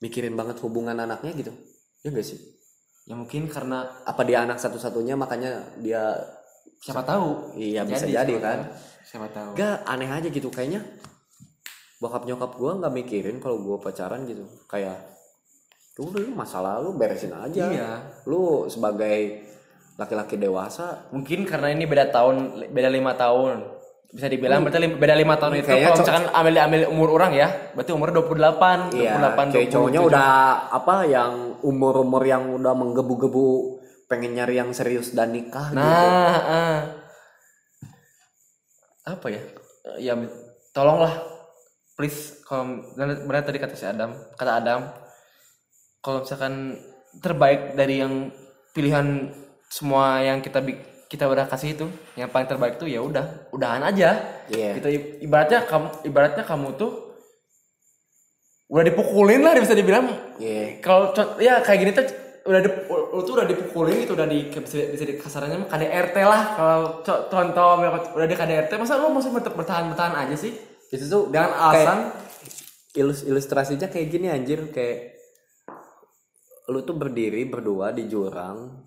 mikirin 0.00 0.34
banget 0.34 0.56
hubungan 0.60 0.96
anaknya 0.96 1.32
gitu? 1.34 1.52
Ya 2.00 2.08
gak 2.10 2.24
sih? 2.24 2.38
ya 3.04 3.18
mungkin 3.18 3.50
karena 3.50 3.90
Apa 4.06 4.22
dia 4.22 4.44
anak 4.44 4.60
satu-satunya 4.60 5.16
makanya 5.16 5.66
dia 5.80 6.14
siapa 6.78 7.02
tahu 7.02 7.56
iya 7.56 7.82
bisa 7.82 8.06
jadi 8.06 8.28
siapa 8.28 8.44
kan? 8.44 8.58
tahu. 8.60 8.72
siapa 9.02 9.26
tahu 9.32 9.50
Gak 9.56 9.76
aneh 9.84 10.06
aja 10.08 10.28
gitu 10.28 10.48
kayaknya 10.48 10.80
bokap 11.98 12.24
nyokap 12.24 12.54
gue 12.54 12.72
nggak 12.80 12.94
mikirin 12.94 13.36
kalau 13.36 13.60
gue 13.60 13.76
pacaran 13.76 14.24
gitu 14.24 14.46
kayak 14.64 14.96
"Ya 15.92 16.00
udah 16.00 16.20
lu 16.22 16.32
masa 16.32 16.64
lalu 16.64 16.96
beresin 16.96 17.34
aja 17.34 17.68
Iya. 17.68 17.90
lu 18.24 18.64
sebagai 18.72 19.44
laki-laki 20.00 20.40
dewasa 20.40 21.12
mungkin 21.12 21.44
karena 21.44 21.76
ini 21.76 21.84
beda 21.84 22.08
tahun 22.08 22.64
beda 22.72 22.88
lima 22.88 23.12
tahun 23.12 23.80
bisa 24.10 24.26
dibilang 24.26 24.64
berarti 24.64 24.80
lim- 24.80 24.98
beda 24.98 25.14
lima 25.14 25.36
tahun 25.38 25.60
itu 25.60 25.70
kalau 25.70 26.00
misalkan 26.00 26.26
ambil 26.34 26.54
ambil 26.66 26.80
umur 26.88 27.08
orang 27.20 27.32
ya 27.36 27.48
berarti 27.76 27.92
umurnya 27.92 28.16
28 28.24 28.96
iya 28.98 29.12
28 29.22 29.54
kayak 29.54 29.68
20, 29.70 29.74
cowoknya 29.76 30.00
27. 30.02 30.08
udah 30.10 30.32
apa 30.72 30.96
yang 31.06 31.32
umur-umur 31.62 32.22
yang 32.26 32.42
udah 32.58 32.72
menggebu-gebu 32.74 33.48
pengen 34.10 34.34
nyari 34.34 34.58
yang 34.58 34.74
serius 34.74 35.14
dan 35.14 35.30
nikah 35.30 35.70
gitu 35.70 35.78
nah 35.78 36.38
ah. 36.42 36.78
apa 39.04 39.26
ya 39.30 39.42
ya 40.00 40.12
tolonglah 40.74 41.14
please 41.94 42.42
kalau 42.42 42.82
benar 42.98 43.46
tadi 43.46 43.62
kata 43.62 43.78
si 43.78 43.86
Adam 43.86 44.10
kata 44.34 44.52
Adam 44.58 44.80
kalau 46.02 46.26
misalkan 46.26 46.74
terbaik 47.22 47.78
dari 47.78 48.02
yang 48.02 48.34
pilihan 48.74 49.30
semua 49.70 50.18
yang 50.20 50.42
kita 50.42 50.58
kita 51.06 51.26
udah 51.26 51.46
kasih 51.46 51.74
itu 51.74 51.86
yang 52.14 52.26
paling 52.26 52.46
terbaik 52.46 52.76
tuh 52.76 52.86
ya 52.86 52.98
udah 53.00 53.50
udahan 53.50 53.82
aja. 53.82 54.18
Iya. 54.50 54.78
kita 54.78 54.88
i- 54.90 55.22
ibaratnya 55.22 55.62
kamu 55.64 55.86
ibaratnya 56.04 56.42
kamu 56.42 56.74
tuh 56.74 56.92
udah 58.70 58.84
dipukulin 58.86 59.42
lah 59.42 59.54
bisa 59.58 59.74
dibilang. 59.74 60.10
Iya. 60.38 60.78
kalau 60.78 61.10
ya 61.38 61.58
kayak 61.62 61.78
gini 61.80 61.90
tuh 61.90 62.06
udah 62.40 62.60
di, 62.62 62.70
lu 62.88 63.20
tuh 63.20 63.34
udah 63.36 63.46
dipukulin 63.46 63.96
gitu 64.00 64.14
udah 64.14 64.24
di 64.24 64.48
bisa, 64.48 64.90
bisa 64.90 65.04
di 65.04 65.14
kasarannya 65.18 65.66
mah 65.66 65.68
KDRT 65.68 66.16
lah. 66.22 66.42
Kalau 66.54 66.78
co- 67.02 67.24
contoh 67.26 67.70
udah 68.14 68.26
di 68.26 68.36
KDRT 68.38 68.72
masa 68.74 68.96
lu 68.96 69.10
masih 69.10 69.30
ber- 69.30 69.54
bertahan 69.54 69.90
bertahan 69.90 70.14
aja 70.16 70.34
sih? 70.34 70.54
Itu 70.90 71.04
tuh 71.06 71.22
dengan 71.30 71.50
kayak 71.50 71.62
alasan? 71.62 71.98
ilus 72.90 73.22
ilustrasinya 73.22 73.86
kayak 73.86 74.06
gini 74.08 74.26
anjir. 74.26 74.66
Kayak 74.70 75.18
lu 76.70 76.80
tuh 76.80 76.94
berdiri 76.94 77.42
berdua 77.44 77.90
di 77.90 78.06
jurang 78.06 78.86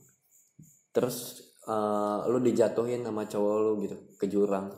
terus 0.94 1.41
eh, 1.65 2.20
lu 2.30 2.38
dijatuhin 2.40 3.02
sama 3.02 3.26
cowok 3.26 3.56
lu 3.60 3.72
gitu 3.84 3.95
ke 4.15 4.26
jurang. 4.30 4.70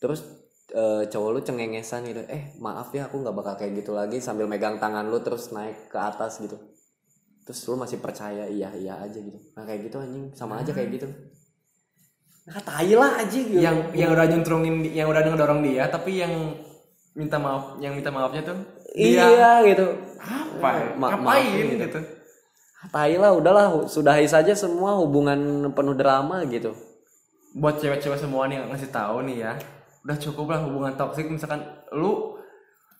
Terus 0.00 0.20
eh, 0.72 1.04
cowok 1.12 1.30
lu 1.36 1.40
cengengesan 1.44 2.08
gitu 2.08 2.24
eh 2.26 2.56
maaf 2.58 2.90
ya 2.96 3.06
aku 3.06 3.20
nggak 3.20 3.36
bakal 3.36 3.54
kayak 3.60 3.84
gitu 3.84 3.92
lagi 3.92 4.18
sambil 4.18 4.48
megang 4.48 4.80
tangan 4.80 5.06
lu 5.12 5.20
terus 5.20 5.52
naik 5.52 5.92
ke 5.92 5.98
atas 6.00 6.40
gitu. 6.40 6.56
Terus 7.44 7.60
lu 7.68 7.76
masih 7.76 8.00
percaya 8.00 8.48
iya 8.48 8.72
iya 8.72 8.96
aja 9.04 9.18
gitu. 9.20 9.36
Nah 9.54 9.62
kayak 9.68 9.92
gitu 9.92 9.96
anjing 10.00 10.32
sama 10.32 10.64
aja 10.64 10.72
kayak 10.72 10.90
gitu. 10.96 11.08
Nah 12.48 12.60
tai 12.60 12.92
lah 12.96 13.20
aja 13.20 13.38
gitu. 13.38 13.60
Yang 13.60 13.76
yang 13.96 14.10
udah 14.12 14.26
nyuntrungin 14.28 14.74
di- 14.84 14.92
yang 14.96 15.08
udah 15.12 15.20
ngedorong 15.24 15.60
dia 15.60 15.84
tapi 15.92 16.24
yang 16.24 16.32
minta 17.14 17.36
maaf 17.38 17.78
yang 17.78 17.94
minta 17.94 18.10
maafnya 18.10 18.42
tuh 18.42 18.58
dia 18.96 19.28
iya 19.28 19.50
gitu. 19.68 19.86
Apa? 20.20 20.96
Ma- 20.96 21.12
ngapain 21.12 21.52
gitu. 21.52 21.84
gitu 21.84 22.00
tai 22.92 23.16
lah 23.16 23.32
udahlah 23.32 23.88
sudahi 23.88 24.28
saja 24.28 24.52
semua 24.52 24.98
hubungan 25.00 25.70
penuh 25.72 25.96
drama 25.96 26.44
gitu. 26.48 26.76
Buat 27.54 27.78
cewek-cewek 27.78 28.18
semua 28.18 28.50
nih 28.50 28.60
yang 28.60 28.68
ngasih 28.72 28.90
tahu 28.90 29.22
nih 29.24 29.36
ya 29.46 29.52
udah 30.04 30.16
cukup 30.20 30.52
lah 30.52 30.60
hubungan 30.68 30.92
toksik 31.00 31.24
misalkan 31.32 31.64
lu 31.96 32.36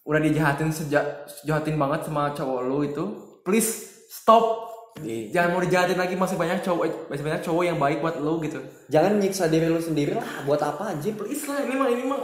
udah 0.09 0.21
dijahatin 0.25 0.73
sejak 0.73 1.29
jahatin 1.45 1.77
banget 1.77 2.09
sama 2.09 2.33
cowok 2.33 2.61
lu 2.65 2.79
itu 2.85 3.05
please 3.45 4.05
stop. 4.09 4.73
Iya. 5.03 5.35
jangan 5.35 5.59
mau 5.59 5.63
dijahatin 5.67 5.99
lagi 5.99 6.15
masih 6.15 6.39
banyak 6.39 6.63
cowok 6.63 7.11
masih 7.11 7.27
banyak 7.27 7.43
cowok 7.43 7.63
yang 7.67 7.79
baik 7.83 7.99
buat 7.99 8.15
lu 8.23 8.39
gitu. 8.47 8.63
Jangan 8.89 9.19
nyiksa 9.19 9.51
diri 9.51 9.67
lu 9.67 9.83
sendiri 9.83 10.15
lah 10.15 10.47
buat 10.47 10.63
apa 10.63 10.95
aja. 10.95 11.11
Please 11.11 11.45
lah 11.51 11.67
ini 11.67 11.75
mah 11.75 11.89
ini 11.91 12.05
mah 12.07 12.23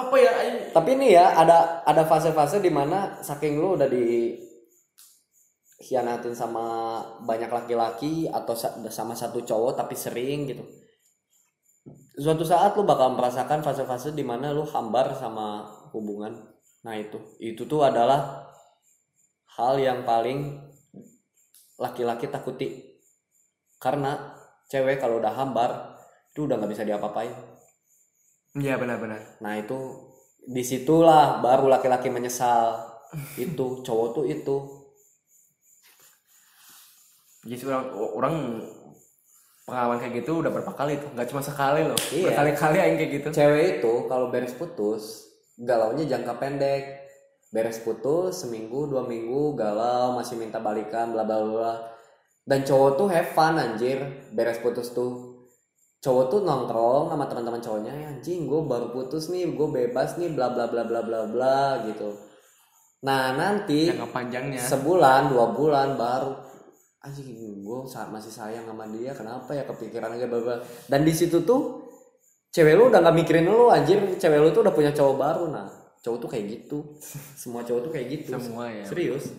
apa 0.00 0.16
ya? 0.16 0.32
Ini- 0.48 0.72
tapi 0.72 0.96
ini 0.96 1.12
ya 1.12 1.36
ada 1.36 1.84
ada 1.84 2.08
fase-fase 2.08 2.64
di 2.64 2.72
mana 2.72 3.20
saking 3.20 3.60
lu 3.60 3.76
udah 3.76 3.84
di 3.84 4.32
hianatin 5.80 6.32
sama 6.32 6.64
banyak 7.28 7.50
laki-laki 7.52 8.28
atau 8.28 8.54
sa- 8.56 8.76
sama 8.92 9.12
satu 9.16 9.40
cowok 9.44 9.76
tapi 9.80 9.94
sering 9.96 10.48
gitu. 10.50 10.64
Suatu 12.16 12.44
saat 12.48 12.72
lu 12.76 12.82
bakal 12.88 13.12
merasakan 13.14 13.60
fase-fase 13.60 14.10
di 14.16 14.24
mana 14.24 14.50
lu 14.56 14.64
hambar 14.64 15.12
sama 15.14 15.46
hubungan. 15.92 16.32
Nah 16.84 16.94
itu. 16.96 17.18
Itu 17.38 17.68
tuh 17.68 17.84
adalah 17.84 18.20
hal 19.56 19.74
yang 19.80 20.04
paling 20.04 20.38
laki-laki 21.80 22.26
takuti. 22.28 22.68
Karena 23.80 24.32
cewek 24.68 25.00
kalau 25.00 25.20
udah 25.20 25.32
hambar 25.36 25.70
itu 26.32 26.44
udah 26.48 26.56
nggak 26.60 26.72
bisa 26.72 26.84
diapa-apain. 26.88 27.32
Iya 28.56 28.80
benar-benar. 28.80 29.20
Nah 29.44 29.52
itu 29.60 29.76
di 30.56 30.62
situlah 30.64 31.40
baru 31.44 31.68
laki-laki 31.68 32.08
menyesal. 32.08 32.96
itu 33.38 33.66
cowok 33.86 34.08
tuh 34.16 34.24
itu. 34.28 34.56
Jadi 37.46 37.62
orang 37.70 37.86
orang 38.12 38.34
pengalaman 39.62 39.98
kayak 39.98 40.14
gitu 40.22 40.42
udah 40.42 40.50
berapa 40.50 40.72
kali 40.72 40.98
tuh 40.98 41.10
nggak 41.10 41.26
cuma 41.26 41.42
sekali 41.42 41.82
loh 41.82 41.98
Iya. 42.10 42.30
berkali-kali 42.30 42.76
yang 42.76 42.94
kayak 42.94 43.10
gitu 43.18 43.28
Cewek 43.32 43.64
itu 43.78 43.92
kalau 44.06 44.26
beres 44.30 44.54
putus 44.54 45.26
galaunya 45.56 46.04
jangka 46.06 46.36
pendek. 46.36 46.84
Beres 47.48 47.80
putus 47.80 48.44
seminggu 48.44 48.84
dua 48.84 49.06
minggu 49.06 49.56
galau 49.56 50.12
masih 50.14 50.36
minta 50.36 50.60
balikan 50.60 51.14
bla 51.14 51.24
bla 51.24 51.40
bla. 51.40 51.74
Dan 52.44 52.62
cowok 52.62 52.90
tuh 52.94 53.08
have 53.08 53.32
fun 53.32 53.56
anjir 53.56 53.96
beres 54.30 54.60
putus 54.60 54.92
tuh. 54.92 55.46
Cowok 55.98 56.24
tuh 56.28 56.40
nongkrong 56.44 57.08
sama 57.08 57.24
teman-teman 57.24 57.58
cowoknya 57.58 57.90
"Ya, 57.90 58.06
anjing 58.12 58.44
gue 58.44 58.60
baru 58.62 58.92
putus 58.92 59.32
nih 59.32 59.48
gue 59.48 59.68
bebas 59.72 60.14
nih 60.14 60.30
bla 60.30 60.52
bla 60.52 60.68
bla 60.68 60.84
bla 60.84 61.00
bla 61.00 61.20
bla 61.24 61.58
gitu. 61.88 62.12
Nah 63.02 63.32
nanti 63.32 63.88
jangka 63.88 64.12
panjangnya 64.12 64.60
sebulan 64.60 65.32
dua 65.32 65.46
bulan 65.56 65.96
baru 65.96 66.45
anjing 67.06 67.62
gue 67.62 67.78
masih 68.10 68.34
sayang 68.34 68.66
sama 68.66 68.90
dia 68.90 69.14
kenapa 69.14 69.54
ya 69.54 69.62
kepikiran 69.62 70.18
aja 70.18 70.26
bla 70.26 70.58
dan 70.90 71.06
di 71.06 71.14
situ 71.14 71.46
tuh 71.46 71.86
cewek 72.56 72.72
lu 72.72 72.88
udah 72.88 73.04
nggak 73.04 73.16
mikirin 73.20 73.44
lu 73.44 73.68
anjir. 73.68 74.00
Cewek 74.16 74.40
lu 74.40 74.48
tuh 74.56 74.64
udah 74.64 74.72
punya 74.72 74.88
cowok 74.96 75.16
baru 75.20 75.44
nah. 75.52 75.68
Cowok 76.00 76.18
tuh 76.24 76.30
kayak 76.32 76.44
gitu. 76.48 76.78
Semua 77.40 77.60
cowok 77.60 77.80
tuh 77.84 77.92
kayak 77.92 78.06
gitu. 78.08 78.32
Semua 78.40 78.72
ya. 78.72 78.84
Serius. 78.88 79.36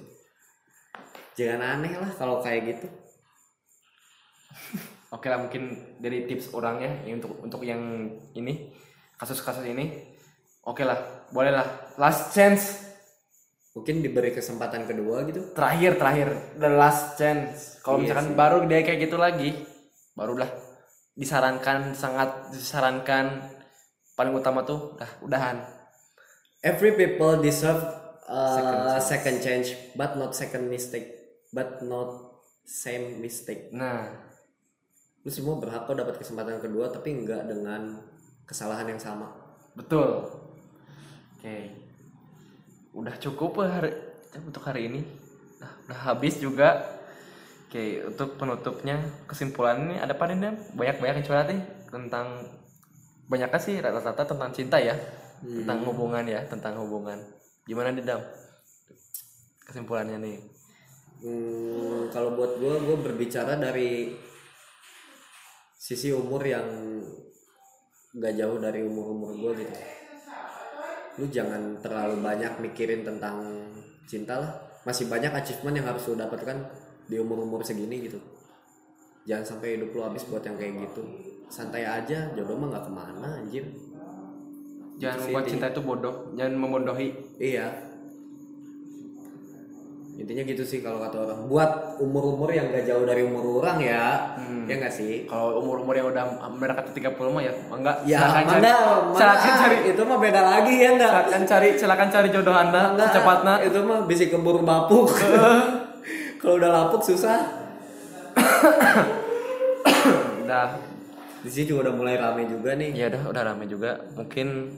Jangan 1.33 1.81
aneh 1.81 1.97
lah 1.97 2.13
kalau 2.13 2.45
kayak 2.45 2.77
gitu. 2.77 2.87
Oke 5.15 5.33
lah 5.33 5.41
mungkin 5.41 5.73
dari 5.97 6.29
tips 6.29 6.53
orangnya 6.53 6.93
ya, 7.07 7.17
untuk 7.17 7.41
untuk 7.41 7.61
yang 7.65 7.81
ini 8.37 8.69
kasus-kasus 9.17 9.65
ini. 9.65 10.13
Oke 10.61 10.85
lah 10.85 11.25
boleh 11.33 11.49
lah. 11.49 11.65
Last 11.97 12.37
chance 12.37 12.86
mungkin 13.77 14.01
diberi 14.01 14.33
kesempatan 14.33 14.89
kedua 14.89 15.21
gitu. 15.29 15.53
Terakhir 15.53 16.01
terakhir. 16.01 16.27
The 16.57 16.71
last 16.73 17.13
chance. 17.15 17.77
Kalau 17.85 18.01
Iya 18.01 18.09
misalkan 18.09 18.27
sih. 18.27 18.35
baru 18.35 18.57
dia 18.65 18.81
kayak 18.81 18.99
gitu 19.05 19.17
lagi 19.21 19.49
barulah 20.17 20.49
disarankan 21.13 21.93
sangat 21.93 22.49
disarankan. 22.49 23.53
Paling 24.17 24.33
utama 24.33 24.65
tuh 24.65 24.97
dah 24.97 25.07
udahan. 25.21 25.61
Every 26.65 26.97
people 26.97 27.37
deserve 27.37 27.77
uh, 28.25 28.57
Second 28.57 28.77
chance. 28.81 29.05
second 29.05 29.37
change 29.45 29.67
but 29.93 30.17
not 30.17 30.33
second 30.33 30.65
mistake. 30.67 31.07
But 31.53 31.85
not 31.85 32.41
same 32.65 33.21
mistake. 33.21 33.69
Nah. 33.71 34.25
Lu 35.21 35.29
semua 35.29 35.59
berhak 35.59 35.85
kok 35.85 35.95
dapat 35.95 36.17
kesempatan 36.17 36.57
kedua 36.57 36.89
tapi 36.89 37.13
nggak 37.13 37.45
dengan 37.45 37.99
kesalahan 38.47 38.89
yang 38.89 38.99
sama. 38.99 39.29
Betul. 39.77 40.23
Oke 41.37 41.86
udah 42.97 43.15
cukup 43.21 43.61
lah 43.61 43.69
hari, 43.77 43.93
untuk 44.41 44.65
hari 44.65 44.89
ini. 44.89 45.01
Nah, 45.61 45.71
udah 45.85 45.99
habis 46.09 46.41
juga. 46.41 46.97
Oke 47.67 47.99
untuk 48.07 48.39
penutupnya 48.39 48.95
kesimpulannya 49.27 49.99
ada 49.99 50.15
apa 50.15 50.23
nih 50.31 50.39
Dam? 50.39 50.55
banyak-banyak 50.71 51.19
yang 51.19 51.27
curhat 51.27 51.51
nih 51.51 51.59
tentang 51.91 52.47
banyaknya 53.27 53.59
sih 53.59 53.75
rata-rata 53.83 54.23
tentang 54.23 54.55
cinta 54.55 54.79
ya. 54.79 54.95
Tentang 55.43 55.83
hubungan 55.83 56.23
ya 56.23 56.47
tentang 56.47 56.79
hubungan. 56.79 57.19
Gimana 57.67 57.91
nih 57.91 58.07
Dam? 58.07 58.23
Kesimpulannya 59.67 60.15
nih. 60.15 60.37
Hmm, 61.27 62.07
kalau 62.07 62.39
buat 62.39 62.55
gue 62.55 62.73
gue 62.87 62.97
berbicara 63.03 63.59
dari 63.59 64.15
sisi 65.75 66.15
umur 66.15 66.39
yang 66.47 66.67
gak 68.15 68.33
jauh 68.33 68.57
dari 68.63 68.81
umur 68.81 69.11
umur 69.11 69.31
gue 69.35 69.51
gitu 69.61 69.75
lu 71.17 71.25
jangan 71.27 71.81
terlalu 71.81 72.21
banyak 72.21 72.53
mikirin 72.61 73.01
tentang 73.01 73.41
cinta 74.05 74.37
lah. 74.37 74.51
Masih 74.85 75.09
banyak 75.09 75.33
achievement 75.33 75.75
yang 75.75 75.87
harus 75.89 76.05
lu 76.07 76.15
dapatkan 76.15 76.57
di 77.07 77.17
umur 77.19 77.43
umur 77.43 77.65
segini 77.65 78.07
gitu. 78.07 78.19
Jangan 79.27 79.43
sampai 79.57 79.75
hidup 79.75 79.91
lu 79.91 80.01
habis 80.05 80.23
buat 80.23 80.45
yang 80.45 80.55
kayak 80.55 80.87
gitu. 80.87 81.03
Santai 81.47 81.83
aja 81.83 82.31
jodoh 82.31 82.55
mah 82.55 82.71
nggak 82.71 82.85
ke 82.87 82.91
mana 82.91 83.29
anjir. 83.43 83.65
Jangan 84.97 85.17
Itu 85.17 85.21
sih 85.21 85.29
membuat 85.29 85.43
intinya. 85.45 85.51
cinta 85.53 85.67
itu 85.69 85.81
bodoh 85.83 86.15
jangan 86.33 86.53
membodohi 86.57 87.07
Iya. 87.37 87.67
Intinya 90.17 90.41
gitu 90.43 90.65
sih 90.65 90.81
kalau 90.81 90.97
kata 90.97 91.17
orang. 91.21 91.39
Buat 91.45 91.71
umur-umur 92.01 92.49
yang 92.49 92.67
gak 92.67 92.83
jauh 92.83 93.05
dari 93.05 93.21
umur 93.21 93.61
orang 93.61 93.77
ya. 93.77 94.33
Hmm. 94.33 94.65
Ya 94.65 94.81
gak 94.81 94.89
sih? 94.89 95.23
kalau 95.23 95.61
umur-umur 95.61 95.93
yang 95.93 96.09
udah 96.09 96.25
mendekati 96.49 96.89
30 96.91 97.13
mah 97.29 97.39
ya 97.39 97.53
enggak 97.69 97.95
Ya 98.03 98.19
silakan 98.19 98.43
mana, 98.43 98.57
cari 98.57 98.65
mana, 98.65 99.13
silakan 99.13 99.53
cari 99.55 99.77
itu 99.85 100.01
mah 100.01 100.17
beda 100.17 100.41
lagi 100.43 100.73
ya 100.75 100.89
enggak? 100.91 101.11
silakan 101.13 101.43
cari 101.45 101.67
silakan 101.77 102.07
cari 102.09 102.27
jodoh 102.27 102.55
anda 102.55 102.81
Enggak, 102.91 103.07
secepatnya 103.13 103.53
Itu 103.61 103.79
mah 103.83 103.99
bisa 104.03 104.23
keburu 104.25 104.61
bapuk. 104.61 105.07
kalau 106.41 106.53
udah 106.55 106.69
lapuk 106.71 107.01
susah. 107.01 107.39
udah 110.39 110.67
Di 111.37 111.49
sini 111.49 111.65
juga 111.67 111.87
udah 111.87 111.95
mulai 111.95 112.15
rame 112.17 112.43
juga 112.45 112.73
nih. 112.73 112.89
ya 112.91 113.05
udah 113.07 113.21
udah 113.29 113.41
rame 113.45 113.65
juga 113.65 114.01
mungkin 114.13 114.73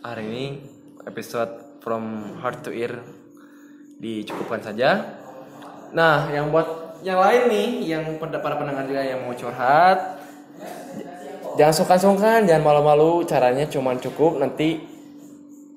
hari 0.00 0.24
ini 0.24 0.44
episode 1.04 1.52
from 1.78 2.02
heart 2.40 2.60
to 2.60 2.72
ear 2.72 3.04
dicukupkan 3.98 4.62
saja. 4.62 5.18
Nah 5.92 6.30
yang 6.30 6.54
buat 6.54 6.98
yang 7.02 7.18
lain 7.18 7.42
nih 7.50 7.68
yang 7.94 8.02
para 8.18 8.58
pendengar 8.58 8.86
juga 8.86 9.02
yang 9.06 9.22
mau 9.22 9.34
curhat 9.34 10.18
jangan 11.54 11.74
sungkan-sungkan 11.74 12.46
jangan 12.46 12.62
malu-malu 12.62 13.26
caranya 13.26 13.66
cuman 13.66 13.98
cukup. 13.98 14.38
Nanti 14.38 14.82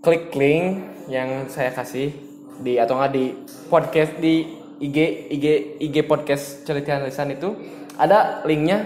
klik 0.02 0.34
link 0.34 0.65
yang 1.10 1.49
saya 1.49 1.73
kasih 1.73 2.14
di 2.61 2.77
atau 2.77 2.98
nggak 2.98 3.11
di 3.14 3.26
podcast 3.69 4.14
di 4.22 4.45
IG 4.81 4.98
IG 5.34 5.45
IG 5.81 5.95
podcast 6.06 6.65
celitian 6.65 7.06
lisan 7.06 7.34
itu 7.34 7.57
ada 7.98 8.45
linknya. 8.45 8.85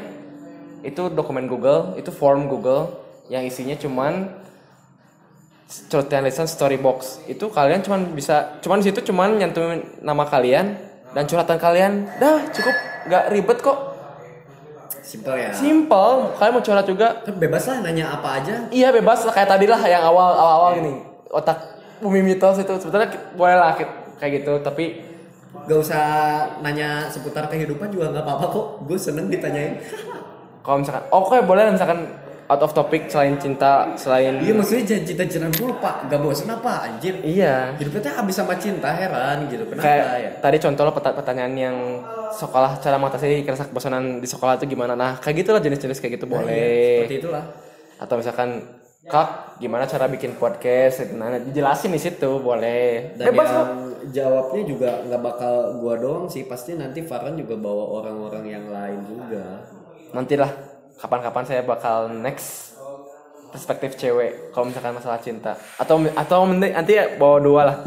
Itu 0.86 1.10
dokumen 1.10 1.49
Google 1.49 1.98
itu 1.99 2.14
form 2.14 2.48
Google 2.48 3.03
yang 3.26 3.41
isinya 3.41 3.74
cuman 3.74 4.44
celitian 5.65 6.23
lisan 6.25 6.45
story 6.45 6.77
box. 6.77 7.21
Itu 7.25 7.49
kalian 7.49 7.81
cuman 7.81 8.13
bisa 8.13 8.61
cuman 8.61 8.81
di 8.81 8.85
situ 8.89 9.01
cuman 9.11 9.37
nyantumin 9.41 9.81
nama 10.01 10.23
kalian 10.25 10.77
dan 11.13 11.23
curhatan 11.25 11.57
kalian. 11.57 11.91
Dah 12.21 12.45
cukup. 12.53 12.75
Nggak 13.05 13.23
ribet 13.33 13.59
kok. 13.61 13.77
Simpel 15.05 15.37
ya. 15.37 15.53
simple. 15.53 16.33
Kalian 16.37 16.53
mau 16.57 16.63
curhat 16.65 16.85
juga. 16.89 17.21
Kan 17.21 17.37
bebas 17.37 17.63
lah 17.69 17.77
nanya 17.85 18.17
apa 18.17 18.41
aja. 18.41 18.55
Iya 18.73 18.89
bebas 18.89 19.21
lah. 19.25 19.33
Kayak 19.33 19.49
tadi 19.57 19.65
lah 19.69 19.81
yang 19.85 20.01
awal 20.05 20.33
awal 20.33 20.55
awal 20.61 20.71
gini 20.81 20.93
otak 21.29 21.57
bumi 22.01 22.25
mitos 22.25 22.57
itu. 22.61 22.73
Sebetulnya 22.81 23.09
boleh 23.37 23.55
lah 23.57 23.77
kayak 24.17 24.31
gitu. 24.41 24.61
Tapi 24.61 25.01
gak 25.65 25.79
usah 25.81 26.03
nanya 26.61 27.09
seputar 27.09 27.47
kehidupan 27.47 27.89
juga 27.89 28.13
nggak 28.13 28.25
apa-apa 28.25 28.45
kok. 28.49 28.65
Gue 28.85 28.97
seneng 28.97 29.29
ditanyain. 29.29 29.81
Kalau 30.65 30.81
misalkan, 30.81 31.05
oke 31.13 31.37
boleh 31.45 31.69
misalkan 31.69 32.24
out 32.45 32.61
of 32.61 32.72
topic 32.72 33.09
selain 33.09 33.34
cinta, 33.35 33.89
selain 33.95 34.38
iya 34.38 34.53
maksudnya 34.53 34.85
jangan 34.85 35.03
cinta-cintaan 35.03 35.49
dulu 35.51 35.73
pak 35.77 36.05
gak 36.05 36.19
bosan 36.19 36.49
apa 36.51 36.73
anjir 36.85 37.17
Iya. 37.19 37.73
hidupnya 37.76 38.01
tuh 38.01 38.13
habis 38.15 38.35
sama 38.35 38.53
cinta 38.55 38.89
heran 38.89 39.49
gitu 39.49 39.65
kenapa 39.65 39.81
Kayak 39.81 40.05
ya 40.15 40.30
tadi 40.39 40.57
contoh 40.59 40.84
lo 40.84 40.91
peta- 40.91 41.15
pertanyaan 41.15 41.53
yang 41.53 41.77
sekolah 42.31 42.77
cara 42.77 42.95
mengatasi 42.95 43.41
rasa 43.43 43.65
kebosanan 43.65 44.19
di 44.19 44.27
sekolah 44.27 44.55
itu 44.55 44.65
gimana? 44.67 44.93
Nah, 44.93 45.17
kayak 45.17 45.41
gitulah 45.41 45.57
jenis-jenis 45.57 45.97
kayak 45.97 46.13
gitu 46.15 46.26
Nah, 46.26 46.31
iya, 46.31 46.41
boleh. 46.43 46.93
seperti 46.99 47.17
itulah 47.17 47.43
Atau 47.95 48.15
misalkan 48.15 48.49
Kak, 49.05 49.30
gimana 49.57 49.85
cara 49.85 50.05
bikin 50.05 50.34
podcast? 50.35 51.13
Nah, 51.13 51.38
dijelasin 51.39 51.89
di 51.89 52.01
situ 52.01 52.41
boleh. 52.41 53.13
dan 53.15 53.26
Bebas 53.27 53.47
yang 53.47 53.69
jawabnya 54.07 54.61
juga 54.65 54.89
nggak 55.01 55.22
bakal 55.23 55.53
gua 55.77 55.93
doang 55.95 56.26
sih 56.26 56.43
pasti 56.43 56.73
nanti 56.73 57.01
Farhan 57.01 57.34
juga 57.34 57.53
bawa 57.55 57.85
orang-orang 57.95 58.45
yang 58.45 58.65
lain 58.67 58.99
juga 59.03 59.61
Nantilah 60.11 60.74
kapan-kapan 60.95 61.43
saya 61.43 61.61
bakal 61.61 62.09
next 62.09 62.73
perspektif 63.47 63.95
cewek 63.95 64.51
kalau 64.51 64.67
misalkan 64.67 64.91
masalah 64.91 65.17
cinta. 65.17 65.55
Atau 65.76 66.03
atau 66.09 66.43
mending- 66.43 66.72
nanti 66.72 66.91
ya 66.93 67.15
bawa 67.15 67.38
dua 67.39 67.61
lah. 67.63 67.77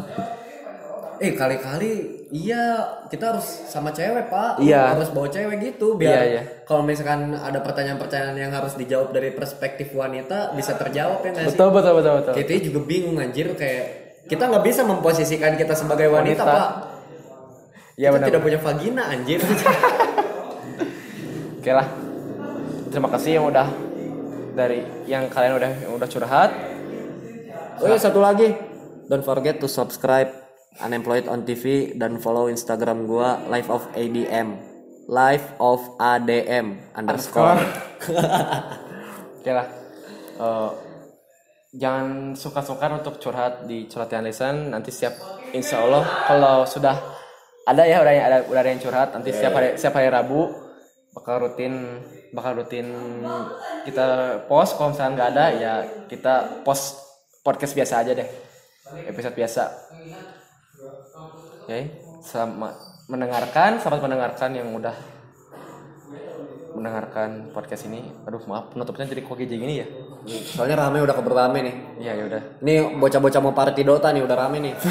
Eh 1.19 1.35
kali-kali 1.35 1.91
iya 2.31 2.79
kita 3.05 3.35
harus 3.35 3.45
sama 3.67 3.91
cewek 3.91 4.29
pak. 4.29 4.59
Iya. 4.59 4.95
harus 4.95 5.11
bawa 5.11 5.27
cewek 5.27 5.57
gitu 5.61 5.99
biar 5.99 6.09
Iya, 6.09 6.23
iya. 6.25 6.43
kalau 6.63 6.81
misalkan 6.81 7.35
ada 7.35 7.59
pertanyaan-pertanyaan 7.59 8.37
yang 8.39 8.53
harus 8.55 8.79
dijawab 8.79 9.11
dari 9.11 9.31
perspektif 9.31 9.93
wanita 9.93 10.55
bisa 10.55 10.73
terjawab 10.73 11.21
ya 11.21 11.29
nggak 11.29 11.45
sih? 11.45 11.49
Betul 11.53 11.69
betul 11.75 11.93
betul 11.99 12.13
betul. 12.23 12.33
Kita 12.39 12.51
juga 12.65 12.81
bingung 12.87 13.19
anjir 13.19 13.51
kayak 13.53 13.85
kita 14.25 14.47
nggak 14.47 14.63
bisa 14.63 14.81
memposisikan 14.85 15.57
kita 15.57 15.73
sebagai 15.75 16.07
wanita, 16.07 16.39
Wanita. 16.39 16.55
pak. 16.55 16.69
Ya 17.99 18.09
kita 18.09 18.15
benar. 18.15 18.27
tidak 18.31 18.41
punya 18.41 18.59
vagina 18.63 19.03
anjir. 19.11 19.41
Oke 21.59 21.73
lah 21.75 22.08
terima 22.89 23.09
kasih 23.13 23.41
yang 23.41 23.47
udah 23.49 23.69
dari 24.57 24.83
yang 25.07 25.31
kalian 25.31 25.55
udah 25.61 25.73
yang 25.87 25.93
udah 25.95 26.09
curhat. 26.11 26.51
Oh 27.79 27.87
iya 27.87 27.99
satu 28.01 28.19
lagi. 28.19 28.57
Don't 29.09 29.25
forget 29.25 29.63
to 29.63 29.71
subscribe 29.71 30.29
unemployed 30.83 31.31
on 31.31 31.47
TV 31.47 31.95
dan 31.97 32.19
follow 32.19 32.51
Instagram 32.51 33.07
gua 33.09 33.41
life 33.49 33.71
of 33.71 33.87
ADM 33.97 34.69
life 35.09 35.57
of 35.57 35.81
ADM 35.97 36.93
underscore. 36.93 37.57
Oke 39.41 39.51
lah. 39.51 39.67
Eh, 40.39 40.71
jangan 41.81 42.37
suka-suka 42.37 42.93
untuk 42.93 43.17
curhat 43.17 43.65
di 43.65 43.89
curhatian 43.89 44.29
lisan. 44.29 44.69
Nanti 44.71 44.93
siap 44.93 45.17
insya 45.57 45.81
Allah 45.83 46.05
kalau 46.29 46.69
sudah 46.69 46.95
ada 47.65 47.83
ya 47.89 48.05
udah 48.05 48.13
ada 48.13 48.39
udah 48.49 48.61
ada 48.61 48.71
yang 48.73 48.81
curhat 48.81 49.13
nanti 49.13 49.29
setiap 49.33 49.53
hari 49.61 49.77
setiap 49.77 50.01
hari 50.01 50.09
Rabu 50.09 50.49
bakal 51.13 51.45
rutin 51.45 52.01
bakal 52.33 52.63
rutin 52.63 52.89
kita 53.85 54.41
post 54.47 54.77
kalau 54.77 54.93
misalnya 54.93 55.13
nggak 55.17 55.31
ada 55.35 55.47
ya 55.57 55.73
kita 56.07 56.65
post 56.65 57.01
podcast 57.43 57.73
biasa 57.73 57.95
aja 58.05 58.13
deh. 58.13 58.29
Episode 59.09 59.37
biasa. 59.37 59.63
Oke 61.65 61.79
sama 62.25 62.73
mendengarkan 63.09 63.81
selamat 63.81 64.05
mendengarkan 64.05 64.51
yang 64.53 64.69
udah 64.73 64.97
mendengarkan 66.77 67.51
podcast 67.51 67.91
ini. 67.91 68.07
Aduh 68.29 68.41
maaf 68.47 68.71
penutupnya 68.71 69.09
jadi 69.09 69.25
kok 69.25 69.35
kayak 69.35 69.51
gini 69.51 69.75
ya? 69.83 69.87
Soalnya 70.55 70.87
rame 70.87 71.03
udah 71.03 71.15
keburu 71.17 71.35
rame 71.35 71.59
nih. 71.65 71.75
Iya 72.05 72.13
ya 72.15 72.25
udah. 72.29 72.43
Ini 72.63 72.75
bocah-bocah 73.01 73.41
mau 73.43 73.57
party 73.57 73.83
Dota 73.83 74.13
nih 74.15 74.23
udah 74.23 74.37
rame 74.37 74.59
nih. 74.63 74.75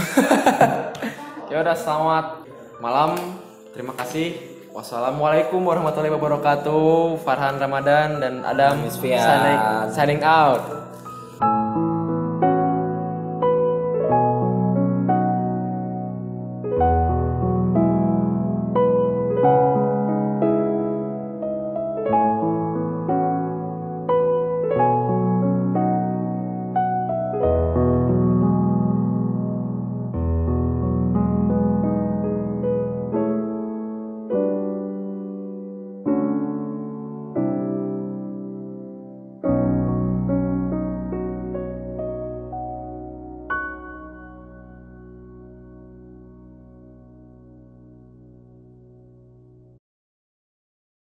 Ya 1.47 1.64
udah 1.64 1.80
selamat 1.80 2.43
malam. 2.84 3.39
Terima 3.72 3.95
kasih 3.95 4.57
wassalamualaikum 4.78 5.66
warahmatullahi 5.66 6.14
wabarakatuh. 6.14 7.18
Farhan 7.26 7.58
Ramadan 7.58 8.22
dan 8.22 8.45
Adam 8.45 8.86
signing, 8.86 9.58
signing 9.90 10.22
out 10.22 10.86